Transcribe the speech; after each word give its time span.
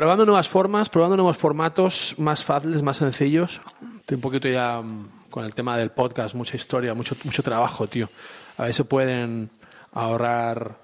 Probando 0.00 0.24
nuevas 0.24 0.48
formas, 0.48 0.88
probando 0.88 1.18
nuevos 1.18 1.36
formatos 1.36 2.14
más 2.16 2.42
fáciles, 2.42 2.82
más 2.82 2.96
sencillos. 2.96 3.60
Estoy 3.98 4.14
un 4.14 4.22
poquito 4.22 4.48
ya 4.48 4.80
mm, 4.80 5.28
con 5.28 5.44
el 5.44 5.54
tema 5.54 5.76
del 5.76 5.90
podcast, 5.90 6.34
mucha 6.34 6.56
historia, 6.56 6.94
mucho, 6.94 7.14
mucho 7.22 7.42
trabajo, 7.42 7.86
tío. 7.86 8.08
A 8.56 8.62
ver 8.62 8.72
si 8.72 8.82
pueden 8.84 9.50
ahorrar 9.92 10.78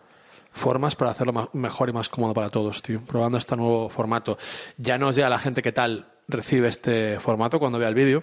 formas 0.53 0.97
para 0.97 1.13
hacerlo 1.13 1.49
mejor 1.55 1.89
y 1.89 1.95
más 1.95 2.11
cómodo 2.11 2.35
para 2.35 2.51
todos, 2.51 2.83
tío. 2.83 3.01
Probando 3.07 3.39
este 3.39 3.57
nuevo 3.57 3.89
formato. 3.89 4.37
Ya 4.77 4.99
nos 4.99 5.17
llega 5.17 5.31
la 5.31 5.39
gente 5.39 5.63
qué 5.63 5.73
tal 5.73 6.13
recibe 6.29 6.69
este 6.69 7.19
formato 7.19 7.59
cuando 7.59 7.79
vea 7.79 7.89
el 7.89 7.95
vídeo. 7.95 8.23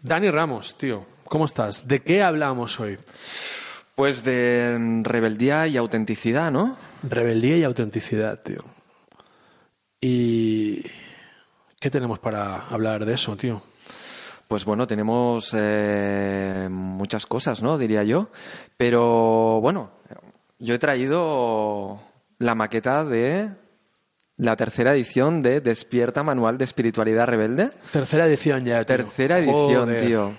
Dani 0.00 0.30
Ramos, 0.30 0.78
tío, 0.78 1.04
¿cómo 1.24 1.44
estás? 1.44 1.86
¿De 1.86 2.00
qué 2.00 2.22
hablamos 2.22 2.80
hoy? 2.80 2.96
Pues 3.94 4.24
de 4.24 4.74
mm, 4.80 5.02
rebeldía 5.04 5.66
y 5.66 5.76
autenticidad, 5.76 6.50
¿no? 6.50 6.78
Rebeldía 7.02 7.58
y 7.58 7.64
autenticidad, 7.64 8.40
tío. 8.42 8.73
¿Y 10.06 10.82
qué 11.80 11.88
tenemos 11.88 12.18
para 12.18 12.68
hablar 12.68 13.06
de 13.06 13.14
eso, 13.14 13.36
tío? 13.36 13.62
Pues 14.48 14.66
bueno, 14.66 14.86
tenemos 14.86 15.56
eh, 15.56 16.68
muchas 16.70 17.24
cosas, 17.24 17.62
¿no? 17.62 17.78
Diría 17.78 18.04
yo. 18.04 18.28
Pero 18.76 19.62
bueno, 19.62 19.92
yo 20.58 20.74
he 20.74 20.78
traído 20.78 22.00
la 22.38 22.54
maqueta 22.54 23.06
de 23.06 23.48
la 24.36 24.56
tercera 24.56 24.92
edición 24.92 25.42
de 25.42 25.62
Despierta 25.62 26.22
Manual 26.22 26.58
de 26.58 26.66
Espiritualidad 26.66 27.26
Rebelde. 27.26 27.70
Tercera 27.90 28.26
edición 28.26 28.66
ya, 28.66 28.84
tío. 28.84 28.96
Tercera 28.98 29.38
edición, 29.38 29.86
Joder. 29.86 30.06
tío. 30.06 30.32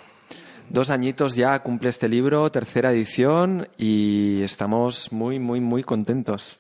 Dos 0.70 0.92
añitos 0.92 1.34
ya 1.34 1.58
cumple 1.64 1.90
este 1.90 2.08
libro, 2.08 2.52
tercera 2.52 2.92
edición, 2.92 3.68
y 3.80 4.44
estamos 4.44 5.12
muy, 5.12 5.40
muy, 5.40 5.60
muy 5.60 5.82
contentos. 5.82 6.56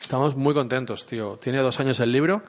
Estamos 0.00 0.36
muy 0.36 0.52
contentos, 0.54 1.06
tío. 1.06 1.38
Tiene 1.40 1.58
dos 1.60 1.80
años 1.80 1.98
el 2.00 2.12
libro. 2.12 2.42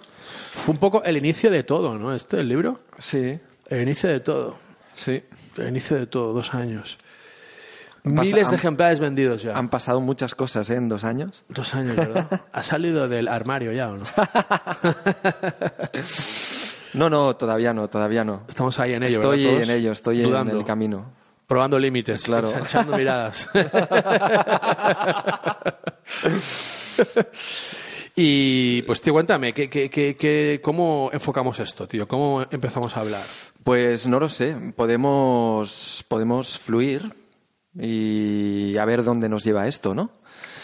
Fue 0.65 0.73
un 0.73 0.79
poco 0.79 1.01
el 1.03 1.15
inicio 1.17 1.49
de 1.49 1.63
todo, 1.63 1.97
¿no? 1.97 2.13
Este, 2.13 2.39
el 2.41 2.49
libro. 2.49 2.81
Sí, 2.99 3.39
El 3.67 3.81
inicio 3.83 4.09
de 4.09 4.19
todo. 4.19 4.57
sí. 4.95 5.23
El 5.57 5.69
inicio 5.69 5.97
de 5.97 6.05
todo, 6.07 6.33
dos 6.33 6.53
años. 6.53 6.97
Miles 8.03 8.49
de 8.51 8.55
ejemplares 8.55 8.99
vendidos 8.99 9.41
ya. 9.41 9.57
Han 9.57 9.69
pasado 9.69 9.99
muchas 9.99 10.35
cosas 10.35 10.69
¿eh? 10.69 10.75
en 10.75 10.87
dos 10.87 11.03
años. 11.03 11.43
Dos 11.49 11.73
años, 11.73 11.95
¿verdad? 11.95 12.41
¿Ha 12.53 12.61
salido 12.63 13.07
del 13.09 13.27
armario 13.27 13.71
ya 13.73 13.89
o 13.89 13.97
no? 13.97 14.05
No, 16.93 17.09
no, 17.09 17.35
todavía 17.35 17.73
no, 17.73 17.89
todavía 17.89 18.23
no. 18.23 18.43
Estamos 18.47 18.79
ahí 18.79 18.93
en 18.93 19.03
ello, 19.03 19.17
estoy 19.17 19.43
¿verdad, 19.45 19.61
en 19.63 19.69
ello, 19.69 19.91
estoy 19.91 20.21
en 20.21 20.29
Dudando, 20.29 20.57
el 20.57 20.65
camino. 20.65 21.11
Probando 21.45 21.77
límites, 21.77 22.23
Claro. 22.23 22.47
echando 22.49 22.97
miradas. 22.97 23.49
y 28.15 28.81
pues 28.83 29.01
tío, 29.01 29.13
cuéntame, 29.13 29.53
¿qué, 29.53 29.69
qué, 29.69 29.89
qué, 29.89 30.15
qué- 30.15 30.59
cómo 30.63 31.09
enfocamos 31.13 31.59
esto, 31.59 31.87
tío? 31.87 32.07
¿Cómo 32.07 32.45
empezamos 32.49 32.95
a 32.97 33.01
hablar? 33.01 33.23
Pues 33.63 34.07
no 34.07 34.19
lo 34.19 34.29
sé, 34.29 34.55
podemos, 34.75 36.03
podemos 36.07 36.57
fluir 36.57 37.13
y 37.79 38.75
a 38.77 38.85
ver 38.85 39.03
dónde 39.03 39.29
nos 39.29 39.43
lleva 39.43 39.67
esto, 39.67 39.93
¿no? 39.93 40.11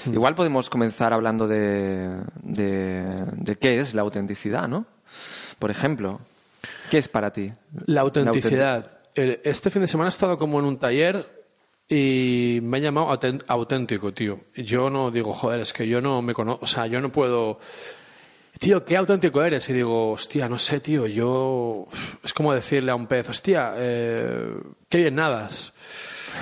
Hmm. 0.06 0.14
Igual 0.14 0.36
podemos 0.36 0.70
comenzar 0.70 1.14
hablando 1.14 1.48
de, 1.48 2.22
de, 2.42 3.26
de 3.34 3.56
qué 3.58 3.80
es 3.80 3.94
la 3.94 4.02
autenticidad, 4.02 4.68
¿no? 4.68 4.86
Por 5.60 5.70
ejemplo, 5.70 6.20
¿qué 6.90 6.98
es 6.98 7.08
para 7.08 7.32
ti? 7.32 7.54
La 7.86 8.02
autenticidad. 8.02 9.00
Este 9.16 9.70
fin 9.70 9.84
de 9.84 9.88
semana 9.88 10.08
he 10.08 10.10
estado 10.10 10.38
como 10.40 10.60
en 10.60 10.66
un 10.66 10.78
taller 10.78 11.43
y 11.94 12.60
me 12.62 12.78
han 12.78 12.84
llamado 12.84 13.20
auténtico, 13.48 14.12
tío. 14.14 14.40
Yo 14.56 14.90
no 14.90 15.12
digo, 15.12 15.32
joder, 15.32 15.62
es 15.62 15.74
que 15.74 15.88
yo 15.88 16.02
no 16.02 16.22
me 16.22 16.34
conozco, 16.34 16.66
o 16.66 16.68
sea, 16.68 16.88
yo 16.88 17.00
no 17.00 17.12
puedo... 17.12 17.60
Tío, 18.60 18.84
¿qué 18.86 18.98
auténtico 18.98 19.44
eres? 19.44 19.68
Y 19.70 19.74
digo, 19.74 20.12
hostia, 20.12 20.50
no 20.50 20.58
sé, 20.58 20.80
tío, 20.80 21.06
yo... 21.06 21.86
Es 22.24 22.34
como 22.34 22.54
decirle 22.54 22.92
a 22.92 22.96
un 22.96 23.08
pez, 23.08 23.30
hostia, 23.30 23.74
eh, 23.76 24.56
qué 24.90 24.98
bien 25.00 25.16
nadas. 25.16 25.74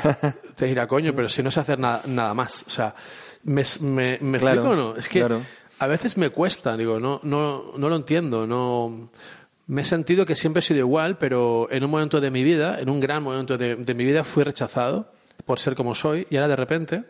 Te 0.55 0.67
dirá, 0.67 0.87
coño, 0.87 1.13
pero 1.13 1.27
si 1.27 1.43
no 1.43 1.51
sé 1.51 1.59
hacer 1.59 1.79
nada, 1.79 2.01
nada 2.07 2.33
más. 2.33 2.63
O 2.67 2.69
sea, 2.69 2.95
¿me, 3.43 3.63
me, 3.81 4.19
me 4.21 4.39
Claro, 4.39 4.61
explico 4.61 4.69
o 4.69 4.75
no? 4.75 4.95
Es 4.97 5.09
que 5.09 5.19
claro. 5.19 5.41
a 5.79 5.87
veces 5.87 6.17
me 6.17 6.29
cuesta, 6.29 6.77
digo, 6.77 6.99
no, 6.99 7.19
no, 7.23 7.73
no 7.77 7.89
lo 7.89 7.95
entiendo, 7.95 8.47
no... 8.47 9.09
Me 9.67 9.81
he 9.81 9.85
sentido 9.85 10.25
que 10.25 10.35
siempre 10.35 10.59
he 10.59 10.63
sido 10.63 10.79
igual, 10.79 11.17
pero 11.17 11.69
en 11.71 11.83
un 11.83 11.91
momento 11.91 12.19
de 12.19 12.29
mi 12.29 12.43
vida, 12.43 12.79
en 12.79 12.89
un 12.89 12.99
gran 12.99 13.23
momento 13.23 13.57
de, 13.57 13.75
de 13.77 13.93
mi 13.93 14.03
vida, 14.03 14.23
fui 14.23 14.43
rechazado 14.43 15.11
por 15.45 15.59
ser 15.59 15.75
como 15.75 15.93
soy 15.95 16.27
y 16.29 16.35
ahora 16.37 16.47
de 16.49 16.55
repente, 16.55 17.03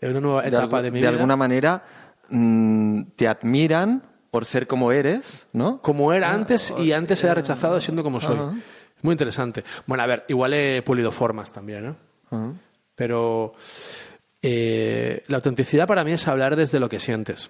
en 0.00 0.10
una 0.10 0.20
nueva 0.20 0.42
De, 0.42 0.48
etapa 0.48 0.78
algu- 0.78 0.82
de 0.82 0.90
mi 0.90 1.00
de 1.00 1.06
vida, 1.06 1.08
alguna 1.10 1.36
manera 1.36 1.82
mm, 2.28 3.02
te 3.16 3.28
admiran 3.28 4.02
por 4.30 4.44
ser 4.44 4.66
como 4.66 4.92
eres, 4.92 5.46
¿no? 5.52 5.80
como 5.80 6.12
era 6.12 6.32
antes 6.32 6.72
y 6.78 6.92
antes 6.92 7.22
era 7.24 7.34
rechazado 7.34 7.80
siendo 7.80 8.02
como 8.02 8.20
soy. 8.20 8.38
Muy 9.02 9.12
interesante. 9.12 9.64
Bueno, 9.86 10.02
a 10.02 10.06
ver, 10.06 10.24
igual 10.28 10.52
he 10.54 10.82
pulido 10.82 11.10
formas 11.12 11.52
también, 11.52 11.86
¿no? 11.86 11.96
Ajá. 12.30 12.52
Pero 12.96 13.54
eh, 14.42 15.22
la 15.28 15.36
autenticidad 15.36 15.86
para 15.86 16.02
mí 16.04 16.12
es 16.12 16.26
hablar 16.28 16.56
desde 16.56 16.80
lo 16.80 16.88
que 16.88 16.98
sientes. 16.98 17.48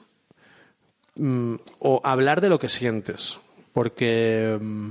Mm, 1.16 1.56
o 1.80 2.00
hablar 2.04 2.40
de 2.40 2.48
lo 2.50 2.58
que 2.58 2.68
sientes. 2.68 3.38
Porque 3.72 4.58
mm, 4.60 4.90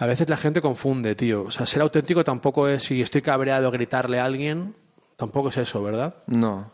a 0.00 0.06
veces 0.06 0.30
la 0.30 0.38
gente 0.38 0.62
confunde, 0.62 1.14
tío. 1.14 1.42
O 1.42 1.50
sea, 1.50 1.66
ser 1.66 1.82
auténtico 1.82 2.24
tampoco 2.24 2.66
es 2.66 2.84
si 2.84 3.02
estoy 3.02 3.20
cabreado 3.20 3.70
gritarle 3.70 4.18
a 4.18 4.24
alguien. 4.24 4.74
Tampoco 5.16 5.50
es 5.50 5.58
eso, 5.58 5.82
¿verdad? 5.82 6.14
No. 6.26 6.70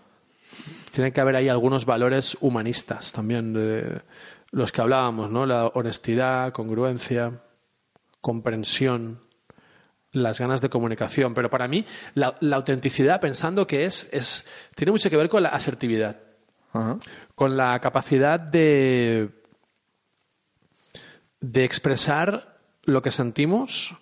Tiene 0.92 1.12
que 1.12 1.20
haber 1.20 1.34
ahí 1.34 1.48
algunos 1.48 1.86
valores 1.86 2.36
humanistas 2.40 3.10
también, 3.10 3.52
de 3.52 4.00
los 4.52 4.70
que 4.70 4.80
hablábamos, 4.80 5.28
¿no? 5.32 5.44
La 5.44 5.66
honestidad, 5.66 6.52
congruencia, 6.52 7.42
comprensión, 8.20 9.18
las 10.12 10.38
ganas 10.38 10.60
de 10.60 10.70
comunicación. 10.70 11.34
Pero 11.34 11.50
para 11.50 11.66
mí, 11.66 11.84
la, 12.14 12.36
la 12.38 12.54
autenticidad, 12.54 13.20
pensando 13.20 13.66
que 13.66 13.86
es, 13.86 14.08
es, 14.12 14.46
tiene 14.76 14.92
mucho 14.92 15.10
que 15.10 15.16
ver 15.16 15.28
con 15.28 15.42
la 15.42 15.48
asertividad, 15.48 16.20
con 17.34 17.56
la 17.56 17.80
capacidad 17.80 18.38
de, 18.38 19.30
de 21.40 21.64
expresar 21.64 22.55
lo 22.86 23.02
que 23.02 23.10
sentimos, 23.10 23.94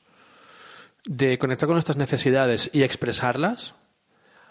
de 1.05 1.39
conectar 1.39 1.67
con 1.67 1.75
nuestras 1.75 1.97
necesidades 1.97 2.71
y 2.73 2.83
expresarlas, 2.83 3.75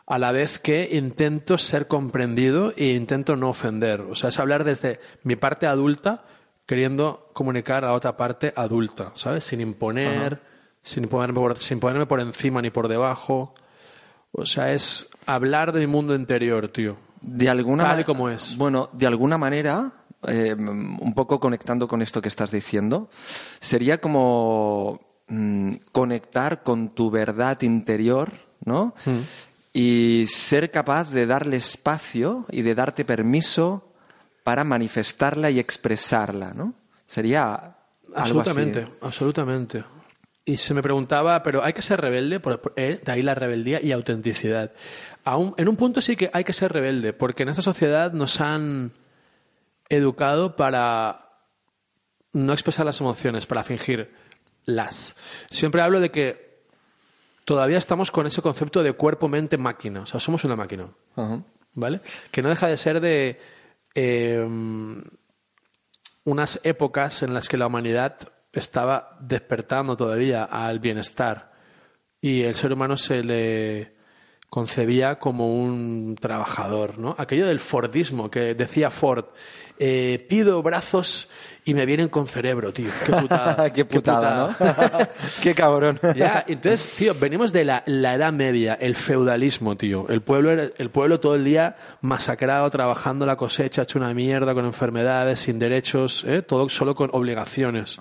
a 0.05 0.19
la 0.19 0.31
vez 0.31 0.59
que 0.59 0.89
intento 0.97 1.57
ser 1.57 1.87
comprendido 1.87 2.73
e 2.75 2.93
intento 2.93 3.35
no 3.35 3.49
ofender. 3.49 4.01
O 4.01 4.15
sea, 4.15 4.29
es 4.29 4.39
hablar 4.39 4.63
desde 4.63 4.99
mi 5.23 5.35
parte 5.35 5.65
adulta 5.65 6.25
queriendo 6.65 7.29
comunicar 7.33 7.85
a 7.85 7.93
otra 7.93 8.17
parte 8.17 8.53
adulta, 8.55 9.11
¿sabes? 9.15 9.43
Sin 9.43 9.61
imponer, 9.61 10.41
sin 10.81 11.07
ponerme, 11.07 11.39
por, 11.39 11.57
sin 11.57 11.79
ponerme 11.79 12.05
por 12.05 12.19
encima 12.19 12.61
ni 12.61 12.69
por 12.69 12.87
debajo. 12.87 13.53
O 14.31 14.45
sea, 14.45 14.73
es 14.73 15.07
hablar 15.25 15.71
de 15.71 15.81
mi 15.81 15.87
mundo 15.87 16.15
interior, 16.15 16.67
tío. 16.69 16.97
De 17.21 17.49
alguna 17.49 17.85
Tal 17.85 18.01
y 18.01 18.03
como 18.03 18.29
es. 18.29 18.57
Bueno, 18.57 18.89
de 18.91 19.07
alguna 19.07 19.37
manera, 19.37 19.91
eh, 20.27 20.53
un 20.55 21.13
poco 21.15 21.39
conectando 21.39 21.87
con 21.87 22.01
esto 22.01 22.21
que 22.21 22.27
estás 22.29 22.51
diciendo, 22.51 23.09
sería 23.59 23.99
como 23.99 24.99
mm, 25.27 25.73
conectar 25.91 26.63
con 26.63 26.89
tu 26.89 27.09
verdad 27.11 27.61
interior, 27.61 28.31
¿no? 28.65 28.93
Hmm. 29.05 29.19
Y 29.73 30.25
ser 30.27 30.69
capaz 30.71 31.09
de 31.09 31.25
darle 31.25 31.57
espacio 31.57 32.45
y 32.51 32.61
de 32.61 32.75
darte 32.75 33.05
permiso 33.05 33.91
para 34.43 34.63
manifestarla 34.63 35.49
y 35.49 35.59
expresarla, 35.59 36.53
¿no? 36.53 36.73
Sería 37.07 37.53
algo 38.15 38.41
Absolutamente, 38.41 38.79
así. 38.81 38.91
absolutamente. 39.01 39.83
Y 40.45 40.57
se 40.57 40.73
me 40.73 40.83
preguntaba, 40.83 41.41
pero 41.41 41.63
hay 41.63 41.71
que 41.73 41.81
ser 41.81 42.01
rebelde, 42.01 42.39
por, 42.41 42.59
por- 42.61 42.73
eh, 42.75 42.99
de 43.03 43.11
ahí 43.11 43.21
la 43.21 43.33
rebeldía 43.33 43.81
y 43.81 43.93
autenticidad. 43.93 44.73
Aún- 45.23 45.53
en 45.57 45.69
un 45.69 45.77
punto 45.77 46.01
sí 46.01 46.17
que 46.17 46.29
hay 46.33 46.43
que 46.43 46.51
ser 46.53 46.71
rebelde, 46.73 47.13
porque 47.13 47.43
en 47.43 47.49
esta 47.49 47.61
sociedad 47.61 48.11
nos 48.11 48.41
han 48.41 48.91
educado 49.93 50.55
para 50.55 51.29
no 52.33 52.53
expresar 52.53 52.85
las 52.85 52.99
emociones, 52.99 53.45
para 53.45 53.63
fingirlas. 53.63 55.15
Siempre 55.49 55.81
hablo 55.81 55.99
de 55.99 56.11
que 56.11 56.63
todavía 57.45 57.77
estamos 57.77 58.11
con 58.11 58.27
ese 58.27 58.41
concepto 58.41 58.83
de 58.83 58.93
cuerpo, 58.93 59.27
mente, 59.27 59.57
máquina. 59.57 60.01
O 60.01 60.05
sea, 60.05 60.19
somos 60.19 60.43
una 60.43 60.55
máquina. 60.55 60.89
¿Vale? 61.75 62.01
Que 62.31 62.41
no 62.41 62.49
deja 62.49 62.67
de 62.67 62.77
ser 62.77 63.01
de 63.01 63.39
eh, 63.95 64.47
unas 66.23 66.59
épocas 66.63 67.23
en 67.23 67.33
las 67.33 67.47
que 67.47 67.57
la 67.57 67.67
humanidad 67.67 68.17
estaba 68.51 69.17
despertando 69.19 69.97
todavía 69.97 70.43
al 70.43 70.79
bienestar 70.79 71.53
y 72.21 72.43
el 72.43 72.55
ser 72.55 72.71
humano 72.71 72.95
se 72.95 73.23
le 73.23 73.93
concebía 74.49 75.17
como 75.17 75.61
un 75.61 76.15
trabajador, 76.19 76.99
¿no? 76.99 77.15
Aquello 77.17 77.47
del 77.47 77.59
Fordismo 77.59 78.29
que 78.29 78.53
decía 78.53 78.91
Ford, 78.91 79.25
eh, 79.79 80.25
pido 80.29 80.61
brazos 80.61 81.29
y 81.65 81.73
me 81.73 81.85
vienen 81.85 82.09
con 82.09 82.27
cerebro, 82.27 82.73
tío. 82.73 82.89
Qué 83.05 83.11
putada. 83.21 83.69
Qué 83.71 83.85
putada, 83.85 84.47
¿no? 84.59 85.07
Qué 85.41 85.55
cabrón. 85.55 85.99
Ya, 86.15 86.43
entonces, 86.47 86.95
tío, 86.97 87.13
venimos 87.15 87.53
de 87.53 87.65
la, 87.65 87.83
la 87.85 88.15
Edad 88.15 88.33
Media, 88.33 88.73
el 88.75 88.95
feudalismo, 88.95 89.75
tío. 89.75 90.07
El 90.09 90.21
pueblo, 90.21 90.51
el 90.51 90.89
pueblo 90.89 91.19
todo 91.19 91.35
el 91.35 91.45
día 91.45 91.75
masacrado, 92.01 92.69
trabajando 92.69 93.25
la 93.25 93.35
cosecha, 93.35 93.83
hecho 93.83 93.97
una 93.97 94.13
mierda, 94.13 94.53
con 94.53 94.65
enfermedades, 94.65 95.39
sin 95.39 95.59
derechos, 95.59 96.23
¿eh? 96.27 96.41
todo 96.41 96.67
solo 96.69 96.95
con 96.95 97.09
obligaciones. 97.13 97.99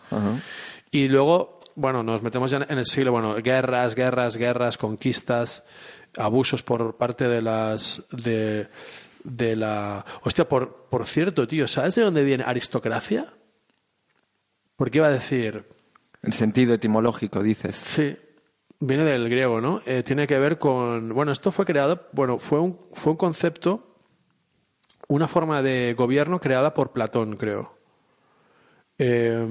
Y 0.91 1.09
luego, 1.09 1.61
bueno, 1.75 2.03
nos 2.03 2.23
metemos 2.23 2.51
ya 2.51 2.67
en 2.69 2.79
el 2.79 2.87
siglo, 2.87 3.13
bueno, 3.13 3.37
guerras, 3.37 3.95
guerras, 3.95 4.37
guerras, 4.37 4.77
conquistas, 4.77 5.65
abusos 6.17 6.63
por 6.63 6.97
parte 6.97 7.29
de 7.29 7.43
las. 7.43 8.05
de, 8.11 8.69
de 9.25 9.57
la. 9.57 10.05
Hostia, 10.23 10.49
por, 10.49 10.87
por 10.91 11.07
cierto, 11.07 11.47
tío, 11.47 11.69
¿sabes 11.69 11.95
de 11.95 12.03
dónde 12.03 12.25
viene 12.25 12.45
aristocracia? 12.45 13.33
Porque 14.77 14.99
iba 14.99 15.07
a 15.07 15.13
decir, 15.13 15.67
En 16.23 16.33
sentido 16.33 16.75
etimológico, 16.75 17.43
dices. 17.43 17.77
Sí, 17.77 18.17
viene 18.81 19.05
del 19.05 19.29
griego, 19.29 19.61
¿no? 19.61 19.81
Eh, 19.87 20.03
tiene 20.05 20.27
que 20.27 20.39
ver 20.39 20.59
con. 20.59 21.11
Bueno, 21.11 21.33
esto 21.33 21.53
fue 21.53 21.65
creado. 21.65 22.09
Bueno, 22.13 22.39
fue 22.39 22.61
un, 22.61 22.75
fue 22.95 23.13
un 23.13 23.19
concepto, 23.19 23.97
una 25.09 25.29
forma 25.29 25.63
de 25.63 25.95
gobierno 25.95 26.41
creada 26.41 26.75
por 26.75 26.93
Platón, 26.93 27.37
creo. 27.37 27.79
Eh, 28.99 29.47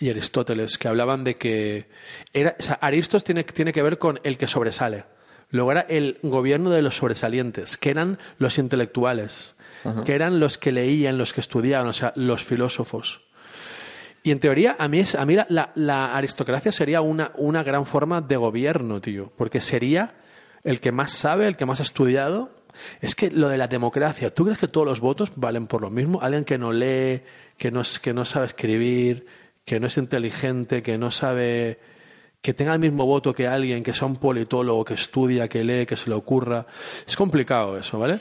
y 0.00 0.10
Aristóteles, 0.10 0.78
que 0.78 0.88
hablaban 0.88 1.24
de 1.24 1.34
que. 1.34 1.88
Era, 2.32 2.56
o 2.58 2.62
sea, 2.62 2.74
Aristos 2.80 3.24
tiene, 3.24 3.44
tiene 3.44 3.72
que 3.72 3.82
ver 3.82 3.98
con 3.98 4.20
el 4.22 4.38
que 4.38 4.46
sobresale. 4.46 5.04
Luego 5.50 5.72
era 5.72 5.80
el 5.82 6.18
gobierno 6.22 6.70
de 6.70 6.82
los 6.82 6.96
sobresalientes, 6.96 7.76
que 7.78 7.90
eran 7.90 8.18
los 8.38 8.58
intelectuales, 8.58 9.56
que 10.04 10.14
eran 10.14 10.40
los 10.40 10.58
que 10.58 10.72
leían, 10.72 11.16
los 11.18 11.32
que 11.32 11.40
estudiaban, 11.40 11.86
o 11.88 11.92
sea, 11.92 12.12
los 12.16 12.44
filósofos. 12.44 13.22
Y 14.22 14.32
en 14.32 14.40
teoría, 14.40 14.76
a 14.78 14.88
mí, 14.88 14.98
es, 14.98 15.14
a 15.14 15.24
mí 15.24 15.36
la, 15.36 15.46
la- 15.48 15.70
la 15.74 16.16
aristocracia 16.16 16.72
sería 16.72 17.00
una, 17.00 17.30
una 17.36 17.62
gran 17.62 17.86
forma 17.86 18.20
de 18.20 18.36
gobierno, 18.36 19.00
tío. 19.00 19.32
Porque 19.36 19.60
sería 19.60 20.14
el 20.64 20.80
que 20.80 20.92
más 20.92 21.12
sabe, 21.12 21.46
el 21.46 21.56
que 21.56 21.64
más 21.64 21.80
ha 21.80 21.84
estudiado. 21.84 22.50
Es 23.00 23.14
que 23.14 23.30
lo 23.30 23.48
de 23.48 23.56
la 23.56 23.68
democracia, 23.68 24.34
¿tú 24.34 24.44
crees 24.44 24.58
que 24.58 24.68
todos 24.68 24.86
los 24.86 25.00
votos 25.00 25.30
valen 25.36 25.66
por 25.66 25.80
lo 25.80 25.88
mismo? 25.90 26.20
Alguien 26.20 26.44
que 26.44 26.58
no 26.58 26.72
lee, 26.72 27.22
que 27.56 27.70
no, 27.70 27.80
es- 27.80 27.98
que 28.00 28.12
no 28.12 28.24
sabe 28.24 28.46
escribir, 28.46 29.26
que 29.64 29.80
no 29.80 29.86
es 29.86 29.96
inteligente, 29.96 30.82
que 30.82 30.98
no 30.98 31.10
sabe. 31.10 31.78
Que 32.40 32.54
tenga 32.54 32.72
el 32.72 32.78
mismo 32.78 33.04
voto 33.04 33.32
que 33.34 33.46
alguien, 33.46 33.82
que 33.82 33.92
sea 33.92 34.06
un 34.06 34.16
politólogo, 34.16 34.84
que 34.84 34.94
estudia, 34.94 35.48
que 35.48 35.64
lee, 35.64 35.86
que 35.86 35.96
se 35.96 36.08
le 36.08 36.16
ocurra. 36.16 36.66
Es 37.06 37.16
complicado 37.16 37.76
eso, 37.76 37.98
¿vale? 37.98 38.18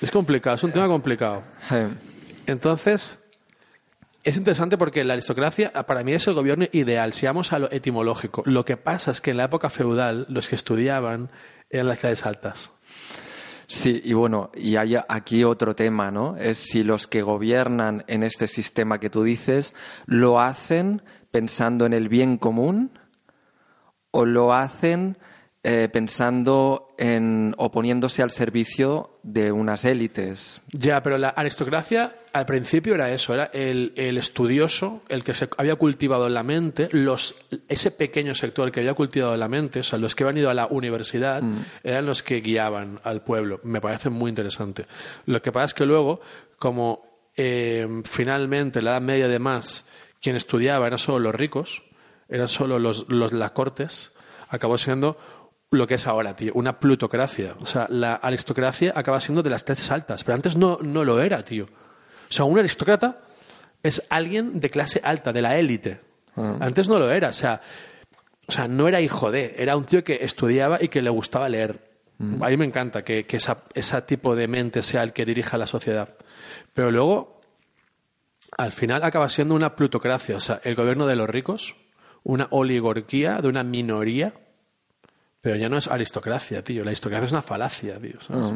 Es 0.00 0.10
complicado, 0.10 0.56
es 0.56 0.62
un 0.62 0.72
tema 0.72 0.88
complicado. 0.88 1.42
Entonces, 2.46 3.18
es 4.22 4.36
interesante 4.36 4.76
porque 4.76 5.04
la 5.04 5.12
aristocracia 5.12 5.70
para 5.70 6.02
mí 6.02 6.12
es 6.12 6.26
el 6.26 6.34
gobierno 6.34 6.66
ideal, 6.72 7.12
si 7.12 7.26
vamos 7.26 7.52
a 7.52 7.58
lo 7.58 7.70
etimológico. 7.70 8.42
Lo 8.46 8.64
que 8.64 8.76
pasa 8.76 9.10
es 9.10 9.20
que 9.20 9.30
en 9.30 9.36
la 9.36 9.44
época 9.44 9.70
feudal 9.70 10.26
los 10.28 10.48
que 10.48 10.56
estudiaban 10.56 11.30
eran 11.70 11.88
las 11.88 11.98
clases 11.98 12.26
altas. 12.26 12.72
Sí, 13.68 14.00
y 14.04 14.12
bueno, 14.12 14.50
y 14.54 14.76
hay 14.76 14.96
aquí 15.08 15.42
otro 15.42 15.74
tema, 15.74 16.10
¿no? 16.10 16.36
Es 16.36 16.58
si 16.58 16.84
los 16.84 17.08
que 17.08 17.22
gobiernan 17.22 18.04
en 18.06 18.22
este 18.22 18.46
sistema 18.46 19.00
que 19.00 19.10
tú 19.10 19.24
dices 19.24 19.74
lo 20.06 20.40
hacen 20.40 21.02
pensando 21.32 21.84
en 21.84 21.92
el 21.92 22.08
bien 22.08 22.36
común 22.36 22.98
o 24.16 24.24
lo 24.24 24.54
hacen 24.54 25.18
eh, 25.62 25.90
pensando 25.92 26.88
en 26.96 27.54
oponiéndose 27.58 28.22
al 28.22 28.30
servicio 28.30 29.18
de 29.22 29.52
unas 29.52 29.84
élites. 29.84 30.62
Ya, 30.72 31.02
pero 31.02 31.18
la 31.18 31.28
aristocracia 31.28 32.14
al 32.32 32.46
principio 32.46 32.94
era 32.94 33.12
eso, 33.12 33.34
era 33.34 33.50
el, 33.52 33.92
el 33.94 34.16
estudioso, 34.16 35.02
el 35.10 35.22
que 35.22 35.34
se 35.34 35.50
había 35.58 35.76
cultivado 35.76 36.28
en 36.28 36.32
la 36.32 36.42
mente, 36.42 36.88
los, 36.92 37.34
ese 37.68 37.90
pequeño 37.90 38.34
sector 38.34 38.72
que 38.72 38.80
había 38.80 38.94
cultivado 38.94 39.34
en 39.34 39.40
la 39.40 39.48
mente, 39.48 39.80
o 39.80 39.82
sea, 39.82 39.98
los 39.98 40.14
que 40.14 40.24
habían 40.24 40.38
ido 40.38 40.48
a 40.48 40.54
la 40.54 40.66
universidad, 40.68 41.42
eran 41.82 42.06
los 42.06 42.22
que 42.22 42.40
guiaban 42.40 42.98
al 43.04 43.22
pueblo. 43.22 43.60
Me 43.64 43.82
parece 43.82 44.08
muy 44.08 44.30
interesante. 44.30 44.86
Lo 45.26 45.42
que 45.42 45.52
pasa 45.52 45.66
es 45.66 45.74
que 45.74 45.84
luego, 45.84 46.20
como 46.58 47.02
eh, 47.36 47.86
finalmente 48.04 48.78
en 48.78 48.86
la 48.86 48.92
Edad 48.92 49.02
Media 49.02 49.28
de 49.28 49.40
más, 49.40 49.84
quien 50.22 50.36
estudiaba 50.36 50.86
eran 50.86 50.98
solo 50.98 51.18
los 51.18 51.34
ricos, 51.34 51.82
eran 52.28 52.48
solo 52.48 52.78
los, 52.78 53.08
los 53.08 53.32
las 53.32 53.50
cortes, 53.52 54.14
acabó 54.48 54.78
siendo 54.78 55.16
lo 55.70 55.86
que 55.86 55.94
es 55.94 56.06
ahora, 56.06 56.36
tío, 56.36 56.52
una 56.54 56.78
plutocracia. 56.78 57.54
O 57.60 57.66
sea, 57.66 57.86
la 57.88 58.14
aristocracia 58.14 58.92
acaba 58.94 59.20
siendo 59.20 59.42
de 59.42 59.50
las 59.50 59.64
clases 59.64 59.90
altas, 59.90 60.24
pero 60.24 60.34
antes 60.34 60.56
no, 60.56 60.78
no 60.82 61.04
lo 61.04 61.20
era, 61.20 61.42
tío. 61.44 61.64
O 61.64 62.32
sea, 62.32 62.44
un 62.44 62.58
aristócrata 62.58 63.20
es 63.82 64.02
alguien 64.10 64.60
de 64.60 64.70
clase 64.70 65.00
alta, 65.02 65.32
de 65.32 65.42
la 65.42 65.56
élite. 65.56 66.00
Antes 66.60 66.88
no 66.88 66.98
lo 66.98 67.10
era, 67.10 67.30
o 67.30 67.32
sea, 67.32 67.62
o 68.46 68.52
sea, 68.52 68.68
no 68.68 68.88
era 68.88 69.00
hijo 69.00 69.30
de, 69.30 69.54
era 69.56 69.74
un 69.74 69.84
tío 69.84 70.04
que 70.04 70.18
estudiaba 70.22 70.82
y 70.82 70.88
que 70.88 71.00
le 71.00 71.10
gustaba 71.10 71.48
leer. 71.48 71.86
A 72.40 72.48
mí 72.48 72.56
me 72.56 72.64
encanta 72.64 73.02
que, 73.02 73.26
que 73.26 73.36
esa, 73.36 73.64
ese 73.74 74.00
tipo 74.02 74.34
de 74.34 74.48
mente 74.48 74.82
sea 74.82 75.02
el 75.02 75.12
que 75.12 75.26
dirija 75.26 75.58
la 75.58 75.66
sociedad. 75.66 76.16
Pero 76.72 76.90
luego, 76.90 77.40
al 78.56 78.72
final 78.72 79.02
acaba 79.02 79.28
siendo 79.28 79.54
una 79.54 79.76
plutocracia, 79.76 80.36
o 80.36 80.40
sea, 80.40 80.60
el 80.64 80.74
gobierno 80.74 81.06
de 81.06 81.16
los 81.16 81.28
ricos, 81.28 81.74
una 82.28 82.48
oligarquía 82.50 83.40
de 83.40 83.48
una 83.48 83.62
minoría, 83.62 84.34
pero 85.40 85.54
ya 85.54 85.68
no 85.68 85.76
es 85.76 85.86
aristocracia, 85.86 86.64
tío. 86.64 86.82
La 86.82 86.90
aristocracia 86.90 87.26
es 87.26 87.30
una 87.32 87.42
falacia, 87.42 88.00
tío. 88.00 88.20
¿sabes? 88.26 88.52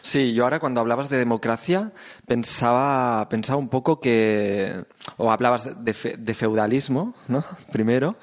Sí, 0.00 0.32
yo 0.32 0.44
ahora 0.44 0.58
cuando 0.58 0.80
hablabas 0.80 1.10
de 1.10 1.18
democracia 1.18 1.92
pensaba, 2.26 3.28
pensaba 3.28 3.58
un 3.58 3.68
poco 3.68 4.00
que, 4.00 4.84
o 5.18 5.30
hablabas 5.30 5.84
de, 5.84 5.92
fe- 5.92 6.16
de 6.16 6.32
feudalismo, 6.34 7.14
¿no? 7.28 7.44
Primero, 7.72 8.16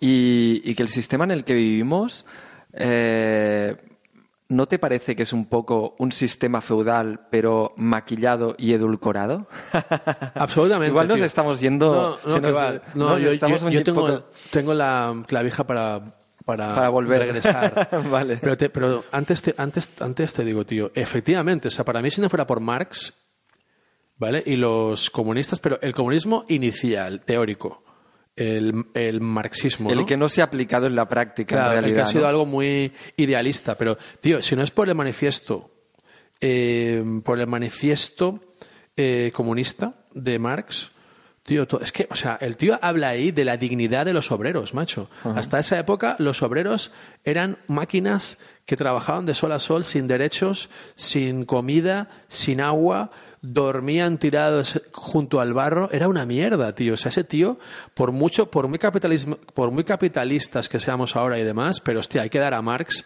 y, 0.00 0.60
y 0.64 0.74
que 0.74 0.82
el 0.82 0.90
sistema 0.90 1.24
en 1.24 1.30
el 1.30 1.44
que 1.44 1.54
vivimos, 1.54 2.26
eh, 2.74 3.74
¿no 4.50 4.66
te 4.66 4.78
parece 4.78 5.16
que 5.16 5.22
es 5.22 5.32
un 5.32 5.46
poco 5.46 5.96
un 5.98 6.12
sistema 6.12 6.60
feudal 6.60 7.26
pero 7.30 7.72
maquillado 7.78 8.54
y 8.58 8.72
edulcorado? 8.74 9.48
Absolutamente. 10.34 10.90
Igual 10.90 11.08
nos 11.08 11.16
tío. 11.16 11.24
estamos 11.24 11.60
yendo... 11.60 11.92
No, 11.92 12.10
no, 12.10 12.34
se 12.34 12.40
que 12.40 12.46
nos- 12.46 12.56
va. 12.56 12.72
No, 12.94 13.08
nos 13.10 13.22
yo, 13.22 13.30
estamos 13.30 13.60
yo- 13.62 13.66
un 13.68 13.72
yo 13.72 13.82
tengo, 13.82 14.00
poco- 14.06 14.24
tengo 14.50 14.74
la 14.74 15.14
clavija 15.26 15.64
para, 15.64 16.14
para, 16.44 16.74
Para 16.74 16.88
volver. 16.90 17.20
regresar. 17.20 17.88
Vale. 18.10 18.38
Pero, 18.40 18.56
te- 18.56 18.70
pero 18.70 19.04
antes, 19.12 19.40
te, 19.42 19.54
antes, 19.56 19.90
antes 20.00 20.32
te 20.34 20.44
digo, 20.44 20.64
tío, 20.66 20.90
efectivamente, 20.94 21.68
o 21.68 21.70
sea, 21.70 21.84
para 21.84 22.02
mí 22.02 22.10
si 22.10 22.20
no 22.20 22.28
fuera 22.28 22.46
por 22.46 22.60
Marx, 22.60 23.14
¿vale? 24.18 24.42
Y 24.44 24.56
los 24.56 25.10
comunistas, 25.10 25.60
pero 25.60 25.80
el 25.80 25.94
comunismo 25.94 26.44
inicial, 26.48 27.22
teórico, 27.24 27.82
el, 28.40 28.86
el 28.94 29.20
marxismo, 29.20 29.90
El 29.90 29.98
¿no? 29.98 30.06
que 30.06 30.16
no 30.16 30.28
se 30.28 30.40
ha 30.40 30.44
aplicado 30.44 30.86
en 30.86 30.96
la 30.96 31.06
práctica, 31.08 31.56
Claro, 31.56 31.72
en 31.72 31.76
el 31.78 31.82
realidad. 31.84 31.96
que 32.04 32.08
ha 32.08 32.12
sido 32.12 32.22
¿no? 32.22 32.28
algo 32.28 32.46
muy 32.46 32.92
idealista. 33.16 33.76
Pero, 33.76 33.98
tío, 34.20 34.40
si 34.40 34.56
no 34.56 34.62
es 34.62 34.70
por 34.70 34.88
el 34.88 34.94
manifiesto, 34.94 35.70
eh, 36.40 37.04
por 37.24 37.38
el 37.38 37.46
manifiesto 37.46 38.40
eh, 38.96 39.30
comunista 39.34 39.94
de 40.14 40.38
Marx, 40.38 40.90
tío, 41.42 41.66
es 41.82 41.92
que, 41.92 42.06
o 42.10 42.14
sea, 42.14 42.38
el 42.40 42.56
tío 42.56 42.78
habla 42.80 43.10
ahí 43.10 43.30
de 43.30 43.44
la 43.44 43.56
dignidad 43.56 44.06
de 44.06 44.14
los 44.14 44.30
obreros, 44.32 44.72
macho. 44.74 45.10
Hasta 45.22 45.58
esa 45.58 45.78
época, 45.78 46.16
los 46.18 46.42
obreros 46.42 46.92
eran 47.24 47.58
máquinas 47.66 48.38
que 48.66 48.76
trabajaban 48.76 49.26
de 49.26 49.34
sol 49.34 49.52
a 49.52 49.58
sol 49.58 49.84
sin 49.84 50.06
derechos, 50.06 50.70
sin 50.94 51.44
comida, 51.44 52.08
sin 52.28 52.60
agua, 52.60 53.10
dormían 53.42 54.18
tirados 54.18 54.82
junto 54.92 55.40
al 55.40 55.52
barro, 55.54 55.90
era 55.92 56.08
una 56.08 56.26
mierda, 56.26 56.74
tío. 56.74 56.94
O 56.94 56.96
sea, 56.96 57.08
ese 57.08 57.24
tío, 57.24 57.58
por 57.94 58.12
mucho, 58.12 58.50
por 58.50 58.68
muy 58.68 58.78
capitalismo, 58.78 59.36
por 59.54 59.70
muy 59.70 59.84
capitalistas 59.84 60.68
que 60.68 60.78
seamos 60.78 61.16
ahora 61.16 61.38
y 61.38 61.44
demás, 61.44 61.80
pero 61.80 62.00
hostia, 62.00 62.22
hay 62.22 62.30
que 62.30 62.38
dar 62.38 62.52
a 62.54 62.60
Marx, 62.62 63.04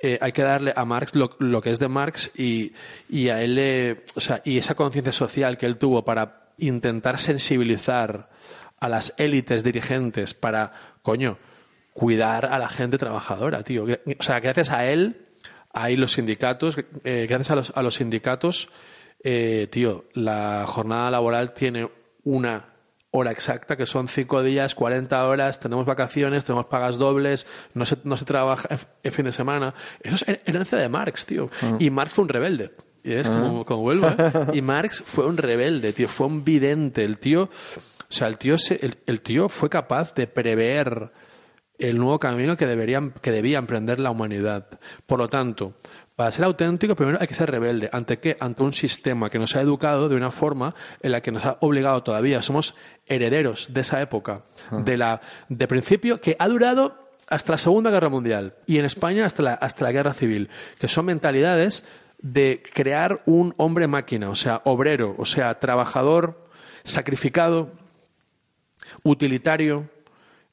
eh, 0.00 0.18
hay 0.20 0.32
que 0.32 0.42
darle 0.42 0.72
a 0.74 0.84
Marx 0.84 1.14
lo, 1.14 1.30
lo 1.38 1.60
que 1.62 1.70
es 1.70 1.78
de 1.78 1.88
Marx 1.88 2.32
y, 2.36 2.72
y 3.08 3.28
a 3.28 3.42
él, 3.42 3.54
le- 3.54 4.04
o 4.16 4.20
sea, 4.20 4.42
y 4.44 4.58
esa 4.58 4.74
conciencia 4.74 5.12
social 5.12 5.56
que 5.58 5.66
él 5.66 5.76
tuvo 5.76 6.04
para 6.04 6.48
intentar 6.58 7.18
sensibilizar 7.18 8.28
a 8.80 8.88
las 8.88 9.14
élites 9.16 9.62
dirigentes 9.64 10.34
para, 10.34 10.72
coño, 11.02 11.38
cuidar 11.92 12.46
a 12.46 12.58
la 12.58 12.68
gente 12.68 12.98
trabajadora, 12.98 13.62
tío. 13.62 13.84
O 13.84 14.22
sea, 14.22 14.40
gracias 14.40 14.70
a 14.70 14.86
él, 14.86 15.26
hay 15.72 15.96
los 15.96 16.12
sindicatos, 16.12 16.78
eh, 17.04 17.26
gracias 17.28 17.50
a 17.50 17.56
los, 17.56 17.72
a 17.76 17.82
los 17.82 17.94
sindicatos, 17.96 18.68
eh, 19.22 19.68
tío, 19.70 20.04
la 20.14 20.64
jornada 20.66 21.10
laboral 21.10 21.52
tiene 21.54 21.88
una 22.24 22.66
hora 23.10 23.30
exacta, 23.30 23.76
que 23.76 23.86
son 23.86 24.06
cinco 24.06 24.42
días, 24.42 24.74
40 24.74 25.26
horas, 25.26 25.58
tenemos 25.58 25.86
vacaciones, 25.86 26.44
tenemos 26.44 26.66
pagas 26.66 26.98
dobles, 26.98 27.46
no 27.74 27.86
se, 27.86 27.96
no 28.04 28.16
se 28.16 28.24
trabaja 28.26 28.68
el 29.02 29.12
fin 29.12 29.24
de 29.24 29.32
semana. 29.32 29.74
Eso 30.00 30.16
es 30.16 30.26
her- 30.26 30.40
herencia 30.44 30.78
de 30.78 30.88
Marx, 30.88 31.24
tío. 31.26 31.48
Y 31.78 31.90
Marx 31.90 32.12
fue 32.12 32.24
un 32.24 32.28
rebelde. 32.28 32.72
Y 33.02 33.14
es 33.14 33.28
como, 33.30 33.64
como 33.64 33.82
vuelvo, 33.82 34.08
¿eh? 34.08 34.14
Y 34.54 34.60
Marx 34.62 35.02
fue 35.06 35.24
un 35.26 35.38
rebelde, 35.38 35.92
tío. 35.94 36.08
Fue 36.08 36.26
un 36.26 36.44
vidente. 36.44 37.02
El 37.04 37.16
tío, 37.18 37.44
o 37.44 37.50
sea, 38.10 38.28
el 38.28 38.36
tío, 38.36 38.58
se- 38.58 38.84
el, 38.84 38.96
el 39.06 39.22
tío 39.22 39.48
fue 39.48 39.70
capaz 39.70 40.14
de 40.14 40.26
prever 40.26 41.10
el 41.78 41.96
nuevo 41.96 42.18
camino 42.18 42.56
que, 42.56 42.66
deberían, 42.66 43.12
que 43.12 43.30
debía 43.32 43.58
emprender 43.58 44.00
la 44.00 44.10
humanidad. 44.10 44.68
Por 45.06 45.18
lo 45.20 45.28
tanto, 45.28 45.74
para 46.18 46.32
ser 46.32 46.46
auténtico, 46.46 46.96
primero 46.96 47.16
hay 47.20 47.28
que 47.28 47.34
ser 47.34 47.48
rebelde. 47.48 47.88
¿Ante 47.92 48.18
qué? 48.18 48.36
Ante 48.40 48.64
un 48.64 48.72
sistema 48.72 49.30
que 49.30 49.38
nos 49.38 49.54
ha 49.54 49.60
educado 49.60 50.08
de 50.08 50.16
una 50.16 50.32
forma 50.32 50.74
en 51.00 51.12
la 51.12 51.20
que 51.20 51.30
nos 51.30 51.44
ha 51.44 51.58
obligado 51.60 52.02
todavía. 52.02 52.42
Somos 52.42 52.74
herederos 53.06 53.72
de 53.72 53.82
esa 53.82 54.02
época, 54.02 54.42
de, 54.72 54.96
la, 54.96 55.20
de 55.48 55.68
principio, 55.68 56.20
que 56.20 56.34
ha 56.36 56.48
durado 56.48 57.12
hasta 57.28 57.52
la 57.52 57.58
Segunda 57.58 57.92
Guerra 57.92 58.08
Mundial 58.08 58.54
y 58.66 58.80
en 58.80 58.84
España 58.84 59.26
hasta 59.26 59.44
la, 59.44 59.54
hasta 59.54 59.84
la 59.84 59.92
Guerra 59.92 60.12
Civil, 60.12 60.50
que 60.80 60.88
son 60.88 61.04
mentalidades 61.04 61.86
de 62.20 62.64
crear 62.74 63.22
un 63.24 63.54
hombre 63.56 63.86
máquina, 63.86 64.28
o 64.28 64.34
sea, 64.34 64.60
obrero, 64.64 65.14
o 65.18 65.24
sea, 65.24 65.60
trabajador, 65.60 66.40
sacrificado, 66.82 67.70
utilitario, 69.04 69.88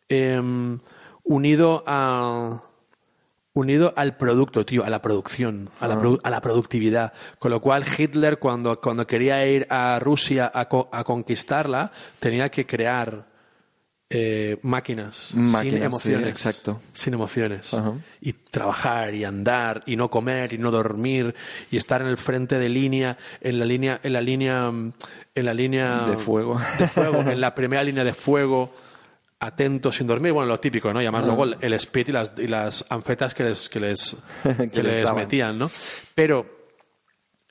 em, 0.09 0.77
unido 1.23 1.83
a 1.87 2.61
unido 3.55 3.93
al 3.95 4.17
producto, 4.17 4.65
tío, 4.65 4.85
a 4.85 4.89
la 4.89 5.01
producción, 5.01 5.69
a 5.79 5.87
la, 5.87 5.95
produ- 5.99 6.19
a 6.23 6.29
la 6.29 6.41
productividad. 6.41 7.13
Con 7.39 7.49
lo 7.51 7.59
cual 7.61 7.83
Hitler 7.97 8.37
cuando, 8.37 8.79
cuando 8.79 9.07
quería 9.07 9.45
ir 9.47 9.65
a 9.69 9.97
Rusia 9.99 10.51
a, 10.53 10.65
co- 10.69 10.89
a 10.91 11.03
conquistarla 11.03 11.91
tenía 12.19 12.49
que 12.49 12.65
crear 12.67 13.33
eh, 14.09 14.59
máquinas, 14.61 15.31
Máquinas, 15.33 15.61
sin 15.61 15.69
sí, 15.79 15.83
emociones, 15.83 16.29
exacto. 16.29 16.79
sin 16.93 17.13
emociones 17.15 17.73
Ajá. 17.73 17.93
y 18.21 18.33
trabajar 18.33 19.15
y 19.15 19.23
andar 19.23 19.81
y 19.87 19.95
no 19.95 20.09
comer 20.11 20.53
y 20.53 20.57
no 20.59 20.69
dormir 20.69 21.33
y 21.71 21.77
estar 21.77 22.01
en 22.01 22.07
el 22.09 22.17
frente 22.17 22.59
de 22.59 22.69
línea, 22.69 23.17
en 23.41 23.57
la 23.57 23.65
línea, 23.65 23.99
en 24.03 24.13
la 24.13 24.21
línea, 24.21 24.69
mm, 24.69 24.93
en 25.33 25.45
la 25.45 25.53
línea 25.55 26.05
De 26.09 26.17
fuego. 26.17 26.59
de 26.77 26.87
fuego, 26.87 27.21
en 27.21 27.41
la 27.41 27.55
primera 27.55 27.83
línea 27.83 28.03
de 28.03 28.13
fuego, 28.13 28.71
atento 29.39 29.91
sin 29.91 30.07
dormir, 30.07 30.31
bueno, 30.31 30.47
lo 30.49 30.59
típico, 30.59 30.91
¿no? 30.93 31.01
Y 31.01 31.05
además 31.05 31.25
luego 31.25 31.43
el, 31.43 31.57
el 31.61 31.73
speed 31.73 32.07
y 32.09 32.11
las, 32.11 32.33
y 32.37 32.47
las 32.47 32.85
anfetas 32.89 33.33
que 33.33 33.43
les, 33.43 33.69
que 33.69 33.79
les, 33.79 34.15
que 34.43 34.69
Que 34.69 34.83
les 34.83 34.95
les 34.95 35.03
daban. 35.03 35.15
metían, 35.23 35.57
¿no? 35.57 35.69
Pero 36.13 36.45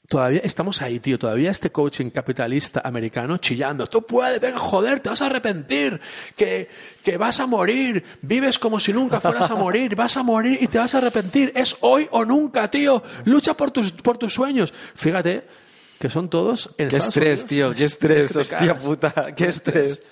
todavía 0.08 0.40
estamos 0.44 0.80
ahí, 0.82 1.00
tío. 1.00 1.18
Todavía 1.18 1.50
este 1.50 1.70
coaching 1.70 2.10
capitalista 2.10 2.80
americano 2.84 3.38
chillando. 3.38 3.86
Tú 3.86 4.02
puedes, 4.02 4.40
venga, 4.40 4.58
joder, 4.58 5.00
te 5.00 5.10
vas 5.10 5.22
a 5.22 5.26
arrepentir. 5.26 6.00
Que, 6.36 6.68
que 7.02 7.16
vas 7.16 7.40
a 7.40 7.46
morir. 7.46 8.02
Vives 8.22 8.58
como 8.58 8.80
si 8.80 8.92
nunca 8.92 9.20
fueras 9.20 9.50
a 9.50 9.54
morir. 9.54 9.94
Vas 9.96 10.16
a 10.16 10.22
morir 10.22 10.58
y 10.60 10.68
te 10.68 10.78
vas 10.78 10.94
a 10.94 10.98
arrepentir. 10.98 11.52
Es 11.54 11.76
hoy 11.80 12.08
o 12.10 12.24
nunca, 12.24 12.68
tío. 12.70 13.02
Lucha 13.24 13.54
por 13.54 13.70
tus, 13.70 13.92
por 13.92 14.18
tus 14.18 14.34
sueños. 14.34 14.72
Fíjate 14.94 15.63
que 16.04 16.10
son 16.10 16.28
todos 16.28 16.66
en 16.76 16.88
Qué 16.90 16.96
Estados 16.98 17.16
estrés, 17.16 17.44
Unidos. 17.44 17.48
tío, 17.48 17.74
qué 17.74 17.84
Es 17.86 17.92
estrés, 17.92 18.36
hostia 18.36 18.78
puta, 18.78 19.34
qué 19.34 19.46
estrés. 19.46 20.02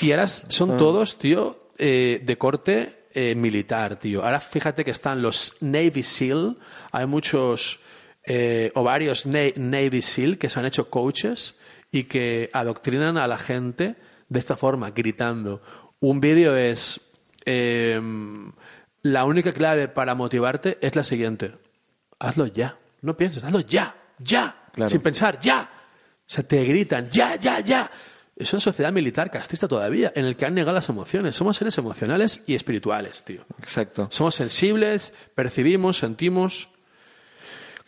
Y 0.00 0.12
ahora 0.12 0.28
son 0.28 0.76
todos, 0.78 1.18
tío, 1.18 1.58
eh, 1.76 2.20
de 2.22 2.38
corte 2.38 3.06
eh, 3.12 3.34
militar, 3.34 3.96
tío. 3.98 4.22
Ahora 4.24 4.38
fíjate 4.38 4.84
que 4.84 4.92
están 4.92 5.22
los 5.22 5.56
Navy 5.60 6.04
SEAL, 6.04 6.56
hay 6.92 7.06
muchos 7.06 7.80
eh, 8.24 8.70
o 8.76 8.84
varios 8.84 9.26
Na- 9.26 9.50
Navy 9.56 10.02
SEAL 10.02 10.38
que 10.38 10.48
se 10.48 10.60
han 10.60 10.66
hecho 10.66 10.88
coaches 10.88 11.56
y 11.90 12.04
que 12.04 12.48
adoctrinan 12.52 13.18
a 13.18 13.26
la 13.26 13.36
gente 13.36 13.96
de 14.28 14.38
esta 14.38 14.56
forma, 14.56 14.92
gritando. 14.92 15.60
Un 15.98 16.20
vídeo 16.20 16.54
es 16.56 17.00
eh, 17.44 18.00
la 19.02 19.24
única 19.24 19.52
clave 19.52 19.88
para 19.88 20.14
motivarte 20.14 20.78
es 20.80 20.94
la 20.94 21.02
siguiente: 21.02 21.54
hazlo 22.20 22.46
ya, 22.46 22.78
no 23.02 23.16
pienses, 23.16 23.42
hazlo 23.42 23.58
ya, 23.58 23.96
ya, 24.18 24.59
Claro. 24.72 24.90
sin 24.90 25.00
pensar, 25.00 25.38
ya. 25.40 25.68
O 26.20 26.32
sea, 26.32 26.44
te 26.44 26.62
gritan, 26.64 27.10
ya, 27.10 27.36
ya, 27.36 27.60
ya. 27.60 27.90
Es 28.36 28.52
una 28.54 28.60
sociedad 28.60 28.92
militar 28.92 29.30
castrista 29.30 29.68
todavía, 29.68 30.12
en 30.14 30.24
el 30.24 30.36
que 30.36 30.46
han 30.46 30.54
negado 30.54 30.74
las 30.74 30.88
emociones. 30.88 31.36
Somos 31.36 31.56
seres 31.56 31.76
emocionales 31.76 32.42
y 32.46 32.54
espirituales, 32.54 33.22
tío. 33.22 33.44
Exacto. 33.58 34.08
Somos 34.10 34.34
sensibles, 34.34 35.12
percibimos, 35.34 35.98
sentimos. 35.98 36.68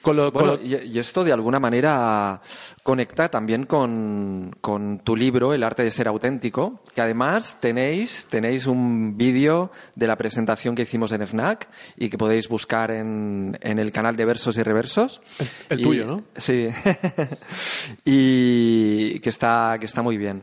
Con 0.02 0.16
lo, 0.16 0.32
con 0.32 0.42
Bueno, 0.46 0.58
lo- 0.62 0.82
y, 0.84 0.98
esto 0.98 1.22
de 1.24 1.32
alguna 1.32 1.60
manera 1.60 2.40
conecta 2.82 3.30
también 3.30 3.64
con, 3.66 4.54
con 4.60 4.98
tu 4.98 5.14
libro, 5.16 5.54
El 5.54 5.62
arte 5.62 5.84
de 5.84 5.90
ser 5.92 6.08
auténtico, 6.08 6.80
que 6.94 7.00
además 7.00 7.58
tenéis, 7.60 8.26
tenéis 8.28 8.66
un 8.66 9.16
vídeo 9.16 9.70
de 9.94 10.06
la 10.08 10.16
presentación 10.16 10.74
que 10.74 10.82
hicimos 10.82 11.12
en 11.12 11.26
FNAC 11.26 11.68
y 11.96 12.08
que 12.10 12.18
podéis 12.18 12.48
buscar 12.48 12.90
en, 12.90 13.56
en 13.62 13.78
el 13.78 13.92
canal 13.92 14.16
de 14.16 14.24
Versos 14.24 14.56
y 14.56 14.62
Reversos. 14.62 15.20
el 15.68 15.80
Y- 15.80 15.82
tuyo, 15.84 16.06
¿no? 16.06 16.22
Sí. 16.36 16.68
y 18.04 19.18
que 19.20 19.30
está, 19.30 19.76
que 19.78 19.86
está 19.86 20.02
muy 20.02 20.16
bien. 20.18 20.42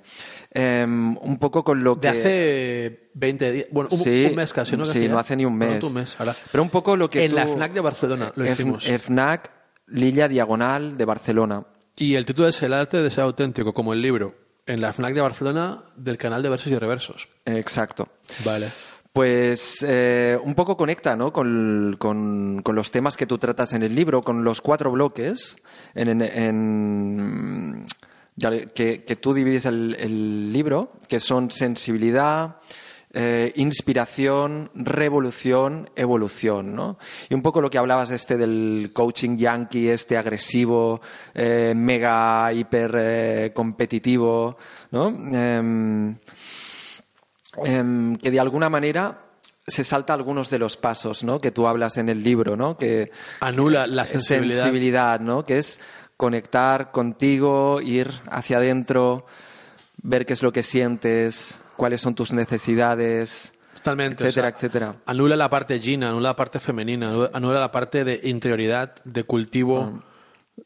Em, 0.52 1.16
un 1.18 1.38
poco 1.38 1.64
con 1.64 1.84
lo 1.84 1.94
de 1.96 2.02
que... 2.02 2.08
hace 2.10 3.10
20 3.14 3.52
días, 3.52 3.68
bueno, 3.72 3.90
un, 3.92 4.00
Sí, 4.00 4.26
un 4.30 4.36
mes 4.36 4.52
casi, 4.52 4.76
¿no? 4.76 4.86
Sí, 4.86 5.08
no 5.08 5.20
hace 5.20 5.36
ni 5.36 5.46
un 5.46 5.56
mes. 5.56 5.82
no, 5.82 5.88
un 5.90 5.94
mes, 5.94 6.16
ahora. 6.20 6.36
Pero 6.52 6.64
un 6.64 6.70
poco 6.72 6.98
lo 6.98 7.10
que 7.10 7.26
En 7.26 7.36
la 7.36 7.46
FNAC 7.46 7.74
de 7.74 7.82
Barcelona 7.82 8.32
lo 8.36 8.44
F- 8.44 8.54
hicimos. 8.54 8.84
FNAC 8.86 9.52
Lilla 9.88 10.28
Diagonal 10.28 10.98
de 10.98 11.06
Barcelona. 11.06 11.64
Y 11.96 12.16
el 12.16 12.26
título 12.26 12.48
es 12.48 12.62
El 12.64 12.74
arte 12.74 12.98
de 13.04 13.12
ser 13.12 13.24
auténtico, 13.26 13.74
como 13.74 13.94
el 13.94 14.02
libro. 14.02 14.34
En 14.66 14.82
la 14.82 14.92
FNAC 14.94 15.14
de 15.14 15.22
Barcelona 15.22 15.82
del 15.98 16.18
canal 16.18 16.42
de 16.42 16.50
versos 16.50 16.72
y 16.72 16.78
reversos. 16.78 17.28
Exacto. 17.46 18.08
Vale. 18.46 18.68
Pues 19.14 19.84
eh, 19.88 20.38
un 20.44 20.54
poco 20.56 20.78
conecta 20.78 21.16
¿no? 21.16 21.34
con, 21.34 21.96
con- 22.00 22.62
con 22.64 22.76
los 22.76 22.90
temas 22.92 23.18
que 23.18 23.26
tú 23.26 23.38
tratas 23.40 23.74
en 23.74 23.84
el 23.84 23.94
libro, 23.96 24.22
con 24.22 24.44
los 24.44 24.62
cuatro 24.62 24.92
bloques 24.92 25.58
en, 25.96 26.10
en- 26.10 26.22
en- 26.22 27.86
ya 27.86 28.09
que, 28.40 29.04
que 29.04 29.16
tú 29.16 29.34
divides 29.34 29.66
el, 29.66 29.96
el 30.00 30.54
libro, 30.54 30.94
que 31.08 31.20
son 31.20 31.52
sensibilidad, 31.52 32.58
eh, 33.12 33.52
inspiración, 33.56 34.70
revolución, 34.76 35.90
evolución, 35.96 36.76
¿no? 36.76 37.00
Y 37.28 37.34
un 37.34 37.42
poco 37.42 37.60
lo 37.60 37.72
que 37.72 37.80
hablabas 37.80 38.12
este 38.12 38.38
del 38.38 38.92
coaching 38.94 39.36
yankee, 39.36 39.90
este 39.90 40.16
agresivo, 40.16 41.02
eh, 41.34 41.74
mega, 41.76 42.54
hiper 42.54 42.96
eh, 43.00 43.52
competitivo, 43.56 44.58
¿no? 44.92 45.08
Em, 45.08 46.18
em, 47.66 48.16
que 48.16 48.30
de 48.30 48.40
alguna 48.40 48.70
manera 48.70 49.24
se 49.66 49.84
salta 49.84 50.14
algunos 50.14 50.52
de 50.52 50.60
los 50.60 50.78
pasos, 50.78 51.24
¿no? 51.24 51.42
Que 51.42 51.50
tú 51.50 51.66
hablas 51.66 51.98
en 51.98 52.10
el 52.10 52.24
libro, 52.24 52.56
¿no? 52.56 52.78
Que 52.78 53.10
Anula 53.40 53.88
la 53.88 54.06
sensibilidad. 54.06 54.62
sensibilidad, 54.62 55.20
¿no? 55.20 55.48
Que 55.48 55.58
es 55.58 55.80
conectar 56.20 56.92
contigo, 56.92 57.80
ir 57.80 58.12
hacia 58.30 58.58
adentro, 58.58 59.26
ver 60.04 60.26
qué 60.26 60.34
es 60.34 60.44
lo 60.44 60.52
que 60.52 60.64
sientes, 60.64 61.62
cuáles 61.78 62.02
son 62.02 62.14
tus 62.14 62.34
necesidades, 62.34 63.54
Totalmente. 63.76 64.26
etcétera, 64.26 64.48
o 64.48 64.50
sea, 64.50 64.58
etcétera. 64.58 64.96
Anula 65.06 65.38
la 65.38 65.50
parte 65.50 65.80
yin, 65.80 66.04
anula 66.04 66.30
la 66.32 66.36
parte 66.36 66.60
femenina, 66.60 67.10
anula- 67.32 67.62
la 67.62 67.72
parte 67.72 68.04
de 68.04 68.20
interioridad, 68.26 68.96
de 69.06 69.24
cultivo, 69.24 69.94
Ah. 70.02 70.04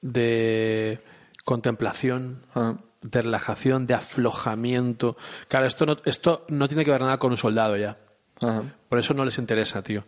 de 0.02 1.00
contemplación, 1.46 2.40
Ah. 2.56 2.74
de 3.04 3.22
relajación, 3.22 3.86
de 3.86 3.94
aflojamiento. 3.94 5.18
Claro, 5.50 5.68
esto 5.68 5.86
no, 5.86 5.98
esto 6.06 6.46
no 6.50 6.68
tiene 6.68 6.84
que 6.84 6.90
ver 6.90 7.02
nada 7.02 7.18
con 7.20 7.30
un 7.30 7.38
soldado 7.38 7.78
ya. 7.78 7.96
Ajá. 8.42 8.64
Por 8.90 8.98
eso 8.98 9.14
no 9.14 9.24
les 9.24 9.38
interesa, 9.38 9.84
tío. 9.84 10.04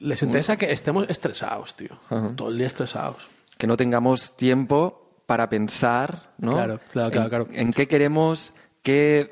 Les 0.00 0.20
interesa 0.24 0.56
que 0.56 0.72
estemos 0.72 1.06
estresados, 1.08 1.76
tío. 1.76 1.96
Todo 2.34 2.48
el 2.48 2.58
día 2.58 2.66
estresados. 2.66 3.28
Que 3.62 3.68
no 3.68 3.76
tengamos 3.76 4.36
tiempo 4.36 5.22
para 5.24 5.48
pensar, 5.48 6.32
¿no? 6.38 6.50
Claro, 6.54 6.80
claro, 6.90 7.10
claro, 7.12 7.22
en, 7.22 7.28
claro. 7.28 7.46
en 7.52 7.72
qué 7.72 7.86
queremos, 7.86 8.54
qué 8.82 9.30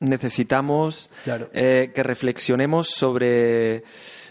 necesitamos, 0.00 1.08
Claro. 1.24 1.48
eh, 1.54 1.90
que 1.94 2.02
reflexionemos 2.02 2.90
sobre 2.90 3.84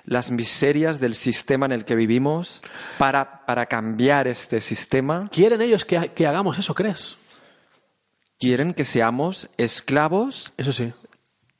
las 0.06 0.30
miserias 0.30 1.00
del 1.00 1.16
sistema 1.16 1.66
en 1.66 1.72
el 1.72 1.84
que 1.84 1.96
vivimos 1.96 2.62
para, 3.00 3.44
para 3.48 3.66
cambiar 3.66 4.28
este 4.28 4.62
sistema. 4.62 5.28
¿Quieren 5.32 5.62
ellos 5.62 5.84
que, 5.84 6.10
que 6.10 6.28
hagamos 6.28 6.60
eso, 6.60 6.76
crees? 6.76 7.18
Quieren 8.40 8.76
que 8.76 8.86
seamos 8.86 9.50
esclavos 9.58 10.54
Eso 10.58 10.74
sí. 10.74 10.94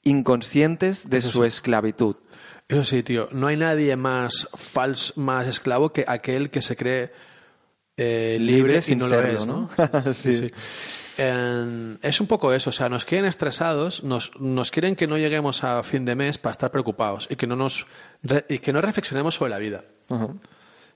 inconscientes 0.04 1.10
de 1.10 1.24
su 1.24 1.44
esclavitud. 1.44 2.18
Eso 2.68 2.84
sí, 2.84 3.02
tío. 3.02 3.30
No 3.32 3.48
hay 3.48 3.58
nadie 3.58 3.96
más 3.96 4.48
falso, 4.54 5.20
más 5.20 5.48
esclavo 5.48 5.92
que 5.92 6.06
aquel 6.08 6.52
que 6.52 6.62
se 6.62 6.76
cree 6.76 7.12
eh, 8.02 8.38
libre, 8.40 8.82
sin 8.82 9.00
no 9.00 9.08
serlo, 9.08 9.32
lo 9.34 9.38
es, 9.38 9.48
¿no? 9.48 9.70
¿no? 9.78 10.14
Sí. 10.14 10.52
En- 11.18 12.00
es 12.02 12.22
un 12.22 12.28
poco 12.28 12.54
eso, 12.54 12.70
o 12.70 12.74
sea, 12.74 12.88
nos 12.88 13.04
quieren 13.06 13.26
estresados, 13.28 14.04
nos, 14.04 14.32
nos 14.40 14.72
quieren 14.72 14.96
que 14.96 15.06
no 15.06 15.18
lleguemos 15.18 15.64
a 15.66 15.84
fin 15.84 16.06
de 16.06 16.16
mes 16.16 16.38
para 16.38 16.52
estar 16.52 16.72
preocupados 16.72 17.28
y 17.30 17.36
que 17.36 17.46
no 17.46 17.56
nos 17.58 17.86
y 18.48 18.60
que 18.60 18.72
no 18.72 18.80
reflexionemos 18.82 19.36
sobre 19.36 19.50
la 19.52 19.58
vida. 19.60 19.84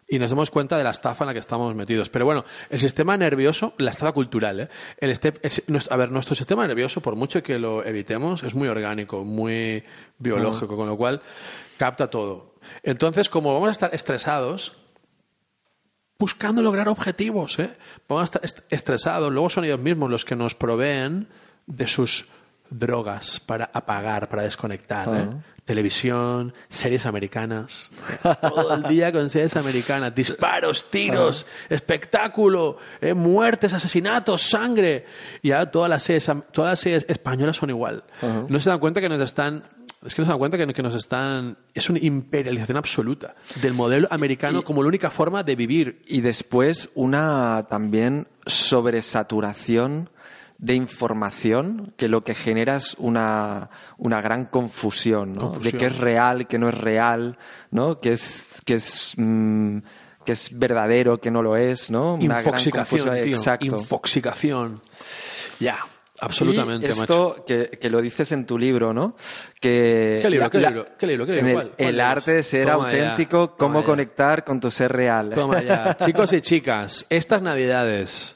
Y 0.08 0.20
nos 0.20 0.30
damos 0.30 0.52
cuenta 0.52 0.78
de 0.78 0.84
la 0.84 0.92
estafa 0.92 1.24
en 1.24 1.28
la 1.28 1.34
que 1.34 1.40
estamos 1.40 1.74
metidos. 1.76 2.10
Pero 2.10 2.26
bueno, 2.26 2.46
el 2.70 2.80
sistema 2.80 3.18
nervioso, 3.18 3.74
la 3.78 3.92
estafa 3.92 4.12
cultural, 4.12 4.60
¿eh? 4.62 4.70
El 4.98 5.12
este- 5.12 5.34
el- 5.42 5.80
a 5.90 5.98
ver, 5.98 6.12
nuestro 6.12 6.36
sistema 6.36 6.66
nervioso, 6.68 7.02
por 7.02 7.16
mucho 7.16 7.42
que 7.44 7.58
lo 7.60 7.84
evitemos, 7.86 8.44
es 8.44 8.54
muy 8.54 8.68
orgánico, 8.68 9.24
muy 9.24 9.84
biológico, 10.20 10.76
con 10.78 10.88
lo 10.88 10.96
cual 10.98 11.22
capta 11.78 12.08
todo. 12.10 12.56
Entonces, 12.84 13.28
como 13.30 13.54
vamos 13.54 13.70
a 13.70 13.72
estar 13.72 13.96
estresados, 13.96 14.78
buscando 16.24 16.62
lograr 16.62 16.88
objetivos, 16.88 17.60
¿eh? 17.60 17.70
Est- 18.42 18.60
estresados, 18.70 19.30
luego 19.30 19.50
son 19.50 19.66
ellos 19.66 19.80
mismos 19.80 20.10
los 20.10 20.24
que 20.24 20.38
nos 20.38 20.56
proveen 20.56 21.28
de 21.68 21.86
sus 21.86 22.28
drogas 22.70 23.42
para 23.42 23.70
apagar, 23.74 24.30
para 24.30 24.44
desconectar. 24.44 25.08
¿eh? 25.14 25.28
Televisión, 25.66 26.54
series 26.70 27.06
americanas. 27.06 27.92
Todo 28.42 28.74
el 28.74 28.84
día 28.84 29.12
con 29.12 29.30
series 29.30 29.56
americanas. 29.58 30.16
Disparos, 30.16 30.90
tiros, 30.90 31.46
espectáculo, 31.70 32.78
eh, 33.02 33.14
muertes, 33.14 33.74
asesinatos, 33.74 34.42
sangre. 34.44 35.06
Y 35.42 35.52
ahora 35.52 35.70
todas 35.72 35.90
las 35.90 36.04
series, 36.04 36.26
todas 36.54 36.72
las 36.72 36.80
series 36.80 37.06
españolas 37.10 37.58
son 37.58 37.70
igual. 37.70 38.04
No 38.48 38.60
se 38.62 38.70
dan 38.70 38.80
cuenta 38.80 39.02
que 39.02 39.10
nos 39.10 39.22
están... 39.22 39.62
Es 40.06 40.16
que 40.16 40.22
no 40.22 40.26
se 40.26 40.32
dan 40.32 40.40
cuenta 40.40 40.58
que, 40.58 40.74
que 40.74 40.84
nos 40.84 40.96
están... 40.96 41.58
Es 41.74 41.90
una 41.90 42.00
imperialización 42.00 42.78
absoluta 42.78 43.36
del 43.62 43.74
modelo 43.74 44.08
americano 44.12 44.62
como 44.64 44.82
la 44.84 44.90
única 44.90 45.10
forma 45.10 45.44
de 45.44 45.56
vivir. 45.56 46.02
Y 46.08 46.22
después 46.22 46.90
una 46.94 47.66
también 47.70 48.28
sobresaturación 48.46 50.10
de 50.58 50.76
información 50.76 51.94
que 51.98 52.08
lo 52.08 52.24
que 52.24 52.36
genera 52.36 52.78
es 52.78 52.96
una, 52.98 53.70
una 53.98 54.22
gran 54.22 54.46
confusión, 54.46 55.34
¿no? 55.34 55.42
Confusión. 55.48 55.74
de 55.74 55.78
qué 55.78 55.86
es 55.88 55.98
real, 55.98 56.48
qué 56.48 56.58
no 56.58 56.70
es 56.70 56.78
real, 56.78 57.38
¿no? 57.72 58.00
qué 58.00 58.14
es, 58.14 58.62
qué 58.66 58.76
es, 58.76 59.14
mm, 59.18 59.80
qué 60.26 60.32
es 60.32 60.58
verdadero, 60.58 61.20
qué 61.20 61.32
no 61.32 61.42
lo 61.42 61.58
es, 61.58 61.92
¿no? 61.92 62.14
Una 62.14 62.42
gran 62.42 62.46
Infoxicación, 62.46 63.14
tío. 63.24 63.36
Exacto. 63.36 63.66
Infoxicación. 63.66 64.82
Ya, 65.60 65.80
absolutamente, 66.26 66.86
y 66.86 66.90
macho. 66.90 67.02
esto 67.36 67.46
que, 67.46 67.70
que 67.80 67.90
lo 67.90 68.02
dices 68.02 68.32
en 68.32 68.46
tu 68.46 68.58
libro, 68.58 68.94
¿no? 68.94 69.16
Que 69.60 70.20
¿Qué 70.22 70.30
libro, 70.30 70.46
la- 70.46 70.50
qué 70.50 70.58
la- 70.60 70.70
libro, 70.70 70.86
qué 70.98 71.08
libro, 71.08 71.26
qué 71.26 71.40
en 71.40 71.46
libro? 71.48 71.72
el, 71.78 72.00
arte 72.00 72.34
de 72.36 72.44
ser 72.44 72.68
Toma 72.68 72.92
ya, 72.92 73.00
auténtico, 73.12 73.50
toma 73.50 73.58
cómo 73.58 73.80
ya. 73.82 73.86
conectar 73.86 74.44
con 74.44 74.60
tu 74.60 74.70
ser 74.72 74.92
real. 74.92 75.32
Toma 75.34 75.62
ya. 75.62 75.96
Chicos 76.06 76.34
y 76.34 76.42
chicas, 76.42 77.06
estas 77.10 77.42
navidades, 77.42 78.34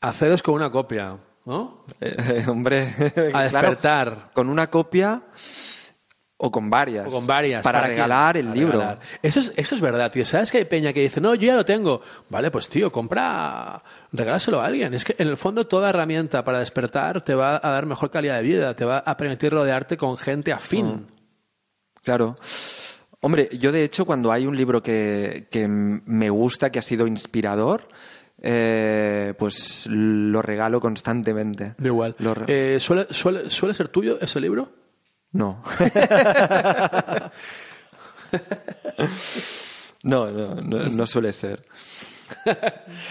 haceros 0.00 0.42
con 0.42 0.54
una 0.54 0.70
copia, 0.70 1.16
¿no? 1.44 1.84
Eh, 2.00 2.44
hombre, 2.48 2.94
A 3.34 3.48
claro, 3.48 3.68
despertar. 3.70 4.30
con 4.34 4.48
una 4.48 4.68
copia 4.68 5.22
o 6.38 6.50
con 6.50 6.68
varias. 6.68 7.06
O 7.06 7.10
con 7.10 7.26
varias. 7.26 7.62
Para, 7.62 7.80
regalar 7.86 8.36
el 8.36 8.46
Para 8.46 8.54
libro. 8.56 8.72
regalar. 8.78 9.00
Eso 9.22 9.40
es, 9.40 9.52
eso 9.56 9.74
es 9.74 9.80
verdad, 9.80 10.10
tío. 10.12 10.24
¿Sabes 10.26 10.50
que 10.52 10.58
hay 10.58 10.64
peña 10.66 10.92
que 10.92 11.00
dice, 11.00 11.18
no, 11.20 11.34
yo 11.34 11.46
ya 11.46 11.54
lo 11.56 11.64
tengo? 11.64 12.02
Vale, 12.28 12.50
pues 12.50 12.68
tío, 12.68 12.92
compra, 12.92 13.82
regálaselo 14.16 14.60
a 14.60 14.66
alguien. 14.66 14.94
Es 14.94 15.04
que 15.04 15.14
en 15.18 15.28
el 15.28 15.36
fondo 15.36 15.66
toda 15.66 15.90
herramienta 15.90 16.44
para 16.44 16.58
despertar 16.58 17.22
te 17.22 17.34
va 17.34 17.60
a 17.62 17.70
dar 17.70 17.86
mejor 17.86 18.10
calidad 18.10 18.36
de 18.36 18.42
vida, 18.42 18.74
te 18.74 18.84
va 18.84 18.98
a 18.98 19.16
permitir 19.16 19.52
rodearte 19.52 19.96
con 19.96 20.16
gente 20.16 20.52
afín. 20.52 21.06
Claro. 22.02 22.36
Hombre, 23.20 23.48
yo 23.58 23.72
de 23.72 23.84
hecho 23.84 24.04
cuando 24.04 24.30
hay 24.30 24.46
un 24.46 24.56
libro 24.56 24.82
que, 24.82 25.48
que 25.50 25.66
me 25.68 26.30
gusta, 26.30 26.70
que 26.70 26.78
ha 26.78 26.82
sido 26.82 27.06
inspirador, 27.06 27.88
eh, 28.42 29.34
pues 29.38 29.86
lo 29.86 30.42
regalo 30.42 30.80
constantemente. 30.80 31.74
Da 31.78 31.86
igual. 31.86 32.14
Eh, 32.46 32.78
¿suele, 32.80 33.06
suele, 33.10 33.50
¿Suele 33.50 33.74
ser 33.74 33.88
tuyo 33.88 34.18
ese 34.20 34.40
libro? 34.40 34.70
No. 35.32 35.62
no, 40.02 40.30
no, 40.30 40.54
no, 40.56 40.78
no 40.88 41.06
suele 41.06 41.32
ser. 41.32 41.64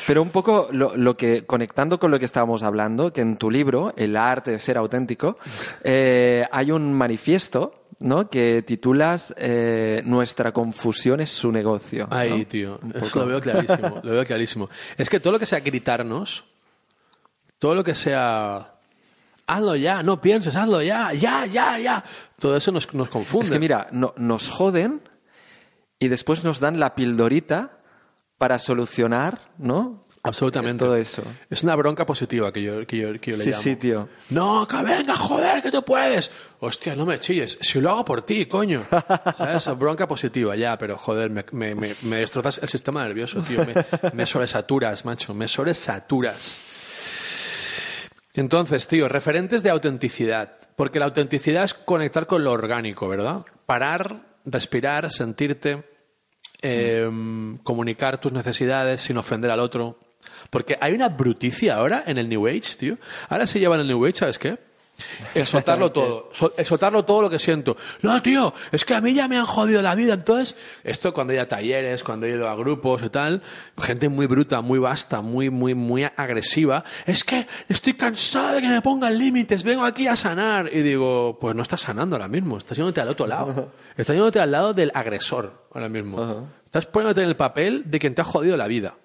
Pero 0.07 0.22
un 0.22 0.29
poco 0.29 0.67
lo, 0.72 0.95
lo 0.95 1.15
que, 1.17 1.45
conectando 1.45 2.00
con 2.00 2.12
lo 2.12 2.19
que 2.19 2.25
estábamos 2.25 2.63
hablando, 2.63 3.12
que 3.13 3.22
en 3.22 3.38
tu 3.38 3.50
libro, 3.51 3.93
El 3.98 4.15
arte 4.17 4.51
de 4.51 4.60
ser 4.60 4.77
auténtico, 4.77 5.38
eh, 5.84 6.45
hay 6.51 6.72
un 6.72 6.93
manifiesto, 6.93 7.86
¿no? 8.00 8.29
Que 8.29 8.62
titulas 8.62 9.34
eh, 9.38 10.01
Nuestra 10.05 10.51
confusión 10.51 11.22
es 11.22 11.29
su 11.29 11.51
negocio. 11.51 12.07
¿no? 12.10 12.15
Ahí, 12.15 12.45
tío. 12.45 12.79
Eso 12.93 13.19
lo 13.19 13.25
veo 13.28 13.41
clarísimo. 13.41 13.99
lo 14.04 14.12
veo 14.12 14.25
clarísimo. 14.25 14.69
Es 14.97 15.10
que 15.10 15.19
todo 15.19 15.34
lo 15.34 15.39
que 15.39 15.45
sea 15.45 15.60
gritarnos, 15.60 16.45
todo 17.60 17.75
lo 17.75 17.84
que 17.84 17.95
sea. 17.95 18.71
Hazlo 19.47 19.75
ya, 19.75 20.01
no 20.01 20.19
pienses, 20.19 20.56
hazlo 20.56 20.82
ya, 20.82 21.13
ya, 21.13 21.45
ya, 21.45 21.78
ya. 21.78 22.04
Todo 22.39 22.58
eso 22.58 22.71
nos, 22.71 22.91
nos 22.95 23.10
confunde. 23.12 23.45
Es 23.45 23.51
que 23.51 23.60
mira, 23.60 23.88
no- 23.91 24.13
nos 24.17 24.49
joden 24.49 25.01
y 25.99 26.08
después 26.08 26.43
nos 26.43 26.60
dan 26.60 26.80
la 26.80 26.95
pildorita 26.95 27.78
para 28.38 28.60
solucionar, 28.60 29.52
¿no? 29.58 30.04
Absolutamente. 30.24 30.84
Todo 30.84 30.95
eso. 30.95 31.21
Es 31.52 31.62
una 31.62 31.76
bronca 31.76 32.04
positiva 32.04 32.52
que 32.52 32.63
yo, 32.63 32.88
que 32.88 32.98
yo, 32.98 33.19
que 33.21 33.32
yo 33.32 33.38
le 33.38 33.43
Sí, 33.43 33.50
llamo. 33.52 33.62
sí, 33.62 33.76
tío. 33.76 34.10
No, 34.32 34.67
que 34.67 34.78
venga, 34.78 35.15
joder, 35.15 35.62
que 35.62 35.69
tú 35.71 35.84
puedes. 35.86 36.32
Hostia, 36.62 36.95
no 36.95 37.06
me 37.06 37.19
chilles. 37.19 37.60
Si 37.62 37.80
lo 37.80 37.91
hago 37.91 38.04
por 38.06 38.24
ti, 38.24 38.48
coño. 38.48 38.82
¿Sabes? 39.38 39.67
Bronca 39.78 40.08
positiva, 40.08 40.56
ya, 40.56 40.80
pero 40.80 40.98
joder, 40.98 41.30
me, 41.30 41.45
me, 41.52 41.76
me, 41.76 41.91
me 42.06 42.15
destrozas 42.17 42.58
el 42.58 42.69
sistema 42.69 43.04
nervioso, 43.04 43.39
tío. 43.41 43.63
Me, 43.65 43.76
me 44.13 44.26
sobresaturas, 44.26 45.06
macho. 45.06 45.36
Me 45.36 45.48
sobresaturas. 45.48 46.60
Entonces, 48.34 48.88
tío, 48.88 49.08
referentes 49.08 49.63
de 49.63 49.69
autenticidad. 49.69 50.54
Porque 50.76 51.00
la 51.00 51.06
autenticidad 51.06 51.63
es 51.63 51.74
conectar 51.74 52.28
con 52.28 52.43
lo 52.43 52.52
orgánico, 52.52 53.08
¿verdad? 53.08 53.45
Parar, 53.65 54.26
respirar, 54.43 55.12
sentirte, 55.12 55.84
eh, 56.65 57.58
comunicar 57.63 58.19
tus 58.19 58.34
necesidades 58.34 59.01
sin 59.01 59.17
ofender 59.17 59.51
al 59.51 59.60
otro. 59.60 59.99
Porque 60.49 60.78
hay 60.82 60.93
una 60.93 61.10
bruticia 61.10 61.75
ahora 61.75 62.04
en 62.06 62.17
el 62.17 62.28
New 62.30 62.47
Age, 62.47 62.75
tío. 62.78 62.97
Ahora 63.30 63.45
se 63.45 63.60
lleva 63.60 63.75
en 63.75 63.82
el 63.82 63.88
New 63.88 64.06
Age, 64.06 64.15
¿sabes 64.15 64.39
qué? 64.39 64.58
El 65.34 65.45
soltarlo 65.45 65.91
todo. 65.91 66.29
Sol- 66.31 66.53
el 66.58 66.65
soltarlo 66.65 67.03
todo 67.03 67.23
lo 67.23 67.29
que 67.29 67.38
siento. 67.39 67.75
No, 68.01 68.21
tío, 68.21 68.53
es 68.71 68.86
que 68.86 68.93
a 68.95 69.01
mí 69.01 69.13
ya 69.13 69.27
me 69.27 69.38
han 69.38 69.45
jodido 69.45 69.81
la 69.81 69.93
vida. 69.95 70.13
Entonces, 70.13 70.55
esto 70.84 71.13
cuando 71.13 71.34
he 71.34 71.36
ido 71.36 71.43
a 71.43 71.47
talleres, 71.47 72.03
cuando 72.03 72.25
he 72.25 72.31
ido 72.31 72.47
a 72.47 72.55
grupos 72.55 73.03
y 73.03 73.10
tal, 73.10 73.41
gente 73.77 74.08
muy 74.10 74.25
bruta, 74.27 74.62
muy 74.62 74.79
vasta, 74.79 75.21
muy, 75.21 75.49
muy, 75.49 75.73
muy 75.73 76.03
agresiva. 76.03 76.84
Es 77.05 77.23
que 77.23 77.45
estoy 77.67 77.93
cansada 77.93 78.53
de 78.53 78.62
que 78.62 78.69
me 78.69 78.81
pongan 78.81 79.17
límites, 79.17 79.63
vengo 79.63 79.84
aquí 79.84 80.08
a 80.08 80.15
sanar. 80.15 80.69
Y 80.73 80.81
digo, 80.81 81.38
pues 81.39 81.55
no 81.55 81.63
estás 81.63 81.81
sanando 81.81 82.15
ahora 82.15 82.27
mismo, 82.27 82.58
estás 82.58 82.77
yéndote 82.77 83.01
al 83.01 83.10
otro 83.10 83.27
lado. 83.27 83.71
Estás 83.97 84.15
yéndote 84.15 84.39
al 84.39 84.51
lado 84.51 84.73
del 84.73 84.91
agresor 84.93 85.67
ahora 85.73 85.89
mismo. 85.89 86.49
Estás 86.65 86.86
poniéndote 86.86 87.21
en 87.21 87.27
el 87.29 87.36
papel 87.36 87.84
de 87.86 87.99
quien 87.99 88.15
te 88.15 88.21
ha 88.21 88.25
jodido 88.25 88.55
la 88.58 88.67
vida. 88.67 88.95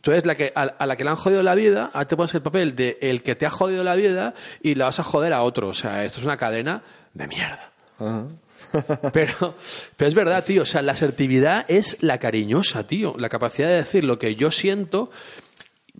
Tú 0.00 0.12
eres 0.12 0.26
la 0.26 0.36
que, 0.36 0.52
a, 0.54 0.62
a 0.62 0.86
la 0.86 0.96
que 0.96 1.04
le 1.04 1.10
han 1.10 1.16
jodido 1.16 1.42
la 1.42 1.54
vida, 1.54 1.90
ahora 1.92 2.06
te 2.06 2.16
pones 2.16 2.34
el 2.34 2.42
papel 2.42 2.76
de 2.76 2.98
el 3.00 3.22
que 3.22 3.34
te 3.34 3.46
ha 3.46 3.50
jodido 3.50 3.82
la 3.82 3.96
vida 3.96 4.34
y 4.62 4.74
la 4.74 4.86
vas 4.86 5.00
a 5.00 5.04
joder 5.04 5.32
a 5.32 5.42
otro. 5.42 5.68
O 5.68 5.74
sea, 5.74 6.04
esto 6.04 6.20
es 6.20 6.24
una 6.24 6.36
cadena 6.36 6.82
de 7.14 7.26
mierda. 7.26 7.72
Pero, 9.12 9.54
pero 9.96 10.08
es 10.08 10.14
verdad, 10.14 10.44
tío. 10.44 10.62
O 10.62 10.66
sea, 10.66 10.82
la 10.82 10.92
asertividad 10.92 11.64
es 11.68 11.96
la 12.02 12.18
cariñosa, 12.18 12.86
tío. 12.86 13.14
La 13.16 13.28
capacidad 13.28 13.68
de 13.68 13.76
decir 13.76 14.04
lo 14.04 14.18
que 14.18 14.34
yo 14.34 14.50
siento, 14.50 15.10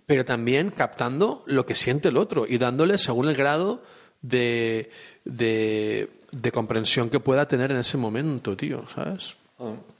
pero 0.05 0.23
también 0.23 0.69
captando 0.69 1.43
lo 1.47 1.65
que 1.65 1.73
siente 1.73 2.09
el 2.09 2.17
otro 2.17 2.45
y 2.47 2.57
dándole 2.57 2.97
según 2.97 3.27
el 3.27 3.35
grado 3.35 3.81
de, 4.21 4.91
de, 5.25 6.09
de 6.31 6.51
comprensión 6.51 7.09
que 7.09 7.19
pueda 7.19 7.47
tener 7.47 7.71
en 7.71 7.77
ese 7.77 7.97
momento, 7.97 8.55
tío, 8.55 8.85
¿sabes? 8.93 9.35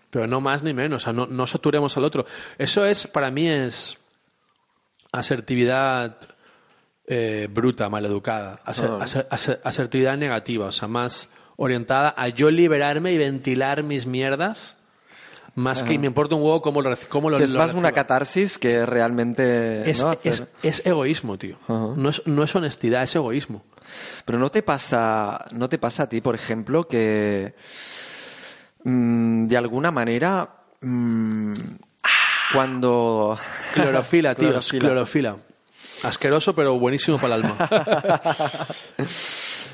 Pero 0.10 0.26
no 0.28 0.42
más 0.42 0.64
ni 0.64 0.74
menos, 0.74 1.02
o 1.02 1.06
sea, 1.06 1.14
no, 1.14 1.28
no 1.28 1.46
saturemos 1.48 1.96
al 1.98 2.04
otro. 2.04 2.26
Eso 2.58 2.86
es, 2.86 3.06
para 3.08 3.30
mí, 3.32 3.48
es 3.48 3.98
asertividad 5.12 6.18
eh, 7.08 7.48
bruta, 7.52 7.90
maleducada. 7.90 8.62
Aser- 8.66 9.00
aser- 9.02 9.28
aser- 9.30 9.60
asertividad 9.64 10.18
negativa, 10.18 10.68
o 10.68 10.72
sea, 10.72 10.88
más 10.88 11.30
orientada 11.58 12.14
a 12.16 12.28
yo 12.30 12.50
liberarme 12.52 13.12
y 13.14 13.18
ventilar 13.18 13.84
mis 13.84 14.06
mierdas, 14.06 14.78
más 15.56 15.84
que 15.84 15.98
me 16.00 16.06
importa 16.08 16.36
un 16.36 16.42
huevo 16.44 16.62
cómo 16.62 16.82
lo, 16.82 16.96
cómo 17.10 17.30
lo 17.30 17.38
Si 17.38 17.44
es 17.44 17.52
lo 17.52 17.60
más 17.60 17.74
una 17.74 17.92
catarsis 17.92 18.58
que 18.58 18.86
realmente... 18.86 19.90
Es, 19.90 20.02
¿no? 20.04 20.12
hacer- 20.12 20.30
es- 20.32 20.48
es 20.64 20.86
egoísmo, 20.86 21.38
tío. 21.38 21.58
no, 21.68 22.10
es, 22.10 22.22
no 22.26 22.44
es 22.44 22.56
honestidad, 22.56 23.04
es 23.04 23.16
egoísmo. 23.16 23.64
Pero 24.24 24.38
no 24.38 24.52
te 24.52 24.62
pasa, 24.62 25.46
no 25.52 25.68
te 25.68 25.80
pasa 25.80 26.04
a 26.04 26.10
ti, 26.10 26.22
por 26.22 26.36
ejemplo, 26.36 26.88
que 26.88 27.56
mm, 28.84 29.46
de 29.46 29.58
alguna 29.58 29.92
manera 29.92 30.50
mm, 30.82 31.54
cuando 32.54 33.38
Clorofila, 33.74 34.36
tío. 34.36 34.50
Clorofila. 34.50 34.80
Clorofila. 34.82 35.36
Asqueroso, 36.04 36.56
pero 36.56 36.80
buenísimo 36.80 37.18
para 37.18 37.36
el 37.36 37.44
alma. 37.44 37.58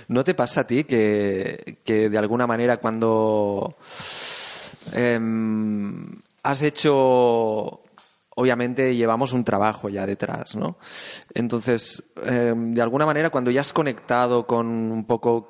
¿No 0.08 0.24
te 0.24 0.34
pasa 0.34 0.62
a 0.62 0.68
ti 0.68 0.84
que, 0.84 1.78
que 1.84 2.10
de 2.10 2.18
alguna 2.18 2.48
manera 2.48 2.78
cuando 2.78 3.76
em, 4.94 6.20
has 6.44 6.62
hecho 6.62 7.82
obviamente 8.36 8.95
llevamos 8.95 9.32
un 9.32 9.45
trabajo 9.45 9.89
ya 9.89 10.06
detrás, 10.06 10.56
¿no? 10.56 10.78
Entonces, 11.34 12.04
eh, 12.26 12.54
de 12.56 12.82
alguna 12.82 13.06
manera, 13.06 13.30
cuando 13.30 13.50
ya 13.50 13.62
has 13.62 13.71
conectado 13.71 14.45
con 14.45 14.67
un 14.67 15.06
poco 15.06 15.50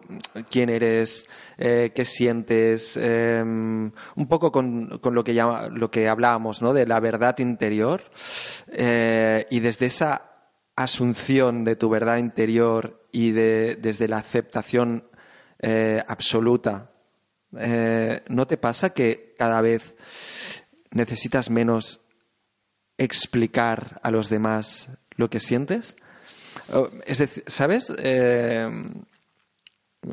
quién 0.49 0.69
eres, 0.69 1.27
eh, 1.57 1.91
qué 1.95 2.05
sientes, 2.05 2.95
eh, 2.97 3.41
un 3.43 4.27
poco 4.29 4.51
con, 4.51 4.99
con, 4.99 5.15
lo, 5.15 5.23
que 5.23 5.33
llama, 5.33 5.67
lo 5.67 5.89
que 5.89 6.07
hablábamos, 6.07 6.61
¿no? 6.61 6.73
De 6.73 6.85
la 6.85 6.99
verdad 6.99 7.37
interior, 7.39 8.03
y 8.71 9.59
desde 9.59 9.87
esa 9.87 10.31
asunción 10.75 11.63
de 11.63 11.75
tu 11.75 11.89
verdad 11.89 12.17
interior 12.17 13.07
y 13.11 13.31
de, 13.31 13.77
desde 13.81 14.07
la 14.07 14.17
aceptación 14.17 15.09
absoluta, 16.07 16.91
¿no 17.51 18.47
te 18.47 18.57
pasa 18.57 18.91
que 18.91 19.33
cada 19.37 19.61
vez 19.61 19.95
necesitas 20.91 21.49
menos 21.49 22.04
explicar 22.97 23.99
a 24.03 24.11
los 24.11 24.29
demás 24.29 24.89
lo 25.15 25.29
que 25.29 25.39
sientes? 25.39 25.95
Es 27.05 27.19
decir, 27.19 27.43
¿sabes? 27.47 27.93
Eh, 27.97 28.69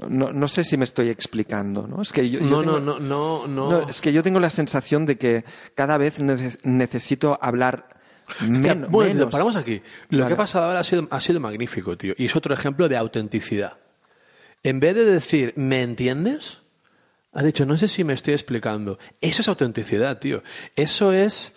no, 0.09 0.33
no, 0.33 0.49
sé 0.49 0.65
si 0.65 0.77
me 0.77 0.85
estoy 0.85 1.09
explicando, 1.09 1.87
¿no? 1.87 2.03
Es 2.03 2.13
que 2.13 2.29
yo, 2.29 2.41
no, 2.41 2.61
tengo, 2.61 2.81
no, 2.81 2.99
no, 2.99 3.47
no, 3.47 3.89
Es 3.89 4.01
que 4.01 4.13
yo 4.13 4.23
tengo 4.23 4.41
la 4.41 4.51
sensación 4.51 5.07
de 5.07 5.19
que 5.19 5.45
cada 5.75 5.99
vez 5.99 6.19
necesito 6.19 7.39
hablar 7.41 8.01
menos. 8.41 8.91
Bueno, 8.91 9.29
paramos 9.29 9.57
aquí. 9.57 9.83
Lo 10.09 10.27
que 10.27 10.33
ha 10.33 10.37
pasado 10.37 10.67
ahora 10.67 10.81
ha 10.81 10.85
sido, 10.85 11.07
ha 11.11 11.21
sido 11.21 11.41
magnífico, 11.41 11.97
tío. 11.97 12.15
Y 12.17 12.27
es 12.27 12.37
otro 12.37 12.55
ejemplo 12.55 12.89
de 12.89 12.97
autenticidad. 12.97 13.77
En 14.63 14.81
vez 14.81 14.95
de 14.95 15.05
decir, 15.05 15.53
¿me 15.57 15.83
entiendes? 15.83 16.59
Ha 17.33 17.43
dicho, 17.43 17.67
no 17.67 17.77
sé 17.77 17.89
si 17.89 18.05
me 18.05 18.13
estoy 18.13 18.35
explicando. 18.35 18.99
Eso 19.21 19.43
es 19.43 19.49
autenticidad, 19.49 20.19
tío. 20.19 20.43
Eso 20.77 21.13
es 21.13 21.53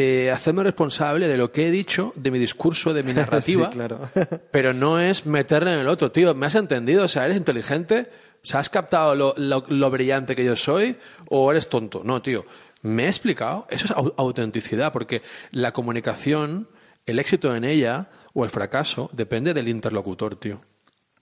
eh, 0.00 0.30
hacerme 0.30 0.62
responsable 0.62 1.26
de 1.26 1.36
lo 1.36 1.50
que 1.50 1.66
he 1.66 1.70
dicho, 1.72 2.12
de 2.14 2.30
mi 2.30 2.38
discurso, 2.38 2.94
de 2.94 3.02
mi 3.02 3.12
narrativa, 3.20 3.70
pero 4.52 4.72
no 4.72 5.00
es 5.00 5.26
meterle 5.26 5.72
en 5.72 5.80
el 5.80 5.88
otro, 5.88 6.12
tío. 6.12 6.34
¿Me 6.34 6.46
has 6.46 6.54
entendido? 6.54 7.04
O 7.04 7.08
sea, 7.08 7.24
¿eres 7.24 7.36
inteligente? 7.36 8.08
¿Se 8.42 8.56
has 8.56 8.70
captado 8.70 9.16
lo, 9.16 9.90
brillante 9.90 10.36
que 10.36 10.44
yo 10.44 10.54
soy? 10.54 10.96
¿O 11.28 11.50
eres 11.50 11.68
tonto? 11.68 12.02
No, 12.04 12.22
tío. 12.22 12.44
¿Me 12.82 13.06
he 13.06 13.08
explicado? 13.08 13.66
Eso 13.70 13.86
es 13.86 14.12
autenticidad, 14.16 14.92
porque 14.92 15.22
la 15.50 15.72
comunicación, 15.72 16.68
el 17.04 17.18
éxito 17.18 17.56
en 17.56 17.64
ella 17.64 18.08
o 18.34 18.44
el 18.44 18.50
fracaso 18.50 19.10
depende 19.12 19.52
del 19.52 19.66
interlocutor, 19.66 20.36
tío. 20.36 20.60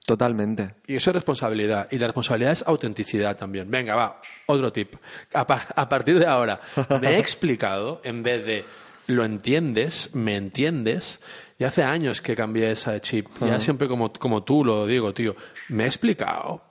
Totalmente. 0.06 0.76
Y 0.86 0.94
eso 0.94 1.10
es 1.10 1.14
responsabilidad. 1.14 1.88
Y 1.90 1.98
la 1.98 2.06
responsabilidad 2.06 2.52
es 2.52 2.62
autenticidad 2.64 3.36
también. 3.36 3.68
Venga, 3.68 3.96
va, 3.96 4.20
otro 4.46 4.72
tip. 4.72 4.94
A, 5.34 5.88
partir 5.88 6.20
de 6.20 6.26
ahora, 6.26 6.60
me 7.02 7.16
he 7.16 7.18
explicado 7.18 8.00
en 8.04 8.22
vez 8.22 8.46
de 8.46 8.64
lo 9.08 9.24
entiendes, 9.24 10.10
me 10.14 10.36
entiendes. 10.36 11.20
Y 11.58 11.64
hace 11.64 11.82
años 11.82 12.20
que 12.20 12.36
cambié 12.36 12.70
esa 12.70 13.00
chip. 13.00 13.26
Ya 13.40 13.58
siempre 13.58 13.88
como, 13.88 14.12
como 14.12 14.44
tú 14.44 14.64
lo 14.64 14.86
digo, 14.86 15.12
tío. 15.12 15.34
Me 15.70 15.84
he 15.84 15.86
explicado. 15.86 16.62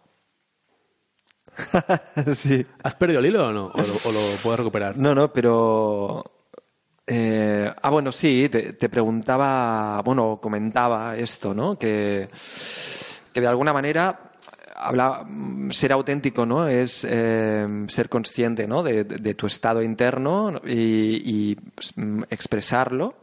sí. 2.37 2.65
¿Has 2.83 2.95
perdido 2.95 3.19
el 3.19 3.25
hilo 3.25 3.47
o 3.47 3.51
no? 3.51 3.65
¿O 3.65 3.77
lo, 3.77 4.21
puedes 4.43 4.59
recuperar? 4.59 4.97
No, 4.97 5.13
no, 5.13 5.33
pero 5.33 6.23
eh, 7.05 7.69
ah, 7.81 7.89
bueno, 7.89 8.13
sí, 8.13 8.47
te, 8.47 8.73
te, 8.73 8.87
preguntaba, 8.87 10.01
bueno, 10.03 10.39
comentaba 10.41 11.17
esto, 11.17 11.53
¿no? 11.53 11.77
Que 11.77 12.29
que 13.35 13.41
de 13.41 13.47
alguna 13.47 13.73
manera 13.73 14.31
habla, 14.77 15.27
ser 15.71 15.91
auténtico 15.91 16.45
no 16.45 16.69
es 16.69 17.03
eh, 17.03 17.67
ser 17.89 18.07
consciente 18.07 18.65
¿no? 18.65 18.81
de, 18.81 19.03
tu 19.33 19.45
estado 19.45 19.81
interno 19.81 20.61
y, 20.65 21.55
pues, 21.55 21.93
expresarlo. 22.29 23.13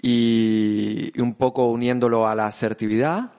Y, 0.00 1.12
un 1.20 1.34
poco 1.34 1.66
uniéndolo 1.66 2.26
a 2.26 2.34
la 2.34 2.46
asertividad. 2.46 3.32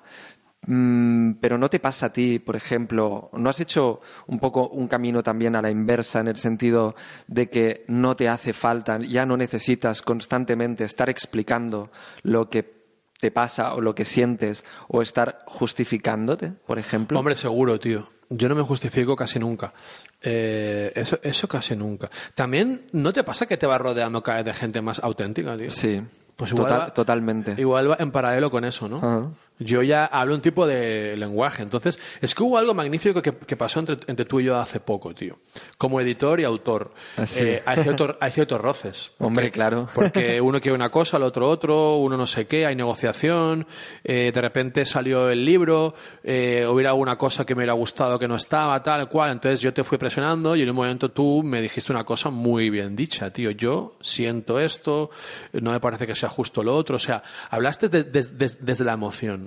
Mm, 0.67 1.33
pero 1.41 1.57
no 1.57 1.71
te 1.71 1.79
pasa 1.79 2.07
a 2.07 2.13
ti, 2.13 2.37
por 2.37 2.55
ejemplo, 2.55 3.31
¿no 3.33 3.49
has 3.49 3.59
hecho 3.59 4.01
un 4.27 4.37
poco 4.37 4.69
un 4.69 4.87
camino 4.87 5.23
también 5.23 5.55
a 5.55 5.61
la 5.63 5.71
inversa 5.71 6.19
en 6.19 6.27
el 6.27 6.37
sentido 6.37 6.95
de 7.25 7.49
que 7.49 7.83
no 7.87 8.15
te 8.15 8.29
hace 8.29 8.53
falta, 8.53 8.99
ya 8.99 9.25
no 9.25 9.37
necesitas 9.37 10.03
constantemente 10.03 10.83
estar 10.83 11.09
explicando 11.09 11.91
lo 12.21 12.47
que 12.47 12.84
te 13.19 13.31
pasa 13.31 13.73
o 13.73 13.81
lo 13.81 13.95
que 13.95 14.05
sientes 14.05 14.63
o 14.87 15.01
estar 15.01 15.39
justificándote, 15.45 16.53
por 16.65 16.79
ejemplo? 16.79 17.17
Hombre, 17.17 17.35
seguro, 17.35 17.79
tío. 17.79 18.09
Yo 18.29 18.49
no 18.49 18.55
me 18.55 18.63
justifico 18.63 19.15
casi 19.15 19.39
nunca. 19.39 19.73
Eh, 20.21 20.91
eso, 20.95 21.19
eso 21.21 21.47
casi 21.47 21.75
nunca. 21.75 22.09
También, 22.33 22.87
¿no 22.91 23.13
te 23.13 23.23
pasa 23.23 23.45
que 23.45 23.57
te 23.57 23.67
vas 23.67 23.79
rodeando 23.79 24.23
cada 24.23 24.37
vez 24.37 24.45
de 24.45 24.53
gente 24.53 24.81
más 24.81 24.99
auténtica, 24.99 25.55
tío? 25.57 25.71
Sí. 25.71 26.01
Pues 26.35 26.51
igual 26.51 26.91
totalmente. 26.93 27.55
Igual 27.57 27.91
va 27.91 27.95
en 27.99 28.11
paralelo 28.11 28.51
con 28.51 28.65
eso, 28.65 28.89
¿no? 28.89 29.33
Yo 29.59 29.81
ya 29.83 30.05
hablo 30.05 30.35
un 30.35 30.41
tipo 30.41 30.67
de 30.67 31.15
lenguaje. 31.15 31.63
Entonces, 31.63 31.97
es 32.21 32.35
que 32.35 32.43
hubo 32.43 32.57
algo 32.57 32.73
magnífico 32.73 33.21
que, 33.21 33.31
pasó 33.55 33.79
entre, 33.79 33.97
entre, 34.07 34.25
tú 34.25 34.41
y 34.41 34.45
yo 34.45 34.57
hace 34.57 34.81
poco, 34.81 35.13
tío. 35.13 35.39
Como 35.77 36.01
editor 36.01 36.41
y 36.41 36.43
autor. 36.43 36.93
Ah, 37.17 37.25
eh, 37.37 37.63
hay, 37.65 37.81
ciertos, 37.81 38.15
hay 38.19 38.31
ciertos 38.31 38.59
roces. 38.59 39.11
Hombre, 39.19 39.51
claro. 39.51 39.87
Porque 39.95 40.41
uno 40.41 40.59
quiere 40.59 40.75
una 40.75 40.89
cosa, 40.89 41.17
el 41.17 41.23
otro 41.23 41.47
otro, 41.47 41.97
uno 41.97 42.17
no 42.17 42.27
sé 42.27 42.47
qué, 42.47 42.65
hay 42.65 42.75
negociación, 42.75 43.65
eh, 44.03 44.31
de 44.33 44.41
repente 44.41 44.83
salió 44.83 45.29
el 45.29 45.45
libro, 45.45 45.93
eh, 46.23 46.65
hubiera 46.69 46.89
alguna 46.89 47.17
cosa 47.17 47.45
que 47.45 47.55
me 47.55 47.59
hubiera 47.59 47.73
gustado 47.73 48.19
que 48.19 48.27
no 48.27 48.35
estaba, 48.35 48.83
tal 48.83 49.07
cual. 49.07 49.31
Entonces 49.31 49.61
yo 49.61 49.73
te 49.73 49.83
fui 49.85 49.97
presionando 49.97 50.55
y 50.55 50.63
en 50.63 50.69
un 50.69 50.75
momento 50.75 51.11
tú 51.11 51.43
me 51.43 51.61
dijiste 51.61 51.93
una 51.93 52.03
cosa 52.03 52.29
muy 52.29 52.69
bien 52.69 52.95
dicha, 52.95 53.31
tío. 53.31 53.51
Yo 53.51 53.95
siento 54.01 54.59
esto, 54.59 55.09
no 55.53 55.71
me 55.71 55.79
parece 55.79 56.05
que 56.05 56.15
sea 56.15 56.29
justo 56.29 56.61
lo 56.61 56.75
otro. 56.75 56.97
O 56.97 56.99
sea, 56.99 57.23
hablaste 57.49 57.87
desde 57.87 58.83
la 58.83 58.93
emoción. 58.93 59.44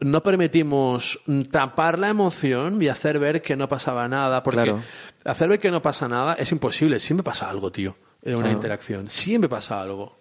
No 0.00 0.22
permitimos 0.22 1.20
tapar 1.50 1.98
la 1.98 2.08
emoción 2.08 2.80
y 2.82 2.88
hacer 2.88 3.18
ver 3.18 3.42
que 3.42 3.56
no 3.56 3.68
pasaba 3.68 4.08
nada, 4.08 4.42
porque 4.42 4.74
hacer 5.24 5.48
ver 5.48 5.60
que 5.60 5.70
no 5.70 5.82
pasa 5.82 6.08
nada 6.08 6.34
es 6.34 6.50
imposible. 6.52 6.98
Siempre 7.00 7.24
pasa 7.24 7.48
algo, 7.48 7.70
tío, 7.70 7.96
en 8.22 8.36
una 8.36 8.50
interacción. 8.50 9.08
Siempre 9.10 9.48
pasa 9.48 9.80
algo. 9.80 10.16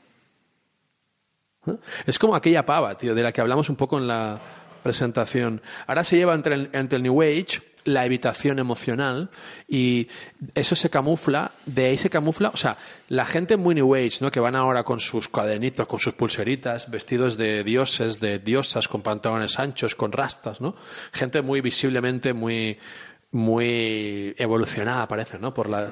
¿Eh? 1.67 1.76
Es 2.06 2.17
como 2.19 2.36
aquella 2.36 2.65
pava, 2.65 2.98
tío, 2.98 3.13
de 3.13 3.24
la 3.24 3.32
que 3.32 3.41
hablamos 3.41 3.69
un 3.69 3.76
poco 3.76 3.98
en 3.98 4.08
la 4.08 4.39
presentación. 4.84 5.62
Ahora 5.88 6.04
se 6.04 6.17
lleva 6.17 6.34
entre 6.34 6.69
entre 6.74 6.98
el 6.98 7.04
New 7.04 7.22
Age 7.22 7.62
la 7.86 8.06
evitación 8.06 8.60
emocional 8.60 9.30
y 9.68 10.08
eso 10.56 10.76
se 10.76 10.89
camufla, 10.89 11.52
de 11.65 11.86
ahí 11.86 11.98
se 11.98 12.10
camufla, 12.10 12.50
o 12.50 12.58
sea, 12.58 12.78
la 13.08 13.26
gente 13.26 13.58
muy 13.58 13.76
New 13.76 13.96
Age, 13.96 14.18
¿no? 14.22 14.32
Que 14.32 14.39
van 14.39 14.56
ahora 14.56 14.84
con 14.84 15.00
sus 15.00 15.28
cuadernitos, 15.28 15.88
con 15.88 16.00
sus 16.00 16.13
pulseritas, 16.13 16.89
vestidos 16.92 17.38
de 17.38 17.63
dioses, 17.63 18.20
de 18.20 18.39
diosas, 18.39 18.88
con 18.88 19.02
pantalones 19.02 19.60
anchos, 19.60 19.96
con 19.96 20.12
rastas, 20.12 20.62
¿no? 20.62 20.76
Gente 21.12 21.42
muy 21.42 21.62
visiblemente 21.62 22.34
muy 22.34 22.78
muy 23.32 24.34
evolucionada, 24.38 25.08
parece, 25.08 25.38
¿no? 25.38 25.54
Por 25.54 25.70
la 25.70 25.92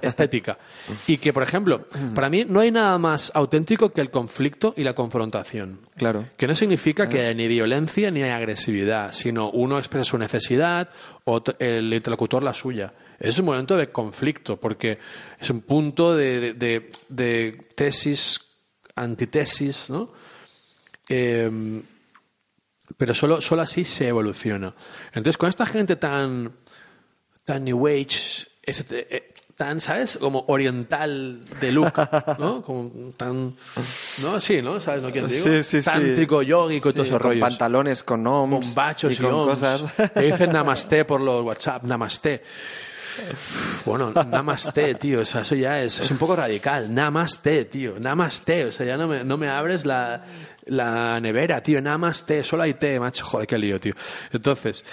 estética. 0.00 0.58
Y 1.06 1.18
que, 1.18 1.34
por 1.34 1.42
ejemplo, 1.42 1.80
para 2.14 2.30
mí 2.30 2.46
no 2.48 2.60
hay 2.60 2.70
nada 2.70 2.96
más 2.96 3.30
auténtico 3.34 3.90
que 3.90 4.00
el 4.00 4.10
conflicto 4.10 4.72
y 4.74 4.84
la 4.84 4.94
confrontación. 4.94 5.80
Claro. 5.96 6.24
Que 6.36 6.46
no 6.46 6.54
significa 6.54 7.06
que 7.08 7.20
haya 7.20 7.34
ni 7.34 7.46
violencia 7.46 8.10
ni 8.10 8.22
hay 8.22 8.30
agresividad, 8.30 9.12
sino 9.12 9.50
uno 9.50 9.76
expresa 9.76 10.10
su 10.10 10.18
necesidad, 10.18 10.88
o 11.24 11.42
el 11.58 11.92
interlocutor 11.92 12.42
la 12.42 12.54
suya. 12.54 12.94
Es 13.20 13.38
un 13.38 13.46
momento 13.46 13.76
de 13.76 13.90
conflicto, 13.90 14.56
porque 14.56 14.98
es 15.38 15.50
un 15.50 15.60
punto 15.60 16.16
de, 16.16 16.54
de, 16.54 17.50
tesis, 17.74 18.40
antitesis, 18.94 19.90
¿no? 19.90 20.10
Em, 21.06 21.82
pero 22.96 23.12
solo, 23.12 23.42
solo 23.42 23.62
así 23.62 23.84
se 23.84 24.08
evoluciona. 24.08 24.72
Entonces, 25.08 25.36
con 25.36 25.50
esta 25.50 25.66
gente 25.66 25.96
tan 25.96 26.52
tan 27.48 27.64
New 27.64 27.86
Age, 27.86 28.46
eh, 28.62 29.32
tan, 29.56 29.80
¿sabes? 29.80 30.18
Como 30.18 30.44
oriental 30.48 31.40
de 31.58 31.72
look, 31.72 31.94
¿no? 32.38 32.60
Como 32.66 32.90
tan, 33.16 33.56
¿no? 34.22 34.38
Sí, 34.38 34.60
¿no? 34.60 34.78
¿Sabes 34.78 35.02
lo 35.02 35.10
que 35.10 35.22
digo? 35.22 35.30
Sí, 35.30 35.62
sí, 35.62 35.80
Tántrico, 35.80 36.42
yógico 36.42 36.90
y 36.90 36.92
todos 36.92 37.06
esos 37.06 37.22
con 37.22 37.40
pantalones, 37.40 38.02
con 38.02 38.26
oms. 38.26 38.66
Con 38.66 38.74
bachos 38.74 39.14
y, 39.14 39.16
con 39.16 39.30
cosas. 39.30 39.82
Te 40.14 40.20
dicen 40.20 40.52
namaste 40.52 41.06
por 41.06 41.22
los 41.22 41.42
WhatsApp, 41.42 41.84
namaste. 41.84 42.42
Bueno, 43.86 44.12
namaste, 44.12 44.96
tío, 44.96 45.20
o 45.20 45.24
sea, 45.24 45.40
eso 45.40 45.54
ya 45.54 45.82
es, 45.82 46.00
es 46.00 46.10
un 46.10 46.18
poco 46.18 46.36
radical. 46.36 46.94
Namaste, 46.94 47.64
tío, 47.64 47.98
namaste, 47.98 48.66
o 48.66 48.70
sea, 48.70 48.84
ya 48.84 48.98
no 48.98 49.08
me, 49.08 49.24
no 49.24 49.38
me 49.38 49.48
abres 49.48 49.86
la, 49.86 50.22
la 50.66 51.18
nevera, 51.18 51.62
tío, 51.62 51.80
namaste, 51.80 52.44
solo 52.44 52.64
hay 52.64 52.74
té, 52.74 53.00
macho, 53.00 53.24
joder, 53.24 53.46
qué 53.46 53.58
lío, 53.58 53.80
tío. 53.80 53.94
Entonces, 54.32 54.84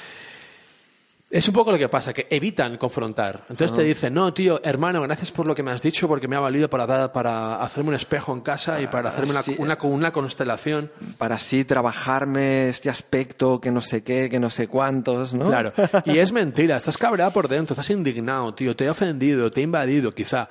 Es 1.36 1.48
un 1.50 1.54
poco 1.54 1.72
lo 1.72 1.78
que 1.78 1.90
pasa, 1.90 2.14
que 2.14 2.28
evitan 2.30 2.78
confrontar. 2.78 3.46
Entonces 3.50 3.76
te 3.76 3.84
dicen, 3.84 4.14
no, 4.14 4.34
tío, 4.34 4.62
hermano, 4.64 5.02
gracias 5.02 5.32
por 5.32 5.46
lo 5.46 5.54
que 5.54 5.64
me 5.64 5.72
has 5.72 5.82
dicho, 5.82 6.08
porque 6.08 6.28
me 6.30 6.36
ha 6.38 6.40
valido 6.40 6.70
para, 6.70 6.86
dar- 6.86 7.12
para 7.12 7.58
hacerme 7.62 7.90
un 7.90 7.96
espejo 7.96 8.32
en 8.32 8.40
casa 8.42 8.82
y 8.82 8.88
para 8.88 9.10
hacerme 9.10 9.32
una, 9.32 9.42
una, 9.58 9.78
una 9.84 10.12
constelación. 10.14 10.90
Para 11.18 11.36
así 11.36 11.66
trabajarme 11.66 12.70
este 12.70 12.90
aspecto 12.90 13.60
que 13.60 13.70
no 13.70 13.82
sé 13.82 14.02
qué, 14.04 14.30
que 14.30 14.40
no 14.40 14.50
sé 14.50 14.68
cuántos, 14.70 15.34
¿no? 15.34 15.48
Claro. 15.48 15.74
Y 16.06 16.20
es 16.20 16.32
mentira, 16.32 16.78
estás 16.78 16.98
cabreado 16.98 17.32
por 17.32 17.48
dentro, 17.50 17.74
estás 17.74 17.90
indignado, 17.90 18.54
tío, 18.54 18.76
te 18.76 18.86
he 18.86 18.90
ofendido, 18.90 19.52
te 19.52 19.60
he 19.60 19.64
invadido, 19.66 20.14
quizá. 20.14 20.48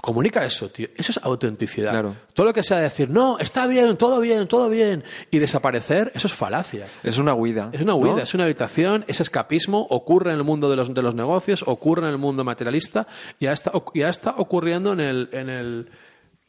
Comunica 0.00 0.44
eso, 0.44 0.68
tío. 0.70 0.88
Eso 0.96 1.12
es 1.12 1.20
autenticidad. 1.22 1.90
Claro. 1.92 2.16
Todo 2.32 2.46
lo 2.46 2.54
que 2.54 2.62
sea 2.62 2.78
decir, 2.78 3.10
no, 3.10 3.38
está 3.38 3.66
bien, 3.66 3.96
todo 3.96 4.20
bien, 4.20 4.48
todo 4.48 4.68
bien, 4.70 5.04
y 5.30 5.38
desaparecer, 5.38 6.10
eso 6.14 6.26
es 6.26 6.32
falacia. 6.32 6.86
Es 7.02 7.18
una 7.18 7.34
huida. 7.34 7.68
Es 7.72 7.82
una 7.82 7.94
huida, 7.94 8.16
¿no? 8.16 8.22
es 8.22 8.32
una 8.34 8.44
habitación, 8.44 9.04
es 9.06 9.20
escapismo, 9.20 9.86
ocurre 9.90 10.32
en 10.32 10.38
el 10.38 10.44
mundo 10.44 10.70
de 10.70 10.76
los, 10.76 10.92
de 10.94 11.02
los 11.02 11.14
negocios, 11.14 11.62
ocurre 11.66 12.02
en 12.06 12.08
el 12.08 12.18
mundo 12.18 12.42
materialista, 12.42 13.06
y 13.38 13.44
ya 13.44 13.52
está, 13.52 13.70
ya 13.94 14.08
está 14.08 14.34
ocurriendo 14.38 14.94
en 14.94 15.00
el, 15.00 15.28
en 15.32 15.48
el, 15.50 15.90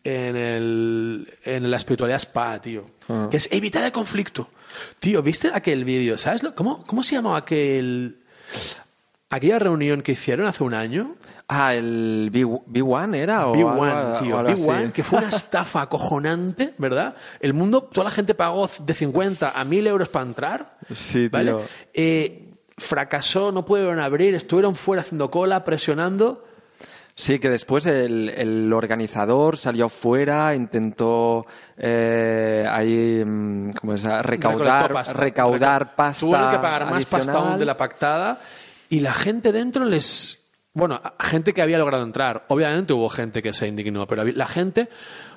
en 0.06 0.36
el, 0.38 1.34
en 1.44 1.70
la 1.70 1.78
espiritualidad 1.78 2.20
spa, 2.20 2.60
tío. 2.62 2.86
Ah. 3.10 3.28
Que 3.30 3.38
es 3.38 3.50
evitar 3.52 3.84
el 3.84 3.92
conflicto. 3.92 4.48
Tío, 5.00 5.22
¿viste 5.22 5.52
aquel 5.54 5.84
vídeo? 5.84 6.18
¿Sabes 6.18 6.44
lo- 6.44 6.56
cómo, 6.56 6.84
cómo 6.86 7.04
se 7.04 7.16
llamaba 7.16 7.38
aquel, 7.38 8.20
aquella 9.30 9.60
reunión 9.60 10.02
que 10.02 10.14
hicieron 10.14 10.48
hace 10.48 10.64
un 10.64 10.74
año? 10.74 11.16
Ah, 11.48 11.76
el 11.76 12.30
B- 12.32 12.46
B1 12.46 13.16
era 13.16 13.48
o 13.48 13.54
B1, 13.56 13.92
algo- 13.92 14.20
tío, 14.20 14.38
algo 14.40 14.52
así. 14.54 14.64
B1, 14.64 14.92
que 14.92 15.04
fue 15.04 15.20
una 15.20 15.30
estafa 15.36 15.82
acojonante, 15.82 16.74
¿verdad? 16.78 17.16
El 17.40 17.54
mundo, 17.54 17.84
toda 17.84 18.06
la 18.06 18.12
gente 18.12 18.34
pagó 18.34 18.70
de 18.80 18.94
50 18.94 19.52
a 19.60 19.64
1000 19.64 19.88
euros 19.88 20.10
para 20.10 20.26
entrar. 20.26 20.78
Sí, 20.94 21.28
¿vale? 21.28 21.52
tío. 21.52 21.62
Eh, 21.94 22.50
fracasó, 22.78 23.52
no 23.52 23.66
pudieron 23.66 24.00
abrir, 24.00 24.34
estuvieron 24.36 24.76
fuera 24.76 25.02
haciendo 25.02 25.30
cola, 25.30 25.64
presionando. 25.64 26.46
Sí, 27.16 27.38
que 27.38 27.48
después 27.50 27.86
el, 27.86 28.30
el 28.30 28.74
organizador 28.74 29.58
salió 29.58 29.88
fuera, 29.90 30.56
intentó 30.56 31.46
eh, 31.78 32.66
ahí, 32.68 33.24
mm, 33.24 33.74
¿cómo 33.74 33.94
es? 33.94 34.04
recaudar, 34.24 34.92
pasta. 34.92 35.14
recaudar 35.14 35.82
Reca- 35.84 35.96
pasta. 35.96 36.20
Tuvieron 36.26 36.50
que 36.50 36.58
pagar 36.58 36.86
más 36.90 37.06
pasta 37.06 37.18
adicional. 37.32 37.50
aún 37.52 37.60
de 37.60 37.66
la 37.66 37.78
pactada 37.78 38.40
y 38.90 39.02
la 39.02 39.14
gente 39.14 39.52
dentro 39.52 39.86
les... 39.86 40.40
Bueno, 40.74 41.00
gente 41.20 41.54
que 41.54 41.62
había 41.62 41.78
logrado 41.78 42.04
entrar. 42.04 42.46
Obviamente 42.48 42.94
hubo 42.94 43.08
gente 43.10 43.42
que 43.42 43.54
se 43.54 43.68
indignó, 43.68 44.08
pero 44.08 44.24
la 44.24 44.48
gente... 44.48 44.90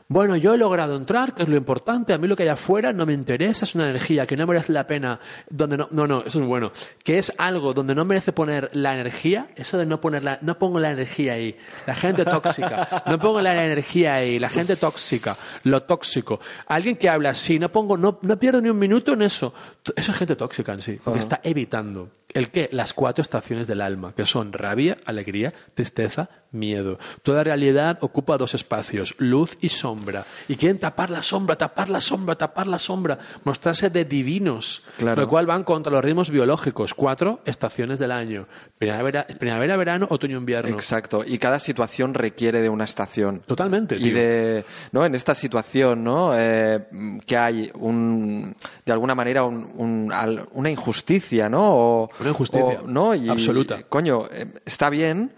Bueno, 0.08 0.36
yo 0.36 0.54
he 0.54 0.58
logrado 0.58 0.94
entrar, 0.94 1.34
que 1.34 1.42
es 1.42 1.48
lo 1.48 1.56
importante. 1.56 2.12
A 2.12 2.18
mí 2.18 2.28
lo 2.28 2.36
que 2.36 2.44
hay 2.44 2.48
afuera 2.48 2.92
no 2.92 3.04
me 3.06 3.12
interesa, 3.12 3.64
es 3.64 3.74
una 3.74 3.90
energía 3.90 4.24
que 4.24 4.36
no 4.36 4.46
merece 4.46 4.72
la 4.72 4.86
pena. 4.86 5.18
Donde 5.50 5.76
no, 5.76 5.88
no, 5.90 6.06
no, 6.06 6.22
eso 6.24 6.40
es 6.40 6.46
bueno. 6.46 6.70
Que 7.02 7.18
es 7.18 7.32
algo 7.38 7.74
donde 7.74 7.92
no 7.92 8.04
merece 8.04 8.32
poner 8.32 8.70
la 8.72 8.94
energía. 8.94 9.48
Eso 9.56 9.76
de 9.78 9.84
no 9.84 10.00
poner 10.00 10.22
la, 10.22 10.38
no 10.42 10.60
pongo 10.60 10.78
la 10.78 10.92
energía 10.92 11.32
ahí. 11.32 11.56
La 11.86 11.96
gente 11.96 12.24
tóxica. 12.24 13.02
No 13.06 13.18
pongo 13.18 13.40
la 13.40 13.64
energía 13.64 14.14
ahí. 14.14 14.38
La 14.38 14.48
gente 14.48 14.76
tóxica. 14.76 15.34
Lo 15.64 15.82
tóxico. 15.82 16.38
Alguien 16.66 16.96
que 16.96 17.08
habla 17.08 17.30
así, 17.30 17.58
no 17.58 17.70
pongo, 17.70 17.96
no, 17.96 18.20
no 18.22 18.38
pierdo 18.38 18.60
ni 18.60 18.68
un 18.68 18.78
minuto 18.78 19.12
en 19.12 19.22
eso. 19.22 19.52
Eso 19.96 20.12
es 20.12 20.18
gente 20.18 20.36
tóxica 20.36 20.72
en 20.72 20.82
sí. 20.82 21.00
Que 21.12 21.18
está 21.18 21.40
evitando. 21.42 22.10
¿El 22.36 22.50
qué? 22.50 22.68
Las 22.70 22.92
cuatro 22.92 23.22
estaciones 23.22 23.66
del 23.66 23.80
alma, 23.80 24.12
que 24.14 24.26
son 24.26 24.52
rabia, 24.52 24.96
alegría, 25.06 25.54
tristeza, 25.74 26.28
miedo. 26.52 26.98
Toda 27.22 27.42
realidad 27.44 27.98
ocupa 28.02 28.36
dos 28.36 28.54
espacios, 28.54 29.14
luz 29.18 29.56
y 29.60 29.68
sombra. 29.70 30.24
Y 30.48 30.56
quieren 30.56 30.78
tapar 30.78 31.10
la 31.10 31.22
sombra, 31.22 31.56
tapar 31.56 31.88
la 31.90 32.00
sombra, 32.00 32.34
tapar 32.36 32.66
la 32.66 32.78
sombra, 32.78 33.18
mostrarse 33.44 33.88
de 33.90 34.04
divinos. 34.04 34.82
Claro. 34.98 35.22
Lo 35.22 35.28
cual 35.28 35.46
van 35.46 35.64
contra 35.64 35.90
los 35.92 36.04
ritmos 36.04 36.30
biológicos. 36.30 36.92
Cuatro 36.94 37.40
estaciones 37.46 37.98
del 37.98 38.12
año. 38.12 38.46
Primavera, 38.78 39.26
primavera 39.26 39.76
verano, 39.76 40.06
otoño, 40.10 40.36
invierno. 40.38 40.70
Exacto. 40.74 41.24
Y 41.26 41.38
cada 41.38 41.58
situación 41.58 42.12
requiere 42.14 42.60
de 42.60 42.68
una 42.68 42.84
estación. 42.84 43.40
Totalmente, 43.46 43.96
Y 43.96 43.98
tío. 44.04 44.14
de, 44.14 44.64
¿no? 44.92 45.04
En 45.06 45.14
esta 45.14 45.34
situación, 45.34 46.04
¿no? 46.04 46.32
Eh, 46.38 46.86
que 47.26 47.36
hay 47.36 47.70
un, 47.74 48.54
de 48.84 48.92
alguna 48.92 49.14
manera 49.14 49.44
un- 49.44 50.12
una 50.52 50.70
injusticia, 50.70 51.48
¿no? 51.48 51.62
O- 51.76 52.10
Una 52.26 52.30
injusticia. 52.32 52.80
o- 52.82 52.86
¿no? 52.86 53.14
Y, 53.14 53.28
Absoluta. 53.28 53.82
Coño, 53.88 54.26
eh, 54.32 54.46
está 54.64 54.90
bien 54.90 55.32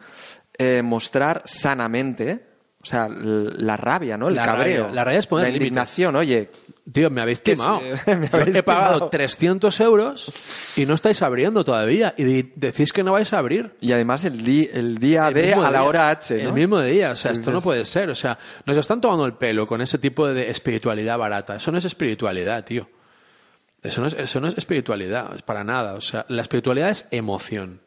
eh, 0.58 0.82
mostrar 0.82 1.42
sanamente, 1.44 2.44
o 2.82 2.86
sea, 2.86 3.08
la 3.08 3.76
rabia, 3.76 4.16
¿no? 4.16 4.28
El 4.28 4.34
La 4.36 4.44
cabreo. 4.46 4.82
rabia. 4.84 4.94
La 4.94 5.04
rabia 5.04 5.18
es 5.20 5.26
poner 5.26 5.44
La 5.44 5.48
límites. 5.50 5.66
indignación, 5.68 6.16
oye. 6.16 6.50
Tío, 6.90 7.10
me 7.10 7.20
habéis 7.20 7.42
timado. 7.42 7.80
sí, 7.80 7.86
me 8.16 8.30
habéis 8.32 8.56
He 8.56 8.62
pagado 8.62 8.94
timado. 8.94 9.10
300 9.10 9.78
euros 9.80 10.32
y 10.74 10.86
no 10.86 10.94
estáis 10.94 11.20
abriendo 11.20 11.62
todavía. 11.62 12.14
Y 12.16 12.24
decís 12.54 12.94
que 12.94 13.02
no 13.04 13.12
vais 13.12 13.30
a 13.34 13.38
abrir. 13.38 13.74
Y 13.82 13.92
además 13.92 14.24
el, 14.24 14.42
di- 14.42 14.70
el 14.72 14.96
día 14.96 15.28
El 15.28 15.34
D 15.34 15.52
a 15.52 15.58
la 15.60 15.68
día. 15.70 15.82
hora 15.82 16.08
H, 16.08 16.42
¿no? 16.42 16.48
El 16.48 16.54
mismo 16.54 16.80
día. 16.80 17.10
O 17.10 17.16
sea, 17.16 17.32
esto 17.32 17.50
no 17.50 17.60
puede 17.60 17.84
ser. 17.84 18.08
O 18.08 18.14
sea, 18.14 18.38
nos 18.64 18.76
están 18.78 19.02
tomando 19.02 19.26
el 19.26 19.34
pelo 19.34 19.66
con 19.66 19.82
ese 19.82 19.98
tipo 19.98 20.26
de 20.28 20.48
espiritualidad 20.48 21.18
barata. 21.18 21.56
Eso 21.56 21.70
no 21.70 21.76
es 21.76 21.84
espiritualidad, 21.84 22.64
tío. 22.64 22.88
Eso 23.82 24.00
no 24.00 24.06
es, 24.08 24.14
eso 24.14 24.40
no 24.40 24.48
es 24.48 24.58
espiritualidad, 24.58 25.34
es 25.36 25.42
para 25.42 25.62
nada. 25.64 25.94
O 25.94 26.00
sea, 26.00 26.26
la 26.28 26.42
espiritualidad 26.42 26.90
es 26.90 27.06
emoción. 27.10 27.80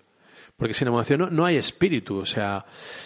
Porque 0.57 0.73
sin 0.73 0.87
emoción 0.87 1.19
no, 1.21 1.29
no 1.29 1.45
hay 1.45 1.57
espíritu. 1.57 2.17
O 2.19 2.25
sea, 2.25 2.65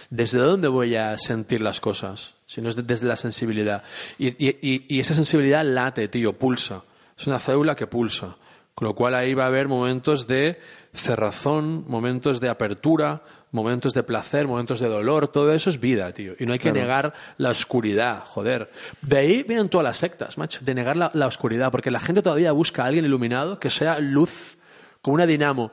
¿desde 0.10 0.39
dónde 0.39 0.67
voy 0.67 0.95
a 0.95 1.17
sentir 1.17 1.62
las 1.62 1.80
cosas? 1.80 2.36
Si 2.45 2.62
no 2.62 2.69
es 2.69 2.76
de- 2.76 2.84
desde 2.84 3.08
la 3.08 3.15
sensibilidad. 3.15 3.84
Y- 4.19 4.28
y- 4.45 4.86
y 4.88 5.00
esa 5.00 5.13
sensibilidad 5.15 5.63
late, 5.65 6.08
tío, 6.10 6.34
pulsa. 6.34 6.84
Es 7.17 7.26
una 7.28 7.39
célula 7.39 7.76
que 7.76 7.88
pulsa. 7.88 8.36
Con 8.76 8.89
lo 8.89 8.93
cual 8.93 9.15
ahí 9.15 9.34
va 9.34 9.45
a 9.45 9.48
haber 9.48 9.69
momentos 9.69 10.28
de 10.28 10.60
cerrazón, 10.93 11.86
momentos 11.88 12.41
de 12.41 12.50
apertura, 12.50 13.24
momentos 13.56 13.96
de 13.96 14.04
placer, 14.04 14.48
momentos 14.48 14.80
de 14.80 14.88
dolor. 14.88 15.30
Todo 15.30 15.52
eso 15.52 15.72
es 15.72 15.80
vida, 15.80 16.13
tío. 16.13 16.34
Y 16.38 16.46
no 16.46 16.54
hay 16.54 16.60
que 16.60 16.72
negar 16.72 17.13
la 17.38 17.50
oscuridad, 17.50 18.24
joder. 18.24 18.70
De 19.02 19.18
ahí 19.18 19.44
vienen 19.44 19.70
todas 19.70 19.86
las 19.86 19.98
sectas, 19.98 20.38
macho. 20.38 20.60
De 20.63 20.76
negar 20.76 20.96
la, 20.96 21.10
la 21.15 21.26
oscuridad. 21.26 21.72
Porque 21.72 21.89
la 21.89 22.00
gente 22.00 22.22
todavía 22.22 22.52
busca 22.52 22.84
a 22.84 22.88
alguien 22.88 23.06
iluminado 23.06 23.60
que 23.60 23.72
sea 23.72 24.00
luz, 24.00 24.58
como 25.02 25.15
una 25.15 25.26
dinamo 25.26 25.72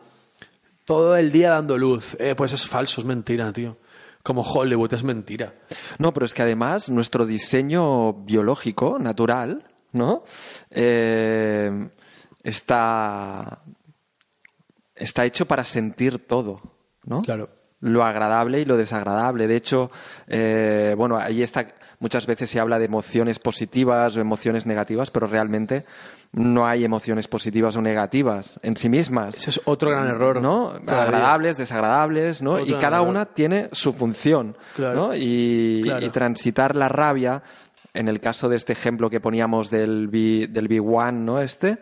todo 0.85 1.17
el 1.17 1.33
día 1.33 1.51
dando 1.51 1.79
luz. 1.79 2.17
Eh, 2.19 2.35
pues 2.37 2.53
es 2.53 2.67
falso, 2.67 3.01
es 3.01 3.07
mentira, 3.07 3.53
tío. 3.53 3.77
Como 4.23 4.43
Hollywood, 4.43 4.95
es 4.95 5.03
mentira. 5.03 5.55
No, 5.99 6.13
pero 6.13 6.27
es 6.27 6.35
que 6.35 6.43
además 6.43 6.89
nuestro 6.89 7.27
diseño 7.27 8.13
biológico, 8.13 8.99
natural, 8.99 9.65
¿no? 9.93 10.25
Eh, 10.71 11.89
está, 12.43 13.63
está 14.95 15.25
hecho 15.25 15.47
para 15.47 15.65
sentir 15.65 16.27
todo, 16.27 16.61
¿no? 17.05 17.23
Claro. 17.23 17.51
Lo 17.83 18.05
agradable 18.05 18.61
y 18.61 18.65
lo 18.65 18.77
desagradable. 18.77 19.47
De 19.49 19.57
hecho, 19.57 19.91
eh, 20.29 20.95
bueno, 20.97 21.19
ahí 21.19 21.43
está. 21.43 21.67
Muchas 21.99 22.27
veces 22.27 22.49
se 22.49 22.59
habla 22.61 22.79
de 22.79 22.85
emociones 22.87 23.39
positivas 23.39 24.17
o 24.17 24.21
emociones 24.21 24.67
negativas, 24.67 25.11
pero 25.11 25.27
realmente 25.27 25.85
no 26.33 26.67
hay 26.67 26.85
emociones 26.85 27.29
positivas 27.29 27.77
o 27.77 27.83
negativas 27.83 28.59
en 28.63 28.77
sí 28.77 28.89
mismas. 28.89 29.37
Ese 29.37 29.51
es 29.51 29.61
otro 29.65 29.91
gran 29.91 30.07
error. 30.07 30.41
¿no? 30.41 30.69
Todavía. 30.85 31.03
Agradables, 31.03 31.57
desagradables, 31.59 32.41
¿no? 32.41 32.53
Otro 32.55 32.65
y 32.67 32.81
cada 32.81 32.99
error. 32.99 33.09
una 33.09 33.27
tiene 33.27 33.69
su 33.73 33.93
función, 33.93 34.57
Claro. 34.77 34.95
¿no? 35.09 35.15
Y, 35.15 35.83
Claro. 35.85 36.07
y 36.07 36.09
transitar 36.11 36.75
la 36.77 36.89
rabia, 36.89 37.43
en 37.95 38.09
el 38.09 38.21
caso 38.21 38.49
de 38.49 38.57
este 38.57 38.73
ejemplo 38.73 39.11
que 39.11 39.21
poníamos 39.21 39.71
del 39.71 40.09
B, 40.09 40.47
del 40.49 40.69
B1, 40.69 41.13
¿no? 41.13 41.41
Este, 41.43 41.79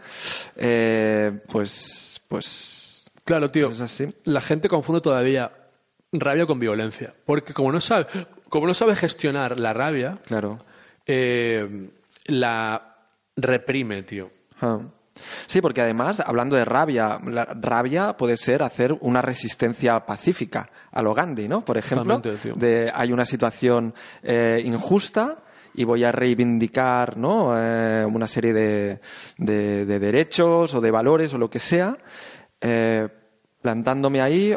eh, 0.57 1.31
pues, 1.53 2.21
pues, 2.27 3.05
Claro, 3.25 3.51
tío. 3.51 3.71
es 3.71 3.81
así. 3.81 4.09
La 4.25 4.41
gente 4.41 4.69
confunde 4.69 5.01
todavía 5.01 5.53
rabia 6.13 6.47
con 6.47 6.59
violencia. 6.59 7.15
Porque 7.25 7.53
como 7.53 7.71
no 7.73 7.81
sabe, 7.81 8.07
como 8.49 8.67
no 8.67 8.75
sabe 8.75 8.97
gestionar 8.97 9.59
la 9.61 9.73
rabia, 9.73 10.19
Claro. 10.27 10.65
eh, 11.07 11.89
la 12.27 12.97
reprime, 13.37 14.03
tío. 14.03 14.31
Ah. 14.61 14.79
Sí, 15.47 15.61
porque 15.61 15.83
además, 15.83 16.21
hablando 16.21 16.57
de 16.57 16.65
rabia, 16.65 17.19
la 17.27 17.45
rabia 17.45 18.17
puede 18.17 18.37
ser 18.37 18.63
hacer 18.63 18.97
una 19.01 19.21
resistencia 19.21 20.07
pacífica 20.07 20.71
a 20.93 21.03
lo 21.03 21.13
Gandhi, 21.13 21.47
¿no? 21.49 21.65
Por 21.65 21.77
ejemplo, 21.77 22.23
de 22.55 22.91
hay 22.95 23.13
una 23.13 23.27
situación 23.27 23.93
eh, 24.23 24.63
injusta 24.65 25.43
y 25.75 25.85
voy 25.85 26.05
a 26.05 26.13
reivindicar 26.13 27.17
¿no? 27.19 27.53
Eh, 27.57 28.05
una 28.07 28.29
serie 28.29 28.53
de, 28.53 29.01
de- 29.37 29.85
de 29.85 29.99
derechos 29.99 30.75
o 30.75 30.81
de 30.81 30.91
valores 30.91 31.35
o 31.35 31.39
lo 31.39 31.51
que 31.51 31.59
sea, 31.59 31.99
eh, 32.61 33.07
plantándome 33.61 34.21
ahí, 34.23 34.57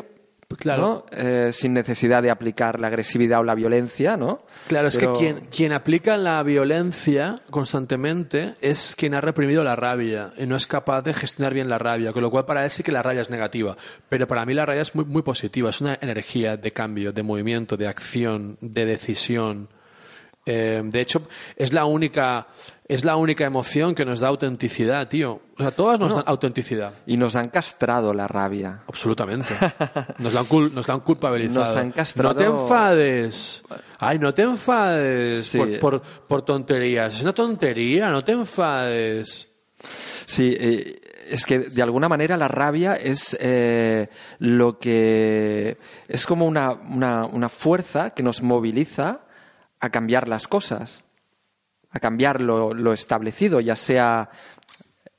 Claro. 0.58 0.82
¿no? 0.82 1.06
Eh, 1.18 1.52
sin 1.54 1.74
necesidad 1.74 2.22
de 2.24 2.30
aplicar 2.30 2.80
la 2.80 2.88
agresividad 2.88 3.40
o 3.40 3.44
la 3.44 3.56
violencia, 3.56 4.18
¿no? 4.18 4.42
Claro, 4.68 4.88
es 4.88 4.98
Pero- 4.98 5.14
que 5.14 5.20
quien, 5.20 5.40
quien 5.46 5.74
aplica 5.74 6.18
la 6.18 6.42
violencia 6.44 7.42
constantemente 7.50 8.56
es 8.62 8.96
quien 8.98 9.14
ha 9.14 9.22
reprimido 9.22 9.64
la 9.64 9.76
rabia 9.76 10.32
y 10.38 10.46
no 10.46 10.56
es 10.56 10.68
capaz 10.68 11.02
de 11.02 11.14
gestionar 11.14 11.54
bien 11.54 11.70
la 11.70 11.78
rabia, 11.80 12.14
con 12.14 12.22
lo 12.22 12.30
cual 12.32 12.46
para 12.46 12.64
él 12.64 12.70
sí 12.70 12.84
que 12.84 12.92
la 12.92 13.02
rabia 13.02 13.22
es 13.22 13.30
negativa. 13.30 13.76
Pero 14.10 14.28
para 14.28 14.46
mí 14.46 14.54
la 14.54 14.66
rabia 14.66 14.82
es 14.82 14.96
muy, 14.96 15.06
muy 15.06 15.22
positiva, 15.22 15.70
es 15.70 15.82
una 15.82 15.98
energía 16.00 16.56
de 16.58 16.72
cambio, 16.72 17.12
de 17.12 17.24
movimiento, 17.24 17.78
de 17.78 17.88
acción, 17.88 18.58
de 18.62 18.86
decisión. 18.86 19.70
Eh, 20.46 20.82
de 20.84 21.02
hecho, 21.02 21.22
es 21.56 21.72
la 21.74 21.86
única 21.86 22.48
es 22.86 23.06
la 23.06 23.16
única 23.16 23.46
emoción 23.46 23.96
que 23.96 24.04
nos 24.04 24.20
da 24.20 24.28
autenticidad, 24.28 25.08
tío. 25.08 25.40
O 25.58 25.62
sea, 25.62 25.72
todas 25.72 25.98
nos 26.00 26.14
dan 26.16 26.24
autenticidad. 26.28 26.94
Y 27.08 27.16
nos 27.16 27.36
han 27.38 27.48
castrado 27.50 28.14
la 28.14 28.28
rabia. 28.28 28.82
Absolutamente. 28.88 29.48
Nos 30.20 30.34
la 30.34 30.42
han, 30.42 30.46
cul- 30.48 30.72
nos 30.74 30.88
la 30.88 30.96
han 30.96 31.00
culpabilizado. 31.00 31.66
Nos 31.66 31.76
han 31.78 31.92
castrado- 31.92 32.34
No 32.34 32.36
te 32.36 32.44
enfades. 32.46 33.64
Ay, 34.00 34.20
no 34.20 34.34
te 34.34 34.42
enfades 34.42 35.46
Sí. 35.46 35.58
por, 35.58 35.80
por, 35.80 36.02
por 36.02 36.42
tonterías. 36.42 37.16
Es 37.16 37.22
una 37.22 37.34
tontería, 37.34 38.10
no 38.10 38.24
te 38.24 38.34
enfades. 38.34 39.50
Sí, 40.26 40.56
eh, 40.60 41.00
es 41.30 41.46
que 41.46 41.60
de 41.60 41.82
alguna 41.82 42.10
manera 42.10 42.36
la 42.36 42.50
rabia 42.50 42.96
es 42.96 43.36
eh, 43.40 44.10
lo 44.40 44.78
que 44.78 45.78
es 46.08 46.26
como 46.26 46.46
una, 46.46 46.74
una, 46.74 47.26
una 47.26 47.48
fuerza 47.50 48.10
que 48.12 48.24
nos 48.24 48.42
moviliza 48.44 49.22
a 49.84 49.90
cambiar 49.90 50.30
las 50.30 50.48
cosas, 50.48 51.04
a 51.92 52.00
cambiar 52.00 52.40
lo, 52.40 52.94
establecido, 52.94 53.60
ya 53.60 53.76
sea 53.76 54.30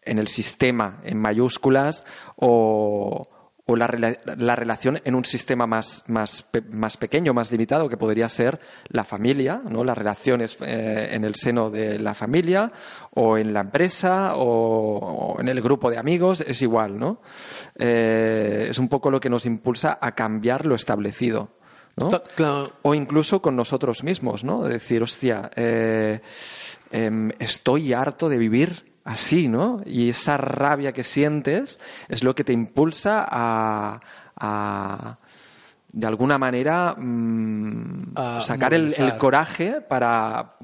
en 0.01 0.19
el 0.19 0.27
sistema 0.29 1.03
en 1.05 1.19
mayúsculas 1.19 2.03
o, 2.37 3.29
la, 3.67 4.17
la 4.39 4.57
relación 4.57 5.03
en 5.05 5.15
un 5.15 5.27
sistema 5.27 5.67
más, 5.67 6.03
más, 6.07 6.47
más 6.71 6.97
pequeño, 6.97 7.35
más 7.35 7.53
limitado, 7.53 7.91
que 7.91 7.99
podría 7.99 8.27
ser 8.31 8.59
la 8.89 9.05
familia, 9.05 9.61
¿no? 9.69 9.85
las 9.85 9.99
relaciones 9.99 10.57
eh, 10.63 11.11
en 11.13 11.25
el 11.25 11.35
seno 11.35 11.69
de 11.69 11.99
la 11.99 12.15
familia 12.15 12.73
o 13.11 13.37
en 13.37 13.53
la 13.53 13.61
empresa 13.61 14.35
o, 14.35 15.35
o 15.35 15.41
en 15.43 15.49
el 15.49 15.61
grupo 15.61 15.91
de 15.91 15.99
amigos, 15.99 16.41
es 16.41 16.63
igual, 16.63 16.99
¿no? 16.99 17.21
Eh, 17.79 18.69
es 18.71 18.79
un 18.79 18.89
poco 18.89 19.11
lo 19.11 19.21
que 19.21 19.29
nos 19.29 19.45
impulsa 19.45 19.99
a 20.01 20.15
cambiar 20.15 20.65
lo 20.65 20.75
establecido. 20.75 21.51
¿No? 21.97 22.09
Ta- 22.09 22.23
claro. 22.23 22.71
O 22.83 22.95
incluso 22.95 23.41
con 23.41 23.57
nosotros 23.57 24.03
mismos, 24.03 24.45
¿no? 24.45 24.63
Decir, 24.65 25.03
hostia, 25.03 25.51
eh, 25.57 26.21
em, 26.91 27.31
estoy 27.39 27.93
harto 27.93 28.29
de 28.29 28.39
vivir 28.39 28.95
así, 29.05 29.49
¿no? 29.49 29.83
Y 29.85 30.11
esa 30.11 30.37
rabia 30.37 30.93
que 30.93 31.05
sientes 31.05 31.79
es 32.09 32.23
lo 32.25 32.35
que 32.35 32.45
te 32.45 32.53
impulsa 32.53 33.27
a, 33.29 34.01
a, 34.37 35.19
de 35.93 36.07
alguna 36.07 36.39
manera, 36.39 36.95
mm, 36.97 38.13
A 38.17 38.41
sacar 38.41 38.75
el, 38.75 38.95
coraje 39.19 39.81
para, 39.81 40.57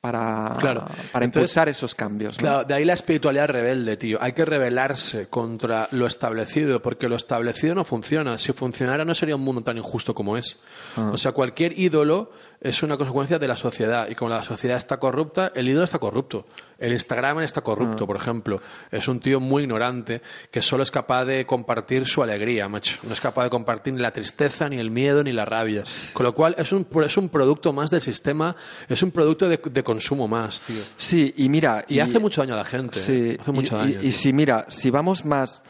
para, 0.00 0.56
Claro. 0.60 0.84
para 1.12 1.24
Entonces, 1.24 1.50
impulsar 1.50 1.68
esos 1.68 1.94
cambios. 1.94 2.36
¿no? 2.38 2.40
Claro, 2.42 2.64
de 2.64 2.74
ahí 2.74 2.84
la 2.84 2.92
espiritualidad 2.92 3.48
rebelde, 3.48 3.96
tío. 3.96 4.18
Hay 4.20 4.32
que 4.32 4.44
rebelarse 4.44 5.28
contra 5.28 5.88
lo 5.92 6.06
establecido, 6.06 6.80
porque 6.80 7.08
lo 7.08 7.16
establecido 7.16 7.74
no 7.74 7.84
funciona. 7.84 8.38
Si 8.38 8.52
funcionara 8.52 9.04
no 9.04 9.14
sería 9.14 9.34
un 9.36 9.42
mundo 9.42 9.62
tan 9.62 9.76
injusto 9.76 10.14
como 10.14 10.36
es. 10.36 10.56
Ah. 10.96 11.10
O 11.12 11.18
sea, 11.18 11.32
cualquier 11.32 11.78
ídolo 11.78 12.30
es 12.60 12.82
una 12.82 12.96
consecuencia 12.96 13.38
de 13.38 13.46
la 13.48 13.56
sociedad. 13.56 14.08
Y 14.08 14.14
como 14.14 14.30
la 14.30 14.42
sociedad 14.42 14.76
está 14.76 14.96
corrupta, 14.98 15.52
el 15.54 15.68
ídolo 15.68 15.84
está 15.84 15.98
corrupto. 15.98 16.46
El 16.78 16.92
Instagram 16.92 17.40
está 17.40 17.60
Ah. 17.60 17.64
corrupto, 17.64 18.06
por 18.06 18.16
ejemplo. 18.16 18.60
Es 18.90 19.06
un 19.08 19.20
tío 19.20 19.40
muy 19.40 19.62
ignorante 19.62 20.22
que 20.50 20.60
solo 20.62 20.82
es 20.82 20.90
capaz 20.90 21.24
de 21.24 21.44
compartir 21.46 22.06
su 22.06 22.22
alegría, 22.22 22.68
macho. 22.68 22.98
No 23.04 23.12
es 23.12 23.20
capaz 23.20 23.44
de 23.44 23.50
compartir 23.50 23.94
ni 23.94 24.00
la 24.00 24.12
tristeza, 24.12 24.68
ni 24.68 24.78
el 24.78 24.90
miedo, 24.90 25.22
ni 25.24 25.32
la 25.32 25.44
rabia. 25.44 25.84
Con 26.12 26.24
lo 26.24 26.34
cual 26.34 26.54
es 26.58 26.72
un, 26.72 26.86
es 27.04 27.16
un 27.16 27.28
producto 27.28 27.72
más 27.72 27.90
del 27.90 28.00
sistema, 28.00 28.54
es 28.88 29.02
un 29.02 29.10
producto 29.10 29.48
de, 29.48 29.58
de 29.62 29.82
consumo 29.84 30.26
más, 30.28 30.60
tío. 30.62 30.82
Sí, 30.96 31.32
y 31.36 31.48
mira... 31.48 31.84
Y, 31.88 31.98
hace 32.00 32.18
mucho 32.18 32.40
daño 32.40 32.54
a 32.54 32.58
la 32.58 32.64
gente. 32.64 33.00
Sí, 33.00 33.36
hace 33.40 33.50
y- 33.50 33.54
mucho 33.54 33.74
y, 33.76 33.78
daño. 33.78 33.90
y 33.90 33.96
tío. 33.96 34.12
si 34.12 34.32
mira, 34.32 34.66
si 34.68 34.90
vamos 34.90 35.24
más, 35.24 35.62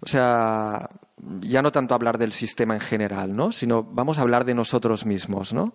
o 0.00 0.06
sea, 0.06 0.88
ya 1.40 1.62
no 1.62 1.72
tanto 1.72 1.94
hablar 1.94 2.18
del 2.18 2.32
sistema 2.32 2.74
en 2.74 2.80
general, 2.80 3.34
¿no? 3.34 3.52
Sino 3.52 3.82
vamos 3.82 4.18
a 4.18 4.22
hablar 4.22 4.44
de 4.44 4.54
nosotros 4.54 5.06
mismos, 5.06 5.52
¿no? 5.52 5.74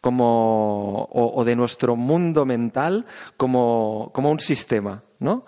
Como, 0.00 1.08
o, 1.12 1.44
de 1.44 1.56
nuestro 1.56 1.96
mundo 1.96 2.44
mental 2.44 3.06
como, 3.36 4.10
como 4.14 4.30
un 4.30 4.40
sistema, 4.40 5.04
¿no? 5.18 5.44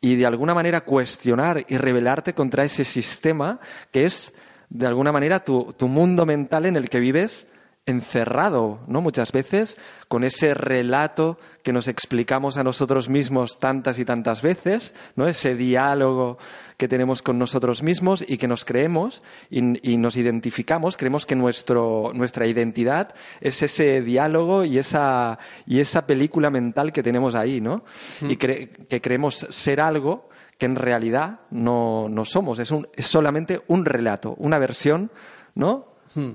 Y 0.00 0.16
de 0.16 0.26
alguna 0.26 0.54
manera 0.54 0.82
cuestionar 0.82 1.64
y 1.68 1.76
rebelarte 1.78 2.34
contra 2.34 2.64
ese 2.64 2.84
sistema 2.84 3.58
que 3.90 4.04
es, 4.04 4.34
de 4.68 4.86
alguna 4.86 5.12
manera, 5.12 5.44
tu, 5.44 5.72
tu 5.76 5.88
mundo 5.88 6.26
mental 6.26 6.66
en 6.66 6.76
el 6.76 6.90
que 6.90 7.00
vives 7.00 7.48
encerrado, 7.86 8.80
¿no? 8.86 9.00
Muchas 9.00 9.30
veces 9.32 9.76
con 10.08 10.24
ese 10.24 10.54
relato 10.54 11.38
que 11.62 11.72
nos 11.72 11.86
explicamos 11.88 12.56
a 12.56 12.64
nosotros 12.64 13.08
mismos 13.08 13.58
tantas 13.58 13.98
y 13.98 14.04
tantas 14.04 14.40
veces, 14.40 14.94
¿no? 15.16 15.26
Ese 15.26 15.54
diálogo 15.54 16.38
que 16.76 16.88
tenemos 16.88 17.22
con 17.22 17.38
nosotros 17.38 17.82
mismos 17.82 18.24
y 18.26 18.36
que 18.36 18.48
nos 18.48 18.64
creemos 18.64 19.22
y, 19.50 19.92
y 19.92 19.96
nos 19.96 20.16
identificamos, 20.16 20.96
creemos 20.96 21.24
que 21.26 21.36
nuestro, 21.36 22.10
nuestra 22.14 22.46
identidad 22.46 23.14
es 23.40 23.62
ese 23.62 24.02
diálogo 24.02 24.64
y 24.64 24.78
esa, 24.78 25.38
y 25.66 25.80
esa 25.80 26.06
película 26.06 26.50
mental 26.50 26.92
que 26.92 27.02
tenemos 27.02 27.34
ahí, 27.36 27.60
¿no? 27.60 27.84
Y 28.22 28.36
cre- 28.36 28.86
que 28.88 29.00
creemos 29.00 29.36
ser 29.36 29.80
algo 29.80 30.28
que 30.58 30.66
en 30.66 30.76
realidad 30.76 31.40
no, 31.50 32.08
no 32.08 32.24
somos, 32.24 32.58
es, 32.58 32.70
un, 32.70 32.88
es 32.96 33.06
solamente 33.06 33.62
un 33.68 33.84
relato, 33.84 34.34
una 34.38 34.58
versión, 34.58 35.10
¿no? 35.54 35.86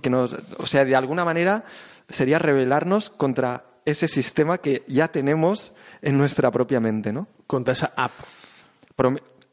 Que 0.01 0.09
nos, 0.09 0.35
o 0.57 0.65
sea, 0.65 0.83
de 0.85 0.95
alguna 0.95 1.23
manera 1.23 1.63
sería 2.09 2.37
rebelarnos 2.39 3.09
contra 3.09 3.63
ese 3.85 4.07
sistema 4.09 4.57
que 4.57 4.83
ya 4.87 5.07
tenemos 5.09 5.73
en 6.01 6.17
nuestra 6.17 6.51
propia 6.51 6.79
mente, 6.79 7.13
¿no? 7.13 7.27
Contra 7.47 7.71
esa 7.73 7.91
app. 7.95 8.11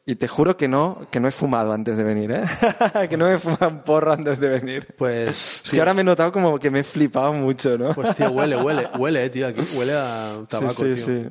Y 0.09 0.15
te 0.15 0.29
juro 0.29 0.55
que 0.55 0.69
no, 0.69 1.05
que 1.11 1.19
no 1.19 1.27
he 1.27 1.31
fumado 1.31 1.73
antes 1.73 1.97
de 1.97 2.03
venir, 2.03 2.31
¿eh? 2.31 2.43
que 3.09 3.17
no 3.17 3.25
me 3.25 3.33
he 3.33 3.39
fumado 3.39 3.67
un 3.67 3.81
porro 3.81 4.13
antes 4.13 4.39
de 4.39 4.47
venir. 4.47 4.87
Pues. 4.97 5.61
Es 5.65 5.69
que 5.69 5.79
ahora 5.79 5.93
me 5.93 5.99
he 5.99 6.03
notado 6.05 6.31
como 6.31 6.57
que 6.57 6.71
me 6.71 6.79
he 6.79 6.83
flipado 6.85 7.33
mucho, 7.33 7.77
¿no? 7.77 7.93
Pues 7.93 8.15
tío, 8.15 8.31
huele, 8.31 8.55
huele, 8.55 8.87
huele, 8.97 9.25
eh, 9.25 9.29
tío, 9.29 9.47
aquí 9.47 9.61
huele 9.75 9.91
a 9.93 10.37
tabaco, 10.47 10.85
sí, 10.85 10.95
tío. 10.95 10.95
sí, 10.95 11.27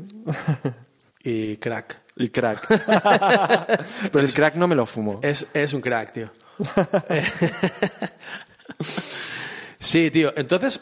sí. 0.63 0.71
Y 1.25 1.57
crack. 1.57 2.03
Y 2.17 2.29
crack. 2.29 2.67
Pero 4.13 4.25
el 4.25 4.35
crack 4.35 4.57
no 4.57 4.69
me 4.69 4.75
lo 4.75 4.85
fumo. 4.85 5.21
Es, 5.23 5.47
es 5.55 5.73
un 5.73 5.81
crack, 5.81 6.13
tío. 6.13 6.31
sí, 9.79 10.11
tío. 10.11 10.35
Entonces, 10.37 10.81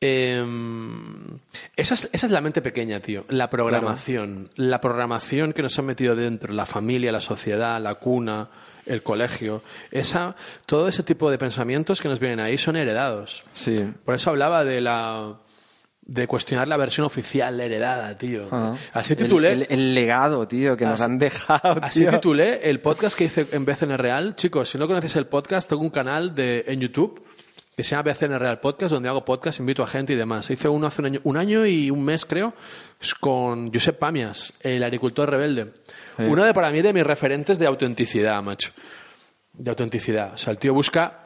em, 0.00 1.38
esa, 1.76 1.94
es, 1.94 2.10
esa 2.12 2.26
es 2.26 2.32
la 2.32 2.40
mente 2.40 2.60
pequeña, 2.62 3.00
tío. 3.00 3.24
La 3.28 3.50
programación. 3.50 4.50
La 4.56 4.80
programación 4.80 5.52
que 5.52 5.62
nos 5.62 5.78
han 5.78 5.86
metido 5.86 6.14
dentro. 6.14 6.52
La 6.52 6.66
familia, 6.66 7.12
la 7.12 7.20
sociedad, 7.20 7.80
la 7.80 7.94
cuna, 7.96 8.48
el 8.86 9.02
colegio. 9.02 9.62
Esa, 9.90 10.36
todo 10.66 10.88
ese 10.88 11.02
tipo 11.02 11.30
de 11.30 11.38
pensamientos 11.38 12.00
que 12.00 12.08
nos 12.08 12.20
vienen 12.20 12.40
ahí 12.40 12.58
son 12.58 12.76
heredados. 12.76 13.44
Sí. 13.54 13.92
Por 14.04 14.14
eso 14.14 14.30
hablaba 14.30 14.64
de 14.64 14.80
la 14.80 15.38
de 16.06 16.26
cuestionar 16.26 16.68
la 16.68 16.76
versión 16.76 17.06
oficial 17.06 17.58
heredada, 17.58 18.18
tío. 18.18 18.46
Así 18.92 19.14
El- 19.14 19.18
titulé. 19.20 19.52
El, 19.52 19.66
el 19.70 19.94
legado, 19.94 20.46
tío, 20.46 20.76
que 20.76 20.84
nos 20.84 21.00
han 21.00 21.18
dejado, 21.18 21.78
Así 21.82 22.04
titulé 22.06 22.68
el 22.68 22.80
podcast 22.80 23.16
que 23.16 23.24
hice 23.24 23.46
en 23.52 23.64
BCN 23.64 23.96
Real. 23.96 24.36
Chicos, 24.36 24.68
si 24.68 24.76
no 24.76 24.86
conoces 24.86 25.16
el 25.16 25.26
podcast, 25.26 25.66
tengo 25.66 25.80
un 25.80 25.88
canal 25.88 26.34
de, 26.34 26.62
en 26.66 26.80
YouTube 26.80 27.24
que 27.76 27.82
se 27.82 27.90
llama 27.90 28.12
BCN 28.12 28.38
Real 28.38 28.60
Podcast, 28.60 28.92
donde 28.92 29.08
hago 29.08 29.24
podcast, 29.24 29.60
invito 29.60 29.82
a 29.82 29.86
gente 29.86 30.12
y 30.12 30.16
demás. 30.16 30.50
Hice 30.50 30.68
uno 30.68 30.86
hace 30.86 31.02
un 31.02 31.06
año, 31.06 31.20
un 31.24 31.36
año 31.36 31.66
y 31.66 31.90
un 31.90 32.04
mes, 32.04 32.24
creo, 32.24 32.54
con 33.20 33.72
Josep 33.72 33.98
Pamias, 33.98 34.54
el 34.60 34.82
agricultor 34.82 35.30
rebelde. 35.30 35.72
Uno 36.18 36.44
de, 36.44 36.54
para 36.54 36.70
mí, 36.70 36.82
de 36.82 36.92
mis 36.92 37.04
referentes 37.04 37.58
de 37.58 37.66
autenticidad, 37.66 38.42
macho. 38.42 38.70
De 39.52 39.70
autenticidad. 39.70 40.34
O 40.34 40.38
sea, 40.38 40.52
el 40.52 40.58
tío 40.58 40.74
busca... 40.74 41.20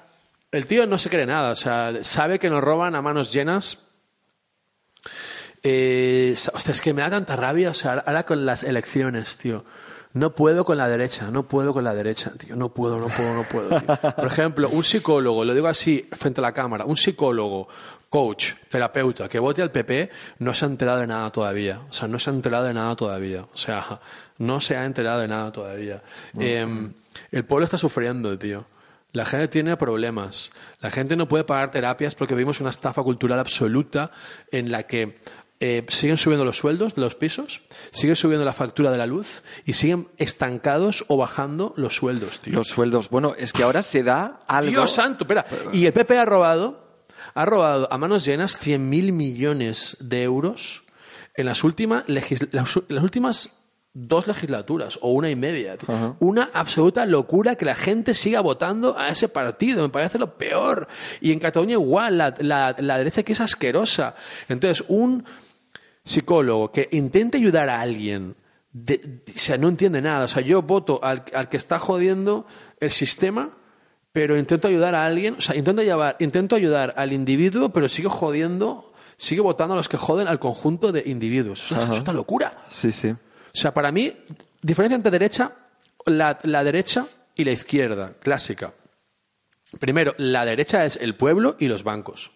El 0.51 0.67
tío 0.67 0.87
no 0.87 0.99
se 0.99 1.11
cree 1.11 1.27
nada, 1.27 1.51
o 1.51 1.55
sea, 1.55 2.03
sabe 2.03 2.39
que 2.39 2.49
nos 2.49 2.65
roban 2.65 2.95
a 2.95 3.03
manos 3.03 3.31
llenas 3.31 3.89
eh, 5.63 6.35
hostia, 6.53 6.73
es 6.73 6.81
que 6.81 6.93
me 6.93 7.03
da 7.03 7.11
tanta 7.11 7.37
rabia, 7.37 7.71
o 7.71 7.75
sea, 7.75 8.03
ahora 8.07 8.25
con 8.25 8.47
las 8.47 8.63
elecciones, 8.63 9.37
tío. 9.37 9.65
No 10.15 10.35
puedo 10.35 10.65
con 10.65 10.79
la 10.79 10.89
derecha, 10.89 11.31
no 11.31 11.43
puedo 11.43 11.73
con 11.73 11.85
la 11.85 11.95
derecha, 11.95 12.33
tío. 12.33 12.57
No 12.57 12.71
puedo, 12.71 12.99
no 12.99 13.09
puedo, 13.09 13.35
no 13.35 13.43
puedo. 13.45 13.69
tío. 13.69 13.97
Por 14.17 14.27
ejemplo, 14.27 14.69
un 14.71 14.83
psicólogo, 14.83 15.45
lo 15.45 15.55
digo 15.55 15.67
así 15.69 16.09
frente 16.13 16.41
a 16.41 16.43
la 16.43 16.53
cámara, 16.53 16.85
un 16.87 16.97
psicólogo, 16.97 17.69
coach, 18.09 18.55
terapeuta, 18.69 19.29
que 19.29 19.39
vote 19.39 19.63
al 19.63 19.71
PP, 19.71 20.11
no 20.39 20.55
se 20.55 20.65
ha 20.65 20.69
enterado 20.69 21.01
de 21.01 21.07
nada 21.07 21.31
todavía. 21.31 21.81
O 21.89 21.93
sea, 21.93 22.09
no 22.09 22.19
se 22.19 22.31
ha 22.31 22.33
enterado 22.33 22.65
de 22.65 22.75
nada 22.75 22.97
todavía. 22.97 23.43
O 23.53 23.57
sea, 23.57 24.01
no 24.39 24.61
se 24.61 24.77
ha 24.77 24.85
enterado 24.85 25.21
de 25.21 25.29
nada 25.29 25.53
todavía. 25.53 26.03
Eh, 26.39 26.67
el 27.31 27.45
pueblo 27.45 27.65
está 27.65 27.77
sufriendo, 27.77 28.37
tío. 28.39 28.65
La 29.13 29.25
gente 29.25 29.49
tiene 29.49 29.77
problemas. 29.79 30.51
La 30.81 30.91
gente 30.91 31.17
no 31.17 31.27
puede 31.29 31.45
pagar 31.45 31.71
terapias 31.71 32.15
porque 32.15 32.35
vivimos 32.35 32.61
una 32.61 32.71
estafa 32.71 33.03
cultural 33.03 33.39
absoluta 33.39 34.11
en 34.53 34.71
la 34.71 34.83
que 34.83 35.17
eh, 35.61 35.85
siguen 35.89 36.17
subiendo 36.17 36.45
los 36.45 36.57
sueldos 36.57 36.95
de 36.95 37.01
los 37.03 37.15
pisos, 37.17 37.63
sigue 37.91 38.15
subiendo 38.15 38.45
la 38.45 38.53
factura 38.53 38.91
de 38.93 38.99
la 38.99 39.07
luz 39.07 39.43
y 39.65 39.73
siguen 39.73 40.09
estancados 40.17 41.05
o 41.09 41.17
bajando 41.17 41.75
los 41.77 41.97
sueldos, 41.97 42.41
tío. 42.41 42.55
Los 42.55 42.69
sueldos. 42.69 43.11
Bueno, 43.11 43.35
es 43.37 43.53
que 43.53 43.63
ahora 43.65 43.83
se 43.83 44.03
da 44.03 44.41
algo. 44.47 44.71
Dios 44.71 44.93
santo, 44.93 45.25
espera. 45.25 45.45
Y 45.73 45.87
el 45.87 45.93
PP 45.93 46.17
ha 46.19 46.25
robado, 46.25 46.87
ha 47.35 47.45
robado 47.45 47.93
a 47.93 47.99
manos 47.99 48.25
llenas 48.25 48.57
100.000 48.65 49.13
millones 49.13 49.97
de 50.01 50.23
euros 50.23 50.83
en 51.35 51.47
las, 51.47 51.65
últimas 51.65 52.05
las, 52.07 52.77
últimas 53.03 53.51
dos 53.95 54.27
legislaturas 54.29 54.99
o 55.03 55.11
una 55.13 55.29
y 55.31 55.35
media. 55.37 55.77
Ajá. 55.87 56.15
Una 56.21 56.51
absoluta 56.53 57.05
locura 57.07 57.57
que 57.57 57.65
la 57.65 57.75
gente 57.75 58.15
siga 58.15 58.41
votando 58.41 58.97
a 58.97 59.09
ese 59.09 59.29
partido. 59.29 59.83
Me 59.83 59.89
parece 59.89 60.19
lo 60.19 60.37
peor. 60.39 60.87
Y 61.21 61.33
en 61.33 61.41
Cataluña 61.41 61.73
igual, 61.73 62.19
la, 62.19 62.35
la- 62.39 62.77
la 62.79 62.99
derecha 62.99 63.25
que 63.25 63.33
es 63.33 63.41
asquerosa. 63.41 64.15
Entonces, 64.49 64.85
un 64.89 65.25
psicólogo 66.09 66.73
que 66.73 66.89
intente 66.93 67.39
ayudar 67.39 67.69
a 67.69 67.81
alguien, 67.81 68.35
de- 68.73 69.23
o 69.29 69.39
sea, 69.39 69.57
no 69.59 69.69
entiende 69.69 70.01
nada. 70.03 70.25
O 70.25 70.29
sea, 70.29 70.43
yo 70.43 70.63
voto 70.63 71.01
al, 71.03 71.25
al 71.35 71.49
que 71.49 71.57
está 71.57 71.79
jodiendo 71.79 72.47
el 72.81 72.91
sistema, 72.91 73.51
pero 74.13 74.37
intento 74.39 74.69
ayudar 74.69 74.95
a 74.95 75.05
alguien, 75.07 75.35
o 75.35 75.41
sea, 75.41 75.55
intento, 75.55 75.83
llevar, 75.83 76.17
intento 76.19 76.57
ayudar 76.57 76.95
al 76.97 77.13
individuo, 77.13 77.69
pero 77.71 77.89
sigo 77.89 78.11
jodiendo, 78.11 78.93
sigo 79.17 79.45
votando 79.45 79.75
a 79.75 79.77
los 79.77 79.89
que 79.89 79.97
joden 79.97 80.27
al 80.29 80.39
conjunto 80.39 80.93
de 80.93 81.03
individuos. 81.07 81.71
Es 81.71 82.01
una 82.01 82.13
locura. 82.13 82.65
Sí, 82.69 82.91
sí. 82.93 83.11
O 83.11 83.17
sea, 83.61 83.73
para 83.75 83.93
mí, 83.93 84.13
diferencia 84.63 84.97
entre 84.97 85.11
derecha, 85.11 85.53
la, 86.07 86.39
la 86.45 86.65
derecha 86.65 87.07
y 87.35 87.45
la 87.45 87.53
izquierda, 87.53 88.15
clásica. 88.21 88.73
Primero, 89.79 90.15
la 90.17 90.45
derecha 90.45 90.85
es 90.85 90.97
el 90.97 91.15
pueblo 91.15 91.57
y 91.59 91.69
los 91.69 91.85
bancos. 91.85 92.31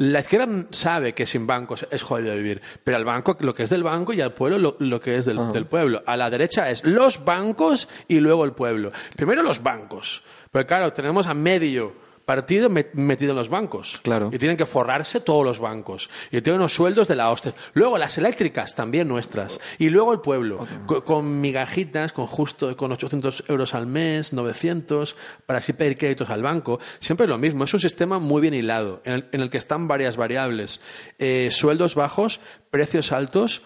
La 0.00 0.20
izquierda 0.20 0.64
sabe 0.70 1.12
que 1.12 1.26
sin 1.26 1.46
bancos 1.46 1.86
es 1.90 2.00
jodido 2.00 2.34
vivir, 2.34 2.62
pero 2.82 2.96
al 2.96 3.04
banco 3.04 3.36
lo 3.40 3.52
que 3.52 3.64
es 3.64 3.70
del 3.70 3.82
banco 3.82 4.14
y 4.14 4.22
al 4.22 4.32
pueblo 4.32 4.56
lo, 4.56 4.76
lo 4.78 4.98
que 4.98 5.18
es 5.18 5.26
del, 5.26 5.52
del 5.52 5.66
pueblo. 5.66 6.02
A 6.06 6.16
la 6.16 6.30
derecha 6.30 6.70
es 6.70 6.82
los 6.84 7.22
bancos 7.22 7.86
y 8.08 8.18
luego 8.20 8.46
el 8.46 8.52
pueblo. 8.52 8.92
Primero 9.14 9.42
los 9.42 9.62
bancos, 9.62 10.22
porque 10.50 10.68
claro, 10.68 10.94
tenemos 10.94 11.26
a 11.26 11.34
medio 11.34 11.92
partido 12.30 12.68
met- 12.70 12.92
metido 12.94 13.32
en 13.32 13.36
los 13.38 13.48
bancos. 13.48 13.98
Claro. 14.02 14.30
Y 14.32 14.38
tienen 14.38 14.56
que 14.56 14.66
forrarse 14.66 15.18
todos 15.20 15.44
los 15.44 15.58
bancos. 15.58 16.08
Y 16.30 16.40
tienen 16.42 16.60
unos 16.60 16.72
sueldos 16.74 17.08
de 17.08 17.16
la 17.16 17.30
hostia. 17.30 17.52
Luego 17.74 17.98
las 17.98 18.16
eléctricas, 18.18 18.74
también 18.76 19.08
nuestras. 19.08 19.58
Y 19.78 19.88
luego 19.90 20.12
el 20.12 20.20
pueblo, 20.20 20.64
co- 20.86 21.04
con, 21.04 21.40
migajitas, 21.40 22.12
con 22.12 22.26
justo 22.28 22.76
con 22.76 22.92
800 22.92 23.44
euros 23.48 23.74
al 23.74 23.86
mes, 23.86 24.32
900, 24.32 25.16
para 25.44 25.58
así 25.58 25.72
pedir 25.72 25.98
créditos 25.98 26.30
al 26.30 26.42
banco. 26.42 26.78
Siempre 27.00 27.26
lo 27.26 27.36
mismo. 27.36 27.64
Es 27.64 27.74
un 27.74 27.80
sistema 27.80 28.20
muy 28.20 28.40
bien 28.40 28.54
hilado, 28.54 29.00
en 29.04 29.12
el, 29.14 29.28
en 29.32 29.40
el 29.40 29.50
que 29.50 29.58
están 29.58 29.88
varias 29.88 30.16
variables. 30.16 30.80
Eh, 31.18 31.48
sueldos 31.50 31.96
bajos, 31.96 32.38
precios 32.70 33.10
altos 33.10 33.62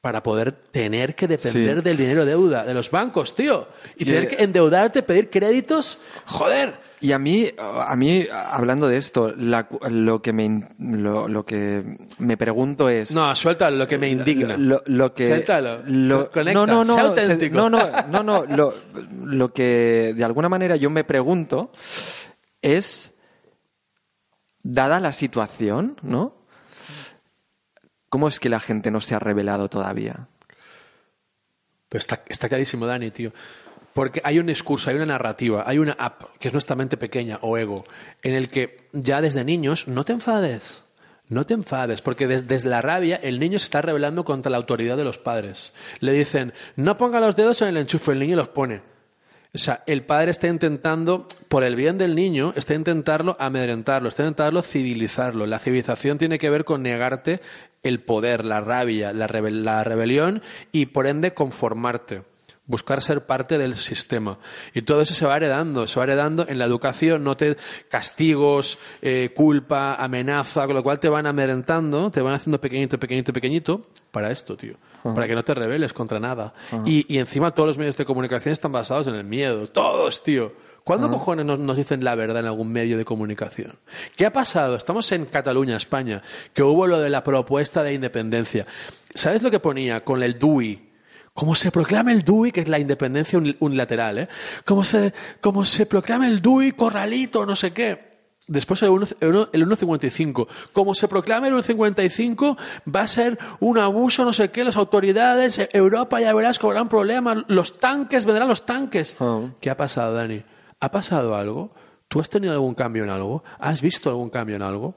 para 0.00 0.22
poder 0.22 0.52
tener 0.52 1.14
que 1.16 1.26
depender 1.26 1.78
Sí. 1.78 1.82
del 1.82 1.96
dinero 1.96 2.24
deuda 2.24 2.64
de 2.64 2.72
los 2.72 2.90
bancos, 2.90 3.34
tío. 3.34 3.68
Y 3.98 4.04
tener 4.04 4.28
que 4.28 4.42
endeudarte, 4.42 5.02
pedir 5.02 5.28
créditos. 5.28 5.98
Joder. 6.26 6.85
Y 7.00 7.12
a 7.12 7.18
mí, 7.18 7.46
a 7.58 7.94
mí, 7.94 8.26
hablando 8.32 8.88
de 8.88 8.96
esto, 8.96 9.34
la 9.36 9.68
lo 9.90 10.22
que 10.22 10.32
me, 10.32 10.70
lo, 10.78 11.28
lo 11.28 11.44
que 11.44 11.98
me 12.18 12.36
pregunto 12.38 12.88
es. 12.88 13.10
No, 13.12 13.34
suéltalo, 13.34 13.76
lo 13.76 13.86
que 13.86 13.98
me 13.98 14.08
indigna. 14.08 14.56
Lo, 14.56 14.82
lo 14.86 15.12
que. 15.14 15.26
Suéltalo. 15.28 15.82
lo- 15.86 16.30
Conecta, 16.30 16.54
no, 16.54 16.66
no, 16.66 16.84
no. 16.84 16.98
auténtico. 16.98 17.54
no, 17.56 17.68
no, 17.68 18.02
no, 18.08 18.22
no. 18.22 18.44
Lo, 18.46 18.74
lo 19.26 19.52
que 19.52 20.14
de 20.16 20.24
alguna 20.24 20.48
manera 20.48 20.76
yo 20.76 20.88
me 20.90 21.04
pregunto 21.04 21.70
es. 22.62 23.12
Dada 24.68 24.98
la 24.98 25.12
situación, 25.12 25.96
¿no? 26.02 26.34
¿Cómo 28.08 28.26
es 28.26 28.40
que 28.40 28.48
la 28.48 28.58
gente 28.58 28.90
no 28.90 29.00
se 29.00 29.14
ha 29.14 29.18
revelado 29.20 29.68
todavía? 29.68 30.26
Pero 31.88 31.98
está, 32.00 32.22
está 32.28 32.48
clarísimo, 32.48 32.84
Dani, 32.86 33.10
tío. 33.12 33.32
Porque 33.96 34.20
hay 34.24 34.38
un 34.38 34.44
discurso, 34.46 34.90
hay 34.90 34.96
una 34.96 35.06
narrativa, 35.06 35.64
hay 35.66 35.78
una 35.78 35.92
app, 35.98 36.36
que 36.38 36.48
es 36.48 36.52
nuestra 36.54 36.76
mente 36.76 36.98
pequeña 36.98 37.38
o 37.40 37.56
ego, 37.56 37.86
en 38.22 38.34
el 38.34 38.50
que 38.50 38.88
ya 38.92 39.22
desde 39.22 39.42
niños 39.42 39.88
no 39.88 40.04
te 40.04 40.12
enfades. 40.12 40.84
No 41.30 41.44
te 41.46 41.54
enfades, 41.54 42.02
porque 42.02 42.26
des- 42.28 42.46
desde 42.46 42.68
la 42.68 42.82
rabia 42.82 43.16
el 43.22 43.40
niño 43.40 43.58
se 43.58 43.64
está 43.64 43.80
rebelando 43.80 44.22
contra 44.26 44.50
la 44.50 44.58
autoridad 44.58 44.98
de 44.98 45.04
los 45.04 45.16
padres. 45.16 45.72
Le 46.00 46.12
dicen, 46.12 46.52
no 46.76 46.98
ponga 46.98 47.20
los 47.20 47.36
dedos 47.36 47.62
en 47.62 47.68
el 47.68 47.78
enchufe, 47.78 48.12
el 48.12 48.18
niño 48.18 48.36
los 48.36 48.48
pone. 48.48 48.82
O 49.54 49.58
sea, 49.58 49.82
el 49.86 50.02
padre 50.04 50.30
está 50.30 50.46
intentando, 50.48 51.26
por 51.48 51.64
el 51.64 51.74
bien 51.74 51.96
del 51.96 52.14
niño, 52.14 52.52
está 52.54 52.74
intentando 52.74 53.34
amedrentarlo, 53.40 54.10
está 54.10 54.24
intentando 54.24 54.60
civilizarlo. 54.62 55.46
La 55.46 55.58
civilización 55.58 56.18
tiene 56.18 56.38
que 56.38 56.50
ver 56.50 56.64
con 56.66 56.82
negarte 56.82 57.40
el 57.82 58.00
poder, 58.00 58.44
la 58.44 58.60
rabia, 58.60 59.14
la, 59.14 59.26
rebel- 59.26 59.62
la 59.64 59.82
rebelión 59.84 60.42
y 60.70 60.84
por 60.86 61.06
ende 61.06 61.32
conformarte. 61.32 62.22
Buscar 62.66 63.00
ser 63.00 63.26
parte 63.26 63.58
del 63.58 63.76
sistema. 63.76 64.38
Y 64.74 64.82
todo 64.82 65.00
eso 65.00 65.14
se 65.14 65.24
va 65.24 65.36
heredando, 65.36 65.86
se 65.86 65.98
va 66.00 66.04
heredando 66.04 66.46
en 66.48 66.58
la 66.58 66.64
educación, 66.64 67.22
no 67.22 67.36
te 67.36 67.56
castigos, 67.88 68.78
eh, 69.02 69.30
culpa, 69.34 69.94
amenaza, 69.94 70.66
con 70.66 70.74
lo 70.74 70.82
cual 70.82 70.98
te 70.98 71.08
van 71.08 71.26
amedrentando, 71.26 72.10
te 72.10 72.20
van 72.20 72.34
haciendo 72.34 72.60
pequeñito, 72.60 72.98
pequeñito, 72.98 73.32
pequeñito, 73.32 73.82
para 74.10 74.30
esto, 74.30 74.56
tío. 74.56 74.74
Para 75.02 75.28
que 75.28 75.34
no 75.34 75.44
te 75.44 75.54
rebeles 75.54 75.92
contra 75.92 76.18
nada. 76.18 76.52
y, 76.84 77.06
y 77.12 77.18
encima 77.18 77.52
todos 77.52 77.68
los 77.68 77.78
medios 77.78 77.96
de 77.96 78.04
comunicación 78.04 78.52
están 78.52 78.72
basados 78.72 79.06
en 79.06 79.14
el 79.14 79.24
miedo. 79.24 79.68
Todos, 79.68 80.22
tío. 80.22 80.52
¿Cuándo 80.86 81.10
cojones 81.10 81.44
nos, 81.44 81.58
nos 81.58 81.76
dicen 81.76 82.04
la 82.04 82.14
verdad 82.14 82.38
en 82.38 82.46
algún 82.46 82.72
medio 82.72 82.96
de 82.96 83.04
comunicación? 83.04 83.76
¿Qué 84.16 84.24
ha 84.24 84.32
pasado? 84.32 84.76
Estamos 84.76 85.10
en 85.10 85.24
Cataluña, 85.26 85.76
España, 85.76 86.22
que 86.54 86.62
hubo 86.62 86.86
lo 86.86 87.00
de 87.00 87.10
la 87.10 87.24
propuesta 87.24 87.82
de 87.82 87.92
independencia. 87.92 88.66
¿Sabes 89.12 89.42
lo 89.42 89.50
que 89.50 89.58
ponía 89.58 90.04
con 90.04 90.22
el 90.22 90.38
DUI? 90.38 90.86
Como 91.36 91.54
se 91.54 91.70
proclama 91.70 92.10
el 92.10 92.24
DUI, 92.24 92.50
que 92.50 92.62
es 92.62 92.68
la 92.68 92.80
independencia 92.80 93.38
uni- 93.38 93.56
unilateral, 93.60 94.18
¿eh? 94.18 94.28
Como 94.64 94.82
se, 94.82 95.12
como 95.40 95.64
se 95.64 95.86
proclama 95.86 96.26
el 96.26 96.42
DUI, 96.42 96.72
corralito, 96.72 97.46
no 97.46 97.54
sé 97.54 97.72
qué. 97.72 98.16
Después 98.48 98.80
el 98.82 98.90
1 98.90 99.06
el 99.20 99.28
1 99.28 99.48
el 99.52 99.66
1.55. 99.66 100.46
Como 100.72 100.94
se 100.94 101.08
proclama 101.08 101.48
el 101.48 101.54
1.55, 101.54 102.56
va 102.94 103.00
a 103.02 103.06
ser 103.08 103.38
un 103.60 103.76
abuso, 103.78 104.24
no 104.24 104.32
sé 104.32 104.50
qué, 104.50 104.64
las 104.64 104.76
autoridades, 104.76 105.58
eh, 105.58 105.68
Europa 105.72 106.20
ya 106.20 106.32
verás 106.32 106.58
que 106.58 106.66
habrán 106.66 106.88
problemas, 106.88 107.38
los 107.48 107.78
tanques, 107.80 108.24
vendrán 108.24 108.48
los 108.48 108.64
tanques. 108.64 109.16
Ah. 109.20 109.42
¿Qué 109.60 109.68
ha 109.68 109.76
pasado, 109.76 110.14
Dani? 110.14 110.42
¿Ha 110.80 110.90
pasado 110.90 111.34
algo? 111.36 111.74
¿Tú 112.08 112.20
has 112.20 112.30
tenido 112.30 112.52
algún 112.52 112.74
cambio 112.74 113.02
en 113.02 113.10
algo? 113.10 113.42
¿Has 113.58 113.80
visto 113.82 114.08
algún 114.10 114.30
cambio 114.30 114.56
en 114.56 114.62
algo? 114.62 114.94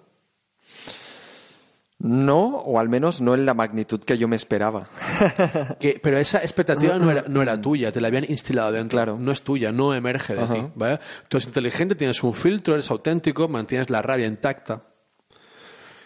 No, 2.01 2.55
o 2.59 2.79
al 2.79 2.87
menos 2.87 3.19
no 3.19 3.33
en 3.35 3.45
la 3.45 3.53
magnitud 3.53 3.99
que 4.01 4.17
yo 4.17 4.27
me 4.29 4.37
esperaba. 4.37 4.87
Que- 5.79 5.99
pero 6.01 6.17
esa 6.17 6.39
expectativa 6.39 6.95
no 6.95 7.11
era, 7.11 7.25
no 7.27 7.41
era 7.41 7.59
tuya, 7.59 7.91
te 7.91 7.99
la 7.99 8.07
habían 8.07 8.23
instilado 8.29 8.71
dentro. 8.71 8.95
Claro. 8.97 9.17
No 9.19 9.31
es 9.33 9.41
tuya, 9.41 9.71
no 9.73 9.93
emerge 9.93 10.33
de 10.35 10.41
Ajá. 10.41 10.53
ti. 10.53 10.61
¿vale? 10.75 10.99
Tú 11.27 11.37
eres 11.37 11.47
inteligente, 11.47 11.95
tienes 11.95 12.23
un 12.23 12.33
filtro, 12.33 12.73
eres 12.75 12.89
auténtico, 12.89 13.49
mantienes 13.49 13.89
la 13.89 14.01
rabia 14.01 14.27
intacta. 14.27 14.83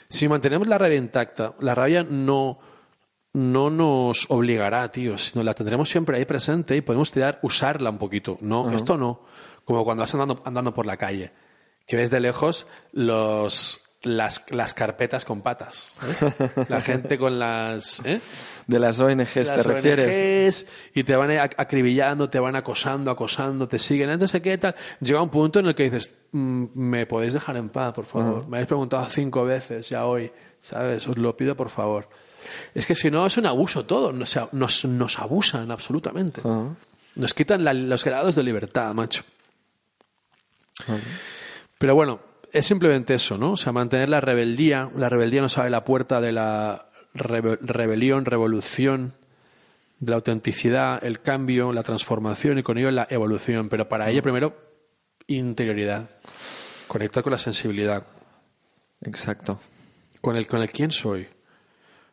Si 0.10 0.28
mantenemos 0.28 0.68
la 0.68 0.78
rabia 0.80 0.98
intacta, 0.98 1.54
la 1.60 1.76
rabia 1.76 2.04
no, 2.08 2.60
no 3.34 3.70
nos 3.70 4.26
obligará, 4.30 4.90
tío, 4.92 5.18
sino 5.18 5.44
la 5.44 5.54
tendremos 5.54 5.90
siempre 5.90 6.18
ahí 6.18 6.26
presente 6.26 6.76
y 6.76 6.82
podemos 6.82 7.12
tirar, 7.12 7.40
usarla 7.44 7.90
un 7.92 7.98
poquito. 8.00 8.38
No, 8.42 8.72
esto 8.72 8.98
no. 8.98 9.22
Como 9.64 9.84
cuando 9.84 10.02
vas 10.02 10.14
andando, 10.14 10.42
andando 10.46 10.74
por 10.74 10.86
la 10.88 10.98
calle, 10.98 11.32
que 11.88 11.96
ves 11.98 12.10
de 12.12 12.20
lejos 12.20 12.68
los, 12.92 13.83
las, 14.04 14.46
las 14.52 14.74
carpetas 14.74 15.26
con 15.26 15.42
patas. 15.42 15.94
¿ves? 16.06 16.26
La 16.70 16.82
gente 16.82 17.18
con 17.18 17.40
las... 17.40 18.02
¿eh? 18.06 18.20
De 18.68 18.80
las 18.80 18.98
ONGs 19.00 19.34
te 19.34 19.64
refieres. 19.64 20.62
ONGs, 20.64 20.72
y 20.96 21.04
te 21.04 21.16
van 21.18 21.32
ac- 21.32 21.56
acribillando, 21.58 22.30
te 22.30 22.40
van 22.40 22.56
acosando, 22.56 23.12
acosando, 23.12 23.68
te 23.68 23.78
siguen, 23.80 24.10
entonces 24.10 24.42
qué 24.42 24.58
tal. 24.58 24.74
Llega 25.02 25.22
un 25.22 25.28
punto 25.30 25.60
en 25.60 25.66
el 25.68 25.76
que 25.76 25.84
dices, 25.84 26.12
"Mm, 26.32 26.66
me 26.74 27.06
podéis 27.06 27.34
dejar 27.34 27.58
en 27.58 27.68
paz, 27.70 27.94
por 27.94 28.06
favor. 28.06 28.48
Me 28.48 28.58
habéis 28.58 28.68
preguntado 28.70 29.06
cinco 29.10 29.44
veces 29.44 29.90
ya 29.90 30.06
hoy, 30.06 30.32
¿sabes? 30.62 31.06
Os 31.08 31.18
lo 31.18 31.36
pido 31.36 31.58
por 31.58 31.70
favor. 31.70 32.08
Es 32.74 32.86
que 32.86 32.96
si 32.96 33.12
no 33.12 33.26
es 33.26 33.36
un 33.36 33.46
abuso 33.48 33.86
todo, 33.86 34.10
o 34.18 34.26
sea, 34.26 34.48
nos, 34.54 34.86
nos 34.86 35.20
abusan 35.20 35.70
absolutamente. 35.70 36.42
Nos 37.16 37.34
quitan 37.34 37.66
la- 37.66 37.74
los 37.74 38.04
grados 38.06 38.36
de 38.36 38.44
libertad, 38.44 38.94
macho. 38.94 39.24
Pero 41.78 41.96
bueno, 41.96 42.20
es 42.54 42.66
simplemente 42.66 43.14
eso, 43.16 43.38
¿no? 43.38 43.52
O 43.54 43.58
sea, 43.58 43.72
mantener 43.74 44.08
la 44.10 44.22
rebeldía. 44.22 44.90
La 44.96 45.10
rebeldía 45.10 45.42
nos 45.42 45.58
abre 45.58 45.70
la 45.72 45.84
puerta 45.84 46.22
de 46.22 46.32
la 46.32 46.88
rebe- 47.14 47.58
rebelión, 47.62 48.26
revolución, 48.26 49.14
de 50.00 50.10
la 50.12 50.16
autenticidad, 50.18 51.04
el 51.04 51.22
cambio, 51.22 51.74
la 51.74 51.84
transformación 51.84 52.60
y 52.60 52.64
con 52.64 52.78
ello 52.78 52.92
la 52.92 53.08
evolución. 53.10 53.70
Pero 53.70 53.90
para 53.90 54.10
ello, 54.10 54.22
primero, 54.22 54.56
interioridad. 55.28 56.10
Conectar 56.88 57.24
con 57.24 57.32
la 57.32 57.38
sensibilidad, 57.38 58.06
Exacto. 59.02 59.60
con 60.22 60.36
el, 60.36 60.48
con 60.48 60.62
el 60.62 60.70
quién 60.72 60.92
soy. 60.92 61.28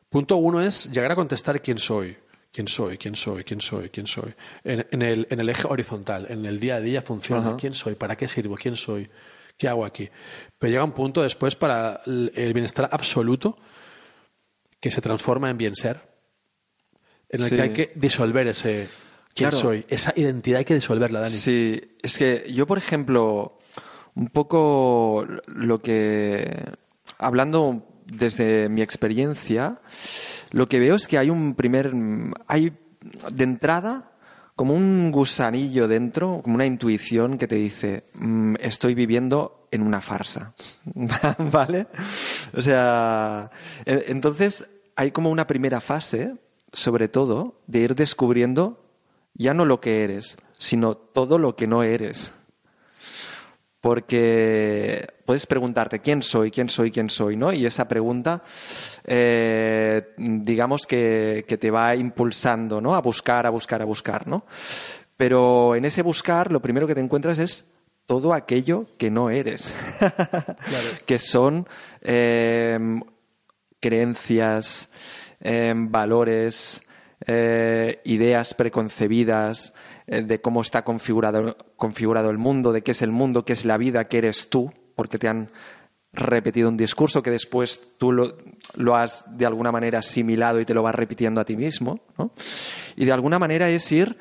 Punto 0.09 0.37
uno 0.37 0.61
es 0.61 0.91
llegar 0.91 1.13
a 1.13 1.15
contestar 1.17 1.61
quién 1.61 1.79
soy. 1.79 2.17
¿Quién 2.53 2.67
soy? 2.67 2.99
¿Quién 2.99 3.15
soy? 3.15 3.45
¿Quién 3.45 3.61
soy? 3.61 3.91
¿Quién 3.91 4.07
soy? 4.09 4.35
En, 4.65 4.85
en 4.91 5.03
el, 5.03 5.27
en 5.31 5.39
el 5.39 5.49
eje 5.51 5.69
horizontal, 5.69 6.27
en 6.31 6.45
el 6.47 6.59
día 6.59 6.77
a 6.77 6.81
día 6.81 7.01
funciona. 7.01 7.43
Ajá. 7.51 7.57
¿Quién 7.57 7.75
soy? 7.75 7.95
¿Para 7.95 8.17
qué 8.17 8.27
sirvo? 8.27 8.57
¿Quién 8.57 8.75
soy? 8.75 9.09
¿Qué 9.61 9.69
hago 9.69 9.85
aquí? 9.85 10.09
Pero 10.59 10.71
llega 10.71 10.83
un 10.85 10.93
punto 10.93 11.21
después 11.21 11.55
para 11.55 12.01
el 12.07 12.53
bienestar 12.55 12.89
absoluto 12.91 13.59
que 14.81 14.91
se 14.91 15.03
transforma 15.03 15.51
en 15.51 15.59
bien 15.59 15.77
ser, 15.77 16.01
en 17.29 17.43
el 17.43 17.51
Sí. 17.51 17.57
que 17.57 17.63
hay 17.63 17.71
que 17.75 17.93
disolver 17.95 18.47
ese 18.49 18.89
quién 19.35 19.51
Claro. 19.51 19.57
soy. 19.63 19.85
Esa 19.91 20.15
identidad 20.17 20.61
hay 20.61 20.65
que 20.65 20.73
disolverla, 20.77 21.21
Dani. 21.21 21.35
Sí, 21.35 21.79
es 22.03 22.17
que 22.17 22.51
yo, 22.51 22.67
por 22.67 22.79
ejemplo, 22.79 23.59
un 24.15 24.29
poco 24.29 25.27
lo 25.47 25.83
que, 25.83 26.51
hablando 27.19 27.87
desde 28.07 28.71
mi 28.71 28.81
experiencia, 28.81 29.83
lo 30.53 30.71
que 30.71 30.79
veo 30.79 30.95
es 30.95 31.07
que 31.07 31.19
hay 31.19 31.29
un 31.29 31.55
primer, 31.55 31.93
hay 32.47 32.73
de 33.31 33.45
entrada 33.45 34.10
como 34.61 34.75
un 34.75 35.11
gusanillo 35.11 35.89
dentro, 35.89 36.43
como 36.43 36.57
una 36.57 36.67
intuición 36.67 37.39
que 37.39 37.49
te 37.49 37.55
dice, 37.55 38.05
"Mm, 38.13 38.57
estoy 38.61 38.95
viviendo 38.95 39.67
en 39.71 39.81
una 39.81 40.03
farsa, 40.03 40.53
¿vale? 41.39 41.87
O 42.55 42.61
sea, 42.61 43.51
entonces 43.87 44.67
hay 44.97 45.13
como 45.13 45.31
una 45.31 45.47
primera 45.47 45.81
fase, 45.81 46.35
sobre 46.75 47.09
todo, 47.09 47.55
de 47.69 47.79
ir 47.79 47.95
descubriendo 47.95 48.85
ya 49.33 49.55
no 49.55 49.65
lo 49.65 49.81
que 49.81 50.05
eres, 50.05 50.37
sino 50.59 50.95
todo 50.95 51.39
lo 51.39 51.57
que 51.57 51.67
no 51.67 51.83
eres. 51.83 52.35
Porque 53.81 55.07
puedes 55.25 55.47
preguntarte 55.47 56.01
quién 56.01 56.23
soy, 56.23 56.51
quién 56.51 56.69
soy, 56.69 56.91
quién 56.91 57.09
soy, 57.09 57.37
¿no? 57.37 57.53
Y 57.53 57.65
esa 57.65 57.89
pregunta, 57.89 58.43
eh, 59.05 60.15
digamos 60.19 60.87
que, 60.87 61.45
que, 61.49 61.57
te 61.57 61.71
va 61.71 61.97
impulsando, 61.97 62.81
¿no? 62.81 62.95
A 62.95 63.01
buscar, 63.01 63.47
a 63.47 63.51
buscar, 63.51 63.81
a 63.81 63.87
buscar, 63.87 64.27
¿no? 64.27 64.45
Pero 65.17 65.75
en 65.77 65.85
ese 65.87 66.03
buscar, 66.03 66.53
lo 66.53 66.61
primero 66.61 66.87
que 66.87 66.95
te 66.95 67.01
encuentras 67.01 67.39
es 67.39 67.65
todo 68.11 68.35
aquello 68.35 68.87
que 68.99 69.09
no 69.09 69.31
eres, 69.31 69.73
que 71.07 71.21
son 71.21 71.69
eh, 72.03 72.77
creencias, 73.79 74.89
eh, 75.41 75.73
valores, 75.77 76.83
eh, 77.27 78.01
ideas 78.05 78.55
preconcebidas 78.55 79.75
de 80.11 80.41
cómo 80.41 80.61
está 80.61 80.83
configurado, 80.83 81.57
configurado 81.77 82.31
el 82.31 82.39
mundo, 82.39 82.73
de 82.73 82.83
qué 82.83 82.91
es 82.91 83.03
el 83.03 83.13
mundo, 83.13 83.45
qué 83.45 83.53
es 83.53 83.65
la 83.65 83.77
vida, 83.77 84.09
qué 84.09 84.19
eres 84.19 84.51
tú, 84.51 84.73
porque 84.97 85.19
te 85.19 85.29
han 85.29 85.51
repetido 86.13 86.69
un 86.69 86.77
discurso 86.77 87.23
que 87.23 87.31
después 87.31 87.81
tú 87.97 88.11
lo, 88.11 88.37
lo, 88.75 88.97
has 88.97 89.25
de 89.29 89.47
alguna 89.47 89.71
manera 89.71 90.01
asimilado 90.01 90.61
y 90.61 90.65
te 90.65 90.75
lo 90.75 90.83
vas 90.83 90.95
repitiendo 90.95 91.41
a 91.41 91.45
ti 91.45 91.57
mismo. 91.57 92.01
¿no? 92.19 92.33
Y 92.97 93.05
de 93.05 93.13
alguna 93.13 93.39
manera 93.39 93.71
es 93.71 93.91
ir, 93.93 94.19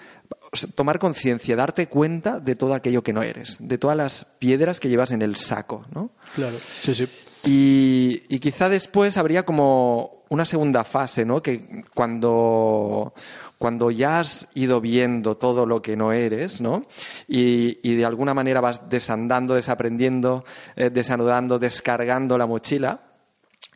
tomar 0.76 1.00
conciencia, 1.00 1.56
darte 1.56 1.88
cuenta 1.88 2.40
de 2.40 2.56
todo 2.56 2.76
aquello 2.76 3.02
que 3.02 3.14
no 3.14 3.24
eres, 3.24 3.58
de 3.60 3.78
todas 3.78 3.98
las 3.98 4.26
piedras 4.38 4.80
que 4.80 4.90
llevas 4.90 5.12
en 5.12 5.24
el 5.24 5.36
saco. 5.36 5.86
¿no? 5.94 6.12
Claro, 6.36 6.58
sí, 6.82 6.94
sí. 6.94 7.08
Y, 7.46 8.24
y, 8.28 8.40
quizá 8.40 8.68
después 8.68 9.16
habría 9.16 9.46
como 9.46 10.26
una 10.28 10.44
segunda 10.44 10.84
fase, 10.84 11.24
¿no? 11.24 11.42
Que 11.42 11.86
cuando, 11.96 13.14
cuando 13.60 13.91
ya 13.91 14.22
has 14.22 14.47
ido 14.55 14.80
viendo 14.80 15.38
todo 15.38 15.66
lo 15.66 15.82
que 15.82 15.97
no 15.97 16.14
eres, 16.14 16.62
¿no? 16.62 16.88
Y, 17.28 17.78
y 17.84 17.95
de 17.95 18.05
alguna 18.05 18.34
manera 18.34 18.62
vas 18.62 18.89
desandando, 18.89 19.53
desaprendiendo, 19.53 20.45
eh, 20.78 20.89
desanudando, 20.89 21.60
descargando 21.60 22.38
la 22.38 22.47
mochila, 22.47 23.01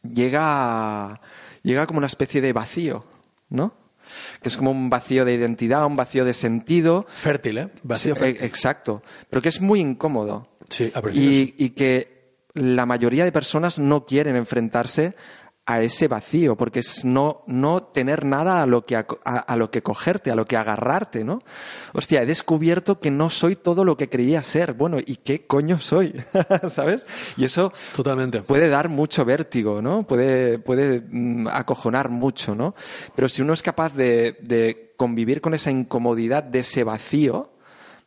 llega, 0.02 1.20
llega 1.64 1.86
como 1.86 1.98
una 1.98 2.08
especie 2.08 2.40
de 2.42 2.54
vacío, 2.54 3.06
¿no? 3.50 3.84
que 4.42 4.50
es 4.50 4.58
como 4.58 4.72
un 4.72 4.90
vacío 4.90 5.26
de 5.26 5.34
identidad, 5.34 5.86
un 5.86 5.96
vacío 5.96 6.26
de 6.26 6.34
sentido. 6.34 7.06
Fértil, 7.08 7.58
¿eh? 7.58 7.70
Vacío 7.84 8.16
fértil. 8.16 8.44
Exacto. 8.44 9.02
Pero 9.30 9.42
que 9.42 9.50
es 9.50 9.62
muy 9.62 9.80
incómodo. 9.80 10.50
Sí, 10.70 10.92
a 10.94 11.02
y, 11.12 11.56
y 11.58 11.70
que 11.72 12.14
la 12.54 12.86
mayoría 12.86 13.24
de 13.24 13.32
personas 13.32 13.80
no 13.80 14.06
quieren 14.06 14.36
enfrentarse 14.36 15.16
a 15.66 15.82
ese 15.82 16.10
vacío, 16.10 16.58
porque 16.58 16.80
es 16.80 17.06
no, 17.06 17.44
no 17.48 17.84
tener 17.84 18.26
nada 18.26 18.62
a 18.62 18.66
lo, 18.66 18.86
que, 18.86 18.98
a, 18.98 19.06
a, 19.24 19.56
lo 19.56 19.72
que 19.72 19.82
cogerte, 19.82 20.30
a 20.30 20.36
lo 20.36 20.46
que 20.46 20.58
agarrarte, 20.58 21.24
¿no? 21.24 21.42
Hostia, 21.94 22.22
he 22.22 22.26
descubierto 22.26 23.00
que 23.00 23.12
no 23.12 23.30
soy 23.30 23.56
todo 23.56 23.86
lo 23.86 23.96
que 23.96 24.10
creía 24.10 24.44
ser. 24.44 24.74
Bueno, 24.74 24.98
¿y 25.00 25.18
qué 25.18 25.48
coño 25.48 25.80
soy? 25.80 26.22
¿Sabes? 26.70 27.06
Y 27.38 27.46
eso 27.46 27.72
Totalmente. 27.96 28.42
puede 28.42 28.68
dar 28.68 28.90
mucho 28.90 29.24
vértigo, 29.24 29.82
¿no? 29.82 30.04
Puede, 30.04 30.60
puede 30.60 31.02
mm, 31.10 31.48
acojonar 31.48 32.10
mucho, 32.10 32.56
¿no? 32.56 32.76
Pero 33.16 33.30
si 33.30 33.42
uno 33.42 33.54
es 33.54 33.64
capaz 33.64 33.94
de, 33.94 34.38
de 34.42 34.94
convivir 34.98 35.40
con 35.40 35.54
esa 35.54 35.72
incomodidad 35.72 36.44
de 36.44 36.60
ese 36.60 36.84
vacío, 36.84 37.52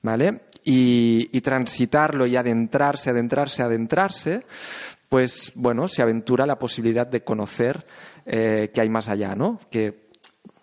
¿vale? 0.03 0.43
Y, 0.63 1.31
y, 1.33 1.41
transitarlo 1.41 2.27
y 2.27 2.37
adentrarse, 2.37 3.11
adentrarse, 3.11 3.63
adentrarse, 3.63 4.45
pues 5.17 5.53
bueno, 5.55 5.89
se 5.89 6.03
aventura 6.03 6.45
la 6.45 6.59
posibilidad 6.59 7.07
de 7.07 7.25
conocer 7.25 7.87
eh, 8.27 8.71
que 8.75 8.83
hay 8.83 8.91
más 8.91 9.09
allá, 9.09 9.35
¿no? 9.35 9.59
Que 9.71 10.11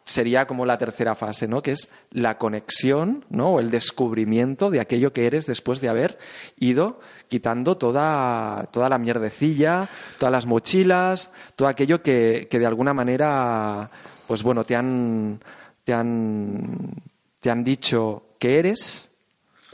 sería 0.04 0.46
como 0.46 0.64
la 0.68 0.78
tercera 0.78 1.16
fase, 1.16 1.48
¿no? 1.48 1.64
Que 1.64 1.72
es 1.72 1.90
la 2.12 2.38
conexión, 2.38 3.26
¿no? 3.32 3.54
O 3.54 3.60
el 3.60 3.72
descubrimiento 3.72 4.70
de 4.70 4.80
aquello 4.80 5.12
que 5.12 5.26
eres 5.26 5.48
después 5.48 5.82
de 5.82 5.90
haber 5.90 6.20
ido 6.60 7.00
quitando 7.30 7.78
toda, 7.78 8.70
toda 8.72 8.90
la 8.90 9.00
mierdecilla, 9.00 9.90
todas 10.20 10.32
las 10.32 10.46
mochilas, 10.46 11.32
todo 11.56 11.68
aquello 11.68 12.04
que, 12.04 12.48
que 12.48 12.60
de 12.60 12.68
alguna 12.68 12.94
manera, 12.94 13.90
pues 14.28 14.44
bueno, 14.44 14.66
te 14.66 14.76
han, 14.76 15.40
te 15.84 15.94
han, 15.94 16.92
te 17.40 17.50
han 17.50 17.64
dicho 17.64 18.36
que 18.38 18.60
eres, 18.60 19.10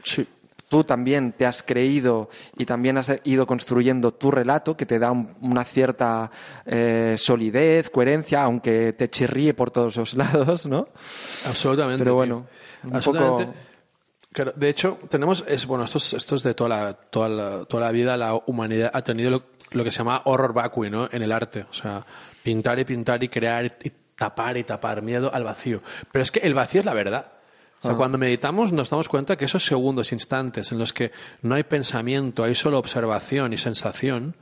Sí. 0.05 0.25
Tú 0.69 0.83
también 0.83 1.33
te 1.33 1.45
has 1.45 1.63
creído 1.63 2.29
y 2.55 2.65
también 2.65 2.97
has 2.97 3.19
ido 3.23 3.47
construyendo 3.47 4.13
tu 4.13 4.29
relato 4.29 4.77
que 4.77 4.85
te 4.85 4.99
da 4.99 5.11
un, 5.11 5.35
una 5.41 5.65
cierta 5.65 6.29
eh, 6.65 7.15
solidez, 7.17 7.89
coherencia, 7.89 8.43
aunque 8.43 8.93
te 8.93 9.09
chirríe 9.09 9.53
por 9.55 9.71
todos 9.71 9.97
los 9.97 10.13
lados, 10.13 10.67
¿no? 10.67 10.87
Absolutamente. 11.47 11.99
Pero 11.99 12.13
bueno, 12.13 12.47
un 12.83 12.95
Absolutamente. 12.95 13.45
poco... 13.47 13.57
Claro, 14.31 14.53
de 14.55 14.69
hecho, 14.69 14.99
tenemos, 15.09 15.43
es, 15.47 15.65
bueno, 15.65 15.85
esto 15.85 15.97
es, 15.97 16.13
esto 16.13 16.35
es 16.35 16.43
de 16.43 16.53
toda 16.53 16.69
la, 16.69 16.93
toda, 16.93 17.29
la, 17.29 17.65
toda 17.65 17.85
la 17.85 17.91
vida, 17.91 18.15
la 18.15 18.35
humanidad 18.45 18.91
ha 18.93 19.01
tenido 19.01 19.31
lo, 19.31 19.43
lo, 19.71 19.83
que 19.83 19.89
se 19.89 19.97
llama 19.97 20.21
horror 20.25 20.53
vacui, 20.53 20.91
¿no? 20.91 21.09
En 21.11 21.23
el 21.23 21.31
arte. 21.31 21.65
O 21.67 21.73
sea, 21.73 22.05
pintar 22.43 22.77
y 22.77 22.85
pintar 22.85 23.23
y 23.23 23.29
crear 23.29 23.65
y 23.65 23.91
tapar 24.15 24.57
y 24.57 24.63
tapar, 24.63 25.01
miedo 25.01 25.33
al 25.33 25.43
vacío. 25.43 25.81
Pero 26.11 26.21
es 26.21 26.29
que 26.29 26.39
el 26.41 26.53
vacío 26.53 26.81
es 26.81 26.85
la 26.85 26.93
verdad. 26.93 27.38
O 27.79 27.81
sea, 27.81 27.91
ah. 27.91 27.95
cuando 27.97 28.17
meditamos 28.17 28.71
nos 28.71 28.89
damos 28.89 29.07
cuenta 29.07 29.37
que 29.37 29.45
esos 29.45 29.65
segundos, 29.65 30.11
instantes 30.11 30.71
en 30.71 30.79
los 30.79 30.91
que 30.91 31.11
no 31.41 31.55
hay 31.55 31.63
pensamiento, 31.63 32.43
hay 32.43 32.55
solo 32.55 32.77
observación 32.77 33.53
y 33.53 33.57
sensación, 33.57 34.35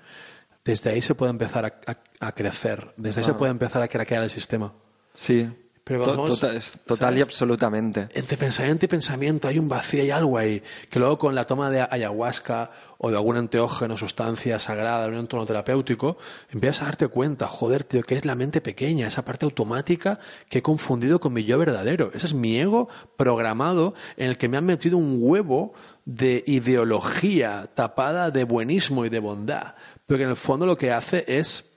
desde 0.65 0.89
ahí 0.89 1.01
se 1.01 1.15
puede 1.15 1.31
empezar 1.31 1.65
a, 1.65 1.79
a, 1.91 2.27
a 2.27 2.31
crecer, 2.33 2.93
desde 2.97 3.21
ahí 3.21 3.25
Ah. 3.25 3.31
se 3.31 3.33
puede 3.35 3.51
empezar 3.51 3.81
a 3.81 3.87
craquear 3.87 4.23
el 4.23 4.29
sistema. 4.29 4.73
Sí, 5.13 5.47
Pero 5.87 6.05
vamos, 6.05 6.39
total, 6.39 6.61
total 6.85 7.17
y 7.17 7.21
absolutamente. 7.21 8.09
Entre 8.13 8.35
pensamiento 8.35 8.85
y 8.85 8.89
pensamiento 8.89 9.47
hay 9.47 9.57
un 9.57 9.69
vacío, 9.69 10.01
hay 10.01 10.11
algo 10.11 10.37
ahí, 10.37 10.61
que 10.89 10.99
luego 10.99 11.17
con 11.17 11.33
la 11.33 11.45
toma 11.45 11.69
de 11.71 11.81
ayahuasca 11.81 12.71
o 12.97 13.09
de 13.09 13.15
algún 13.15 13.37
enteógeno, 13.37 13.95
sustancia 13.95 14.59
sagrada, 14.59 15.05
en 15.05 15.13
un 15.13 15.19
entorno 15.19 15.45
terapéutico, 15.45 16.17
empiezas 16.51 16.81
a 16.81 16.85
darte 16.85 17.07
cuenta, 17.07 17.47
joder, 17.47 17.85
tío, 17.85 18.01
que 18.01 18.15
es 18.15 18.25
la 18.25 18.35
mente 18.35 18.59
pequeña, 18.59 19.07
esa 19.07 19.23
parte 19.23 19.45
automática 19.45 20.19
que 20.49 20.59
he 20.59 20.61
confundido 20.61 21.21
con 21.21 21.31
mi 21.31 21.45
yo 21.45 21.57
verdadero. 21.57 22.11
Ese 22.13 22.27
es 22.27 22.33
mi 22.33 22.59
ego 22.59 22.89
programado 23.15 23.93
en 24.17 24.27
el 24.27 24.37
que 24.37 24.49
me 24.49 24.57
han 24.57 24.65
metido 24.65 24.97
un 24.97 25.17
huevo 25.21 25.73
de 26.03 26.43
ideología 26.47 27.69
tapada 27.73 28.29
de 28.31 28.43
buenismo 28.43 29.05
y 29.05 29.09
de 29.09 29.19
bondad, 29.19 29.75
pero 30.05 30.17
que 30.17 30.23
en 30.25 30.31
el 30.31 30.35
fondo 30.35 30.65
lo 30.65 30.77
que 30.77 30.91
hace 30.91 31.23
es 31.27 31.71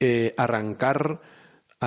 eh, 0.00 0.34
arrancar 0.36 1.20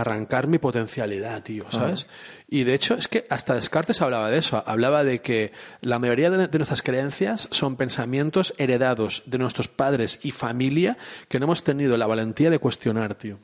arrancar 0.02 0.48
mi 0.48 0.58
potencialidad, 0.58 1.44
tío, 1.44 1.66
¿sabes? 1.70 2.08
Y 2.48 2.64
de 2.64 2.74
hecho 2.74 2.94
es 2.96 3.08
que 3.08 3.26
hasta 3.30 3.56
Descartes 3.56 4.02
hablaba 4.02 4.30
de 4.30 4.38
eso, 4.38 4.64
hablaba 4.66 5.04
de 5.04 5.20
que 5.22 5.52
la 5.82 6.00
mayoría 6.00 6.30
de, 6.30 6.48
de, 6.48 6.58
nuestras 6.58 6.82
creencias 6.82 7.48
son 7.52 7.76
pensamientos 7.76 8.54
heredados 8.58 9.24
de 9.26 9.38
nuestros 9.38 9.68
padres 9.68 10.20
y 10.24 10.32
familia 10.32 10.98
que 11.28 11.40
no 11.40 11.46
hemos 11.46 11.64
tenido 11.64 11.98
la 11.98 12.08
valentía 12.08 12.50
de 12.50 12.60
cuestionar, 12.60 13.16
tío. 13.16 13.38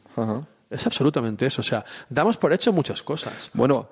Es 0.69 0.85
absolutamente 0.85 1.45
eso, 1.45 1.61
o 1.61 1.63
sea, 1.63 1.83
damos 2.09 2.37
por 2.37 2.53
hecho 2.53 2.71
muchas 2.71 3.03
cosas. 3.03 3.51
Bueno, 3.53 3.89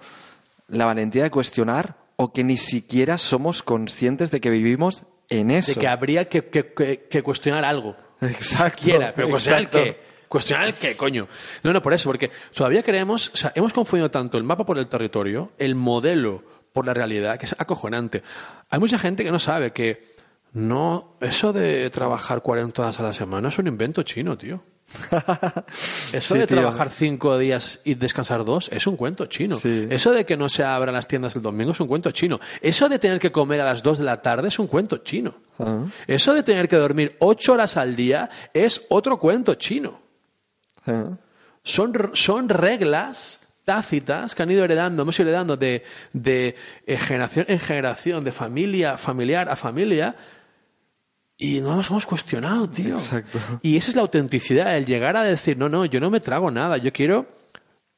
la 0.67 0.85
valentía 0.85 1.23
de 1.23 1.31
cuestionar 1.31 1.95
o 2.15 2.33
que 2.33 2.43
ni 2.43 2.57
siquiera 2.57 3.17
somos 3.17 3.63
conscientes 3.63 4.31
de 4.31 4.41
que 4.41 4.49
vivimos 4.49 5.03
en 5.29 5.51
eso. 5.51 5.73
De 5.73 5.79
que 5.79 5.87
habría 5.87 6.25
que, 6.25 6.45
que, 6.45 6.73
que, 6.73 7.07
que 7.09 7.23
cuestionar 7.23 7.65
algo. 7.65 7.95
Exacto. 8.21 8.79
Siquiera, 8.79 9.13
pero 9.15 9.29
cuestionar 9.29 9.69
qué. 9.69 10.08
Cuestionar 10.29 10.67
el 10.67 10.73
qué, 10.75 10.95
coño. 10.95 11.27
No, 11.63 11.73
no, 11.73 11.81
por 11.81 11.93
eso, 11.93 12.07
porque 12.07 12.31
todavía 12.53 12.83
creemos, 12.83 13.31
o 13.33 13.37
sea, 13.37 13.51
hemos 13.55 13.73
confundido 13.73 14.09
tanto 14.11 14.37
el 14.37 14.43
mapa 14.43 14.65
por 14.65 14.77
el 14.77 14.87
territorio, 14.87 15.51
el 15.57 15.75
modelo 15.75 16.43
por 16.71 16.85
la 16.85 16.93
realidad, 16.93 17.37
que 17.39 17.45
es 17.47 17.55
acojonante. 17.57 18.21
Hay 18.69 18.79
mucha 18.79 18.99
gente 18.99 19.23
que 19.23 19.31
no 19.31 19.39
sabe 19.39 19.71
que 19.73 20.03
no, 20.53 21.15
eso 21.19 21.51
de 21.51 21.89
trabajar 21.89 22.41
40 22.43 22.81
horas 22.81 22.99
a 22.99 23.03
la 23.03 23.13
semana 23.13 23.49
es 23.49 23.57
un 23.57 23.67
invento 23.67 24.03
chino, 24.03 24.37
tío. 24.37 24.61
Eso 26.13 26.33
Sí, 26.33 26.39
de 26.39 26.47
tío. 26.47 26.57
trabajar 26.57 26.89
cinco 26.89 27.37
días 27.37 27.79
y 27.83 27.93
descansar 27.93 28.43
dos 28.43 28.69
es 28.73 28.87
un 28.87 28.95
cuento 28.97 29.27
chino. 29.27 29.55
Sí. 29.55 29.85
Eso 29.89 30.11
de 30.11 30.25
que 30.25 30.35
no 30.35 30.49
se 30.49 30.63
abran 30.63 30.95
las 30.95 31.07
tiendas 31.07 31.35
el 31.35 31.43
domingo 31.43 31.73
es 31.73 31.79
un 31.79 31.87
cuento 31.87 32.09
chino. 32.11 32.39
Eso 32.61 32.89
de 32.89 32.97
tener 32.97 33.19
que 33.19 33.31
comer 33.31 33.61
a 33.61 33.65
las 33.65 33.83
dos 33.83 33.99
de 33.99 34.03
la 34.05 34.21
tarde 34.23 34.47
es 34.47 34.57
un 34.57 34.65
cuento 34.67 34.97
chino. 34.97 35.35
Ajá. 35.59 35.85
Eso 36.07 36.33
de 36.33 36.41
tener 36.41 36.67
que 36.67 36.77
dormir 36.77 37.15
ocho 37.19 37.53
horas 37.53 37.77
al 37.77 37.95
día 37.95 38.29
es 38.53 38.81
otro 38.89 39.19
cuento 39.19 39.53
chino. 39.55 39.99
Son, 41.63 42.11
son 42.13 42.49
reglas 42.49 43.47
tácitas 43.65 44.33
que 44.33 44.43
han 44.43 44.49
ido 44.49 44.63
heredando, 44.63 45.03
hemos 45.03 45.19
ido 45.19 45.29
heredando 45.29 45.55
de, 45.55 45.83
de 46.13 46.55
eh, 46.87 46.97
generación 46.97 47.45
en 47.47 47.59
generación, 47.59 48.23
de 48.23 48.31
familia, 48.31 48.97
familiar 48.97 49.49
a 49.49 49.55
familia, 49.55 50.15
y 51.37 51.61
no 51.61 51.75
nos 51.75 51.89
hemos 51.89 52.05
cuestionado, 52.05 52.67
tío. 52.69 52.95
Exacto. 52.95 53.39
Y 53.61 53.77
esa 53.77 53.91
es 53.91 53.95
la 53.95 54.01
autenticidad, 54.01 54.75
el 54.75 54.85
llegar 54.85 55.15
a 55.15 55.23
decir, 55.23 55.57
no, 55.57 55.69
no, 55.69 55.85
yo 55.85 55.99
no 55.99 56.09
me 56.09 56.19
trago 56.19 56.49
nada, 56.51 56.77
yo 56.77 56.91
quiero, 56.91 57.27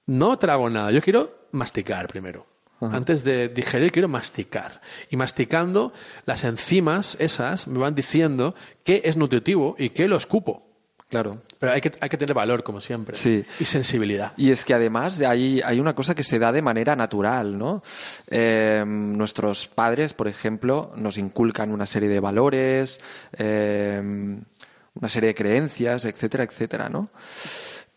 no 0.08 0.38
trago 0.38 0.70
nada, 0.70 0.92
yo 0.92 1.02
quiero 1.02 1.48
masticar 1.52 2.08
primero. 2.08 2.46
Antes 2.82 3.24
de 3.24 3.48
digerir, 3.48 3.92
quiero 3.92 4.08
masticar. 4.08 4.82
Y 5.12 5.16
masticando, 5.16 5.94
las 6.26 6.44
enzimas 6.44 7.16
esas 7.20 7.68
me 7.68 7.78
van 7.78 7.94
diciendo 7.94 8.56
qué 8.84 9.02
es 9.06 9.18
nutritivo 9.18 9.76
y 9.78 9.92
qué 9.92 10.08
lo 10.08 10.18
escupo. 10.18 10.71
Claro. 11.12 11.42
Pero 11.60 11.74
hay 11.74 11.82
que, 11.82 11.92
hay 12.00 12.08
que 12.08 12.16
tener 12.16 12.34
valor, 12.34 12.64
como 12.64 12.80
siempre. 12.80 13.18
Sí. 13.18 13.44
Y 13.60 13.66
sensibilidad. 13.66 14.32
Y 14.38 14.52
es 14.52 14.64
que 14.64 14.74
además 14.74 15.20
hay, 15.20 15.62
hay 15.62 15.78
una 15.82 15.94
cosa 15.94 16.16
que 16.16 16.24
se 16.24 16.40
da 16.40 16.54
de 16.54 16.62
manera 16.62 16.96
natural, 16.96 17.58
¿no? 17.58 17.84
Eh, 18.28 18.82
nuestros 18.88 19.68
padres, 19.68 20.14
por 20.14 20.30
ejemplo, 20.30 20.94
nos 20.96 21.18
inculcan 21.18 21.74
una 21.74 21.86
serie 21.86 22.08
de 22.08 22.22
valores, 22.22 23.02
eh, 23.38 24.02
una 24.02 25.10
serie 25.10 25.28
de 25.28 25.36
creencias, 25.36 26.06
etcétera, 26.06 26.46
etcétera, 26.46 26.88
¿no? 26.88 27.10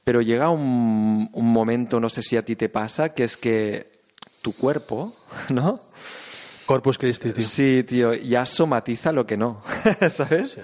Pero 0.03 0.21
llega 0.21 0.51
un, 0.51 1.31
un 1.33 1.53
momento, 1.53 2.01
no 2.01 2.09
sé 2.09 2.21
si 2.21 2.37
a 2.37 2.45
ti 2.45 2.57
te 2.57 2.69
pasa, 2.69 3.11
que 3.11 3.23
es 3.23 3.37
que 3.37 3.93
tu 4.43 4.53
cuerpo, 4.53 5.15
¿no? 5.51 5.79
Corpus 6.67 6.99
Christi, 6.99 7.33
tío. 7.33 7.45
Sí, 7.45 7.85
tío, 7.85 8.15
ya 8.15 8.47
somatiza 8.47 9.13
lo 9.13 9.27
que 9.27 9.37
no, 9.37 9.63
¿sabes? 10.11 10.57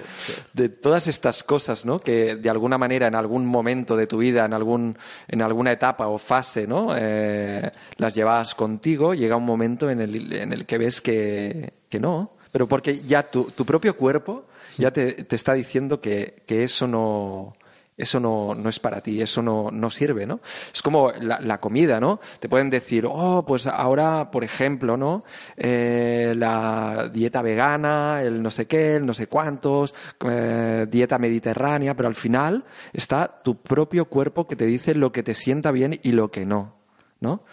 De 0.53 0.69
todas 0.69 1.07
estas 1.07 1.43
cosas, 1.43 1.85
¿no? 1.85 1.99
Que 1.99 2.37
de 2.37 2.51
alguna 2.51 2.79
manera, 2.79 3.07
en 3.07 3.15
algún 3.15 3.47
momento 3.47 3.97
de 3.97 4.07
tu 4.07 4.19
vida, 4.19 4.45
en, 4.45 4.55
algún, 4.55 4.99
en 5.29 5.43
alguna 5.43 5.73
etapa 5.73 6.09
o 6.09 6.19
fase, 6.19 6.67
¿no? 6.67 6.95
Eh, 6.97 7.71
las 7.97 8.15
llevabas 8.15 8.55
contigo, 8.55 9.15
llega 9.15 9.37
un 9.37 9.45
momento 9.45 9.91
en 9.91 10.01
el, 10.01 10.33
en 10.33 10.53
el 10.53 10.67
que 10.67 10.79
ves 10.79 11.01
que, 11.01 11.75
que 11.89 12.01
no. 12.01 12.33
Pero 12.53 12.67
porque 12.67 12.99
ya 12.99 13.23
tu, 13.23 13.45
tu 13.45 13.65
propio 13.65 13.95
cuerpo 13.97 14.47
ya 14.79 14.91
te, 14.91 15.13
te 15.13 15.37
está 15.37 15.53
diciendo 15.53 16.01
que, 16.01 16.43
que 16.47 16.65
eso 16.65 16.87
no, 16.87 17.55
eso 18.01 18.21
no, 18.21 18.55
no, 18.55 18.69
es 18.69 18.79
para 18.79 19.01
ti, 19.01 19.21
eso 19.21 19.43
no, 19.43 19.71
no 19.71 19.91
sirve, 19.91 20.27
¿no? 20.27 20.41
Es 20.73 20.83
como 20.83 21.13
la, 21.13 21.61
comida, 21.61 22.01
¿no? 22.01 22.21
Te 22.39 22.49
pueden 22.49 22.71
decir, 22.71 23.05
oh, 23.07 23.45
pues 23.47 23.67
ahora, 23.67 24.31
por 24.31 24.45
ejemplo, 24.45 24.97
¿no? 24.97 25.25
Eh, 25.57 26.35
la 26.37 27.11
dieta 27.13 27.43
vegana, 27.43 28.23
el 28.23 28.43
no 28.43 28.51
sé 28.51 28.67
qué, 28.67 28.97
el 28.97 29.07
no 29.07 29.15
sé 29.15 29.27
cuántos, 29.27 29.95
eh, 30.29 30.87
dieta 30.91 31.19
mediterránea, 31.19 31.95
pero 31.95 32.09
al 32.09 32.15
final 32.15 32.65
está 32.93 33.43
tu 33.43 33.61
propio 33.61 34.07
cuerpo 34.07 34.47
que 34.47 34.57
te 34.57 34.67
dice 34.67 34.95
lo 34.95 35.13
que 35.13 35.23
te 35.23 35.35
sienta 35.35 35.71
bien 35.71 35.99
y 36.03 36.13
lo 36.13 36.31
que 36.31 36.47
no, 36.47 36.77
¿no? 37.21 37.45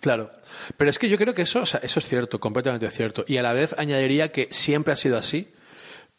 Claro. 0.00 0.30
Pero 0.76 0.90
es 0.90 0.98
que 0.98 1.08
yo 1.08 1.18
creo 1.18 1.34
que 1.34 1.42
eso, 1.42 1.60
o 1.62 1.66
sea, 1.66 1.80
eso 1.82 1.98
es 1.98 2.06
cierto, 2.06 2.40
completamente 2.40 2.90
cierto. 2.90 3.24
Y 3.26 3.38
a 3.38 3.42
la 3.42 3.52
vez 3.52 3.74
añadiría 3.78 4.32
que 4.32 4.48
siempre 4.50 4.92
ha 4.92 4.96
sido 4.96 5.16
así, 5.16 5.52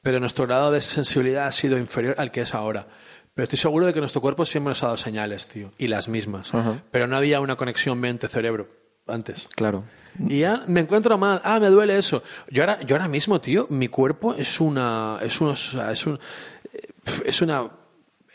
pero 0.01 0.19
nuestro 0.19 0.45
grado 0.47 0.71
de 0.71 0.81
sensibilidad 0.81 1.47
ha 1.47 1.51
sido 1.51 1.77
inferior 1.77 2.15
al 2.17 2.31
que 2.31 2.41
es 2.41 2.53
ahora. 2.53 2.87
Pero 3.39 3.45
estoy 3.45 3.59
seguro 3.59 3.85
de 3.85 3.93
que 3.93 4.01
nuestro 4.01 4.19
cuerpo 4.19 4.45
siempre 4.45 4.71
nos 4.71 4.83
ha 4.83 4.87
dado 4.87 4.97
señales, 4.97 5.47
tío, 5.47 5.71
y 5.77 5.87
las 5.87 6.09
mismas. 6.09 6.53
Uh 6.53 6.57
-huh. 6.57 6.81
Pero 6.91 7.07
no 7.07 7.15
había 7.15 7.39
una 7.39 7.55
conexión 7.55 7.97
mente-cerebro 7.97 8.67
antes. 9.07 9.47
Claro. 9.55 9.85
Y 10.27 10.39
ya 10.39 10.63
me 10.67 10.81
encuentro 10.81 11.17
mal, 11.17 11.39
ah, 11.45 11.57
me 11.57 11.69
duele 11.69 11.97
eso. 11.97 12.21
Yo 12.49 12.63
ahora, 12.63 12.81
yo 12.81 12.97
ahora 12.97 13.07
mismo, 13.07 13.39
tío, 13.39 13.65
mi 13.69 13.87
cuerpo 13.87 14.33
es 14.33 14.59
una, 14.59 15.19
es 15.21 15.39
una, 15.39 15.53
es 15.53 16.05
un, 16.05 16.19
es 17.23 17.41
una, 17.41 17.71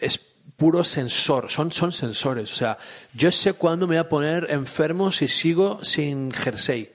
es 0.00 0.18
puro 0.56 0.82
sensor, 0.82 1.50
son, 1.50 1.70
son 1.70 1.92
sensores. 1.92 2.50
O 2.50 2.54
sea, 2.54 2.78
yo 3.12 3.30
sé 3.30 3.52
cuándo 3.52 3.86
me 3.86 3.96
voy 3.96 4.00
a 4.00 4.08
poner 4.08 4.46
enfermo 4.48 5.12
si 5.12 5.28
sigo 5.28 5.84
sin 5.84 6.32
jersey. 6.32 6.94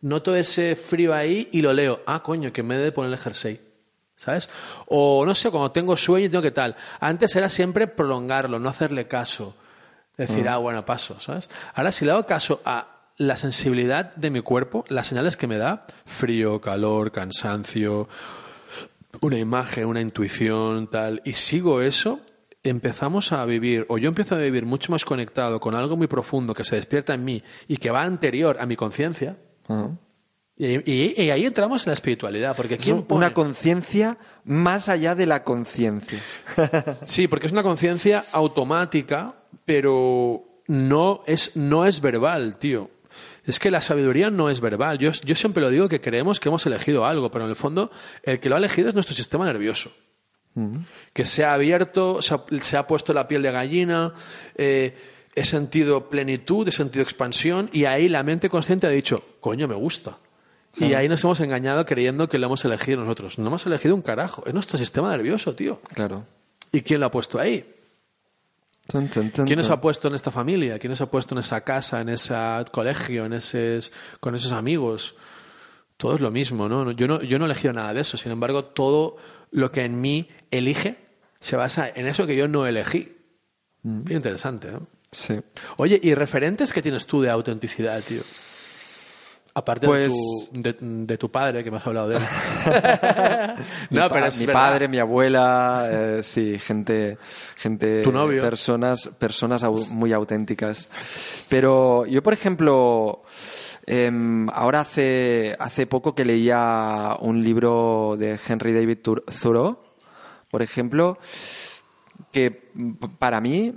Noto 0.00 0.34
ese 0.34 0.76
frío 0.76 1.12
ahí 1.12 1.50
y 1.52 1.60
lo 1.60 1.74
leo. 1.74 2.00
Ah, 2.06 2.22
coño, 2.22 2.54
que 2.54 2.62
me 2.62 2.78
debe 2.78 2.92
poner 2.92 3.12
el 3.12 3.18
jersey. 3.18 3.60
¿Sabes? 4.20 4.50
O 4.86 5.24
no 5.24 5.34
sé, 5.34 5.50
cuando 5.50 5.72
tengo 5.72 5.96
sueño 5.96 6.26
y 6.26 6.28
tengo 6.28 6.42
que 6.42 6.50
tal. 6.50 6.76
Antes 7.00 7.34
era 7.36 7.48
siempre 7.48 7.86
prolongarlo, 7.86 8.58
no 8.58 8.68
hacerle 8.68 9.06
caso. 9.06 9.54
Decir, 10.14 10.44
mm. 10.44 10.48
ah, 10.48 10.56
bueno, 10.58 10.84
paso, 10.84 11.18
¿sabes? 11.20 11.48
Ahora, 11.74 11.90
si 11.90 12.04
le 12.04 12.10
hago 12.10 12.26
caso 12.26 12.60
a 12.66 12.98
la 13.16 13.36
sensibilidad 13.36 14.14
de 14.16 14.28
mi 14.28 14.42
cuerpo, 14.42 14.84
las 14.88 15.06
señales 15.06 15.38
que 15.38 15.46
me 15.46 15.56
da, 15.56 15.86
frío, 16.04 16.60
calor, 16.60 17.12
cansancio, 17.12 18.08
una 19.22 19.38
imagen, 19.38 19.86
una 19.86 20.02
intuición, 20.02 20.88
tal, 20.88 21.22
y 21.24 21.32
sigo 21.32 21.80
eso, 21.80 22.20
empezamos 22.62 23.32
a 23.32 23.42
vivir, 23.46 23.86
o 23.88 23.96
yo 23.96 24.08
empiezo 24.08 24.34
a 24.34 24.38
vivir 24.38 24.66
mucho 24.66 24.92
más 24.92 25.06
conectado 25.06 25.60
con 25.60 25.74
algo 25.74 25.96
muy 25.96 26.08
profundo 26.08 26.52
que 26.52 26.64
se 26.64 26.76
despierta 26.76 27.14
en 27.14 27.24
mí 27.24 27.42
y 27.68 27.78
que 27.78 27.90
va 27.90 28.02
anterior 28.02 28.58
a 28.60 28.66
mi 28.66 28.76
conciencia. 28.76 29.38
Uh 29.66 29.74
-huh. 29.74 29.98
Y, 30.62 31.30
ahí 31.30 31.46
entramos 31.46 31.86
en 31.86 31.90
la 31.90 31.94
espiritualidad, 31.94 32.54
porque 32.54 32.76
¿quién 32.76 33.02
pone? 33.04 33.24
una 33.24 33.32
conciencia 33.32 34.18
más 34.44 34.90
allá 34.90 35.14
de 35.14 35.24
la 35.24 35.42
conciencia. 35.42 36.20
sí, 37.06 37.28
porque 37.28 37.46
es 37.46 37.52
una 37.52 37.62
conciencia 37.62 38.26
automática, 38.30 39.36
pero 39.64 40.60
no 40.66 41.22
es, 41.26 41.56
no 41.56 41.86
es 41.86 42.02
verbal, 42.02 42.58
tío. 42.58 42.90
Es 43.46 43.58
que 43.58 43.70
la 43.70 43.80
sabiduría 43.80 44.28
no 44.28 44.50
es 44.50 44.60
verbal. 44.60 44.98
Yo, 44.98 45.12
yo 45.24 45.34
siempre 45.34 45.62
lo 45.62 45.70
digo 45.70 45.88
que 45.88 46.02
creemos 46.02 46.38
que 46.38 46.50
hemos 46.50 46.66
elegido 46.66 47.06
algo, 47.06 47.30
pero 47.30 47.44
en 47.44 47.50
el 47.50 47.56
fondo 47.56 47.90
el 48.22 48.38
que 48.38 48.50
lo 48.50 48.56
ha 48.56 48.58
elegido 48.58 48.90
es 48.90 48.94
nuestro 48.94 49.14
sistema 49.14 49.46
nervioso. 49.46 49.90
Uh 50.56 50.60
-huh. 50.60 50.84
Que 51.14 51.24
se 51.24 51.42
ha 51.42 51.54
abierto, 51.54 52.20
se 52.20 52.34
ha, 52.34 52.44
se 52.60 52.76
ha, 52.76 52.86
puesto 52.86 53.14
la 53.14 53.26
piel 53.26 53.40
de 53.40 53.50
gallina, 53.50 54.12
eh, 54.56 54.94
he 55.34 55.44
sentido 55.46 56.10
plenitud, 56.10 56.68
he 56.68 56.72
sentido 56.72 57.02
expansión, 57.02 57.70
y 57.72 57.86
ahí 57.86 58.10
la 58.10 58.22
mente 58.22 58.50
consciente 58.50 58.86
ha 58.86 58.90
dicho, 58.90 59.24
coño, 59.40 59.66
me 59.66 59.74
gusta. 59.74 60.18
Y 60.76 60.94
ahí 60.94 61.08
nos 61.08 61.22
hemos 61.24 61.40
engañado 61.40 61.84
creyendo 61.84 62.28
que 62.28 62.38
lo 62.38 62.46
hemos 62.46 62.64
elegido 62.64 63.02
nosotros. 63.02 63.38
No 63.38 63.48
hemos 63.48 63.66
elegido 63.66 63.94
un 63.94 64.02
carajo. 64.02 64.44
Es 64.46 64.54
nuestro 64.54 64.78
sistema 64.78 65.10
nervioso, 65.10 65.54
tío. 65.54 65.80
Claro. 65.94 66.24
¿Y 66.72 66.82
quién 66.82 67.00
lo 67.00 67.06
ha 67.06 67.10
puesto 67.10 67.38
ahí? 67.38 67.74
¿Quién 68.86 69.56
nos 69.56 69.70
ha 69.70 69.80
puesto 69.80 70.08
en 70.08 70.14
esta 70.14 70.30
familia? 70.30 70.78
¿Quién 70.78 70.90
nos 70.90 71.00
ha 71.00 71.10
puesto 71.10 71.34
en 71.34 71.40
esa 71.40 71.60
casa, 71.62 72.00
en 72.00 72.08
ese 72.08 72.34
colegio, 72.72 73.24
en 73.26 73.34
esos, 73.34 73.92
con 74.20 74.34
esos 74.34 74.52
amigos? 74.52 75.14
Todo 75.96 76.14
es 76.14 76.20
lo 76.20 76.30
mismo, 76.30 76.68
¿no? 76.68 76.90
Yo 76.92 77.06
no, 77.06 77.22
yo 77.22 77.38
no 77.38 77.44
he 77.44 77.48
elegido 77.48 77.72
nada 77.72 77.92
de 77.92 78.00
eso. 78.00 78.16
Sin 78.16 78.32
embargo, 78.32 78.64
todo 78.64 79.16
lo 79.50 79.70
que 79.70 79.84
en 79.84 80.00
mí 80.00 80.28
elige 80.50 80.96
se 81.40 81.56
basa 81.56 81.88
en 81.88 82.06
eso 82.06 82.26
que 82.26 82.36
yo 82.36 82.48
no 82.48 82.66
elegí. 82.66 83.16
Mm. 83.82 84.04
Bien 84.04 84.16
interesante, 84.16 84.70
¿no? 84.70 84.86
Sí. 85.10 85.40
Oye, 85.76 86.00
¿y 86.02 86.14
referentes 86.14 86.72
que 86.72 86.82
tienes 86.82 87.06
tú 87.06 87.20
de 87.20 87.30
autenticidad, 87.30 88.00
tío? 88.02 88.22
Aparte 89.52 89.86
pues... 89.86 90.12
de, 90.52 90.74
tu, 90.74 90.82
de, 90.82 91.04
de, 91.06 91.18
tu, 91.18 91.30
padre, 91.30 91.64
que 91.64 91.70
me 91.70 91.78
has 91.78 91.86
hablado 91.86 92.08
de 92.08 92.16
él. 92.16 92.22
no, 93.90 94.02
mi, 94.04 94.08
pero 94.08 94.26
es 94.26 94.46
mi 94.46 94.52
padre, 94.52 94.88
mi 94.88 94.98
abuela, 94.98 95.88
eh, 95.90 96.20
sí, 96.22 96.58
gente, 96.58 97.18
gente, 97.56 98.02
tu 98.02 98.12
novio. 98.12 98.42
personas, 98.42 99.10
personas 99.18 99.64
muy 99.90 100.12
auténticas. 100.12 100.88
Pero 101.48 102.06
yo, 102.06 102.22
por 102.22 102.32
ejemplo, 102.32 103.24
eh, 103.86 104.10
ahora 104.52 104.82
hace, 104.82 105.56
hace 105.58 105.86
poco 105.86 106.14
que 106.14 106.24
leía 106.24 107.16
un 107.20 107.42
libro 107.42 108.16
de 108.16 108.38
Henry 108.46 108.72
David 108.72 108.98
Thoreau, 108.98 109.80
por 110.48 110.62
ejemplo, 110.62 111.18
que 112.30 112.70
para 113.18 113.40
mí 113.40 113.74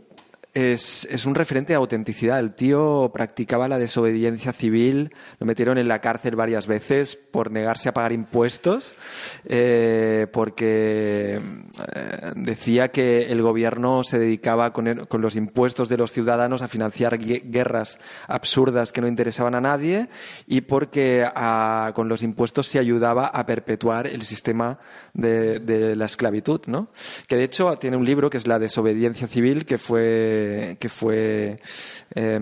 es, 0.54 1.06
es, 1.10 1.26
un 1.26 1.34
referente 1.34 1.74
de 1.74 1.78
autenticidad. 1.78 2.40
El 2.40 2.54
tío 2.54 3.10
practicaba 3.14 3.68
la 3.68 3.80
desobediencia 3.80 4.54
civil, 4.54 5.14
lo 5.40 5.48
metieron 5.48 5.80
en 5.80 5.88
la 5.88 6.00
cárcel 6.00 6.36
varias 6.36 6.68
veces 6.68 7.16
por 7.16 7.50
negarse 7.50 7.90
a 7.90 7.94
pagar 7.94 8.12
impuestos, 8.12 8.94
eh, 9.46 10.28
porque 10.32 11.42
eh, 11.96 12.32
decía 12.36 12.90
que 12.90 13.32
el 13.32 13.42
gobierno 13.42 14.04
se 14.04 14.20
dedicaba 14.20 14.74
con, 14.74 15.06
con, 15.08 15.22
los 15.22 15.36
impuestos 15.36 15.90
de 15.90 15.98
los 15.98 16.12
ciudadanos 16.12 16.62
a 16.62 16.68
financiar 16.68 17.18
guerras 17.18 17.98
absurdas 18.28 18.92
que 18.92 19.02
no 19.02 19.08
interesaban 19.08 19.56
a 19.56 19.62
nadie 19.62 20.08
y 20.46 20.62
porque 20.62 21.26
a, 21.34 21.92
con 21.96 22.10
los 22.10 22.22
impuestos 22.22 22.68
se 22.68 22.78
ayudaba 22.78 23.26
a 23.28 23.46
perpetuar 23.48 24.06
el 24.06 24.22
sistema 24.22 24.78
de, 25.14 25.60
de 25.60 25.96
la 25.96 26.06
esclavitud, 26.06 26.62
¿no? 26.68 26.90
Que 27.28 27.38
de 27.38 27.44
hecho 27.44 27.76
tiene 27.78 27.98
un 27.98 28.06
libro 28.06 28.30
que 28.30 28.38
es 28.38 28.46
La 28.46 28.60
desobediencia 28.60 29.28
civil, 29.28 29.66
que 29.66 29.78
fue 29.80 30.43
que 30.80 30.90
fue 30.90 31.60
eh, 32.16 32.40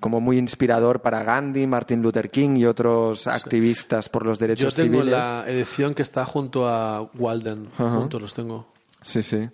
como 0.00 0.20
muy 0.20 0.38
inspirador 0.38 1.00
para 1.00 1.22
Gandhi, 1.22 1.66
Martin 1.66 2.02
Luther 2.02 2.30
King 2.30 2.56
y 2.56 2.66
otros 2.66 3.26
activistas 3.26 4.08
por 4.08 4.24
los 4.24 4.38
derechos 4.38 4.74
civiles. 4.74 4.92
Yo 4.92 4.98
tengo 4.98 5.10
civiles. 5.10 5.44
la 5.44 5.50
edición 5.50 5.94
que 5.94 6.02
está 6.02 6.24
junto 6.24 6.68
a 6.68 7.02
Walden, 7.14 7.68
uh 7.78 7.82
-huh. 7.82 7.98
juntos 7.98 8.22
los 8.22 8.34
tengo. 8.34 8.66
Sí, 9.02 9.22
sí. 9.22 9.48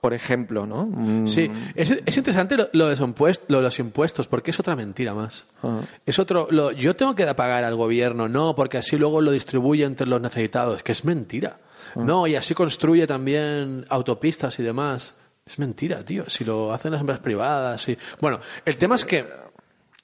Por 0.00 0.14
ejemplo, 0.14 0.66
¿no? 0.66 0.86
Mm. 0.86 1.26
Sí, 1.26 1.50
es, 1.74 1.90
es 2.06 2.16
interesante 2.16 2.56
lo, 2.56 2.70
lo, 2.72 2.88
de 2.88 2.96
lo, 2.96 3.58
de 3.58 3.62
los 3.62 3.78
impuestos, 3.78 4.26
porque 4.28 4.50
es 4.50 4.58
otra 4.58 4.74
mentira 4.74 5.12
más. 5.12 5.44
Uh 5.62 5.68
-huh. 5.68 5.86
Es 6.06 6.18
otro. 6.18 6.48
Lo, 6.50 6.72
yo 6.72 6.96
tengo 6.96 7.14
que 7.14 7.26
pagar 7.34 7.64
al 7.64 7.76
gobierno, 7.76 8.26
no, 8.26 8.54
porque 8.54 8.78
así 8.78 8.96
luego 8.96 9.20
lo 9.20 9.30
distribuye 9.30 9.84
entre 9.84 10.06
los 10.06 10.20
necesitados, 10.20 10.82
que 10.82 10.92
es 10.92 11.04
mentira. 11.04 11.58
No, 11.96 12.26
y 12.26 12.36
así 12.36 12.54
construye 12.54 13.06
también 13.06 13.84
autopistas 13.88 14.58
y 14.58 14.62
demás. 14.62 15.14
Es 15.50 15.58
mentira, 15.58 16.04
tío. 16.04 16.28
Si 16.30 16.44
lo 16.44 16.72
hacen 16.72 16.92
las 16.92 17.00
empresas 17.00 17.22
privadas. 17.22 17.88
Y... 17.88 17.98
Bueno, 18.20 18.38
el 18.64 18.76
tema 18.76 18.94
es 18.94 19.04
que. 19.04 19.24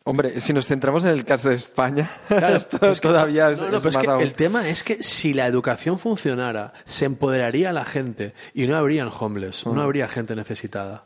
Hombre, 0.09 0.41
si 0.41 0.53
nos 0.53 0.67
centramos 0.67 1.05
en 1.05 1.11
el 1.11 1.25
caso 1.25 1.49
de 1.49 1.57
España, 1.57 2.09
claro, 2.29 2.57
esto 2.57 2.91
es 2.91 3.01
que, 3.01 3.09
todavía 3.09 3.51
es, 3.51 3.61
no, 3.61 3.69
no, 3.71 3.79
es 3.79 3.85
es 3.85 3.95
más 3.95 4.05
que 4.05 4.11
aún. 4.11 4.23
El 4.23 4.35
tema 4.35 4.69
es 4.69 4.85
que 4.85 5.03
si 5.03 5.35
la 5.35 5.47
educación 5.47 5.99
funcionara, 5.99 6.73
se 6.85 7.07
empoderaría 7.07 7.71
a 7.71 7.73
la 7.73 7.85
gente 7.85 8.33
y 8.55 8.67
no 8.69 8.77
habrían 8.77 9.09
homeless, 9.19 9.67
uh 9.67 9.71
-huh. 9.71 9.75
no 9.75 9.83
habría 9.83 10.07
gente 10.07 10.37
necesitada. 10.37 11.05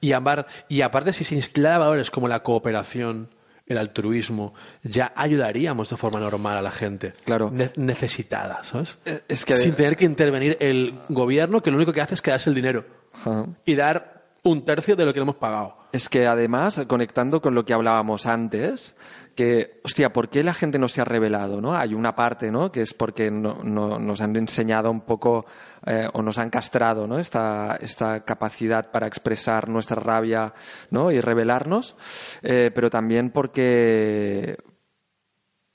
Y, 0.00 0.12
amar, 0.12 0.46
y 0.68 0.80
aparte, 0.80 1.12
si 1.12 1.24
se 1.24 1.34
instalara 1.34 1.78
valores 1.78 2.10
como 2.10 2.26
la 2.26 2.42
cooperación, 2.42 3.28
el 3.66 3.76
altruismo, 3.76 4.54
ya 4.82 5.12
ayudaríamos 5.14 5.90
de 5.90 5.96
forma 5.98 6.18
normal 6.18 6.56
a 6.56 6.62
la 6.62 6.70
gente. 6.70 7.12
Claro. 7.24 7.50
Ne- 7.52 7.72
necesitada, 7.76 8.64
¿sabes? 8.64 8.96
Eh, 9.04 9.20
es 9.28 9.44
que- 9.44 9.56
Sin 9.56 9.74
tener 9.74 9.94
que 9.96 10.06
intervenir 10.06 10.56
el 10.60 10.94
gobierno, 11.10 11.62
que 11.62 11.70
lo 11.70 11.76
único 11.76 11.92
que 11.92 12.00
hace 12.00 12.14
es 12.14 12.22
quedarse 12.22 12.48
el 12.48 12.54
dinero 12.54 12.86
Ajá. 13.20 13.46
y 13.64 13.74
dar 13.74 14.18
un 14.44 14.64
tercio 14.64 14.96
de 14.96 15.04
lo 15.04 15.12
que 15.12 15.18
le 15.18 15.24
hemos 15.24 15.36
pagado. 15.36 15.76
Es 15.92 16.08
que 16.08 16.26
además, 16.26 16.82
conectando 16.86 17.40
con 17.42 17.54
lo 17.54 17.64
que 17.64 17.72
hablábamos 17.72 18.26
antes, 18.26 18.94
que, 19.34 19.80
hostia, 19.84 20.12
¿por 20.12 20.28
qué 20.28 20.42
la 20.42 20.52
gente 20.52 20.78
no 20.78 20.88
se 20.88 21.00
ha 21.00 21.04
revelado? 21.04 21.60
¿no? 21.60 21.74
Hay 21.74 21.94
una 21.94 22.14
parte, 22.14 22.50
¿no? 22.50 22.70
Que 22.70 22.82
es 22.82 22.92
porque 22.92 23.30
no, 23.30 23.60
no- 23.62 23.98
nos 23.98 24.20
han 24.20 24.36
enseñado 24.36 24.90
un 24.90 25.00
poco 25.02 25.46
eh, 25.86 26.08
o 26.12 26.22
nos 26.22 26.38
han 26.38 26.50
castrado, 26.50 27.06
¿no? 27.06 27.18
Esta, 27.18 27.76
esta 27.80 28.24
capacidad 28.24 28.90
para 28.90 29.06
expresar 29.06 29.68
nuestra 29.68 29.96
rabia, 30.00 30.52
¿no? 30.90 31.10
Y 31.10 31.20
revelarnos, 31.20 31.96
Eh, 32.42 32.70
pero 32.74 32.90
también 32.90 33.30
porque 33.30 34.56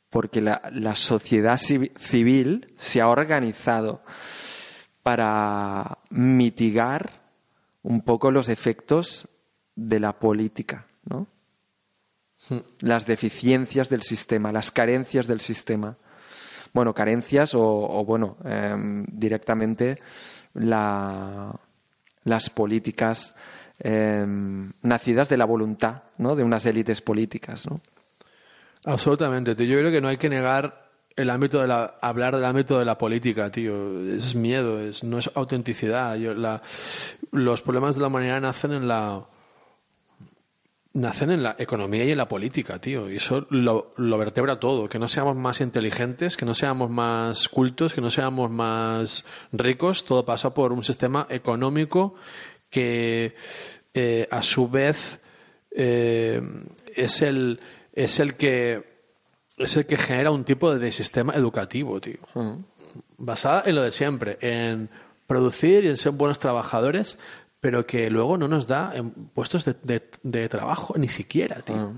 porque 0.10 0.42
la, 0.42 0.62
la 0.72 0.94
sociedad 0.96 1.56
civi- 1.58 1.92
civil 1.98 2.72
se 2.78 3.02
ha 3.02 3.08
organizado 3.08 4.04
para 5.02 5.98
mitigar 6.12 7.23
un 7.84 8.02
poco 8.02 8.32
los 8.32 8.50
efectos 8.50 9.28
de 9.76 10.00
la 10.00 10.14
política, 10.20 10.88
¿no? 11.06 11.28
Las 12.80 13.06
deficiencias 13.06 13.90
del 13.90 14.02
sistema, 14.02 14.52
las 14.52 14.72
carencias 14.72 15.28
del 15.28 15.40
sistema. 15.40 15.98
Bueno, 16.74 16.94
carencias 16.94 17.54
o, 17.56 17.62
o, 17.64 18.04
bueno, 18.06 18.38
em, 18.44 19.06
directamente 19.08 20.00
la- 20.54 21.54
las 22.26 22.50
políticas 22.50 23.36
em, 23.80 24.72
nacidas 24.82 25.30
de 25.30 25.38
la 25.38 25.46
voluntad, 25.46 26.04
¿no? 26.18 26.36
De 26.36 26.44
unas 26.44 26.66
élites 26.66 27.02
políticas, 27.02 27.66
¿no? 27.70 27.82
Absolutamente. 28.86 29.52
Yo 29.66 29.78
creo 29.78 29.92
que 29.92 30.02
no 30.02 30.08
hay 30.10 30.18
que 30.18 30.30
negar 30.30 30.83
el 31.16 31.30
ámbito 31.30 31.62
de 31.62 31.68
la, 31.68 31.96
hablar 32.02 32.36
del 32.36 32.46
ámbito 32.46 32.80
de 32.80 32.86
la 32.86 32.98
política, 32.98 33.52
tío. 33.52 34.08
Es 34.16 34.36
miedo, 34.36 34.80
es, 34.80 35.04
no 35.04 35.18
es 35.18 35.30
autenticidad. 35.36 36.18
Los 37.32 37.62
problemas 37.62 37.96
de 37.96 38.02
la 38.02 38.08
humanidad 38.08 38.42
nacen 38.42 38.74
en 38.74 38.88
la 38.88 39.26
nacen 40.94 41.32
en 41.32 41.42
la 41.42 41.56
economía 41.58 42.06
y 42.06 42.12
en 42.12 42.18
la 42.18 42.28
política, 42.28 42.80
tío. 42.80 43.10
Y 43.12 43.16
eso 43.16 43.48
lo, 43.50 43.94
lo 43.98 44.18
vertebra 44.18 44.60
todo. 44.60 44.88
Que 44.88 45.00
no 45.00 45.08
seamos 45.08 45.36
más 45.36 45.60
inteligentes, 45.62 46.38
que 46.38 46.46
no 46.46 46.54
seamos 46.54 46.90
más 46.90 47.50
cultos, 47.50 47.94
que 47.94 48.02
no 48.02 48.10
seamos 48.10 48.52
más 48.52 49.26
ricos. 49.52 50.06
Todo 50.06 50.24
pasa 50.24 50.54
por 50.54 50.72
un 50.72 50.84
sistema 50.84 51.26
económico 51.30 52.16
que, 52.70 53.36
eh, 53.94 54.28
a 54.30 54.42
su 54.44 54.70
vez, 54.70 55.20
eh, 55.72 56.42
es 56.96 57.22
el 57.22 57.60
es 57.94 58.20
el 58.20 58.36
que 58.36 58.93
es 59.58 59.78
el 59.78 59.86
que 59.86 59.98
genera 59.98 60.32
un 60.32 60.44
tipo 60.44 60.74
de 60.76 60.92
sistema 60.92 61.34
educativo, 61.34 62.00
tío. 62.02 62.20
Basada 63.18 63.64
en 63.66 63.76
lo 63.76 63.82
de 63.82 63.92
siempre, 63.92 64.38
en 64.42 64.90
producir 65.28 65.84
y 65.86 65.88
en 65.88 65.98
ser 65.98 66.12
buenos 66.12 66.40
trabajadores, 66.40 67.18
pero 67.60 67.86
que 67.86 68.10
luego 68.10 68.38
no 68.38 68.48
nos 68.48 68.68
da 68.68 68.92
en 68.96 69.12
puestos 69.12 69.66
de, 69.66 69.76
de- 69.84 70.10
de 70.24 70.50
trabajo 70.50 70.94
ni 70.98 71.08
siquiera, 71.10 71.62
tío. 71.62 71.94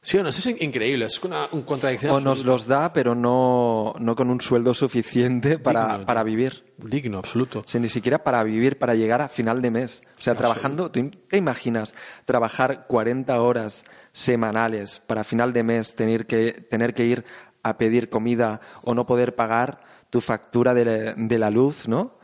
Sí 0.00 0.18
o 0.18 0.22
no, 0.22 0.28
eso 0.28 0.38
es 0.38 0.46
in- 0.48 0.58
increíble, 0.68 1.06
es 1.06 1.22
una, 1.24 1.48
un 1.50 1.62
contradicción. 1.62 2.12
O 2.12 2.20
nos 2.20 2.44
los 2.44 2.66
da, 2.66 2.92
pero 2.92 3.14
no, 3.14 3.94
no 3.98 4.14
con 4.14 4.28
un 4.28 4.40
sueldo 4.42 4.74
suficiente 4.74 5.58
para, 5.58 5.88
Digno, 5.88 6.06
para 6.06 6.22
vivir. 6.22 6.74
Digno, 6.76 7.18
absoluto. 7.18 7.60
O 7.60 7.64
sea, 7.66 7.80
ni 7.80 7.88
siquiera 7.88 8.22
para 8.22 8.42
vivir, 8.44 8.78
para 8.78 8.94
llegar 8.94 9.22
a 9.22 9.28
final 9.28 9.62
de 9.62 9.70
mes. 9.70 10.02
O 10.18 10.22
sea, 10.22 10.34
trabajando, 10.34 10.90
¿tú 10.90 11.10
te 11.28 11.38
imaginas 11.38 11.94
trabajar 12.26 12.86
40 12.86 13.40
horas 13.40 13.84
semanales 14.14 15.02
para 15.06 15.24
final 15.24 15.52
de 15.52 15.62
mes, 15.64 15.94
tener 15.94 16.24
que, 16.26 16.52
tener 16.52 16.94
que 16.94 17.04
ir 17.04 17.24
a 17.64 17.76
pedir 17.76 18.08
comida 18.08 18.60
o 18.82 18.94
no 18.94 19.04
poder 19.06 19.34
pagar 19.34 19.80
tu 20.08 20.20
factura 20.20 20.72
de, 20.72 20.84
la- 20.84 21.14
de 21.16 21.38
la 21.38 21.50
luz, 21.50 21.88
¿no? 21.88 22.14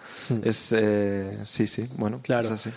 Es, 0.45 0.72
eh, 0.72 1.36
sí, 1.45 1.66
sí, 1.66 1.88
bueno, 1.97 2.18
Claro. 2.22 2.47
es 2.47 2.53
así. 2.53 2.70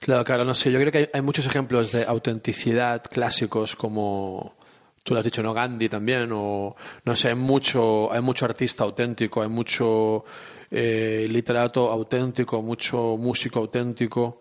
Claro, 0.00 0.24
claro, 0.24 0.44
no 0.44 0.54
sé. 0.54 0.72
Yo 0.72 0.80
creo 0.80 0.90
que 0.90 0.98
hay, 0.98 1.08
hay 1.14 1.22
muchos 1.22 1.46
ejemplos 1.46 1.92
de 1.92 2.04
autenticidad 2.04 3.02
clásicos 3.04 3.76
como 3.76 4.56
tú 5.04 5.14
lo 5.14 5.20
has 5.20 5.24
dicho, 5.24 5.42
¿no? 5.42 5.54
Gandhi 5.54 5.88
también, 5.88 6.30
o 6.32 6.74
no 7.04 7.16
sé, 7.16 7.28
hay 7.28 7.34
mucho, 7.36 8.12
hay 8.12 8.20
mucho 8.20 8.44
artista 8.44 8.82
auténtico, 8.84 9.40
hay 9.42 9.48
mucho 9.48 10.24
eh, 10.70 11.26
literato 11.30 11.90
auténtico, 11.90 12.60
mucho 12.60 13.16
músico 13.16 13.60
auténtico, 13.60 14.40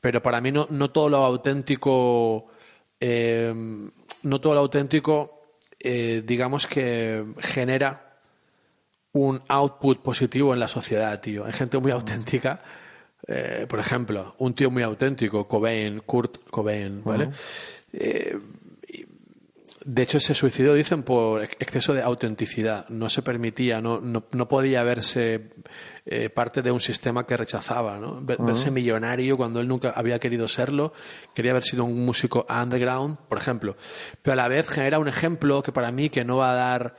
pero 0.00 0.22
para 0.22 0.40
mí 0.42 0.52
no, 0.52 0.66
no 0.70 0.90
todo 0.90 1.08
lo 1.08 1.16
auténtico, 1.24 2.46
eh, 3.06 3.52
no 4.22 4.40
todo 4.40 4.54
lo 4.54 4.60
auténtico, 4.60 5.42
eh, 5.78 6.22
digamos 6.24 6.66
que 6.66 7.22
genera 7.40 8.16
un 9.12 9.42
output 9.48 10.00
positivo 10.02 10.54
en 10.54 10.60
la 10.60 10.68
sociedad, 10.68 11.20
tío. 11.20 11.44
Hay 11.44 11.52
gente 11.52 11.78
muy 11.78 11.92
auténtica. 11.92 12.62
eh, 13.26 13.66
por 13.68 13.78
ejemplo, 13.78 14.34
un 14.38 14.54
tío 14.54 14.70
muy 14.70 14.82
auténtico, 14.82 15.46
Cobain, 15.48 16.00
Kurt 16.00 16.48
Cobain, 16.50 17.02
¿vale? 17.04 17.28
Eh, 17.92 18.36
de 19.86 20.02
hecho, 20.02 20.18
se 20.18 20.34
suicidó, 20.34 20.72
dicen, 20.74 21.02
por 21.02 21.42
ex- 21.42 21.56
exceso 21.60 21.92
de 21.94 22.02
autenticidad. 22.02 22.88
No 22.88 23.08
se 23.10 23.22
permitía, 23.22 23.80
no, 23.80 24.00
no, 24.00 24.24
no 24.32 24.48
podía 24.48 24.82
verse 24.82 25.50
eh, 26.06 26.28
parte 26.30 26.60
de 26.62 26.70
un 26.70 26.80
sistema 26.80 27.26
que 27.26 27.36
rechazaba, 27.36 27.98
¿no? 27.98 28.20
Ver- 28.20 28.38
Verse 28.46 28.70
millonario 28.70 29.36
cuando 29.36 29.60
él 29.60 29.68
nunca 29.68 29.90
había 29.90 30.18
querido 30.18 30.46
serlo. 30.48 30.92
Quería 31.34 31.52
haber 31.52 31.62
sido 31.62 31.84
un 31.84 32.04
músico 32.04 32.44
underground, 32.48 33.16
por 33.28 33.38
ejemplo. 33.38 33.76
Pero 34.22 34.32
a 34.34 34.36
la 34.36 34.48
vez 34.48 34.68
genera 34.68 34.98
un 34.98 35.08
ejemplo 35.08 35.62
que 35.62 35.72
para 35.72 35.90
mí 35.92 36.10
que 36.10 36.24
no 36.24 36.36
va 36.36 36.52
a 36.52 36.54
dar 36.54 36.94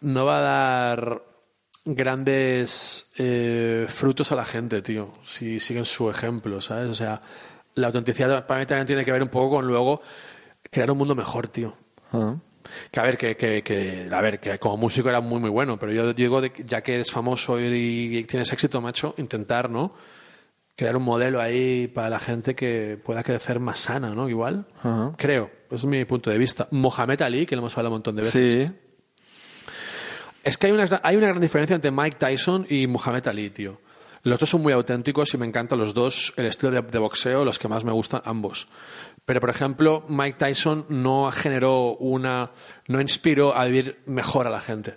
no 0.00 0.24
va 0.26 0.38
a 0.38 0.40
dar 0.40 1.22
grandes 1.84 3.10
eh, 3.16 3.86
frutos 3.88 4.32
a 4.32 4.36
la 4.36 4.44
gente, 4.44 4.82
tío, 4.82 5.12
si 5.24 5.58
siguen 5.60 5.84
su 5.84 6.10
ejemplo, 6.10 6.60
¿sabes? 6.60 6.90
O 6.90 6.94
sea, 6.94 7.20
la 7.74 7.86
autenticidad 7.88 8.46
para 8.46 8.60
mí 8.60 8.66
también 8.66 8.86
tiene 8.86 9.04
que 9.04 9.12
ver 9.12 9.22
un 9.22 9.28
poco 9.28 9.56
con 9.56 9.66
luego 9.66 10.02
crear 10.70 10.90
un 10.90 10.98
mundo 10.98 11.14
mejor, 11.14 11.48
tío. 11.48 11.74
Ah. 12.12 12.36
Que 12.90 13.00
a 13.00 13.02
ver, 13.02 13.16
que, 13.18 13.36
que, 13.36 13.62
que- 13.62 14.08
a 14.10 14.20
ver, 14.20 14.40
que 14.40 14.58
como 14.58 14.76
músico 14.76 15.08
era 15.08 15.20
muy 15.20 15.40
muy 15.40 15.50
bueno, 15.50 15.78
pero 15.78 15.92
yo 15.92 16.12
digo, 16.12 16.40
de 16.40 16.52
ya 16.66 16.80
que 16.82 16.94
eres 16.94 17.10
famoso 17.10 17.58
y, 17.60 18.18
y 18.18 18.24
tienes 18.24 18.52
éxito, 18.52 18.80
macho, 18.80 19.14
intentar, 19.18 19.68
¿no? 19.70 19.92
Crear 20.74 20.96
un 20.96 21.02
modelo 21.02 21.40
ahí 21.40 21.86
para 21.88 22.08
la 22.08 22.18
gente 22.18 22.54
que 22.54 22.98
pueda 23.04 23.22
crecer 23.22 23.60
más 23.60 23.78
sana, 23.78 24.14
¿no? 24.14 24.28
Igual, 24.28 24.66
creo, 25.18 25.50
ese 25.66 25.74
es 25.76 25.84
mi 25.84 26.04
punto 26.06 26.30
de 26.30 26.38
vista. 26.38 26.66
Mohamed 26.70 27.20
Ali, 27.22 27.44
que 27.46 27.54
lo 27.56 27.60
hemos 27.60 27.76
hablado 27.76 27.90
un 27.90 27.96
montón 27.98 28.16
de 28.16 28.22
veces. 28.22 28.68
Sí, 28.68 29.68
Es 30.44 30.58
que 30.58 30.66
hay 30.66 30.72
una, 30.72 30.84
hay 31.02 31.16
una 31.16 31.28
gran 31.28 31.40
diferencia 31.40 31.74
entre 31.76 31.90
Mike 31.90 32.16
Tyson 32.18 32.66
y 32.68 32.86
Muhammad 32.86 33.26
Ali, 33.28 33.50
tío. 33.50 33.80
Los 34.24 34.38
dos 34.38 34.50
son 34.50 34.62
muy 34.62 34.72
auténticos 34.72 35.34
y 35.34 35.38
me 35.38 35.46
encantan 35.46 35.78
los 35.78 35.94
dos, 35.94 36.32
el 36.36 36.46
estilo 36.46 36.70
de, 36.72 36.80
de 36.82 36.98
boxeo, 36.98 37.44
los 37.44 37.58
que 37.58 37.68
más 37.68 37.84
me 37.84 37.92
gustan 37.92 38.22
ambos. 38.24 38.68
Pero, 39.24 39.40
por 39.40 39.50
ejemplo, 39.50 40.04
Mike 40.08 40.38
Tyson 40.38 40.86
no 40.88 41.30
generó 41.32 41.96
una. 41.96 42.50
no 42.88 43.00
inspiró 43.00 43.56
a 43.56 43.64
vivir 43.66 43.98
mejor 44.06 44.46
a 44.46 44.50
la 44.50 44.60
gente. 44.60 44.96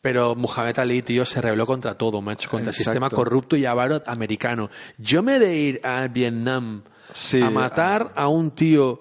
Pero 0.00 0.34
Muhammad 0.34 0.78
Ali, 0.78 1.02
tío, 1.02 1.24
se 1.24 1.40
rebeló 1.40 1.66
contra 1.66 1.94
todo, 1.94 2.20
macho, 2.20 2.48
contra 2.48 2.70
el 2.70 2.74
sistema 2.74 3.10
corrupto 3.10 3.56
y 3.56 3.66
avaro 3.66 4.02
americano. 4.06 4.70
Yo 4.96 5.22
me 5.22 5.36
he 5.36 5.38
de 5.38 5.56
ir 5.56 5.80
a 5.84 6.06
Vietnam 6.06 6.82
Sí, 7.12 7.42
a 7.42 7.50
matar 7.50 8.12
a 8.14 8.28
un 8.28 8.52
tío 8.52 9.00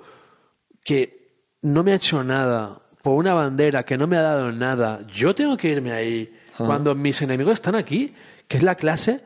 que 0.84 1.18
no 1.62 1.84
me 1.84 1.92
ha 1.92 1.96
hecho 1.96 2.24
nada 2.24 2.82
por 3.02 3.16
una 3.16 3.34
bandera 3.34 3.84
que 3.84 3.98
no 3.98 4.08
me 4.08 4.18
ha 4.18 4.22
dado 4.22 4.52
nada. 4.52 5.06
Yo 5.08 5.36
tengo 5.36 5.56
que 5.58 5.70
irme 5.70 5.92
ahí 5.92 6.34
cuando 6.58 6.96
mis 6.96 7.22
enemigos 7.22 7.54
están 7.54 7.76
aquí, 7.76 8.14
que 8.48 8.58
es 8.58 8.64
la 8.64 8.76
clase 8.76 9.22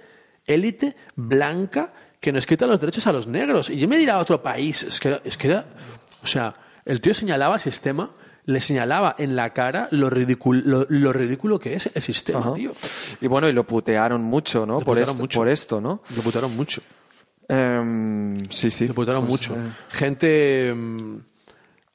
élite 0.46 0.96
blanca 1.16 1.94
que 2.22 2.32
nos 2.32 2.46
quita 2.46 2.66
los 2.68 2.80
derechos 2.80 3.06
a 3.08 3.12
los 3.12 3.28
negros. 3.28 3.70
Y 3.70 3.78
yo 3.78 3.88
me 3.90 3.98
diré 3.98 4.12
a 4.12 4.20
otro 4.20 4.42
país. 4.42 4.84
Es 4.84 5.00
que, 5.02 5.10
era- 5.10 5.22
es 5.26 5.36
que 5.38 5.48
era. 5.50 5.66
O 6.24 6.28
sea, 6.28 6.56
el 6.86 7.02
tío 7.02 7.14
señalaba 7.14 7.56
al 7.56 7.60
sistema, 7.60 8.12
le 8.46 8.60
señalaba 8.60 9.16
en 9.20 9.36
la 9.36 9.52
cara 9.54 9.88
lo 9.92 10.10
ridículo, 10.10 10.62
lo, 10.64 10.86
lo 10.88 11.12
ridículo 11.14 11.60
que 11.60 11.74
es 11.76 11.90
el 11.94 12.02
sistema, 12.02 12.40
Ajá. 12.40 12.54
tío. 12.54 12.72
Y 13.20 13.28
bueno, 13.28 13.50
y 13.50 13.54
lo 13.54 13.66
putearon 13.66 14.24
mucho, 14.24 14.66
¿no? 14.66 14.74
Lo 14.74 14.80
Por 14.80 14.86
putearon 14.96 15.12
esto, 15.16 15.24
mucho. 15.24 15.40
por 15.40 15.50
esto, 15.50 15.82
¿no? 15.82 16.02
Lo 16.16 16.22
putaron 16.22 16.56
mucho. 16.56 16.82
Em, 17.48 18.50
sí, 18.50 18.70
sí. 18.70 18.88
Lo 18.88 18.94
putaron 18.94 19.22
Pues, 19.26 19.32
mucho. 19.50 19.56
eh, 19.56 19.72
Gente 19.90 20.74
mm, 20.74 21.16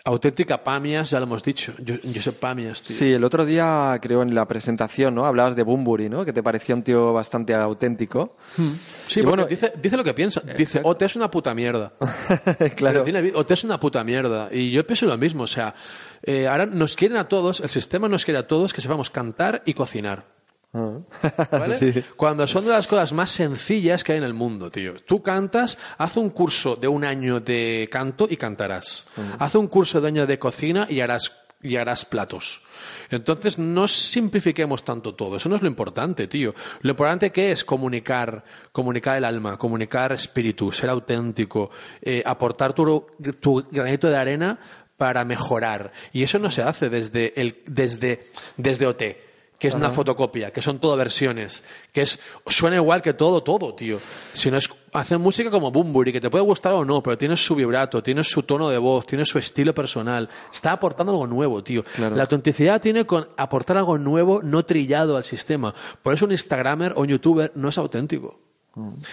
auténtica 0.07 0.63
Pamias, 0.65 1.11
ya 1.11 1.19
lo 1.21 1.27
hemos 1.27 1.43
dicho. 1.43 1.75
Yo, 1.79 1.97
yo 2.03 2.23
soy 2.23 2.33
Pamias, 2.33 2.83
tío. 2.83 2.97
Sí, 2.97 3.13
el 3.13 3.23
otro 3.25 3.45
día, 3.45 3.99
creo, 4.01 4.23
en 4.23 4.35
la 4.35 4.47
presentación, 4.47 5.15
¿no? 5.15 5.27
Hablabas 5.27 5.57
de 5.57 5.63
Bumburi, 5.63 6.09
¿no? 6.09 6.25
Que 6.25 6.33
te 6.33 6.43
parecía 6.43 6.75
un 6.75 6.83
tío 6.83 7.13
bastante 7.13 7.55
auténtico. 7.55 8.37
Sí, 8.57 8.63
Y 8.63 9.23
porque 9.23 9.27
bueno, 9.29 9.45
dice, 9.47 9.73
dice 9.83 9.97
lo 9.97 10.05
que 10.05 10.15
piensa. 10.15 10.41
Dice, 10.57 10.81
Ote 10.83 11.05
es 11.05 11.17
una 11.17 11.31
puta 11.31 11.53
mierda. 11.55 11.93
claro. 12.77 13.03
Tiene- 13.03 13.33
Ote 13.35 13.55
es 13.55 13.65
una 13.65 13.79
puta 13.79 14.03
mierda. 14.05 14.49
Y 14.51 14.71
yo 14.71 14.87
pienso 14.87 15.07
lo 15.07 15.19
mismo. 15.19 15.43
O 15.43 15.49
sea, 15.49 15.75
eh, 16.23 16.47
ahora 16.47 16.67
nos 16.67 16.95
quieren 16.97 17.17
a 17.19 17.25
todos, 17.25 17.61
el 17.61 17.69
sistema 17.69 18.09
nos 18.09 18.25
quiere 18.25 18.39
a 18.39 18.47
todos 18.47 18.73
que 18.73 18.81
sepamos 18.81 19.11
cantar 19.11 19.63
y 19.67 19.75
cocinar. 19.75 20.36
Ah. 20.77 21.49
¿vale? 21.51 21.75
Sí. 21.77 22.05
Cuando 22.17 22.47
son 22.47 22.65
de 22.65 22.71
las 22.71 22.87
cosas 22.87 23.13
más 23.13 23.31
sencillas 23.31 24.05
que 24.05 24.13
hay 24.13 24.19
en 24.19 24.25
el 24.25 24.35
mundo, 24.35 24.71
tío. 24.71 24.95
Tú 25.07 25.23
cantas, 25.23 25.79
haz 25.99 26.17
un 26.17 26.31
curso 26.31 26.77
de 26.77 26.89
un 26.89 27.05
año 27.05 27.41
de 27.41 27.89
canto 27.91 28.27
y 28.29 28.37
cantarás. 28.37 29.07
Haz 29.39 29.55
un 29.55 29.69
curso 29.69 30.01
de 30.01 30.09
año 30.09 30.27
de 30.27 30.39
cocina 30.39 30.87
y 30.89 31.01
harás, 31.01 31.33
y 31.63 31.77
harás 31.77 32.05
platos. 32.05 32.63
Entonces, 33.11 33.59
no 33.59 33.89
simplifiquemos 33.89 34.85
tanto 34.85 35.15
todo. 35.15 35.37
Eso 35.37 35.49
no 35.49 35.57
es 35.57 35.63
lo 35.63 35.69
importante, 35.69 36.27
tío. 36.27 36.55
Lo 36.83 36.91
importante 36.91 37.31
que 37.31 37.53
es 37.53 37.65
comunicar, 37.65 38.45
comunicar 38.73 39.17
el 39.17 39.25
alma, 39.25 39.57
comunicar 39.57 40.13
espíritu, 40.13 40.71
ser 40.73 40.91
auténtico, 40.91 41.71
eh, 42.03 42.23
aportar 42.25 42.75
tu, 42.75 43.07
tu 43.41 43.65
granito 43.71 44.09
de 44.09 44.17
arena 44.17 44.59
para 44.97 45.25
mejorar. 45.25 45.93
Y 46.13 46.23
eso 46.23 46.39
no 46.39 46.51
se 46.51 46.63
hace 46.63 46.89
desde, 46.89 47.39
el, 47.41 47.63
desde, 47.67 48.21
desde 48.57 48.87
OT 48.87 49.26
que 49.59 49.69
es 49.69 49.75
una 49.75 49.87
fotocopia, 49.95 50.51
que 50.53 50.61
son 50.61 50.79
todo 50.79 50.97
versiones, 50.97 51.65
que 51.93 52.03
es 52.03 52.21
suena 52.47 52.77
igual 52.77 53.01
que 53.01 53.15
todo, 53.15 53.43
todo, 53.43 53.75
tío. 53.75 53.99
Si 54.33 54.51
no 54.51 54.59
es 54.59 54.69
hacen 54.93 55.21
música 55.21 55.51
como 55.51 55.71
Bumburi, 55.71 56.13
que 56.13 56.21
te 56.21 56.29
puede 56.31 56.45
gustar 56.45 56.73
o 56.75 56.85
no, 56.85 57.03
pero 57.03 57.17
tienes 57.19 57.45
su 57.45 57.55
vibrato, 57.55 58.03
tienes 58.03 58.29
su 58.29 58.43
tono 58.43 58.69
de 58.69 58.79
voz, 58.79 59.07
tienes 59.07 59.29
su 59.29 59.39
estilo 59.39 59.75
personal. 59.75 60.29
Está 60.53 60.73
aportando 60.73 61.13
algo 61.13 61.27
nuevo, 61.27 61.63
tío. 61.65 61.85
Claro. 61.85 62.17
La 62.17 62.23
autenticidad 62.23 62.81
tiene 62.81 63.05
con 63.05 63.27
aportar 63.37 63.77
algo 63.79 63.97
nuevo, 63.99 64.41
no 64.43 64.65
trillado 64.65 65.17
al 65.17 65.25
sistema. 65.25 65.75
Por 66.03 66.13
eso 66.15 66.25
un 66.27 66.33
Instagramer 66.33 66.93
o 66.97 67.01
un 67.01 67.09
YouTuber 67.09 67.53
no 67.55 67.69
es 67.71 67.79
auténtico. 67.79 68.41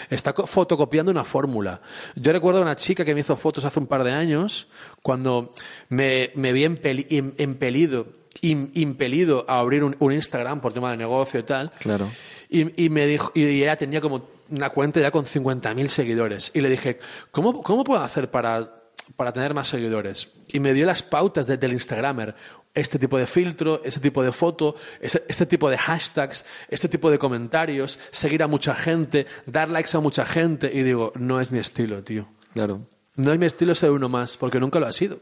Está 0.10 0.34
co- 0.34 0.46
fotocopiando 0.46 1.10
una 1.10 1.24
fórmula. 1.24 1.80
Yo 2.16 2.34
recuerdo 2.34 2.60
a 2.60 2.64
una 2.64 2.76
chica 2.76 3.06
que 3.06 3.14
me 3.14 3.22
hizo 3.22 3.38
fotos 3.38 3.64
hace 3.64 3.80
un 3.80 3.88
par 3.88 4.04
de 4.04 4.12
años, 4.12 4.68
cuando 5.02 5.54
me, 5.88 6.32
me 6.36 6.52
vi 6.52 6.66
empeli- 6.66 7.08
im- 7.10 7.34
impelido, 7.42 8.06
im- 8.42 8.72
impelido 8.74 9.46
a 9.48 9.60
abrir 9.60 9.84
un, 9.84 9.96
un 10.00 10.14
Instagram 10.14 10.62
por 10.62 10.74
tema 10.74 10.92
de 10.92 10.98
negocio 10.98 11.40
y 11.40 11.44
tal. 11.44 11.72
Claro. 11.80 12.08
Y, 12.50 12.86
y 12.86 12.90
me 12.90 13.06
dijo, 13.08 13.32
y 13.34 13.44
ella 13.64 13.76
tenía 13.76 14.02
como 14.02 14.28
una 14.50 14.70
cuenta 14.70 15.00
ya 15.00 15.12
con 15.12 15.26
50.000 15.26 15.88
seguidores. 15.88 16.52
Y 16.54 16.62
le 16.62 16.70
dije, 16.70 17.00
¿cómo, 17.32 17.64
cómo 17.64 17.84
puedo 17.84 18.02
hacer 18.04 18.30
para, 18.30 18.76
para 19.16 19.34
tener 19.34 19.54
más 19.54 19.68
seguidores? 19.68 20.30
Y 20.50 20.60
me 20.60 20.74
dio 20.74 20.86
las 20.86 21.02
pautas 21.04 21.48
de- 21.48 21.58
del 21.58 21.74
Instagramer. 21.74 22.36
Este 22.76 22.98
tipo 22.98 23.20
de 23.20 23.28
filtro, 23.28 23.82
este 23.84 24.00
tipo 24.00 24.24
de 24.24 24.32
foto, 24.32 24.74
este, 25.00 25.24
este 25.28 25.46
tipo 25.46 25.70
de 25.70 25.78
hashtags, 25.78 26.44
este 26.70 26.88
tipo 26.90 27.12
de 27.12 27.20
comentarios, 27.20 28.00
seguir 28.10 28.42
a 28.42 28.48
mucha 28.48 28.74
gente, 28.74 29.28
dar 29.46 29.70
likes 29.70 29.96
a 29.96 30.00
mucha 30.00 30.26
gente. 30.26 30.72
Y 30.74 30.82
digo, 30.82 31.12
no 31.16 31.40
es 31.40 31.52
mi 31.52 31.60
estilo, 31.60 32.04
tío. 32.04 32.28
Claro. 32.54 32.88
No 33.16 33.32
es 33.32 33.38
mi 33.38 33.46
estilo 33.46 33.76
ser 33.76 33.92
uno 33.92 34.10
más, 34.10 34.38
porque 34.38 34.60
nunca 34.60 34.80
lo 34.80 34.88
ha 34.88 34.92
sido. 34.92 35.20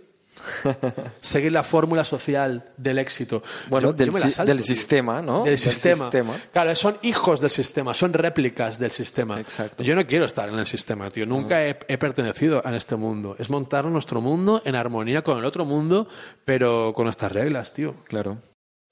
Seguir 1.19 1.51
la 1.51 1.63
fórmula 1.63 2.03
social 2.03 2.63
del 2.77 2.97
éxito. 2.99 3.43
Bueno, 3.69 3.89
Yo- 3.89 3.93
del, 3.93 4.07
yo 4.07 4.13
me 4.13 4.19
la 4.19 4.25
si- 4.27 4.31
salto, 4.31 4.51
del 4.53 4.61
sistema, 4.63 5.21
¿no? 5.21 5.43
Del 5.43 5.57
sistema. 5.57 6.05
sistema. 6.05 6.35
Claro, 6.51 6.75
son 6.75 6.97
hijos 7.03 7.39
del 7.41 7.49
sistema, 7.49 7.93
son 7.93 8.13
réplicas 8.13 8.79
del 8.79 8.91
sistema. 8.91 9.39
Exacto. 9.39 9.83
Yo 9.83 9.95
no 9.95 10.05
quiero 10.05 10.25
estar 10.25 10.49
en 10.49 10.59
el 10.59 10.65
sistema, 10.67 11.09
tío. 11.09 11.25
Nunca 11.25 11.63
he, 11.65 11.77
he 11.87 11.97
pertenecido 11.97 12.61
a 12.65 12.75
este 12.75 12.95
mundo. 12.95 13.35
Es 13.39 13.49
montar 13.49 13.85
nuestro 13.85 14.21
mundo 14.21 14.61
en 14.65 14.75
armonía 14.75 15.21
con 15.23 15.37
el 15.37 15.45
otro 15.45 15.65
mundo, 15.65 16.07
pero 16.45 16.93
con 16.93 17.05
nuestras 17.05 17.31
reglas, 17.31 17.73
tío. 17.73 17.95
Claro. 18.07 18.31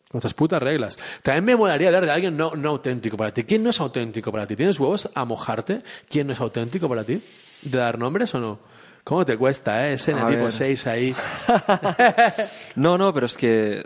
Con 0.10 0.18
nuestras 0.18 0.34
putas 0.34 0.62
reglas. 0.62 0.98
También 1.22 1.46
me 1.46 1.56
molaría 1.56 1.88
hablar 1.90 2.06
de 2.06 2.12
alguien 2.12 2.36
no, 2.36 2.56
no 2.56 2.70
auténtico 2.70 3.16
para 3.16 3.32
ti. 3.34 3.44
¿Quién 3.44 3.62
no 3.64 3.70
es 3.70 3.80
auténtico 3.80 4.32
para 4.32 4.48
ti? 4.48 4.56
¿Tienes 4.56 4.80
huevos 4.80 5.10
a 5.14 5.24
mojarte? 5.24 5.84
¿Quién 6.10 6.26
no 6.28 6.34
es 6.34 6.40
auténtico 6.40 6.90
para 6.90 7.04
ti? 7.04 7.22
¿De 7.62 7.78
dar 7.78 8.00
nombres 8.00 8.34
o 8.34 8.40
no? 8.40 8.60
¿Cómo 9.04 9.26
te 9.26 9.36
cuesta, 9.38 9.88
eh? 9.88 9.94
Ese 9.94 10.14
tipo 10.14 10.26
ver. 10.28 10.52
6 10.52 10.88
ahí. 10.88 11.16
No, 12.76 12.98
no, 12.98 13.14
pero 13.14 13.26
es 13.26 13.36
que 13.38 13.84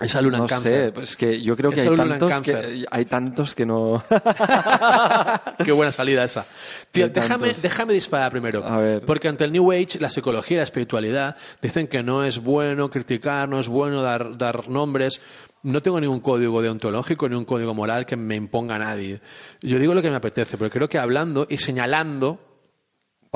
Esa 0.00 0.20
luna 0.20 0.38
no 0.38 0.46
cáncer. 0.46 0.86
sé, 0.86 0.92
pues 0.92 1.16
que 1.16 1.42
yo 1.42 1.56
creo 1.56 1.70
que 1.70 1.80
hay 1.82 1.88
tantos 1.96 2.40
que 2.42 2.86
hay 2.90 3.04
tantos 3.04 3.54
que 3.54 3.66
no. 3.66 4.02
Qué 5.64 5.72
buena 5.72 5.92
salida 5.92 6.24
esa. 6.24 6.46
Tío, 6.90 7.04
Hay 7.06 7.10
déjame, 7.10 7.46
tantos. 7.48 7.62
déjame 7.62 7.92
disparar 7.94 8.30
primero. 8.30 8.64
A 8.66 8.80
ver. 8.80 9.02
Porque 9.04 9.28
ante 9.28 9.44
el 9.44 9.52
New 9.52 9.72
Age, 9.72 9.98
la 10.00 10.08
psicología 10.10 10.56
y 10.56 10.58
la 10.58 10.64
espiritualidad 10.64 11.36
dicen 11.60 11.86
que 11.88 12.02
no 12.02 12.24
es 12.24 12.38
bueno 12.38 12.88
criticar, 12.88 13.48
no 13.48 13.58
es 13.60 13.68
bueno 13.68 14.00
dar, 14.02 14.36
dar 14.38 14.68
nombres. 14.68 15.20
No 15.62 15.82
tengo 15.82 16.00
ningún 16.00 16.20
código 16.20 16.62
deontológico 16.62 17.28
ni 17.28 17.34
un 17.36 17.44
código 17.44 17.74
moral 17.74 18.06
que 18.06 18.16
me 18.16 18.34
imponga 18.36 18.76
a 18.76 18.78
nadie. 18.78 19.20
Yo 19.60 19.78
digo 19.78 19.92
lo 19.92 20.00
que 20.00 20.08
me 20.08 20.16
apetece, 20.16 20.56
pero 20.56 20.70
creo 20.70 20.88
que 20.88 20.98
hablando 20.98 21.46
y 21.50 21.58
señalando 21.58 22.49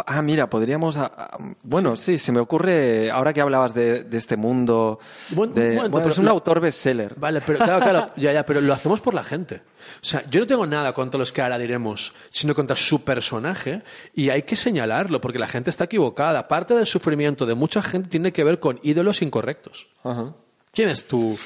Ah, 0.06 0.22
mira, 0.22 0.50
podríamos. 0.50 0.96
ah, 0.96 1.08
ah, 1.16 1.38
Bueno, 1.62 1.96
sí, 1.96 2.18
se 2.18 2.32
me 2.32 2.40
ocurre. 2.40 3.10
Ahora 3.12 3.32
que 3.32 3.40
hablabas 3.40 3.74
de, 3.74 4.02
de 4.02 4.18
este 4.18 4.36
mundo. 4.36 4.98
Buen- 5.30 5.54
de- 5.54 5.76
bueno, 5.88 6.08
es 6.08 6.18
un 6.18 6.24
lo- 6.24 6.32
autor 6.32 6.58
bestseller. 6.60 7.14
Vale, 7.16 7.40
pero 7.46 7.58
claro, 7.60 7.78
claro, 7.80 8.10
ya, 8.16 8.32
ya, 8.32 8.44
pero 8.44 8.60
lo 8.60 8.72
hacemos 8.72 9.00
por 9.00 9.14
la 9.14 9.22
gente. 9.22 9.56
O 9.56 10.04
sea, 10.04 10.24
yo 10.28 10.40
no 10.40 10.46
tengo 10.48 10.66
nada 10.66 10.92
contra 10.92 11.16
los 11.16 11.30
que 11.30 11.42
ahora 11.42 11.58
diremos, 11.58 12.12
sino 12.28 12.56
contra 12.56 12.74
su 12.74 13.04
personaje, 13.04 13.82
y 14.14 14.30
hay 14.30 14.42
que 14.42 14.56
señalarlo, 14.56 15.20
porque 15.20 15.38
la 15.38 15.46
gente 15.46 15.70
está 15.70 15.84
equivocada. 15.84 16.48
Parte 16.48 16.74
del 16.74 16.86
sufrimiento 16.86 17.46
de 17.46 17.54
mucha 17.54 17.80
gente 17.80 18.08
tiene 18.08 18.32
que 18.32 18.42
ver 18.42 18.58
con 18.58 18.80
ídolos 18.82 19.22
incorrectos. 19.22 19.86
Ajá. 20.02 20.34
¿Quién 20.72 20.88
es 20.88 21.06
tu 21.06 21.38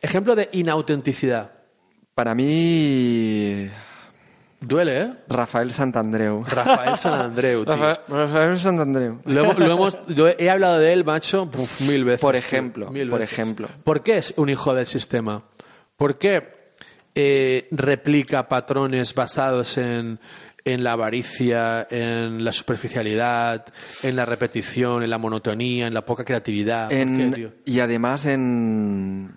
ejemplo 0.00 0.34
de 0.34 0.48
inautenticidad? 0.52 1.52
Para 2.14 2.34
mí. 2.34 3.68
Duele, 4.62 5.00
¿eh? 5.02 5.12
Rafael 5.28 5.72
Santandreu. 5.72 6.44
Rafael 6.44 6.96
San 6.96 7.20
Andreu, 7.20 7.64
tío. 7.64 7.74
Rafael, 7.74 7.98
Rafael 8.08 8.58
Santandreu. 8.58 9.20
Lo, 9.26 9.52
lo 9.54 9.66
hemos, 9.74 9.98
he 10.38 10.48
hablado 10.50 10.78
de 10.78 10.92
él, 10.92 11.04
macho, 11.04 11.50
puf, 11.50 11.80
mil 11.82 12.04
veces. 12.04 12.20
Por 12.20 12.34
tío, 12.34 12.38
ejemplo, 12.40 12.90
mil 12.90 13.10
por 13.10 13.20
veces. 13.20 13.32
ejemplo. 13.38 13.68
¿Por 13.84 14.02
qué 14.02 14.18
es 14.18 14.34
un 14.36 14.48
hijo 14.48 14.72
del 14.74 14.86
sistema? 14.86 15.42
¿Por 15.96 16.18
qué 16.18 16.48
eh, 17.14 17.68
replica 17.72 18.48
patrones 18.48 19.14
basados 19.14 19.76
en, 19.78 20.18
en 20.64 20.84
la 20.84 20.92
avaricia, 20.92 21.86
en 21.90 22.44
la 22.44 22.52
superficialidad, 22.52 23.66
en 24.02 24.16
la 24.16 24.24
repetición, 24.24 25.02
en 25.02 25.10
la 25.10 25.18
monotonía, 25.18 25.86
en 25.88 25.94
la 25.94 26.02
poca 26.06 26.24
creatividad? 26.24 26.88
¿Por 26.88 26.96
En- 26.98 27.30
qué, 27.30 27.36
tío? 27.36 27.52
y 27.64 27.80
además 27.80 28.26
en. 28.26 29.34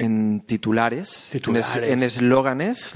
En 0.00 0.42
titulares, 0.46 1.28
Titulares. 1.32 1.76
en 1.76 1.82
es- 1.82 1.88
en 1.90 2.02
eslóganes, 2.04 2.92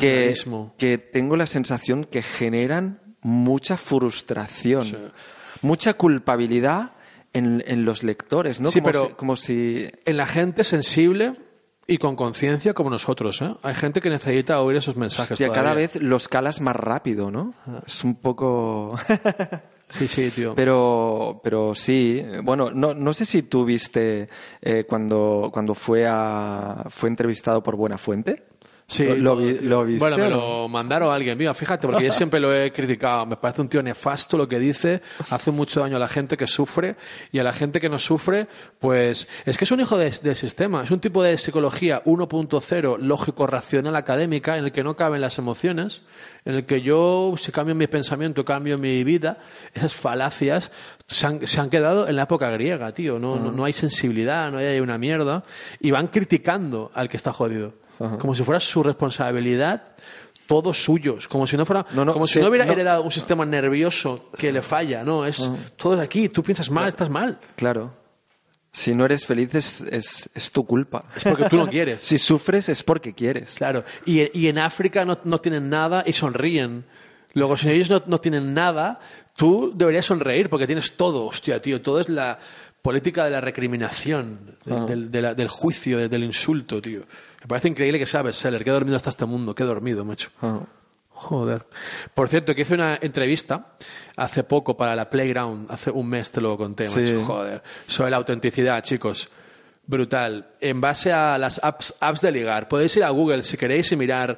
que, 0.00 0.34
que 0.76 0.98
tengo 0.98 1.36
la 1.36 1.46
sensación 1.46 2.04
que 2.04 2.20
generan 2.22 3.00
mucha 3.22 3.76
frustración, 3.76 4.84
Sí. 4.84 4.96
mucha 5.62 5.94
culpabilidad 5.94 6.92
en, 7.32 7.62
en 7.66 7.84
los 7.84 8.02
lectores, 8.02 8.60
¿no? 8.60 8.70
Sí, 8.70 8.80
como, 8.80 8.86
pero- 8.92 9.06
si, 9.06 9.12
como 9.14 9.36
si- 9.36 9.88
En 10.04 10.16
la 10.16 10.26
gente 10.26 10.64
sensible 10.64 11.34
y 11.86 11.98
con 11.98 12.16
conciencia 12.16 12.74
como 12.74 12.90
nosotros, 12.90 13.40
¿eh? 13.42 13.54
Hay 13.62 13.74
gente 13.76 14.00
que 14.00 14.10
necesita 14.10 14.60
oír 14.60 14.78
esos 14.78 14.96
mensajes. 14.96 15.30
hostia, 15.32 15.52
cada 15.52 15.74
vez 15.74 15.94
los 16.02 16.26
calas 16.26 16.60
más 16.60 16.74
rápido, 16.74 17.30
¿no? 17.30 17.54
Es 17.86 18.02
un 18.02 18.16
poco... 18.16 18.98
Sí, 19.88 20.08
sí, 20.08 20.30
tío. 20.30 20.54
Pero, 20.54 21.40
pero 21.44 21.74
sí, 21.74 22.24
bueno, 22.42 22.70
no, 22.72 22.94
no 22.94 23.12
sé 23.12 23.24
si 23.24 23.42
tú 23.42 23.64
viste 23.64 24.28
eh, 24.60 24.84
cuando, 24.88 25.50
cuando 25.52 25.74
fue, 25.74 26.06
a, 26.08 26.86
fue 26.90 27.08
entrevistado 27.08 27.62
por 27.62 27.76
Buenafuente. 27.76 28.42
Sí, 28.88 29.04
¿Lo, 29.04 29.16
lo 29.16 29.34
lo 29.40 29.84
viste? 29.84 29.98
Bueno, 29.98 30.16
me 30.16 30.30
lo 30.30 30.68
mandaron 30.68 31.10
a 31.10 31.14
alguien. 31.16 31.36
Mira, 31.36 31.52
fíjate, 31.54 31.88
porque 31.88 32.04
yo 32.04 32.12
siempre 32.12 32.38
lo 32.38 32.54
he 32.54 32.72
criticado. 32.72 33.26
Me 33.26 33.36
parece 33.36 33.60
un 33.62 33.68
tío 33.68 33.82
nefasto 33.82 34.36
lo 34.36 34.46
que 34.46 34.60
dice. 34.60 35.02
Hace 35.30 35.50
mucho 35.50 35.80
daño 35.80 35.96
a 35.96 35.98
la 35.98 36.06
gente 36.06 36.36
que 36.36 36.46
sufre. 36.46 36.94
Y 37.32 37.40
a 37.40 37.42
la 37.42 37.52
gente 37.52 37.80
que 37.80 37.88
no 37.88 37.98
sufre, 37.98 38.46
pues 38.78 39.26
es 39.44 39.58
que 39.58 39.64
es 39.64 39.70
un 39.72 39.80
hijo 39.80 39.98
de- 39.98 40.10
del 40.22 40.36
sistema. 40.36 40.84
Es 40.84 40.92
un 40.92 41.00
tipo 41.00 41.20
de 41.24 41.36
psicología 41.36 42.00
1.0, 42.04 42.96
lógico, 42.98 43.48
racional, 43.48 43.96
académica, 43.96 44.56
en 44.56 44.66
el 44.66 44.72
que 44.72 44.84
no 44.84 44.94
caben 44.94 45.20
las 45.20 45.36
emociones. 45.38 46.02
En 46.44 46.54
el 46.54 46.64
que 46.64 46.80
yo, 46.80 47.34
si 47.36 47.50
cambio 47.50 47.74
mi 47.74 47.88
pensamiento, 47.88 48.44
cambio 48.44 48.78
mi 48.78 49.02
vida. 49.02 49.38
Esas 49.74 49.94
falacias 49.94 50.70
se 51.08 51.26
han, 51.26 51.44
se 51.44 51.60
han 51.60 51.70
quedado 51.70 52.06
en 52.06 52.14
la 52.14 52.22
época 52.22 52.48
griega, 52.50 52.92
tío. 52.92 53.18
No, 53.18 53.34
no, 53.34 53.50
no 53.50 53.64
hay 53.64 53.72
sensibilidad, 53.72 54.52
no 54.52 54.58
hay 54.58 54.78
una 54.78 54.96
mierda. 54.96 55.42
Y 55.80 55.90
van 55.90 56.06
criticando 56.06 56.92
al 56.94 57.08
que 57.08 57.16
está 57.16 57.32
jodido 57.32 57.84
como 57.98 58.34
si 58.34 58.42
fuera 58.44 58.60
su 58.60 58.82
responsabilidad, 58.82 59.94
todos 60.46 60.82
suyos, 60.84 61.26
como 61.28 61.46
si 61.46 61.56
no 61.56 61.66
fuera, 61.66 61.84
No, 61.92 62.04
no, 62.04 62.12
como 62.12 62.26
si 62.26 62.38
no 62.40 62.48
hubiera 62.48 62.64
no. 62.64 62.72
heredado 62.72 63.02
un 63.02 63.10
sistema 63.10 63.44
nervioso 63.44 64.30
que 64.38 64.52
le 64.52 64.62
falla, 64.62 65.02
no, 65.02 65.26
es 65.26 65.50
todo 65.76 66.00
aquí, 66.00 66.28
tú 66.28 66.42
piensas 66.42 66.70
mal, 66.70 66.88
estás 66.88 67.10
mal, 67.10 67.38
Claro. 67.56 68.04
Si 68.72 68.94
no 68.94 69.06
eres 69.06 69.24
feliz 69.24 69.54
es, 69.54 69.80
es, 69.80 70.28
es 70.34 70.52
tu 70.52 70.66
culpa. 70.66 71.06
es 71.16 71.24
porque 71.24 71.48
tú 71.48 71.56
no 71.56 71.66
quieres. 71.70 72.02
Si 72.02 72.18
sufres 72.18 72.68
es 72.68 72.82
porque 72.82 73.14
quieres. 73.14 73.54
Claro, 73.54 73.84
y, 74.04 74.38
y 74.38 74.48
en 74.48 74.58
África 74.58 75.02
no, 75.06 75.18
no 75.24 75.38
tienen 75.38 75.70
nada 75.70 76.04
y 76.06 76.12
sonríen. 76.12 76.84
Luego, 77.32 77.56
si 77.56 77.70
ellos 77.70 77.88
no, 77.88 78.02
no 78.06 78.18
tienen 78.20 78.52
nada, 78.52 79.00
tú 79.34 79.72
deberías 79.74 80.04
sonreír 80.04 80.50
porque 80.50 80.66
tienes 80.66 80.92
todo, 80.94 81.24
hostia, 81.24 81.60
tío, 81.62 81.80
todo 81.80 82.00
es 82.00 82.10
la 82.10 82.38
política 82.82 83.24
de 83.24 83.30
la 83.30 83.40
recriminación, 83.40 84.56
del, 84.66 85.10
del 85.10 85.48
juicio, 85.48 86.06
del 86.08 86.24
insulto, 86.24 86.80
tío. 86.82 87.02
Me 87.46 87.50
parece 87.50 87.68
increíble 87.68 88.00
que 88.00 88.06
sabes, 88.06 88.36
Seller, 88.36 88.64
que 88.64 88.70
he 88.70 88.72
dormido 88.72 88.96
hasta 88.96 89.10
este 89.10 89.24
mundo, 89.24 89.54
he 89.56 89.62
dormido, 89.62 90.04
macho. 90.04 90.30
Ah. 90.42 90.62
Joder. 91.10 91.64
Por 92.12 92.28
cierto, 92.28 92.54
que 92.56 92.62
hice 92.62 92.74
una 92.74 92.98
entrevista 93.00 93.74
hace 94.16 94.42
poco 94.42 94.76
para 94.76 94.96
la 94.96 95.08
Playground, 95.08 95.70
hace 95.70 95.92
un 95.92 96.08
mes 96.08 96.30
te 96.32 96.40
lo 96.40 96.56
conté, 96.58 96.88
Sí. 96.88 96.98
macho. 97.00 97.24
Joder. 97.24 97.62
Sobre 97.86 98.10
la 98.10 98.16
autenticidad, 98.16 98.82
chicos. 98.82 99.28
brutal. 99.88 100.48
En 100.60 100.80
base 100.80 101.12
a 101.12 101.38
las 101.38 101.60
apps, 101.62 101.94
apps 102.00 102.20
de 102.20 102.32
ligar. 102.32 102.66
Podéis 102.66 102.96
ir 102.96 103.04
a 103.04 103.10
Google 103.10 103.44
si 103.44 103.56
queréis 103.56 103.92
y 103.92 103.96
mirar 103.96 104.36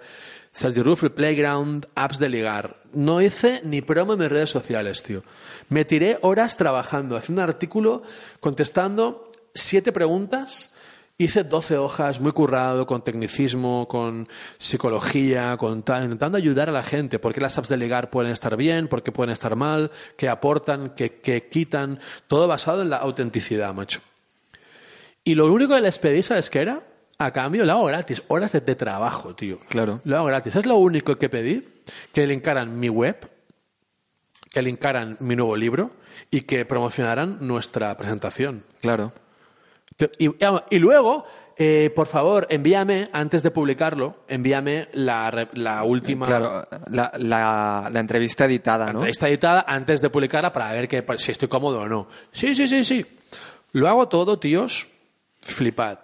Sergi 0.51 0.83
Ruffle 0.83 1.09
Playground, 1.09 1.87
apps 1.95 2.19
de 2.19 2.29
ligar. 2.29 2.77
No 2.93 3.23
hice 3.23 3.63
ni 3.65 3.81
promo 3.81 4.13
en 4.13 4.19
mis 4.19 4.29
redes 4.29 4.51
sociales, 4.51 5.03
tío. 5.03 5.23
Me 5.71 5.87
tiré 5.87 6.19
horas 6.21 6.59
trabajando, 6.59 7.17
haciendo 7.17 7.43
un 7.43 7.49
artículo, 7.49 8.03
contestando 8.41 9.33
siete 9.55 9.91
preguntas. 9.91 10.75
Hice 11.21 11.43
12 11.43 11.79
hojas, 11.79 12.21
muy 12.21 12.31
currado, 12.31 12.87
con 12.87 13.03
tecnicismo, 13.03 13.89
con 13.89 14.29
psicología, 14.57 15.57
con 15.57 15.83
tal, 15.83 16.05
intentando 16.05 16.39
ayudar 16.39 16.69
a 16.69 16.73
la 16.73 16.85
gente. 16.85 17.19
¿Por 17.19 17.35
qué 17.35 17.41
las 17.41 17.59
apps 17.59 17.71
de 17.71 17.77
ligar 17.77 18.09
pueden 18.09 18.31
estar 18.31 18.57
bien? 18.57 18.87
¿Por 18.87 19.03
qué 19.03 19.11
pueden 19.11 19.33
estar 19.33 19.57
mal? 19.57 19.91
¿Qué 20.16 20.29
aportan? 20.29 20.91
¿Qué, 20.91 21.21
qué 21.21 21.49
quitan? 21.49 21.99
Todo 22.29 22.47
basado 22.47 22.83
en 22.83 22.91
la 22.91 22.99
autenticidad, 22.99 23.75
macho. 23.75 24.01
Y 25.25 25.35
lo 25.35 25.53
único 25.53 25.75
que 25.75 25.81
les 25.81 25.99
pedí, 25.99 26.23
¿sabes 26.23 26.51
qué 26.51 26.61
era? 26.61 26.85
A 27.19 27.33
cambio, 27.33 27.64
lo 27.64 27.73
hago 27.73 27.87
gratis. 27.87 28.23
Horas 28.29 28.53
de, 28.53 28.61
de 28.61 28.77
trabajo, 28.77 29.35
tío. 29.35 29.59
Claro. 29.69 30.01
Lo 30.05 30.19
hago 30.19 30.27
gratis. 30.27 30.55
Es 30.55 30.66
lo 30.66 30.77
único 30.77 31.19
que 31.19 31.29
pedí. 31.29 31.66
Que 32.12 32.29
linkaran 32.29 32.79
mi 32.79 32.91
web, 32.91 33.29
que 34.53 34.62
linkaran 34.62 35.16
mi 35.19 35.35
nuevo 35.35 35.57
libro 35.57 35.91
y 36.31 36.43
que 36.43 36.64
promocionaran 36.64 37.39
nuestra 37.41 37.97
presentación. 37.97 38.62
Claro. 38.81 39.12
Te- 39.99 40.11
Y, 40.19 40.31
y 40.71 40.79
luego, 40.79 41.27
eh, 41.59 41.91
por 41.95 42.07
favor, 42.07 42.47
envíame, 42.49 43.09
antes 43.13 43.43
de 43.43 43.51
publicarlo, 43.51 44.17
envíame 44.29 44.89
la, 44.95 45.49
la 45.55 45.83
última 45.83 46.25
Claro, 46.27 46.67
la, 46.91 47.13
la, 47.19 47.91
la 47.93 48.01
entrevista 48.01 48.47
editada, 48.47 48.87
la 48.87 48.93
¿no? 48.93 48.99
entrevista 49.01 49.29
editada 49.29 49.65
antes 49.69 50.01
de 50.01 50.09
publicarla 50.09 50.53
para 50.53 50.73
ver 50.73 50.89
que, 50.89 51.05
si 51.17 51.33
estoy 51.33 51.49
cómodo 51.49 51.81
o 51.81 51.89
no. 51.89 52.09
Sí, 52.33 52.55
sí, 52.55 52.67
sí, 52.67 52.85
sí. 52.85 53.05
Lo 53.73 53.89
hago 53.89 54.09
todo, 54.09 54.39
tíos. 54.39 54.87
Flipad. 55.43 55.99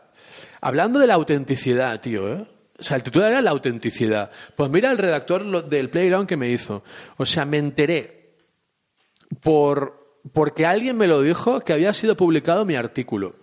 Hablando 0.60 0.98
de 0.98 1.06
la 1.06 1.14
autenticidad, 1.14 2.00
tío, 2.00 2.28
¿eh? 2.28 2.44
O 2.76 2.82
sea, 2.82 2.96
el 2.96 3.04
titular 3.04 3.30
era 3.30 3.40
la 3.40 3.52
autenticidad. 3.52 4.30
Pues 4.56 4.68
mira 4.70 4.90
el 4.90 4.98
redactor 4.98 5.64
del 5.68 5.88
Playground 5.88 6.28
que 6.28 6.36
me 6.36 6.50
hizo. 6.50 6.82
O 7.16 7.24
sea, 7.24 7.44
me 7.44 7.58
enteré 7.58 8.34
por, 9.40 10.18
porque 10.32 10.66
alguien 10.66 10.96
me 10.96 11.06
lo 11.06 11.22
dijo 11.22 11.60
que 11.60 11.72
había 11.72 11.92
sido 11.92 12.16
publicado 12.16 12.64
mi 12.64 12.74
artículo. 12.74 13.36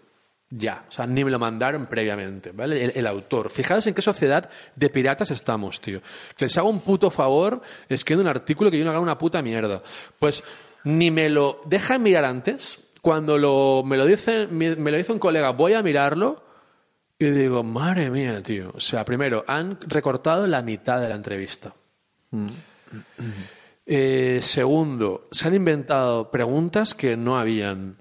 Ya, 0.54 0.84
o 0.90 0.92
sea, 0.92 1.08
ni 1.08 1.24
me 1.24 1.32
lo 1.32 1.40
mandaron 1.40 1.86
previamente, 1.88 2.52
¿vale? 2.52 2.84
El, 2.84 2.92
el 2.96 3.08
autor. 3.08 3.50
Fijaos 3.50 3.88
en 3.88 3.94
qué 3.94 4.02
sociedad 4.02 4.50
de 4.76 4.90
piratas 4.90 5.32
estamos, 5.32 5.80
tío. 5.80 6.02
Que 6.36 6.46
les 6.46 6.58
hago 6.58 6.70
un 6.70 6.82
puto 6.82 7.10
favor 7.10 7.62
escribiendo 7.88 8.30
un 8.30 8.36
artículo 8.36 8.70
que 8.70 8.78
yo 8.78 8.84
no 8.84 8.92
haga 8.92 9.00
una 9.00 9.18
puta 9.18 9.42
mierda. 9.42 9.82
Pues 10.20 10.44
ni 10.84 11.10
me 11.10 11.30
lo 11.30 11.62
dejan 11.66 12.04
mirar 12.04 12.26
antes. 12.26 12.90
Cuando 13.02 13.38
lo, 13.38 13.82
me, 13.84 13.96
lo 13.98 14.06
dice, 14.06 14.48
me, 14.48 14.76
me 14.76 14.92
lo 14.92 14.98
dice 14.98 15.14
un 15.14 15.20
colega, 15.20 15.52
voy 15.52 15.74
a 15.74 15.82
mirarlo. 15.82 16.44
Y 17.18 17.30
digo, 17.30 17.64
madre 17.64 18.10
mía, 18.10 18.42
tío. 18.44 18.72
O 18.76 18.80
sea, 18.80 19.06
primero, 19.06 19.46
han 19.48 19.80
recortado 19.82 20.48
la 20.48 20.62
mitad 20.62 21.00
de 21.00 21.08
la 21.08 21.16
entrevista. 21.16 21.74
Eh, 23.86 24.40
segundo, 24.42 25.28
se 25.32 25.48
han 25.48 25.56
inventado 25.56 26.32
preguntas 26.32 26.94
que 26.96 27.16
no 27.16 27.38
habían. 27.40 28.01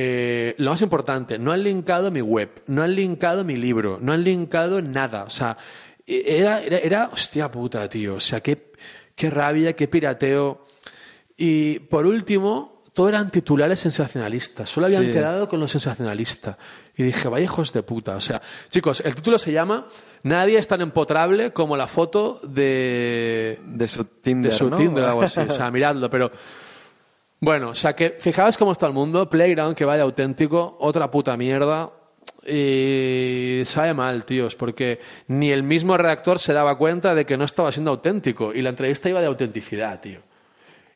Eh, 0.00 0.54
lo 0.58 0.70
más 0.70 0.80
importante, 0.82 1.40
no 1.40 1.50
han 1.50 1.64
linkado 1.64 2.12
mi 2.12 2.20
web, 2.20 2.62
no 2.68 2.84
han 2.84 2.94
linkado 2.94 3.42
mi 3.42 3.56
libro, 3.56 3.98
no 4.00 4.12
han 4.12 4.22
linkado 4.22 4.80
nada. 4.80 5.24
O 5.24 5.30
sea, 5.30 5.56
era, 6.06 6.62
era, 6.62 6.78
era 6.78 7.10
hostia 7.12 7.50
puta, 7.50 7.88
tío. 7.88 8.14
O 8.14 8.20
sea, 8.20 8.40
qué, 8.40 8.70
qué 9.16 9.28
rabia, 9.28 9.72
qué 9.74 9.88
pirateo. 9.88 10.62
Y 11.36 11.80
por 11.80 12.06
último, 12.06 12.82
todo 12.92 13.08
eran 13.08 13.30
titulares 13.30 13.80
sensacionalistas. 13.80 14.70
Solo 14.70 14.86
habían 14.86 15.04
Sí. 15.06 15.12
quedado 15.12 15.48
con 15.48 15.58
los 15.58 15.72
sensacionalistas. 15.72 16.56
Y 16.96 17.02
dije, 17.02 17.28
vaya 17.28 17.42
hijos 17.44 17.72
de 17.72 17.82
puta. 17.82 18.14
O 18.14 18.20
sea, 18.20 18.40
chicos, 18.68 19.02
el 19.04 19.16
título 19.16 19.36
se 19.36 19.50
llama 19.50 19.88
Nadie 20.22 20.58
es 20.58 20.68
tan 20.68 20.80
empotrable 20.80 21.52
como 21.52 21.76
la 21.76 21.88
foto 21.88 22.38
de, 22.44 23.58
De 23.64 23.88
su 23.88 24.04
Tinder, 24.04 24.52
de 24.52 24.56
su 24.58 24.70
¿no? 24.70 24.76
Tinder 24.76 25.02
o 25.02 25.08
algo 25.08 25.22
así. 25.22 25.40
O 25.48 25.50
sea, 25.52 25.72
miradlo, 25.72 26.08
pero. 26.08 26.30
Bueno, 27.40 27.70
o 27.70 27.74
sea, 27.74 27.94
que 27.94 28.16
fijaos 28.18 28.58
cómo 28.58 28.72
está 28.72 28.86
el 28.86 28.92
mundo. 28.92 29.28
Playground, 29.30 29.76
que 29.76 29.84
vaya 29.84 30.02
auténtico, 30.02 30.76
otra 30.80 31.10
puta 31.10 31.36
mierda. 31.36 31.90
Y 32.46 33.62
sabe 33.64 33.94
mal, 33.94 34.24
tíos, 34.24 34.54
porque 34.54 34.98
ni 35.28 35.52
el 35.52 35.62
mismo 35.62 35.96
redactor 35.96 36.38
se 36.38 36.52
daba 36.52 36.76
cuenta 36.78 37.14
de 37.14 37.26
que 37.26 37.36
no 37.36 37.44
estaba 37.44 37.70
siendo 37.70 37.90
auténtico. 37.90 38.52
Y 38.54 38.62
la 38.62 38.70
entrevista 38.70 39.08
iba 39.08 39.20
de 39.20 39.26
autenticidad, 39.26 40.00
tío. 40.00 40.20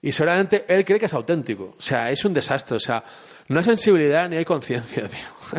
Y 0.01 0.11
seguramente 0.11 0.65
él 0.67 0.85
cree 0.85 0.99
que 0.99 1.07
es 1.07 1.15
auténtico. 1.15 1.77
O 1.79 1.83
sea, 1.83 2.11
es 2.11 2.25
un 2.25 2.33
desastre. 2.35 2.77
O 2.77 2.81
sea, 2.81 3.05
no 3.49 3.59
hay 3.59 3.65
sensibilidad 3.65 4.29
ni 4.29 4.37
hay 4.37 4.45
conciencia, 4.45 5.07
tío. 5.09 5.59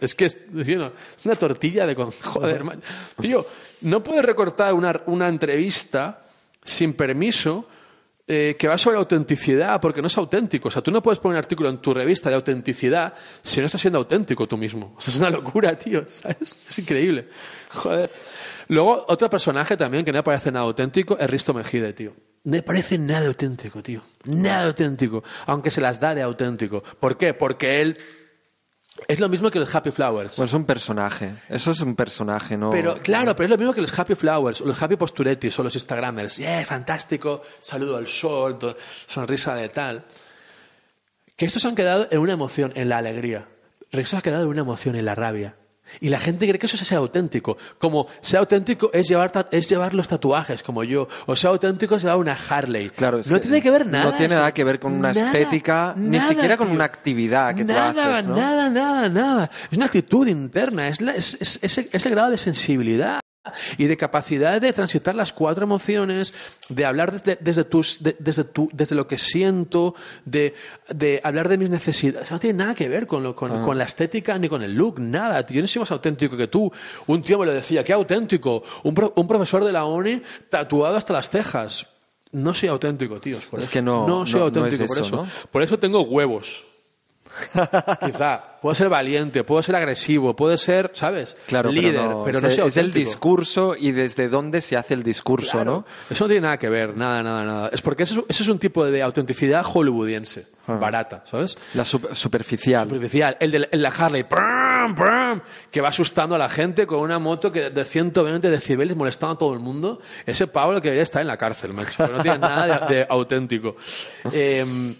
Es, 0.00 0.14
que 0.14 0.26
es, 0.26 0.38
es 0.56 1.26
una 1.26 1.34
tortilla 1.34 1.86
de... 1.86 1.94
con- 1.94 2.10
Joder, 2.10 2.64
man. 2.64 2.80
Tío, 3.20 3.44
no 3.82 4.02
puedes 4.02 4.24
recortar 4.24 4.72
una, 4.72 5.02
una 5.06 5.28
entrevista 5.28 6.22
sin 6.62 6.94
permiso 6.94 7.68
eh, 8.28 8.56
que 8.58 8.66
va 8.66 8.76
sobre 8.76 8.96
autenticidad 8.96 9.80
porque 9.80 10.00
no 10.00 10.08
es 10.08 10.18
auténtico. 10.18 10.68
O 10.68 10.70
sea, 10.70 10.82
tú 10.82 10.90
no 10.90 11.02
puedes 11.02 11.18
poner 11.18 11.34
un 11.36 11.38
artículo 11.38 11.68
en 11.68 11.78
tu 11.78 11.94
revista 11.94 12.28
de 12.28 12.34
autenticidad 12.34 13.14
si 13.42 13.60
no 13.60 13.66
estás 13.66 13.80
siendo 13.80 13.98
auténtico 13.98 14.48
tú 14.48 14.56
mismo. 14.56 14.94
O 14.96 15.00
sea, 15.00 15.14
es 15.14 15.20
una 15.20 15.30
locura, 15.30 15.78
tío. 15.78 16.04
¿Sabes? 16.08 16.58
Es 16.68 16.78
increíble. 16.78 17.28
Joder. 17.70 18.10
Luego, 18.68 19.04
otro 19.08 19.30
personaje 19.30 19.76
también 19.76 20.04
que 20.04 20.10
no 20.10 20.18
me 20.18 20.22
parece 20.24 20.50
nada 20.50 20.64
auténtico 20.64 21.16
es 21.18 21.30
Risto 21.30 21.54
Mejide, 21.54 21.92
tío. 21.92 22.14
No 22.44 22.52
me 22.52 22.62
parece 22.62 22.98
nada 22.98 23.26
auténtico, 23.26 23.82
tío. 23.82 24.02
Nada 24.24 24.66
auténtico. 24.66 25.22
Aunque 25.46 25.70
se 25.70 25.80
las 25.80 26.00
da 26.00 26.14
de 26.14 26.22
auténtico. 26.22 26.82
¿Por 26.98 27.16
qué? 27.16 27.32
Porque 27.32 27.80
él 27.80 27.96
es 29.08 29.20
lo 29.20 29.28
mismo 29.28 29.50
que 29.50 29.58
los 29.58 29.74
Happy 29.74 29.90
Flowers. 29.90 30.36
Pues 30.36 30.50
es 30.50 30.54
un 30.54 30.64
personaje. 30.64 31.30
Eso 31.48 31.70
es 31.70 31.80
un 31.80 31.94
personaje, 31.94 32.56
¿no? 32.56 32.70
Pero, 32.70 32.94
claro, 33.02 33.34
pero 33.36 33.44
es 33.46 33.50
lo 33.50 33.58
mismo 33.58 33.72
que 33.72 33.80
los 33.80 33.96
Happy 33.98 34.14
Flowers, 34.14 34.60
o 34.60 34.66
los 34.66 34.82
Happy 34.82 34.96
Posturetis, 34.96 35.58
o 35.58 35.62
los 35.62 35.74
Instagramers. 35.74 36.38
¡Eh, 36.40 36.64
fantástico! 36.64 37.42
Saludo 37.60 37.96
al 37.96 38.06
sol, 38.06 38.58
to- 38.58 38.76
sonrisa 39.06 39.54
de 39.54 39.68
tal. 39.68 40.04
Que 41.36 41.46
estos 41.46 41.64
han 41.66 41.74
quedado 41.74 42.08
en 42.10 42.18
una 42.18 42.32
emoción, 42.32 42.72
en 42.76 42.88
la 42.88 42.98
alegría. 42.98 43.46
Estos 43.90 44.14
han 44.14 44.20
quedado 44.22 44.44
en 44.44 44.48
una 44.50 44.60
emoción, 44.62 44.96
en 44.96 45.04
la 45.04 45.14
rabia. 45.14 45.54
Y 46.00 46.08
la 46.08 46.18
gente 46.18 46.46
cree 46.46 46.58
que 46.58 46.66
eso 46.66 46.76
es 46.76 46.86
ser 46.86 46.98
auténtico. 46.98 47.56
Como 47.78 48.06
ser 48.20 48.38
auténtico 48.40 48.90
es 48.92 49.08
llevar, 49.08 49.32
es 49.50 49.68
llevar 49.68 49.94
los 49.94 50.08
tatuajes, 50.08 50.62
como 50.62 50.84
yo. 50.84 51.08
O 51.26 51.36
ser 51.36 51.50
auténtico 51.50 51.96
es 51.96 52.02
llevar 52.02 52.18
una 52.18 52.36
Harley. 52.48 52.90
Claro, 52.90 53.20
no 53.28 53.40
tiene 53.40 53.60
que 53.62 53.70
ver 53.70 53.86
nada. 53.86 54.04
No 54.04 54.12
tiene 54.14 54.34
nada 54.34 54.52
que 54.52 54.64
ver 54.64 54.78
con 54.80 54.92
una 54.92 55.12
Nada, 55.12 55.26
estética, 55.26 55.94
ni 55.96 56.20
siquiera 56.20 56.56
con 56.56 56.68
tío. 56.68 56.74
una 56.76 56.84
actividad 56.84 57.54
que 57.54 57.64
nada, 57.64 57.92
tú 57.92 58.00
haces, 58.00 58.24
¿no? 58.26 58.36
Nada, 58.36 58.68
nada, 58.70 59.08
nada. 59.08 59.50
Es 59.70 59.76
una 59.76 59.86
actitud 59.86 60.26
interna, 60.26 60.88
es, 60.88 61.00
la- 61.00 61.14
es, 61.14 61.36
es- 61.40 61.58
es 61.62 61.78
el- 61.78 61.88
es 61.92 62.06
el 62.06 62.12
grado 62.12 62.30
de 62.30 62.38
sensibilidad 62.38 63.20
y 63.78 63.84
de 63.84 63.96
capacidad 63.96 64.60
de 64.60 64.72
transitar 64.72 65.14
las 65.14 65.32
cuatro 65.32 65.64
emociones, 65.64 66.34
de 66.68 66.84
hablar 66.84 67.12
desde, 67.12 67.36
desde, 67.40 67.64
tus, 67.64 68.02
de- 68.02 68.16
desde, 68.18 68.44
tu, 68.44 68.68
desde 68.72 68.94
lo 68.94 69.06
que 69.06 69.18
siento, 69.18 69.94
de, 70.24 70.54
de 70.88 71.20
hablar 71.24 71.48
de 71.48 71.58
mis 71.58 71.70
necesidades. 71.70 72.30
No 72.30 72.38
tiene 72.38 72.58
nada 72.58 72.74
que 72.74 72.88
ver 72.88 73.06
con, 73.06 73.22
lo, 73.22 73.34
con, 73.34 73.52
Ah. 73.52 73.62
con 73.64 73.78
la 73.78 73.84
estética 73.84 74.38
ni 74.38 74.48
con 74.48 74.62
el 74.62 74.74
look, 74.74 74.98
nada. 75.00 75.46
Yo 75.46 75.60
no 75.62 75.68
soy 75.68 75.80
más 75.80 75.90
auténtico 75.90 76.36
que 76.36 76.48
tú. 76.48 76.70
Un 77.06 77.22
tío 77.22 77.38
me 77.38 77.46
lo 77.46 77.52
decía, 77.52 77.84
qué 77.84 77.92
auténtico. 77.92 78.62
Un, 78.82 78.94
pro- 78.94 79.12
un 79.16 79.26
profesor 79.28 79.64
de 79.64 79.72
la 79.72 79.84
ONI 79.84 80.22
tatuado 80.50 80.96
hasta 80.96 81.12
las 81.12 81.30
cejas. 81.30 81.86
No 82.32 82.52
soy 82.52 82.68
auténtico, 82.68 83.20
tíos. 83.20 83.46
Por 83.46 83.60
Es 83.60 83.66
eso. 83.66 83.72
que 83.72 83.82
no- 83.82 84.06
no 84.06 84.26
soy 84.26 84.34
no- 84.34 84.38
no 84.40 84.44
auténtico, 84.60 84.82
es 84.84 84.88
por 84.88 84.98
eso, 84.98 85.06
eso. 85.06 85.16
¿no? 85.44 85.48
Por 85.50 85.62
eso 85.62 85.78
tengo 85.78 86.02
huevos. 86.02 86.64
Quizá. 88.04 88.42
Puedo 88.60 88.74
ser 88.74 88.88
valiente, 88.88 89.44
puedo 89.44 89.62
ser 89.62 89.76
agresivo, 89.76 90.34
puedo 90.34 90.56
ser, 90.56 90.90
¿sabes? 90.94 91.36
Claro, 91.46 91.70
Líder, 91.70 91.92
pero 91.92 92.10
no, 92.10 92.24
pero 92.24 92.38
es, 92.38 92.44
no 92.44 92.50
soy 92.50 92.68
es 92.68 92.76
el 92.78 92.92
discurso 92.92 93.76
y 93.78 93.92
desde 93.92 94.28
dónde 94.28 94.60
se 94.60 94.76
hace 94.76 94.94
el 94.94 95.04
discurso, 95.04 95.52
Claro. 95.52 95.70
¿no? 95.70 95.86
Eso 96.10 96.24
no 96.24 96.28
tiene 96.28 96.40
nada 96.42 96.58
que 96.58 96.68
ver, 96.68 96.96
nada, 96.96 97.22
nada, 97.22 97.44
nada. 97.44 97.68
Es 97.72 97.80
porque 97.82 98.02
eso, 98.02 98.24
es- 98.28 98.40
es 98.40 98.48
un 98.48 98.58
tipo 98.58 98.84
de 98.84 99.02
autenticidad 99.02 99.62
hollywoodiense, 99.64 100.48
barata, 100.66 101.22
¿sabes? 101.26 101.56
La 101.74 101.84
sup- 101.84 102.12
superficial. 102.14 102.88
Superficial. 102.88 103.36
El 103.38 103.50
de, 103.52 103.68
el 103.70 103.82
la 103.82 103.90
Harley, 103.90 104.24
que 105.70 105.80
va 105.80 105.88
asustando 105.88 106.34
a 106.34 106.38
la 106.38 106.48
gente 106.48 106.86
con 106.88 107.00
una 107.00 107.18
moto 107.20 107.52
que 107.52 107.70
de 107.70 107.84
120 107.84 108.50
decibeles 108.50 108.96
molestando 108.96 109.34
a 109.34 109.38
todo 109.38 109.52
el 109.54 109.60
mundo. 109.60 110.00
Ese 110.24 110.48
Pablo 110.48 110.80
que 110.80 110.88
debería 110.88 111.04
estar 111.04 111.22
en 111.22 111.28
la 111.28 111.36
cárcel, 111.36 111.72
macho. 111.72 111.92
pero 111.98 112.16
No 112.16 112.22
tiene 112.22 112.38
nada 112.38 112.86
de, 112.88 112.94
de 112.96 113.06
auténtico. 113.08 113.76
Eh, 114.32 114.94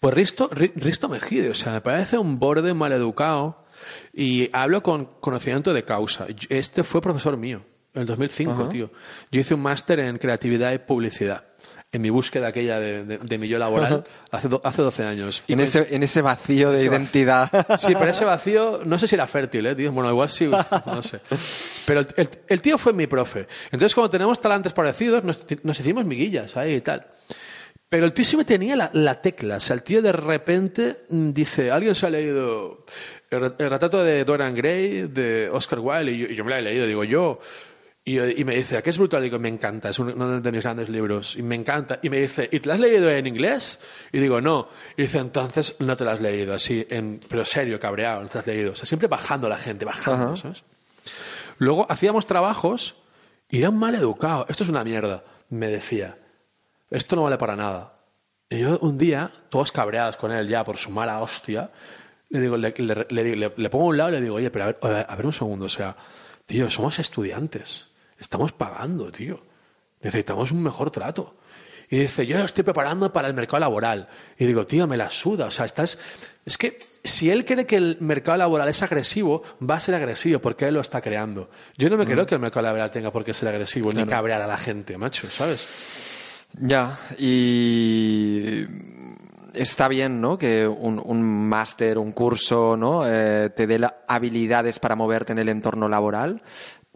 pues 0.00 0.14
Risto, 0.14 0.50
Ri- 0.50 0.72
Risto 0.74 1.08
Mejide, 1.08 1.50
o 1.50 1.54
sea, 1.54 1.72
me 1.72 1.80
parece 1.80 2.18
un 2.18 2.38
borde 2.38 2.74
maleducado 2.74 3.64
y 4.12 4.50
hablo 4.52 4.82
con 4.82 5.06
conocimiento 5.20 5.72
de 5.72 5.84
causa. 5.84 6.26
Este 6.48 6.82
fue 6.84 7.00
profesor 7.00 7.36
mío, 7.36 7.62
en 7.94 8.02
el 8.02 8.06
2005, 8.06 8.68
tío. 8.68 8.90
Yo 9.30 9.40
hice 9.40 9.54
un 9.54 9.62
máster 9.62 10.00
en 10.00 10.18
creatividad 10.18 10.72
y 10.72 10.78
publicidad. 10.78 11.44
En 11.90 12.02
mi 12.02 12.10
búsqueda 12.10 12.48
aquella 12.48 12.78
de, 12.78 13.02
de- 13.06 13.16
de 13.16 13.38
mi 13.38 13.48
yo 13.48 13.58
laboral 13.58 14.04
hace, 14.30 14.48
do- 14.48 14.60
hace 14.62 14.82
12 14.82 15.04
años. 15.06 15.42
Y 15.46 15.54
En 15.54 15.60
ese, 15.60 15.86
en 15.94 16.02
ese 16.02 16.20
vacío 16.20 16.70
de 16.70 16.76
Ese 16.76 16.88
vacío. 16.90 16.98
identidad. 17.00 17.50
Sí, 17.78 17.94
pero 17.98 18.10
ese 18.10 18.26
vacío, 18.26 18.80
no 18.84 18.98
sé 18.98 19.06
si 19.08 19.14
era 19.14 19.26
fértil, 19.26 19.64
¿eh? 19.66 19.74
tío? 19.74 19.90
Bueno, 19.92 20.10
igual 20.10 20.28
sí, 20.28 20.46
no 20.84 21.02
sé. 21.02 21.20
Pero 21.86 22.00
el, 22.00 22.08
el- 22.16 22.28
el 22.46 22.60
tío 22.60 22.76
fue 22.76 22.92
mi 22.92 23.06
profe. 23.06 23.46
Entonces, 23.70 23.94
como 23.94 24.10
tenemos 24.10 24.38
talantes 24.38 24.74
parecidos, 24.74 25.24
nos, 25.24 25.46
nos 25.62 25.80
hicimos 25.80 26.04
miguillas 26.04 26.58
ahí 26.58 26.74
y 26.74 26.80
tal. 26.82 27.06
Pero 27.88 28.04
el 28.04 28.12
tío 28.12 28.24
sí 28.24 28.36
me 28.36 28.44
tenía 28.44 28.76
la, 28.76 28.90
la 28.92 29.20
tecla. 29.20 29.56
O 29.56 29.60
sea, 29.60 29.74
el 29.74 29.82
tío 29.82 30.02
de 30.02 30.12
repente 30.12 31.04
mm, 31.08 31.30
dice, 31.30 31.70
alguien 31.70 31.94
se 31.94 32.06
ha 32.06 32.10
leído 32.10 32.84
el, 33.30 33.54
el 33.58 33.70
retrato 33.70 34.02
de 34.02 34.24
Dorian 34.24 34.54
Gray, 34.54 35.08
de 35.08 35.48
Oscar 35.50 35.80
Wilde, 35.80 36.12
y 36.12 36.18
yo, 36.18 36.26
y 36.26 36.36
yo 36.36 36.44
me 36.44 36.50
lo 36.50 36.56
he 36.56 36.62
leído, 36.62 36.86
digo 36.86 37.04
yo. 37.04 37.40
Y, 38.04 38.18
y 38.40 38.44
me 38.44 38.56
dice, 38.56 38.78
¿a 38.78 38.82
qué 38.82 38.90
es 38.90 38.96
brutal? 38.96 39.22
Digo, 39.22 39.38
me 39.38 39.48
encanta, 39.48 39.90
es 39.90 39.98
uno 39.98 40.40
de 40.40 40.52
mis 40.52 40.62
grandes 40.62 40.88
libros, 40.88 41.36
y 41.36 41.42
me 41.42 41.54
encanta. 41.54 41.98
Y 42.02 42.08
me 42.08 42.20
dice, 42.20 42.48
¿y 42.50 42.60
te 42.60 42.68
lo 42.68 42.74
has 42.74 42.80
leído 42.80 43.10
en 43.10 43.26
inglés? 43.26 43.80
Y 44.12 44.18
digo, 44.18 44.40
no. 44.40 44.68
Y 44.96 45.02
dice, 45.02 45.18
entonces 45.18 45.76
no 45.80 45.96
te 45.96 46.04
lo 46.04 46.10
has 46.10 46.20
leído, 46.20 46.54
así, 46.54 46.86
en, 46.88 47.20
pero 47.28 47.44
serio, 47.44 47.78
cabreado, 47.78 48.22
no 48.22 48.28
te 48.28 48.34
lo 48.34 48.40
has 48.40 48.46
leído. 48.46 48.72
O 48.72 48.76
sea, 48.76 48.86
siempre 48.86 49.08
bajando 49.08 49.46
a 49.46 49.50
la 49.50 49.58
gente, 49.58 49.84
bajando. 49.84 50.36
¿sabes? 50.36 50.62
Luego 51.58 51.86
hacíamos 51.90 52.26
trabajos 52.26 52.96
y 53.50 53.58
era 53.58 53.68
un 53.68 53.78
mal 53.78 53.94
educado. 53.94 54.46
Esto 54.48 54.64
es 54.64 54.70
una 54.70 54.84
mierda, 54.84 55.24
me 55.50 55.68
decía. 55.68 56.16
Esto 56.90 57.16
no 57.16 57.22
vale 57.24 57.38
para 57.38 57.56
nada. 57.56 57.94
Y 58.50 58.60
yo 58.60 58.78
un 58.78 58.96
día, 58.96 59.30
todos 59.50 59.72
cabreados 59.72 60.16
con 60.16 60.32
él 60.32 60.48
ya 60.48 60.64
por 60.64 60.76
su 60.78 60.90
mala 60.90 61.20
hostia, 61.20 61.70
le 62.30 62.40
digo, 62.40 62.56
le, 62.56 62.74
le- 62.78 63.06
le 63.10 63.36
le- 63.56 63.70
pongo 63.70 63.84
a 63.84 63.88
un 63.88 63.96
lado 63.96 64.10
y 64.10 64.12
le 64.12 64.20
digo, 64.22 64.36
oye, 64.36 64.50
pero 64.50 64.64
a 64.64 64.88
ver, 64.88 65.06
a 65.08 65.16
ver, 65.16 65.26
un 65.26 65.32
segundo, 65.32 65.66
o 65.66 65.68
sea, 65.68 65.96
tío, 66.46 66.68
somos 66.70 66.98
estudiantes, 66.98 67.88
estamos 68.18 68.52
pagando, 68.52 69.10
tío, 69.12 69.40
necesitamos 70.00 70.50
un 70.50 70.62
mejor 70.62 70.90
trato. 70.90 71.34
Y 71.90 72.00
dice, 72.00 72.26
yo 72.26 72.36
lo 72.36 72.44
estoy 72.44 72.64
preparando 72.64 73.10
para 73.14 73.28
el 73.28 73.34
mercado 73.34 73.60
laboral. 73.60 74.08
Y 74.38 74.44
digo, 74.44 74.66
tío, 74.66 74.86
me 74.86 74.98
la 74.98 75.08
suda. 75.08 75.46
O 75.46 75.50
sea, 75.50 75.64
estás. 75.64 75.98
Es 76.44 76.58
que 76.58 76.78
si 77.02 77.30
él 77.30 77.46
cree 77.46 77.64
que 77.64 77.76
el 77.76 77.96
mercado 78.00 78.36
laboral 78.36 78.68
es 78.68 78.82
agresivo, 78.82 79.42
va 79.62 79.76
a 79.76 79.80
ser 79.80 79.94
agresivo 79.94 80.38
porque 80.38 80.68
él 80.68 80.74
lo 80.74 80.80
está 80.82 81.00
creando. 81.00 81.48
Yo 81.78 81.88
no 81.88 81.96
me 81.96 82.04
creo 82.04 82.26
que 82.26 82.34
el 82.34 82.42
mercado 82.42 82.64
laboral 82.64 82.90
tenga 82.90 83.10
por 83.10 83.24
qué 83.24 83.32
ser 83.32 83.48
agresivo 83.48 83.90
ni 83.90 84.00
cabrear 84.10 84.42
a 84.42 84.46
la 84.46 84.58
gente, 84.58 84.98
macho, 84.98 85.30
¿sabes? 85.30 85.66
Ya, 86.54 86.98
y 87.18 88.64
está 89.54 89.88
bien, 89.88 90.20
¿no? 90.20 90.38
Que 90.38 90.66
un, 90.66 91.00
un 91.04 91.48
máster, 91.48 91.98
un 91.98 92.12
curso, 92.12 92.76
¿no? 92.76 93.02
Eh, 93.06 93.50
te 93.50 93.66
dé 93.66 93.80
habilidades 94.06 94.78
para 94.78 94.96
moverte 94.96 95.32
en 95.32 95.38
el 95.38 95.48
entorno 95.48 95.88
laboral. 95.88 96.42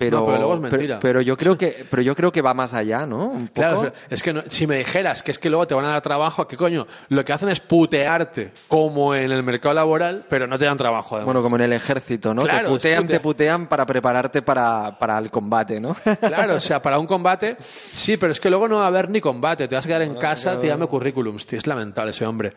Pero, 0.04 0.20
No, 0.20 0.26
pero 0.26 0.38
luego 0.38 0.54
es 0.54 0.60
mentira. 0.60 0.98
pero 1.00 1.20
yo 1.20 1.36
creo 1.36 1.56
que, 1.58 1.84
pero 1.90 2.02
yo 2.02 2.14
creo 2.14 2.32
que 2.32 2.42
va 2.42 2.54
más 2.54 2.74
allá, 2.74 3.06
¿no? 3.06 3.26
Un 3.26 3.48
poco. 3.48 3.52
Claro, 3.54 3.80
pero 3.82 3.92
es 4.10 4.22
que 4.22 4.32
no- 4.32 4.42
si 4.48 4.66
me 4.66 4.76
dijeras 4.78 5.22
que 5.22 5.30
es 5.30 5.38
que 5.38 5.48
luego 5.48 5.66
te 5.66 5.74
van 5.74 5.84
a 5.84 5.88
dar 5.88 6.02
trabajo, 6.02 6.46
¿qué 6.48 6.56
coño? 6.56 6.86
Lo 7.08 7.24
que 7.24 7.32
hacen 7.32 7.48
es 7.48 7.60
putearte, 7.60 8.52
como 8.68 9.14
en 9.14 9.30
el 9.32 9.42
mercado 9.42 9.74
laboral, 9.74 10.24
pero 10.28 10.46
no 10.46 10.58
te 10.58 10.64
dan 10.64 10.76
trabajo. 10.76 11.16
Además. 11.16 11.26
Bueno, 11.26 11.42
como 11.42 11.56
en 11.56 11.62
el 11.62 11.72
ejército, 11.72 12.34
¿no? 12.34 12.42
Claro, 12.42 12.64
te 12.64 12.70
putean, 12.70 13.06
te 13.06 13.14
putea- 13.20 13.22
putean 13.22 13.66
para 13.66 13.86
prepararte 13.86 14.42
para, 14.42 14.96
para 14.98 15.18
el 15.18 15.30
combate, 15.30 15.80
¿no? 15.80 15.94
Claro, 16.20 16.54
o 16.56 16.60
sea, 16.60 16.80
para 16.80 16.98
un 16.98 17.06
combate, 17.06 17.56
sí, 17.60 18.16
pero 18.16 18.32
es 18.32 18.40
que 18.40 18.48
luego 18.50 18.68
no 18.68 18.76
va 18.78 18.84
a 18.84 18.88
haber 18.88 19.08
ni 19.10 19.20
combate. 19.20 19.68
Te 19.68 19.74
vas 19.74 19.84
a 19.84 19.88
quedar 19.88 20.02
en 20.02 20.14
casa 20.16 20.58
tirando 20.58 20.88
currículums, 20.88 21.46
tío. 21.46 21.58
Es 21.58 21.66
lamentable 21.66 22.10
ese 22.12 22.24
hombre. 22.26 22.52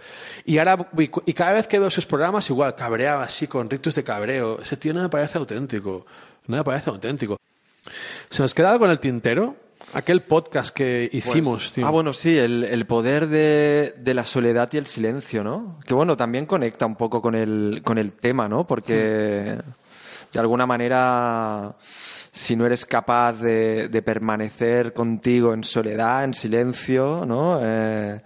Y 0.45 0.57
ahora, 0.57 0.77
y 1.25 1.33
cada 1.33 1.53
vez 1.53 1.67
que 1.67 1.79
veo 1.79 1.89
sus 1.89 2.05
programas, 2.05 2.49
igual, 2.49 2.75
cabreaba 2.75 3.23
así, 3.23 3.47
con 3.47 3.69
ritos 3.69 3.95
de 3.95 4.03
cabreo. 4.03 4.59
Ese 4.61 4.77
tío 4.77 4.93
no 4.93 5.01
me 5.01 5.09
parece 5.09 5.37
auténtico. 5.37 6.05
No 6.47 6.57
me 6.57 6.63
parece 6.63 6.89
auténtico. 6.89 7.37
Se 8.29 8.41
nos 8.41 8.53
queda 8.53 8.69
algo 8.71 8.81
con 8.81 8.91
el 8.91 8.99
tintero. 8.99 9.55
Aquel 9.93 10.21
podcast 10.21 10.73
que 10.75 11.09
hicimos, 11.11 11.71
tío. 11.73 11.85
Ah, 11.85 11.91
bueno, 11.91 12.11
sí, 12.13 12.37
el, 12.37 12.63
el 12.63 12.85
poder 12.85 13.27
de, 13.27 13.93
de 13.97 14.13
la 14.13 14.25
soledad 14.25 14.67
y 14.73 14.77
el 14.77 14.87
silencio, 14.87 15.43
¿no? 15.43 15.79
Que 15.85 15.93
bueno, 15.93 16.17
también 16.17 16.45
conecta 16.45 16.85
un 16.85 16.95
poco 16.95 17.21
con 17.21 17.35
el, 17.35 17.81
con 17.83 17.97
el 17.97 18.13
tema, 18.13 18.47
¿no? 18.49 18.65
Porque 18.65 19.57
de 20.33 20.39
alguna 20.39 20.65
manera, 20.65 21.75
si 22.31 22.55
no 22.55 22.65
eres 22.65 22.85
capaz 22.85 23.33
de, 23.33 23.87
de 23.89 24.01
permanecer 24.01 24.91
contigo 24.93 25.53
en 25.53 25.63
soledad, 25.63 26.23
en 26.23 26.33
silencio, 26.33 27.23
¿no? 27.25 27.59
Eh, 27.61 28.21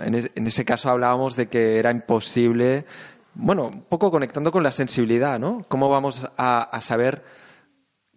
en, 0.00 0.14
es- 0.14 0.30
en 0.34 0.46
ese 0.46 0.64
caso 0.64 0.88
hablábamos 0.88 1.36
de 1.36 1.46
que 1.48 1.78
era 1.78 1.90
imposible, 1.90 2.86
bueno, 3.38 3.66
un 3.66 3.82
poco 3.82 4.10
conectando 4.10 4.50
con 4.50 4.62
la 4.62 4.72
sensibilidad, 4.72 5.38
¿no? 5.38 5.64
¿Cómo 5.68 5.88
vamos 5.88 6.26
a, 6.36 6.78
saber 6.80 7.22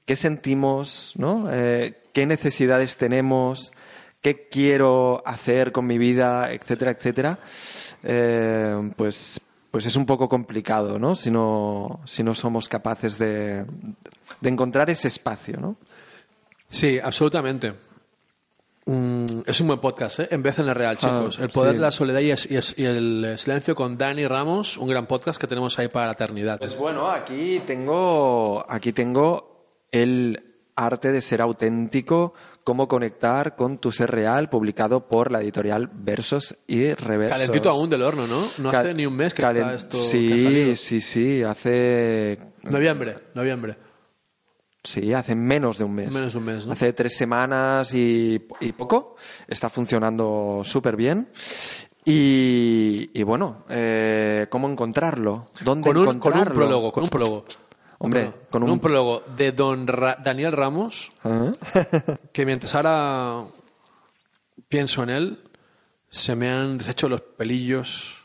qué 0.05 0.15
sentimos, 0.15 1.13
¿no? 1.15 1.47
Eh, 1.51 2.03
qué 2.13 2.25
necesidades 2.25 2.97
tenemos, 2.97 3.73
qué 4.21 4.47
quiero 4.49 5.21
hacer 5.25 5.71
con 5.71 5.85
mi 5.85 5.97
vida, 5.97 6.51
etcétera, 6.51 6.91
etcétera, 6.91 7.39
Eh, 8.01 8.91
pues, 8.95 9.41
pues 9.71 9.85
es 9.85 9.97
un 9.97 10.05
poco 10.05 10.29
complicado, 10.29 10.97
¿no? 10.97 11.15
Si 11.15 11.29
no, 11.29 11.99
si 12.05 12.23
no 12.23 12.33
somos 12.33 12.69
capaces 12.69 13.17
de, 13.17 13.65
de 14.39 14.49
encontrar 14.49 14.89
ese 14.89 15.09
espacio, 15.09 15.59
¿no? 15.59 15.75
Sí, 16.69 16.97
absolutamente. 16.97 17.73
Mm, 18.91 19.41
es 19.45 19.61
un 19.61 19.67
buen 19.67 19.79
podcast, 19.79 20.21
¿eh? 20.21 20.27
En 20.31 20.41
vez 20.41 20.57
en 20.57 20.67
el 20.67 20.73
real, 20.73 20.97
chicos. 20.97 21.37
Ah, 21.39 21.43
el 21.43 21.49
poder 21.49 21.73
sí. 21.73 21.77
de 21.77 21.81
la 21.81 21.91
soledad 21.91 22.19
y, 22.21 22.31
es- 22.31 22.49
y 22.49 22.57
es- 22.57 22.73
y 22.77 22.85
el 22.85 23.35
silencio 23.37 23.75
con 23.75 23.97
Dani 23.99 24.25
Ramos, 24.25 24.77
un 24.77 24.87
gran 24.87 25.05
podcast 25.05 25.39
que 25.39 25.45
tenemos 25.45 25.77
ahí 25.77 25.89
para 25.89 26.07
la 26.07 26.13
eternidad. 26.13 26.57
Pues 26.57 26.75
bueno, 26.75 27.07
aquí 27.07 27.61
tengo, 27.67 28.65
aquí 28.67 28.91
tengo 28.91 29.75
el 29.91 30.41
arte 30.75 31.11
de 31.11 31.21
ser 31.21 31.41
auténtico, 31.41 32.33
cómo 32.63 32.87
conectar 32.87 33.55
con 33.55 33.77
tu 33.77 33.91
ser 33.91 34.09
real, 34.09 34.49
publicado 34.49 35.07
por 35.07 35.31
la 35.31 35.41
editorial 35.41 35.89
Versos 35.93 36.55
y 36.65 36.91
Reversos. 36.93 37.37
Calentito 37.37 37.69
aún 37.69 37.89
del 37.91 38.01
horno, 38.01 38.25
¿no? 38.25 38.43
No 38.57 38.69
hace 38.71 38.93
ni 38.95 39.05
un 39.05 39.15
mes 39.15 39.35
que 39.35 39.43
está 39.43 39.73
esto. 39.73 39.97
Sí, 39.97 40.75
sí, 40.77 40.99
sí, 41.01 41.43
hace 41.43 42.39
Noviembre, 42.63 43.17
noviembre. 43.35 43.75
Sí, 44.83 45.13
hace 45.13 45.35
menos 45.35 45.77
de 45.77 45.83
un 45.83 45.93
mes. 45.95 46.13
Menos 46.13 46.33
un 46.35 46.45
mes, 46.45 46.65
¿no? 46.65 46.71
Hace 46.73 46.93
tres 46.93 47.15
semanas 47.15 47.93
y, 47.93 48.41
y 48.61 48.71
poco. 48.71 49.15
Está 49.47 49.69
funcionando 49.69 50.61
súper 50.63 50.95
bien. 50.95 51.27
Y, 52.05 53.11
y 53.13 53.23
bueno, 53.23 53.65
eh, 53.69 54.47
¿cómo 54.49 54.69
encontrarlo? 54.69 55.49
¿Dónde 55.63 55.87
Con 55.87 55.97
un, 55.97 56.05
con 56.05 56.15
encontrarlo? 56.15 56.51
un 56.51 56.55
prólogo, 56.57 56.91
con 56.91 57.03
un 57.03 57.09
prólogo. 57.09 57.45
Hombre, 57.99 58.25
con 58.25 58.33
con 58.49 58.63
un- 58.63 58.69
un 58.71 58.79
prólogo 58.79 59.21
de 59.35 59.51
don 59.51 59.85
Ra- 59.85 60.17
Daniel 60.23 60.53
Ramos, 60.53 61.11
¿Ah? 61.25 61.51
que 62.31 62.45
mientras 62.45 62.73
ahora 62.73 63.43
pienso 64.69 65.03
en 65.03 65.09
él, 65.09 65.39
se 66.09 66.35
me 66.35 66.49
han 66.49 66.77
deshecho 66.77 67.09
los 67.09 67.19
pelillos. 67.21 68.18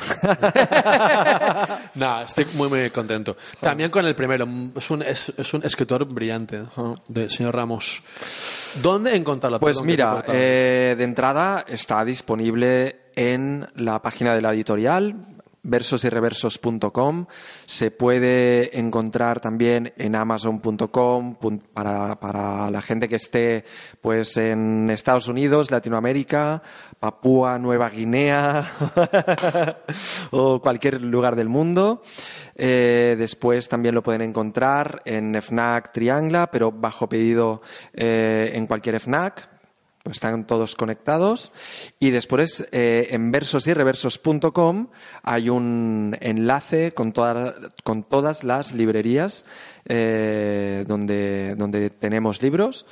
no, 1.94 2.22
estoy 2.22 2.46
muy, 2.54 2.68
muy 2.68 2.90
contento. 2.90 3.36
También 3.60 3.90
con 3.90 4.04
el 4.04 4.14
primero. 4.14 4.46
Es 4.76 4.90
un, 4.90 5.02
es, 5.02 5.32
es 5.36 5.54
un 5.54 5.64
escritor 5.64 6.04
brillante, 6.06 6.62
de 7.08 7.28
señor 7.28 7.54
Ramos. 7.54 8.02
¿Dónde 8.82 9.16
encontrarlo? 9.16 9.60
Pues 9.60 9.82
mira, 9.82 10.24
eh, 10.28 10.94
de 10.96 11.04
entrada 11.04 11.64
está 11.66 12.04
disponible 12.04 13.00
en 13.16 13.68
la 13.74 14.00
página 14.00 14.34
de 14.34 14.40
la 14.40 14.54
editorial 14.54 15.14
versosyreversos.com 15.62 17.26
se 17.66 17.90
puede 17.90 18.78
encontrar 18.78 19.40
también 19.40 19.92
en 19.96 20.16
amazon.com 20.16 21.36
para, 21.74 22.18
para 22.18 22.70
la 22.70 22.80
gente 22.80 23.08
que 23.08 23.16
esté 23.16 23.64
pues 24.00 24.36
en 24.36 24.90
Estados 24.90 25.28
Unidos, 25.28 25.70
Latinoamérica, 25.70 26.62
Papúa 26.98 27.58
Nueva 27.58 27.90
Guinea 27.90 28.70
o 30.30 30.60
cualquier 30.60 31.02
lugar 31.02 31.36
del 31.36 31.48
mundo. 31.48 32.02
Eh, 32.54 33.16
después 33.18 33.68
también 33.68 33.94
lo 33.94 34.02
pueden 34.02 34.22
encontrar 34.22 35.02
en 35.04 35.40
FNAC 35.40 35.92
Triangla, 35.92 36.50
pero 36.50 36.72
bajo 36.72 37.08
pedido 37.08 37.62
eh, 37.94 38.52
en 38.54 38.66
cualquier 38.66 39.00
FNAC. 39.00 39.49
Están 40.04 40.46
todos 40.46 40.76
conectados. 40.76 41.52
Y 41.98 42.10
después 42.10 42.66
eh, 42.72 43.08
en 43.10 43.30
versosyreversos.com 43.30 44.88
hay 45.22 45.50
un 45.50 46.16
enlace 46.20 46.94
con, 46.94 47.12
todas 47.12 47.54
con 47.84 48.04
todas 48.04 48.42
las 48.42 48.72
librerías 48.72 49.44
eh, 49.86 50.84
donde, 50.88 51.54
donde 51.56 51.90
tenemos 51.90 52.40
libros. 52.42 52.86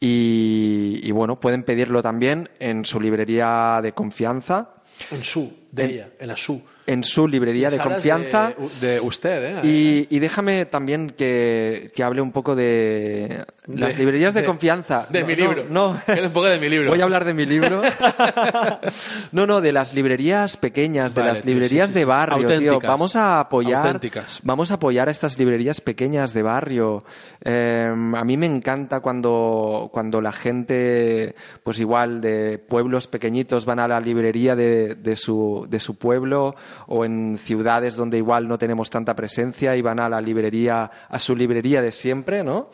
Y, 0.00 1.00
y 1.02 1.10
bueno, 1.12 1.38
pueden 1.38 1.62
pedirlo 1.62 2.02
también 2.02 2.50
en 2.58 2.84
su 2.84 3.00
librería 3.00 3.80
de 3.80 3.92
confianza, 3.92 4.74
En 5.10 5.24
su, 5.24 5.63
de 5.74 5.82
en- 5.84 5.90
ella, 5.90 6.08
en 6.18 6.28
la 6.28 6.36
su. 6.36 6.62
en 6.86 7.02
su 7.04 7.26
librería 7.26 7.68
de 7.70 7.78
confianza. 7.78 8.54
De, 8.80 8.86
de 8.94 9.00
usted, 9.00 9.58
¿eh? 9.58 9.60
Y, 9.66 10.06
y 10.14 10.18
déjame 10.20 10.66
también 10.66 11.10
que, 11.10 11.90
que 11.94 12.02
hable 12.04 12.20
un 12.20 12.30
poco 12.32 12.54
de, 12.54 13.44
las 13.66 13.98
librerías 13.98 14.34
de, 14.34 14.40
de- 14.42 14.46
confianza. 14.46 15.06
de 15.10 15.20
No, 15.22 15.26
mi 15.26 15.34
no, 15.34 15.40
libro. 15.42 15.66
No, 15.68 15.90
un 16.22 16.32
poco 16.32 16.46
de 16.46 16.58
mi 16.60 16.68
libro. 16.68 16.90
Voy 16.90 17.00
a 17.00 17.04
hablar 17.04 17.24
de 17.24 17.34
mi 17.34 17.44
libro. 17.46 17.82
no, 19.32 19.46
no, 19.46 19.60
de 19.60 19.72
las 19.72 19.94
librerías 19.94 20.56
pequeñas, 20.56 21.14
de 21.14 21.22
Vale, 21.22 21.32
las 21.32 21.44
librerías 21.44 21.88
sí, 21.90 21.94
sí, 21.94 21.98
de 22.00 22.04
barrio, 22.04 22.48
tío. 22.58 22.78
Vamos 22.80 23.16
a 23.16 23.40
apoyar, 23.40 23.86
Auténticas. 23.86 24.40
vamos 24.42 24.70
a 24.70 24.74
apoyar 24.74 25.08
a 25.08 25.10
estas 25.10 25.38
librerías 25.38 25.80
pequeñas 25.80 26.32
de 26.32 26.42
barrio. 26.42 27.04
Eh, 27.44 27.88
a 27.90 28.24
mí 28.24 28.36
me 28.36 28.46
encanta 28.46 29.00
cuando, 29.00 29.90
cuando 29.92 30.20
la 30.20 30.32
gente, 30.32 31.34
pues 31.62 31.78
igual 31.78 32.20
de 32.20 32.58
pueblos 32.58 33.06
pequeñitos 33.06 33.64
van 33.64 33.78
a 33.80 33.88
la 33.88 34.00
librería 34.00 34.54
de, 34.56 34.94
de 34.94 35.16
su, 35.16 35.63
de 35.68 35.80
su 35.80 35.96
pueblo 35.96 36.54
o 36.86 37.04
en 37.04 37.38
ciudades 37.38 37.96
donde 37.96 38.18
igual 38.18 38.48
no 38.48 38.58
tenemos 38.58 38.90
tanta 38.90 39.14
presencia 39.14 39.76
y 39.76 39.82
van 39.82 40.00
a 40.00 40.08
la 40.08 40.20
librería, 40.20 40.90
a 41.08 41.18
su 41.18 41.36
librería 41.36 41.82
de 41.82 41.92
siempre, 41.92 42.42
¿no? 42.42 42.70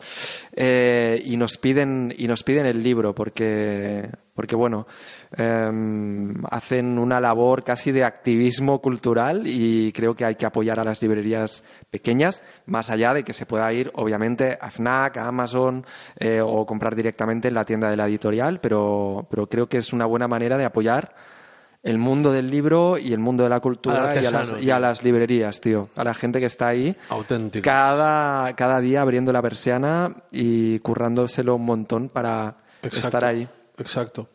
Eh, 0.53 1.21
y 1.25 1.37
nos 1.37 1.57
piden, 1.57 2.13
y 2.17 2.27
nos 2.27 2.43
piden 2.43 2.65
el 2.65 2.83
libro 2.83 3.13
porque, 3.15 4.09
porque 4.33 4.55
bueno, 4.55 4.87
em, 5.35 6.33
hacen 6.49 6.97
una 6.97 7.19
labor 7.19 7.63
casi 7.63 7.91
de 7.91 8.03
activismo 8.03 8.81
cultural 8.81 9.43
y 9.45 9.91
creo 9.91 10.15
que 10.15 10.25
hay 10.25 10.35
que 10.35 10.45
apoyar 10.45 10.79
a 10.79 10.83
las 10.83 11.01
librerías 11.01 11.63
pequeñas, 11.89 12.43
más 12.65 12.89
allá 12.89 13.13
de 13.13 13.23
que 13.23 13.33
se 13.33 13.45
pueda 13.45 13.71
ir, 13.73 13.91
obviamente, 13.95 14.57
a 14.59 14.71
FNAC, 14.71 15.17
a 15.17 15.27
Amazon 15.27 15.85
eh, 16.17 16.41
o 16.41 16.65
comprar 16.65 16.95
directamente 16.95 17.47
en 17.47 17.53
la 17.53 17.65
tienda 17.65 17.89
de 17.89 17.97
la 17.97 18.07
editorial, 18.07 18.59
pero, 18.61 19.27
pero 19.29 19.47
creo 19.47 19.67
que 19.67 19.77
es 19.77 19.93
una 19.93 20.05
buena 20.05 20.27
manera 20.27 20.57
de 20.57 20.65
apoyar 20.65 21.13
el 21.83 21.97
mundo 21.97 22.31
del 22.31 22.49
libro 22.51 22.97
y 22.97 23.11
el 23.13 23.19
mundo 23.19 23.43
de 23.43 23.49
la 23.49 23.59
cultura 23.59 24.13
y 24.21 24.25
a, 24.25 24.31
las, 24.31 24.63
y 24.63 24.69
a 24.71 24.79
las 24.79 25.03
librerías, 25.03 25.59
tío. 25.61 25.89
A 25.95 26.03
la 26.03 26.13
gente 26.13 26.39
que 26.39 26.45
está 26.45 26.67
ahí. 26.67 26.95
Auténtico. 27.09 27.63
Cada, 27.63 28.55
cada 28.55 28.79
día 28.81 29.01
abriendo 29.01 29.31
la 29.33 29.41
persiana 29.41 30.15
y 30.31 30.79
currándoselo 30.79 31.55
un 31.55 31.65
montón 31.65 32.09
para 32.09 32.57
Exacto. 32.83 33.07
estar 33.07 33.25
ahí. 33.25 33.47
Exacto. 33.77 34.29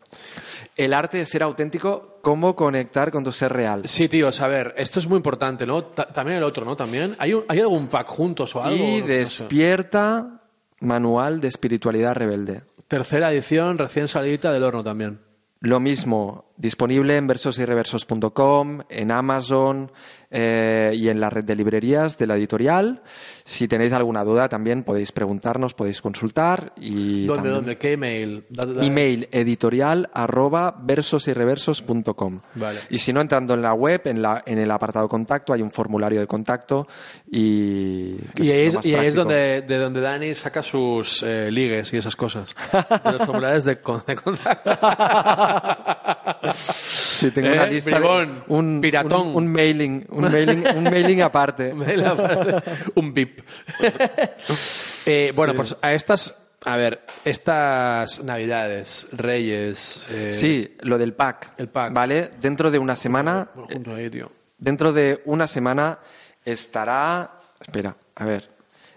El 0.75 0.93
arte 0.93 1.17
de 1.17 1.25
ser 1.25 1.41
auténtico, 1.41 2.19
cómo 2.21 2.53
conectar 2.55 3.11
con 3.11 3.23
tu 3.23 3.31
ser 3.31 3.53
real. 3.53 3.81
Sí, 3.87 4.09
tíos, 4.09 4.41
a 4.41 4.47
ver, 4.47 4.73
esto 4.77 4.99
es 4.99 5.07
muy 5.07 5.15
importante, 5.15 5.65
¿no? 5.65 5.83
Ta- 5.85 6.07
también 6.07 6.37
el 6.39 6.43
otro, 6.43 6.65
¿no? 6.65 6.75
También. 6.75 7.15
¿Hay, 7.17 7.33
un- 7.33 7.45
¿Hay 7.47 7.61
algún 7.61 7.87
pack 7.87 8.07
juntos 8.09 8.53
o 8.57 8.61
algo? 8.63 8.75
y 8.75 8.79
No- 8.79 8.99
no 8.99 9.05
sé. 9.07 9.13
despierta 9.13 10.41
manual 10.81 11.39
de 11.39 11.47
espiritualidad 11.47 12.13
rebelde. 12.13 12.61
Tercera 12.87 13.31
edición, 13.31 13.77
recién 13.77 14.07
salidita 14.07 14.51
del 14.51 14.63
horno 14.63 14.83
también. 14.83 15.19
Lo 15.59 15.79
mismo, 15.79 16.45
disponible 16.55 17.17
en 17.17 17.25
versosyreversos.com, 17.27 18.81
en 18.89 19.11
Amazon 19.11 19.91
eh, 20.29 20.91
y 20.95 21.09
en 21.09 21.19
la 21.19 21.29
red 21.29 21.43
de 21.45 21.55
librerías 21.55 22.17
de 22.17 22.27
la 22.27 22.35
editorial. 22.35 22.99
Si 23.43 23.67
tenéis 23.67 23.93
alguna 23.93 24.23
duda 24.23 24.49
también 24.49 24.83
podéis 24.83 25.11
preguntarnos, 25.11 25.73
podéis 25.73 26.01
consultar. 26.01 26.73
Y 26.79 27.25
¿Dónde, 27.25 27.35
también- 27.35 27.55
dónde? 27.55 27.77
¿Qué 27.77 27.93
email? 27.93 28.43
Email 28.81 29.29
editorial 29.31 30.09
arroba 30.13 30.75
versosyreversos.com. 30.81 32.41
Vale. 32.55 32.79
Y 32.89 32.97
si 32.97 33.13
no, 33.13 33.21
entrando 33.21 33.53
en 33.53 33.61
la 33.61 33.73
web, 33.73 34.01
en, 34.05 34.21
la, 34.21 34.43
en 34.45 34.57
el 34.59 34.69
apartado 34.71 35.07
contacto, 35.07 35.53
hay 35.53 35.61
un 35.61 35.71
formulario 35.71 36.19
de 36.19 36.27
contacto 36.27 36.87
y... 37.31 38.15
Y 38.35 38.51
ahí, 38.51 38.67
es, 38.67 38.77
y 38.85 38.93
ahí 38.95 39.07
es 39.07 39.15
donde, 39.15 39.61
de 39.61 39.77
donde 39.77 40.01
Dani 40.01 40.33
saca 40.35 40.61
sus 40.63 41.23
eh, 41.23 41.49
ligues 41.51 41.91
y 41.93 41.97
esas 41.97 42.15
cosas. 42.15 42.53
De 43.03 43.11
los 43.13 43.21
formularios 43.23 43.63
de, 43.63 43.79
con- 43.81 44.03
de 44.05 44.15
contacto. 44.15 44.71
Sí, 46.53 47.31
tengo 47.31 47.47
Eh, 47.49 47.53
una 47.53 47.65
lista 47.67 47.97
bribón, 47.97 48.27
de 48.27 48.53
un, 48.53 48.79
piratón. 48.81 49.27
un, 49.29 49.35
un 49.37 49.47
mailing, 49.47 50.05
un 50.17 50.31
mailing, 50.31 50.63
un 50.75 50.83
mailing 50.83 51.21
aparte. 51.21 51.73
Un 52.95 53.13
bip. 53.13 53.39
Eh, 55.09 55.31
bueno, 55.33 55.53
pues 55.53 55.73
a 55.81 55.93
estas, 55.93 56.37
a 56.65 56.75
ver, 56.75 57.05
estas 57.23 58.21
Navidades, 58.23 59.07
Reyes. 59.13 60.05
eh, 60.11 60.33
Sí, 60.33 60.75
lo 60.81 60.97
del 60.97 61.13
pack. 61.13 61.53
El 61.57 61.69
pack. 61.69 61.93
Vale, 61.93 62.31
dentro 62.41 62.69
de 62.71 62.77
una 62.77 62.95
semana, 62.97 63.49
ahí, 63.95 64.09
tío. 64.09 64.29
dentro 64.57 64.91
de 64.91 65.21
una 65.23 65.47
semana 65.47 65.99
estará, 66.43 67.39
espera, 67.61 67.95
a 68.15 68.25
ver, 68.25 68.49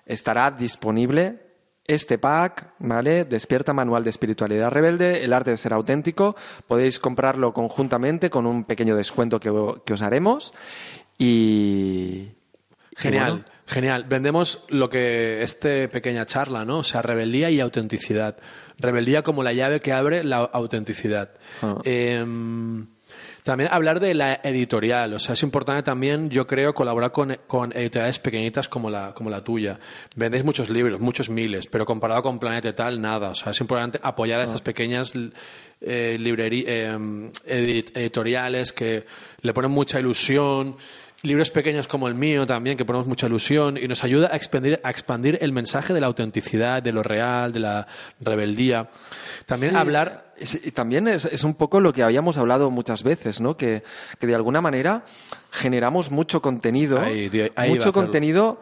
estará 0.04 0.50
disponible 0.50 1.38
este 1.86 2.18
pack, 2.18 2.74
¿vale? 2.80 3.24
Despierta 3.24 3.72
Manual 3.72 4.02
de 4.02 4.10
Espiritualidad 4.10 4.70
Rebelde, 4.70 5.24
el 5.24 5.32
arte 5.32 5.50
de 5.50 5.56
ser 5.56 5.72
auténtico. 5.72 6.34
Podéis 6.66 6.98
comprarlo 6.98 7.52
conjuntamente 7.52 8.30
con 8.30 8.46
un 8.46 8.64
pequeño 8.64 8.96
descuento 8.96 9.38
que, 9.38 9.52
que 9.84 9.92
os 9.92 10.02
haremos. 10.02 10.52
Y. 11.24 12.28
Genial, 12.96 13.30
bueno, 13.30 13.44
genial. 13.66 14.04
Vendemos 14.08 14.64
lo 14.68 14.88
que 14.88 15.42
este 15.42 15.88
pequeña 15.88 16.24
charla, 16.26 16.64
¿no? 16.64 16.78
O 16.78 16.84
sea, 16.84 17.02
rebeldía 17.02 17.50
y 17.50 17.60
autenticidad. 17.60 18.36
Rebeldía 18.78 19.22
como 19.22 19.42
la 19.42 19.52
llave 19.52 19.80
que 19.80 19.92
abre 19.92 20.24
la 20.24 20.38
autenticidad. 20.38 21.30
Ah. 21.62 21.76
Em, 21.84 22.86
también 23.42 23.68
hablar 23.72 24.00
de 24.00 24.14
la 24.14 24.40
editorial. 24.42 25.12
O 25.14 25.18
sea, 25.18 25.34
es 25.34 25.42
importante 25.42 25.82
también, 25.82 26.30
yo 26.30 26.46
creo, 26.46 26.72
colaborar 26.72 27.12
con, 27.12 27.36
con 27.46 27.72
editoriales 27.76 28.18
pequeñitas 28.18 28.68
como 28.68 28.88
la, 28.90 29.12
como 29.14 29.28
la 29.28 29.42
tuya. 29.44 29.78
Vendéis 30.16 30.44
muchos 30.44 30.70
libros, 30.70 31.00
muchos 31.00 31.28
miles, 31.28 31.66
pero 31.66 31.84
comparado 31.84 32.22
con 32.22 32.38
Planeta 32.38 32.68
y 32.70 32.72
tal, 32.72 33.00
nada. 33.00 33.30
O 33.30 33.34
sea, 33.34 33.52
es 33.52 33.60
importante 33.60 34.00
apoyar 34.02 34.40
a 34.40 34.44
estas 34.44 34.62
pequeñas 34.62 35.12
eh, 35.82 36.16
libreri- 36.20 36.64
em, 36.66 37.30
edit- 37.46 37.92
editoriales 37.94 38.72
que 38.72 39.04
le 39.42 39.52
ponen 39.54 39.70
mucha 39.70 40.00
ilusión. 40.00 40.76
Libros 41.22 41.50
pequeños 41.50 41.86
como 41.86 42.08
el 42.08 42.14
mío 42.14 42.46
también, 42.46 42.78
que 42.78 42.84
ponemos 42.86 43.06
mucha 43.06 43.26
ilusión 43.26 43.76
y 43.76 43.86
nos 43.86 44.02
ayuda 44.04 44.30
a 44.32 44.36
expandir, 44.36 44.80
a 44.82 44.90
expandir 44.90 45.36
el 45.42 45.52
mensaje 45.52 45.92
de 45.92 46.00
la 46.00 46.06
autenticidad, 46.06 46.82
de 46.82 46.94
lo 46.94 47.02
real, 47.02 47.52
de 47.52 47.60
la 47.60 47.86
rebeldía. 48.20 48.88
También 49.44 49.72
Sí, 49.72 49.78
hablar 49.78 50.32
es- 50.38 50.66
y 50.66 50.70
también 50.70 51.08
es, 51.08 51.26
es 51.26 51.44
un 51.44 51.52
poco 51.54 51.80
lo 51.82 51.92
que 51.92 52.02
habíamos 52.02 52.38
hablado 52.38 52.70
muchas 52.70 53.02
veces, 53.02 53.38
¿no? 53.40 53.54
Que, 53.58 53.82
que 54.18 54.26
de 54.26 54.34
alguna 54.34 54.62
manera 54.62 55.04
generamos 55.50 56.10
mucho 56.10 56.40
contenido, 56.40 56.98
Ahí, 57.00 57.28
tío, 57.28 57.48
mucho 57.68 57.92
contenido, 57.92 58.58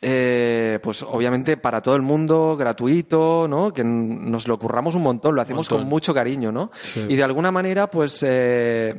eh, 0.00 0.78
pues 0.84 1.02
obviamente 1.02 1.56
para 1.56 1.82
todo 1.82 1.96
el 1.96 2.02
mundo, 2.02 2.54
gratuito, 2.56 3.48
¿no? 3.48 3.72
Que 3.72 3.82
nos 3.82 4.46
lo 4.46 4.58
curramos 4.60 4.94
un 4.94 5.02
montón, 5.02 5.34
lo 5.34 5.42
hacemos 5.42 5.66
Montón. 5.68 5.78
con 5.84 5.88
mucho 5.88 6.14
cariño, 6.14 6.52
¿no? 6.52 6.70
Sí. 6.80 7.04
Y 7.08 7.16
de 7.16 7.22
alguna 7.24 7.50
manera, 7.50 7.90
pues 7.90 8.22
eh, 8.24 8.94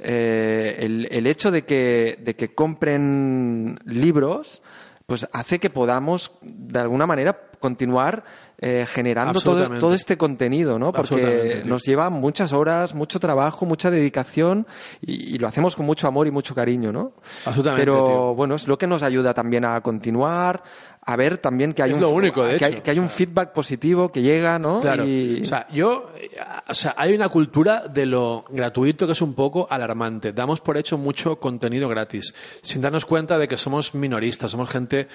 eh, 0.00 0.76
el, 0.80 1.08
el 1.10 1.26
hecho 1.26 1.50
de 1.50 1.64
que, 1.64 2.18
de 2.22 2.36
que 2.36 2.54
compren 2.54 3.78
libros, 3.84 4.62
pues 5.06 5.26
hace 5.32 5.58
que 5.58 5.70
podamos 5.70 6.32
de 6.42 6.78
alguna 6.78 7.06
manera 7.06 7.48
continuar 7.60 8.24
eh, 8.60 8.86
generando 8.88 9.40
todo, 9.40 9.78
todo 9.78 9.94
este 9.94 10.16
contenido, 10.16 10.78
¿no? 10.78 10.92
Porque 10.92 11.62
nos 11.64 11.82
lleva 11.84 12.10
muchas 12.10 12.52
horas, 12.52 12.94
mucho 12.94 13.18
trabajo, 13.18 13.66
mucha 13.66 13.90
dedicación 13.90 14.66
y, 15.00 15.34
y 15.34 15.38
lo 15.38 15.48
hacemos 15.48 15.76
con 15.76 15.86
mucho 15.86 16.06
amor 16.08 16.26
y 16.26 16.30
mucho 16.30 16.54
cariño, 16.54 16.92
¿no? 16.92 17.12
Absolutamente, 17.46 17.82
Pero 17.82 18.04
tío. 18.04 18.34
bueno, 18.34 18.54
es 18.54 18.68
lo 18.68 18.78
que 18.78 18.86
nos 18.86 19.02
ayuda 19.02 19.32
también 19.34 19.64
a 19.64 19.80
continuar, 19.80 20.62
a 21.10 21.16
ver 21.16 21.38
también 21.38 21.72
que 21.72 21.82
hay 21.82 21.88
Es 21.90 21.94
un 21.96 22.02
lo 22.02 22.10
único, 22.10 22.44
de 22.44 22.58
que 22.58 22.64
hay, 22.66 22.72
hecho. 22.74 22.82
que 22.82 22.90
hay 22.90 22.98
un 22.98 23.08
feedback 23.08 23.52
positivo 23.54 24.12
que 24.12 24.20
llega, 24.20 24.58
¿no? 24.58 24.80
Claro. 24.80 25.06
Y- 25.06 25.40
O 25.42 25.46
sea, 25.46 25.66
yo, 25.72 26.10
eh, 26.18 26.28
o 26.68 26.74
sea, 26.74 26.94
hay 26.98 27.14
una 27.14 27.30
cultura 27.30 27.88
de 27.88 28.04
lo 28.04 28.44
gratuito 28.50 29.06
que 29.06 29.12
es 29.12 29.22
un 29.22 29.32
poco 29.32 29.66
alarmante. 29.70 30.34
Damos 30.34 30.60
por 30.60 30.76
hecho 30.76 30.98
mucho 30.98 31.36
contenido 31.40 31.88
gratis, 31.88 32.34
sin 32.60 32.82
darnos 32.82 33.06
cuenta 33.06 33.38
de 33.38 33.48
que 33.48 33.56
somos 33.56 33.94
minoristas, 33.94 34.50
somos 34.50 34.68
gente 34.68 35.08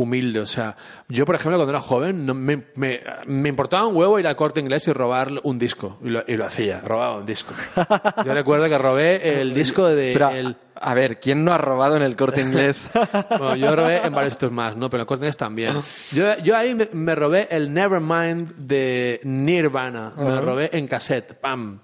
humilde. 0.00 0.40
O 0.40 0.46
sea, 0.46 0.76
yo, 1.08 1.24
por 1.26 1.34
ejemplo, 1.34 1.56
cuando 1.56 1.70
era 1.72 1.80
joven, 1.80 2.24
no, 2.26 2.34
me, 2.34 2.64
me- 2.76 3.00
me 3.26 3.48
importaba 3.48 3.86
un 3.86 3.96
huevo 3.96 4.18
ir 4.18 4.26
al 4.26 4.36
corte 4.36 4.60
inglés 4.60 4.86
y 4.88 4.92
robar 4.92 5.30
un 5.42 5.58
disco. 5.58 5.98
Y 6.02 6.08
lo, 6.08 6.22
y 6.26 6.36
lo 6.36 6.46
hacía, 6.46 6.80
robaba 6.80 7.16
un 7.18 7.26
disco. 7.26 7.52
Yo 8.24 8.34
recuerdo 8.34 8.66
que 8.68 8.78
robé 8.78 9.40
el 9.40 9.54
disco 9.54 9.86
de. 9.86 10.12
Pero, 10.12 10.30
el- 10.30 10.56
a 10.80 10.94
ver, 10.94 11.18
¿quién 11.18 11.44
no 11.44 11.52
ha 11.52 11.58
robado 11.58 11.96
en 11.96 12.02
el 12.02 12.14
corte 12.16 12.40
inglés? 12.40 12.88
Bueno, 13.38 13.56
yo 13.56 13.74
robé 13.74 13.98
en 14.06 14.12
varios 14.12 14.34
sitios 14.34 14.52
más, 14.52 14.76
¿no? 14.76 14.88
Pero 14.90 15.02
en 15.02 15.06
Corte 15.06 15.22
Inglés 15.24 15.36
también. 15.36 15.74
Yo, 16.12 16.38
yo 16.42 16.56
ahí 16.56 16.74
me, 16.74 16.88
me 16.92 17.14
robé 17.14 17.46
el 17.50 17.72
Nevermind 17.72 18.54
de 18.56 19.20
Nirvana. 19.24 20.12
Me 20.16 20.24
lo 20.30 20.40
robé 20.40 20.70
en 20.76 20.86
cassette. 20.86 21.34
¡Pam! 21.34 21.80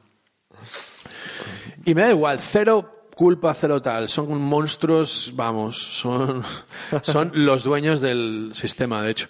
Y 1.85 1.95
me 1.95 2.03
da 2.03 2.11
igual, 2.11 2.39
cero 2.39 2.94
culpa, 3.15 3.55
cero 3.55 3.81
tal. 3.81 4.09
Son 4.09 4.41
monstruos, 4.41 5.33
vamos, 5.35 5.79
son, 5.79 6.43
son 7.03 7.31
los 7.35 7.65
dueños 7.65 8.01
del 8.01 8.51
sistema, 8.55 9.03
de 9.03 9.11
hecho. 9.11 9.29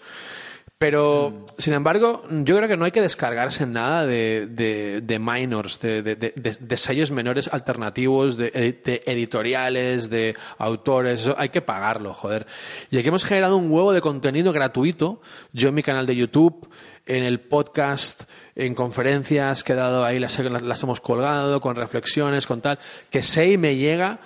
Pero, 0.86 1.47
sin 1.56 1.73
embargo, 1.73 2.24
yo 2.28 2.56
creo 2.59 2.69
que 2.69 2.77
no 2.77 2.85
hay 2.85 2.90
que 2.90 3.01
descargarse 3.01 3.65
nada 3.65 4.05
de, 4.05 4.47
de, 4.51 5.01
de 5.01 5.19
minors, 5.19 5.81
de, 5.81 6.02
de, 6.02 6.15
de- 6.15 6.35
de- 6.36 6.59
de 6.61 6.77
sellos 6.77 7.11
menores 7.11 7.48
alternativos, 7.51 8.36
de, 8.36 8.51
de 8.85 9.01
editoriales, 9.06 10.11
de 10.11 10.36
autores. 10.59 11.23
Eso 11.23 11.35
hay 11.39 11.48
que 11.48 11.62
pagarlo, 11.62 12.12
joder. 12.12 12.44
Y 12.90 12.98
aquí 12.98 13.09
hemos 13.09 13.24
generado 13.24 13.56
un 13.56 13.70
huevo 13.73 13.94
de 13.94 14.02
contenido 14.02 14.52
gratuito. 14.52 15.23
Yo 15.55 15.70
en 15.70 15.74
mi 15.77 15.82
canal 15.82 16.05
de 16.05 16.16
YouTube, 16.16 16.69
en 17.06 17.23
el 17.24 17.40
podcast, 17.40 18.24
en 18.55 18.74
conferencias 18.74 19.65
que 19.65 19.73
he 19.73 19.77
dado 19.77 20.05
ahí, 20.05 20.19
las, 20.19 20.39
las 20.39 20.82
hemos 20.82 21.01
colgado, 21.01 21.62
con 21.62 21.77
reflexiones, 21.77 22.47
con 22.47 22.61
tal, 22.61 22.78
que 23.09 23.23
sé 23.23 23.52
y 23.52 23.56
me 23.56 23.74
llega 23.77 24.19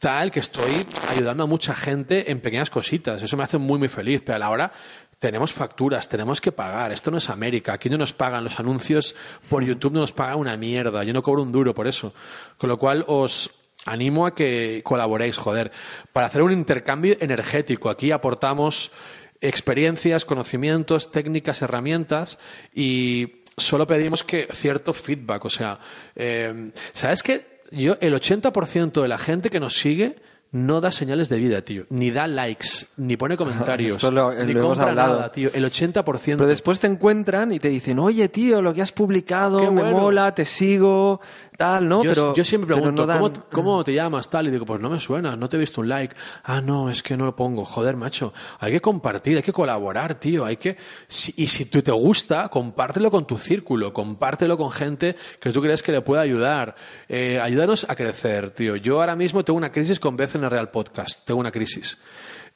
tal 0.00 0.30
que 0.30 0.40
estoy 0.40 0.84
ayudando 1.08 1.44
a 1.44 1.46
mucha 1.46 1.74
gente 1.74 2.30
en 2.30 2.40
pequeñas 2.40 2.68
cositas. 2.68 3.22
Eso 3.22 3.38
me 3.38 3.44
hace 3.44 3.56
muy, 3.56 3.78
muy 3.78 3.88
feliz. 3.88 4.20
Pero 4.22 4.36
a 4.36 4.38
la 4.38 4.50
hora 4.50 4.70
tenemos 5.24 5.54
facturas, 5.54 6.06
tenemos 6.06 6.38
que 6.38 6.52
pagar. 6.52 6.92
Esto 6.92 7.10
no 7.10 7.16
es 7.16 7.30
América. 7.30 7.72
Aquí 7.72 7.88
no 7.88 7.96
nos 7.96 8.12
pagan 8.12 8.44
los 8.44 8.60
anuncios 8.60 9.16
por 9.48 9.64
YouTube, 9.64 9.94
no 9.94 10.00
nos 10.00 10.12
pagan 10.12 10.36
una 10.36 10.54
mierda. 10.58 11.02
Yo 11.02 11.14
no 11.14 11.22
cobro 11.22 11.42
un 11.42 11.50
duro 11.50 11.74
por 11.74 11.86
eso. 11.86 12.12
Con 12.58 12.68
lo 12.68 12.76
cual 12.76 13.06
os 13.08 13.50
animo 13.86 14.26
a 14.26 14.34
que 14.34 14.82
colaboréis, 14.84 15.38
joder, 15.38 15.72
para 16.12 16.26
hacer 16.26 16.42
un 16.42 16.52
intercambio 16.52 17.16
energético. 17.20 17.88
Aquí 17.88 18.10
aportamos 18.10 18.90
experiencias, 19.40 20.26
conocimientos, 20.26 21.10
técnicas, 21.10 21.62
herramientas 21.62 22.38
y 22.74 23.44
solo 23.56 23.86
pedimos 23.86 24.24
que 24.24 24.46
cierto 24.52 24.92
feedback. 24.92 25.42
O 25.46 25.50
sea, 25.50 25.78
eh, 26.14 26.70
¿sabes 26.92 27.22
qué? 27.22 27.62
Yo, 27.70 27.96
el 28.02 28.12
80% 28.12 29.00
de 29.00 29.08
la 29.08 29.16
gente 29.16 29.48
que 29.48 29.58
nos 29.58 29.72
sigue 29.72 30.16
no 30.54 30.80
da 30.80 30.92
señales 30.92 31.28
de 31.28 31.36
vida, 31.38 31.62
tío. 31.62 31.84
Ni 31.90 32.10
da 32.12 32.26
likes, 32.28 32.86
ni 32.96 33.16
pone 33.16 33.36
comentarios, 33.36 33.96
Esto 33.96 34.10
lo- 34.10 34.32
ni 34.32 34.52
lo 34.52 34.60
hemos 34.60 34.78
compra 34.78 34.90
hablado. 34.90 35.14
nada, 35.16 35.32
tío. 35.32 35.50
El 35.52 35.64
80%. 35.64 36.04
Pero 36.36 36.46
después 36.46 36.78
te 36.78 36.86
encuentran 36.86 37.52
y 37.52 37.58
te 37.58 37.68
dicen, 37.68 37.98
oye, 37.98 38.28
tío, 38.28 38.62
lo 38.62 38.72
que 38.72 38.80
has 38.80 38.92
publicado 38.92 39.58
Qué 39.60 39.70
me 39.70 39.82
bueno. 39.82 39.98
mola, 39.98 40.32
te 40.34 40.44
sigo, 40.44 41.20
tal, 41.56 41.88
¿no? 41.88 42.02
yo, 42.02 42.10
pero, 42.10 42.34
yo 42.34 42.44
siempre 42.44 42.74
pregunto, 42.74 43.02
no 43.02 43.06
dan- 43.06 43.18
¿cómo, 43.20 43.32
cómo 43.50 43.84
te 43.84 43.94
llamas 43.94 44.28
tal? 44.28 44.48
Y 44.48 44.50
digo, 44.50 44.64
pues 44.66 44.80
no 44.80 44.90
me 44.90 44.98
suena, 45.00 45.36
no 45.36 45.48
te 45.48 45.56
he 45.56 45.60
visto 45.60 45.80
un 45.80 45.88
like. 45.88 46.14
Ah, 46.44 46.60
no, 46.60 46.90
es 46.90 47.02
que 47.02 47.16
no 47.16 47.24
lo 47.24 47.34
pongo. 47.36 47.64
Joder, 47.64 47.96
macho. 47.96 48.32
Hay 48.60 48.72
que 48.72 48.80
compartir, 48.80 49.36
hay 49.36 49.42
que 49.42 49.52
colaborar, 49.52 50.14
tío. 50.16 50.44
Hay 50.44 50.56
que... 50.56 50.76
si- 51.08 51.34
y 51.36 51.46
si 51.46 51.66
tú 51.66 51.82
te 51.82 51.92
gusta, 51.92 52.48
compártelo 52.48 53.10
con 53.10 53.26
tu 53.26 53.38
círculo, 53.38 53.92
compártelo 53.92 54.56
con 54.56 54.70
gente 54.70 55.16
que 55.40 55.50
tú 55.50 55.60
crees 55.62 55.82
que 55.82 55.92
le 55.92 56.00
puede 56.02 56.22
ayudar. 56.22 56.74
Eh, 57.08 57.38
ayúdanos 57.40 57.86
a 57.88 57.94
crecer, 57.94 58.50
tío. 58.50 58.76
Yo 58.76 59.00
ahora 59.00 59.16
mismo 59.16 59.44
tengo 59.44 59.56
una 59.56 59.70
crisis 59.72 60.00
con 60.00 60.16
Vez 60.16 60.34
en 60.34 60.44
el 60.44 60.50
Real 60.50 60.70
Podcast. 60.70 61.24
Tengo 61.24 61.40
una 61.40 61.50
crisis. 61.52 61.98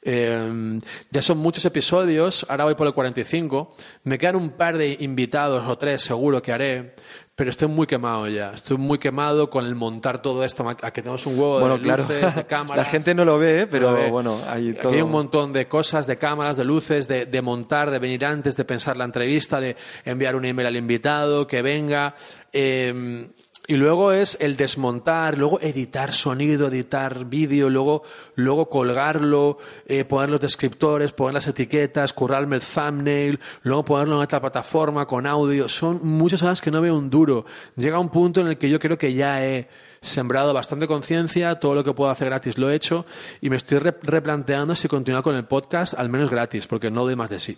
Eh, 0.01 0.79
ya 1.11 1.21
son 1.21 1.39
muchos 1.39 1.65
episodios, 1.65 2.45
ahora 2.49 2.63
voy 2.63 2.75
por 2.75 2.87
el 2.87 2.93
45. 2.93 3.75
Me 4.05 4.17
quedan 4.17 4.37
un 4.37 4.51
par 4.51 4.77
de 4.77 4.95
invitados 5.01 5.63
o 5.67 5.77
tres 5.77 6.01
seguro 6.01 6.41
que 6.41 6.53
haré, 6.53 6.95
pero 7.39 7.51
estoy 7.51 7.69
muy 7.69 7.87
quemado 7.87 8.27
ya. 8.27 8.51
Estoy 8.53 8.75
muy 8.75 8.97
quemado 8.99 9.49
con 9.49 9.65
el 9.65 9.73
montar 9.73 10.21
todo 10.21 10.43
esto. 10.43 10.67
A 10.67 10.75
que 10.91 11.01
tenemos 11.01 11.25
un 11.25 11.39
huevo 11.39 11.61
Bueno, 11.61 11.77
de 11.77 11.83
claro, 11.83 12.03
luces, 12.03 12.35
de 12.35 12.45
cámaras. 12.47 12.85
la 12.85 12.91
gente 12.91 13.15
no 13.15 13.23
lo 13.23 13.39
ve, 13.39 13.65
pero 13.65 13.91
No 13.91 13.95
lo 13.97 14.03
ve. 14.03 14.09
bueno, 14.11 14.37
hay 14.45 14.71
Aquí 14.71 14.79
todo. 14.81 14.91
hay 14.91 15.01
un 15.01 15.09
montón 15.11 15.53
de 15.53 15.65
cosas, 15.65 16.05
de 16.05 16.17
cámaras, 16.17 16.57
de 16.57 16.65
luces, 16.65 17.07
de, 17.07 17.27
de 17.27 17.41
montar, 17.41 17.91
de 17.91 17.99
venir 17.99 18.25
antes, 18.25 18.57
de 18.57 18.65
pensar 18.65 18.97
la 18.97 19.05
entrevista, 19.05 19.61
de 19.61 19.77
enviar 20.03 20.35
un 20.35 20.43
email 20.43 20.67
al 20.67 20.75
invitado, 20.75 21.47
que 21.47 21.61
venga. 21.61 22.13
eh, 22.51 23.25
y 23.69 23.75
luego 23.75 24.11
es 24.11 24.35
el 24.41 24.57
desmontar, 24.57 25.37
luego 25.37 25.61
editar 25.61 26.11
sonido, 26.11 26.69
editar 26.69 27.25
vídeo, 27.25 27.69
luego, 27.69 28.01
luego 28.33 28.67
colgarlo, 28.67 29.59
eh, 29.85 30.05
poner 30.05 30.31
los 30.31 30.41
descriptores, 30.41 31.11
poner 31.11 31.35
las 31.35 31.45
etiquetas, 31.45 32.11
currarme 32.11 32.55
el 32.55 32.63
thumbnail, 32.63 33.39
luego 33.61 33.83
ponerlo 33.83 34.15
en 34.15 34.23
otra 34.23 34.41
plataforma 34.41 35.05
con 35.05 35.27
audio. 35.27 35.69
Son 35.69 35.99
muchas 36.01 36.41
horas 36.41 36.61
que 36.61 36.71
no 36.71 36.81
veo 36.81 36.97
un 36.97 37.11
duro. 37.11 37.45
Llega 37.75 37.99
un 37.99 38.09
punto 38.09 38.41
en 38.41 38.47
el 38.47 38.57
que 38.57 38.71
yo 38.71 38.79
creo 38.79 38.97
que 38.97 39.13
ya 39.13 39.45
he 39.45 39.69
sembrado 40.01 40.51
bastante 40.51 40.87
conciencia, 40.87 41.59
todo 41.59 41.75
lo 41.75 41.83
que 41.83 41.93
puedo 41.93 42.09
hacer 42.09 42.29
gratis 42.29 42.57
lo 42.57 42.71
he 42.71 42.75
hecho 42.75 43.05
y 43.39 43.51
me 43.51 43.57
estoy 43.57 43.77
re- 43.77 43.97
replanteando 44.01 44.75
si 44.75 44.87
continuar 44.87 45.21
con 45.21 45.35
el 45.35 45.45
podcast, 45.45 45.93
al 45.93 46.09
menos 46.09 46.31
gratis, 46.31 46.65
porque 46.65 46.89
no 46.89 47.03
doy 47.03 47.15
más 47.15 47.29
de 47.29 47.39
sí. 47.39 47.55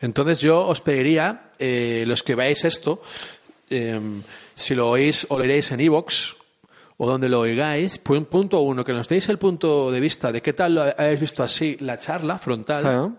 Entonces 0.00 0.40
yo 0.40 0.66
os 0.66 0.80
pediría, 0.80 1.52
eh, 1.56 2.02
los 2.04 2.24
que 2.24 2.34
veáis 2.34 2.64
esto, 2.64 3.00
eh, 3.72 4.00
si 4.60 4.74
lo 4.74 4.88
oís 4.90 5.26
o 5.30 5.36
lo 5.36 5.42
oiréis 5.42 5.70
en 5.72 5.80
iVoox 5.80 6.34
o 6.98 7.06
donde 7.06 7.28
lo 7.28 7.40
oigáis, 7.40 8.02
pu- 8.04 8.26
punto 8.26 8.60
uno, 8.60 8.84
que 8.84 8.92
nos 8.92 9.08
deis 9.08 9.28
el 9.30 9.38
punto 9.38 9.90
de 9.90 10.00
vista 10.00 10.30
de 10.30 10.42
qué 10.42 10.52
tal 10.52 10.74
lo 10.74 10.82
habéis 10.82 11.18
visto 11.20 11.42
así 11.42 11.76
la 11.80 11.96
charla 11.98 12.38
frontal. 12.38 12.86
Ah, 12.86 13.10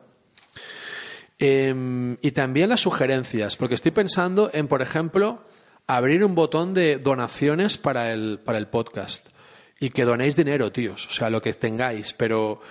Eh, 1.40 2.18
y 2.22 2.32
también 2.32 2.70
las 2.70 2.82
sugerencias, 2.82 3.56
porque 3.56 3.74
estoy 3.76 3.92
pensando 3.92 4.52
en, 4.54 4.68
por 4.68 4.82
ejemplo, 4.84 5.42
abrir 5.88 6.24
un 6.24 6.36
botón 6.36 6.74
de 6.76 6.98
donaciones 7.00 7.80
para 7.80 8.12
el, 8.14 8.40
para 8.44 8.60
el 8.60 8.68
podcast. 8.68 9.28
Y 9.80 9.90
que 9.90 10.06
donéis 10.06 10.36
dinero, 10.36 10.72
tíos. 10.72 11.08
O 11.08 11.10
sea, 11.10 11.32
lo 11.32 11.42
que 11.42 11.52
tengáis. 11.54 12.14
Pero 12.14 12.62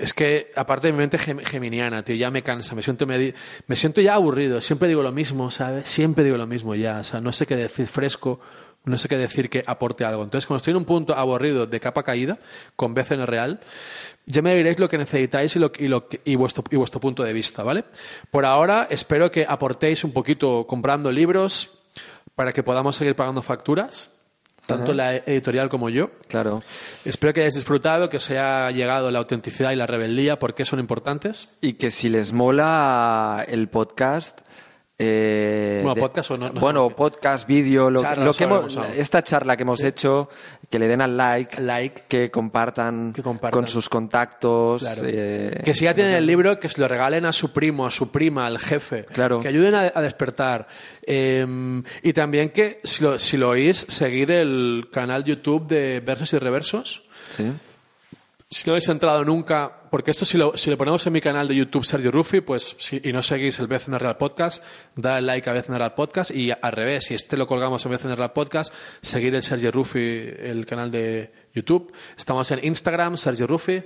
es 0.00 0.12
que, 0.14 0.50
aparte 0.54 0.86
de 0.88 0.92
mi 0.92 0.98
mente 0.98 1.18
gem- 1.18 1.44
geminiana, 1.44 2.02
tío, 2.02 2.16
ya 2.16 2.30
me 2.30 2.42
cansa. 2.42 2.74
Me 2.74 2.82
siento, 2.82 3.06
me 3.06 3.76
siento 3.76 4.00
ya 4.00 4.14
aburrido. 4.14 4.60
Siempre 4.60 4.88
digo 4.88 5.02
lo 5.02 5.12
mismo, 5.12 5.50
¿sabes? 5.50 5.88
Siempre 5.88 6.24
digo 6.24 6.36
lo 6.36 6.46
mismo 6.46 6.74
ya. 6.74 7.00
O 7.00 7.04
sea, 7.04 7.20
no 7.20 7.32
sé 7.32 7.46
qué 7.46 7.56
decir 7.56 7.86
fresco. 7.86 8.40
No 8.84 8.96
sé 8.96 9.08
qué 9.08 9.16
decir 9.18 9.50
que 9.50 9.64
aporte 9.66 10.04
algo. 10.04 10.22
Entonces, 10.22 10.46
cuando 10.46 10.58
estoy 10.58 10.70
en 10.70 10.76
un 10.76 10.84
punto 10.84 11.12
aburrido 11.16 11.66
de 11.66 11.80
capa 11.80 12.04
caída, 12.04 12.38
con 12.76 12.94
el 12.96 13.26
real, 13.26 13.58
ya 14.26 14.42
me 14.42 14.54
diréis 14.54 14.78
lo 14.78 14.88
que 14.88 14.96
necesitáis 14.96 15.56
y, 15.56 15.58
lo, 15.58 15.72
y, 16.24 16.36
vuestro, 16.36 16.62
y 16.70 16.76
vuestro 16.76 17.00
punto 17.00 17.24
de 17.24 17.32
vista, 17.32 17.64
¿vale? 17.64 17.82
Por 18.30 18.44
ahora, 18.44 18.86
espero 18.88 19.28
que 19.28 19.44
aportéis 19.48 20.04
un 20.04 20.12
poquito 20.12 20.68
comprando 20.68 21.10
libros 21.10 21.80
para 22.36 22.52
que 22.52 22.62
podamos 22.62 22.94
seguir 22.94 23.16
pagando 23.16 23.42
facturas, 23.42 24.15
tanto 24.66 24.92
la 24.92 25.16
editorial 25.16 25.68
como 25.68 25.88
yo. 25.88 26.10
claro. 26.28 26.62
Espero 27.04 27.32
que 27.32 27.40
hayáis 27.40 27.54
disfrutado, 27.54 28.08
que 28.08 28.16
os 28.18 28.30
haya 28.30 28.70
llegado 28.70 29.10
la 29.10 29.18
autenticidad 29.18 29.70
y 29.70 29.76
la 29.76 29.86
rebeldía, 29.86 30.38
porque 30.38 30.64
son 30.64 30.80
importantes. 30.80 31.48
Y 31.60 31.74
que 31.74 31.90
si 31.90 32.08
les 32.08 32.32
mola 32.32 33.44
el 33.48 33.68
podcast. 33.68 34.40
Eh, 34.98 35.80
Bueno, 35.82 35.94
de- 35.94 36.00
podcast 36.00 36.30
o 36.30 36.36
no- 36.38 36.48
no 36.50 36.60
bueno, 36.60 36.88
podcast, 36.90 37.46
vídeo, 37.46 37.90
lo, 37.90 38.00
Charla, 38.00 38.24
lo 38.24 38.30
no 38.30 38.36
que 38.36 38.44
hemos- 38.44 38.72
sabemos 38.72 38.98
esta 38.98 39.22
charla 39.22 39.56
que 39.56 39.62
hemos 39.64 39.82
hecho, 39.82 40.30
que 40.70 40.78
le 40.78 40.88
den 40.88 41.02
al 41.02 41.16
like, 41.16 41.60
Like. 41.60 42.04
que 42.08 42.30
compartan, 42.30 43.12
Que 43.12 43.22
compartan. 43.22 43.50
con 43.60 43.68
sus 43.68 43.88
contactos. 43.90 44.80
Claro. 44.82 45.02
eh, 45.04 45.60
Que 45.64 45.74
si 45.74 45.84
ya 45.84 45.92
tienen 45.92 46.14
el 46.14 46.26
libro, 46.26 46.58
que 46.58 46.68
se 46.70 46.80
lo 46.80 46.88
regalen 46.88 47.26
a 47.26 47.32
su 47.32 47.52
primo, 47.52 47.86
a 47.86 47.90
su 47.90 48.10
prima, 48.10 48.46
al 48.46 48.58
jefe. 48.58 49.04
Claro. 49.04 49.40
Que 49.40 49.48
ayuden 49.48 49.74
a, 49.74 49.92
a 49.94 50.00
despertar. 50.00 50.66
Eh, 51.06 51.46
y 52.02 52.12
también 52.14 52.50
que, 52.50 52.80
si 52.82 53.04
lo, 53.04 53.18
si 53.18 53.36
lo 53.36 53.50
oís, 53.50 53.84
seguir 53.88 54.30
el 54.32 54.88
canal 54.90 55.24
YouTube 55.24 55.66
de 55.66 56.00
Versos 56.00 56.32
y 56.32 56.38
Reversos. 56.38 57.02
sí. 57.36 57.52
Si 58.48 58.62
no 58.68 58.74
habéis 58.74 58.88
entrado 58.88 59.24
nunca, 59.24 59.75
porque 59.90 60.10
esto 60.10 60.24
si 60.24 60.36
lo, 60.38 60.56
si 60.56 60.70
lo 60.70 60.76
ponemos 60.76 61.06
en 61.06 61.12
mi 61.12 61.20
canal 61.20 61.48
de 61.48 61.54
YouTube 61.56 61.84
Sergio 61.84 62.10
Rufi, 62.10 62.40
pues 62.40 62.76
si, 62.78 63.00
y 63.04 63.12
no 63.12 63.22
seguís 63.22 63.58
el 63.58 63.66
BCN 63.66 63.98
Real 63.98 64.16
Podcast, 64.16 64.62
da 64.94 65.20
like 65.20 65.48
a 65.48 65.52
BCN 65.52 65.78
Real 65.78 65.94
Podcast 65.94 66.30
y 66.30 66.50
al 66.50 66.72
revés, 66.72 67.04
si 67.06 67.14
este 67.14 67.36
lo 67.36 67.46
colgamos 67.46 67.84
en 67.86 67.92
BCN 67.92 68.16
Real 68.16 68.32
Podcast, 68.32 68.72
seguir 69.02 69.34
el 69.34 69.42
Sergio 69.42 69.70
Rufi, 69.70 69.98
el 70.00 70.64
canal 70.66 70.90
de 70.90 71.32
YouTube. 71.54 71.92
Estamos 72.16 72.50
en 72.50 72.64
Instagram, 72.64 73.16
Sergio 73.16 73.46
Rufi. 73.46 73.82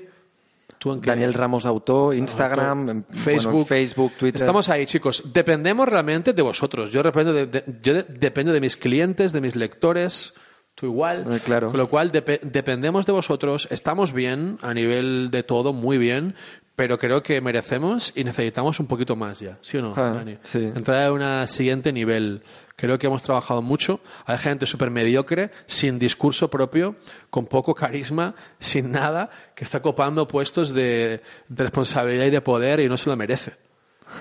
¿Tú 0.79 0.93
en? 0.93 1.01
Daniel 1.03 1.35
Ramos 1.35 1.67
Auto, 1.67 2.13
Instagram, 2.15 2.81
Auto, 2.81 2.91
en- 2.93 3.01
bueno, 3.03 3.23
Facebook, 3.25 3.67
Facebook, 3.69 4.13
Twitter. 4.19 4.41
Estamos 4.41 4.69
ahí, 4.71 4.87
chicos. 4.87 5.25
Dependemos 5.33 5.87
realmente 5.89 6.33
de 6.33 6.41
vosotros. 6.43 6.91
Yo 6.91 7.03
dependo 7.03 7.33
de, 7.33 7.47
de- 7.47 7.65
yo 7.83 7.93
de- 7.95 8.05
dependo 8.05 8.53
de 8.53 8.61
mis 8.61 8.77
clientes, 8.77 9.33
de 9.33 9.41
mis 9.41 9.57
lectores. 9.57 10.33
Tú 10.81 10.87
igual. 10.87 11.27
Eh, 11.31 11.41
claro. 11.45 11.71
Con 11.71 11.79
lo 11.79 11.89
cual 11.89 12.11
depe- 12.11 12.41
dependemos 12.41 13.05
de 13.05 13.13
vosotros. 13.13 13.69
Estamos 13.71 14.15
bien 14.15 14.57
a 14.63 14.73
nivel 14.73 15.31
de 15.31 15.43
todo, 15.43 15.75
muy 15.75 15.99
bien. 15.99 16.35
Pero 16.75 16.97
creo 16.99 17.23
que 17.23 17.43
merecemos 17.43 18.11
y 18.17 18.25
necesitamos 18.25 18.81
un 18.81 18.87
poquito 18.87 19.15
más 19.15 19.39
ya. 19.41 19.59
¿Sí 19.61 19.77
o 19.77 19.83
no, 19.83 19.93
Ah, 19.95 20.13
Dani? 20.15 20.39
sí. 20.45 20.65
Entrar 20.75 21.09
a 21.09 21.13
un 21.13 21.47
siguiente 21.47 21.93
nivel. 21.93 22.41
Creo 22.75 22.99
que 22.99 23.07
hemos 23.09 23.23
trabajado 23.23 23.61
mucho. 23.61 24.01
Hay 24.25 24.39
gente 24.39 24.65
súper 24.65 24.89
mediocre, 24.91 25.51
sin 25.67 25.99
discurso 25.99 26.49
propio, 26.49 26.95
con 27.29 27.45
poco 27.45 27.75
carisma, 27.75 28.35
sin 28.59 28.93
nada, 28.93 29.29
que 29.55 29.65
está 29.65 29.83
copando 29.83 30.27
puestos 30.27 30.73
de, 30.73 31.21
de 31.49 31.65
responsabilidad 31.65 32.25
y 32.25 32.31
de 32.31 32.41
poder 32.41 32.81
y 32.81 32.89
no 32.89 32.97
se 32.97 33.11
lo 33.11 33.17
merece. 33.17 33.53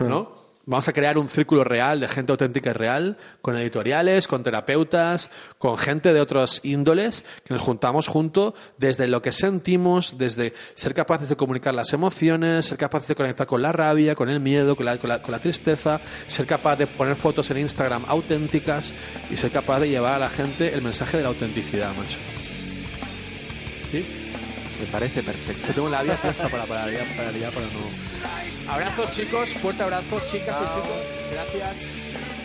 ¿No? 0.02 0.34
Vamos 0.70 0.88
a 0.88 0.94
crear 0.94 1.18
un 1.18 1.28
círculo 1.30 1.64
real 1.64 2.00
de 2.00 2.08
gente 2.08 2.32
auténtica 2.32 2.70
y 2.70 2.74
real, 2.74 3.18
con 3.42 3.58
editoriales, 3.58 4.28
con 4.28 4.44
terapeutas, 4.44 5.32
con 5.58 5.80
gente 5.80 6.14
de 6.14 6.22
otras 6.22 6.60
índoles, 6.64 7.26
que 7.44 7.56
nos 7.56 7.64
juntamos 7.64 8.08
juntos 8.08 8.54
desde 8.78 9.08
lo 9.08 9.20
que 9.24 9.32
sentimos, 9.32 10.20
desde 10.20 10.54
ser 10.76 10.94
capaces 10.94 11.28
de 11.28 11.36
comunicar 11.36 11.74
las 11.74 11.92
emociones, 11.94 12.68
ser 12.68 12.78
capaces 12.78 13.08
de 13.08 13.16
conectar 13.16 13.48
con 13.48 13.64
la 13.64 13.72
rabia, 13.72 14.14
con 14.14 14.30
el 14.30 14.40
miedo, 14.40 14.76
con 14.76 14.86
la, 14.86 14.98
con 14.98 15.10
la- 15.10 15.24
con 15.24 15.32
la 15.32 15.40
tristeza, 15.40 16.00
ser 16.28 16.46
capaz 16.46 16.76
de 16.76 16.86
poner 16.86 17.16
fotos 17.16 17.50
en 17.50 17.58
Instagram 17.58 18.04
auténticas 18.08 18.94
y 19.32 19.38
ser 19.38 19.50
capaz 19.50 19.80
de 19.80 19.90
llevar 19.90 20.14
a 20.14 20.20
la 20.20 20.30
gente 20.30 20.72
el 20.72 20.84
mensaje 20.84 21.18
de 21.18 21.24
la 21.24 21.30
autenticidad, 21.30 21.96
macho. 21.96 22.20
¿Sí? 23.92 24.06
Me 24.80 24.86
parece 24.86 25.22
perfecto. 25.22 25.68
Yo 25.68 25.74
tengo 25.74 25.90
la 25.90 26.04
vía 26.04 26.16
puesta 26.16 26.48
para 26.48 26.66
parar 26.66 26.92
ya, 26.92 27.04
para 27.16 27.32
ya, 27.38 27.52
para 27.52 27.66
no. 27.66 28.72
Abrazos, 28.72 29.12
chicos. 29.12 29.50
Fuerte 29.56 29.84
abrazo, 29.84 30.20
chicas 30.32 30.56
y 30.58 30.66
chicos. 30.66 30.98
Gracias. 31.32 32.39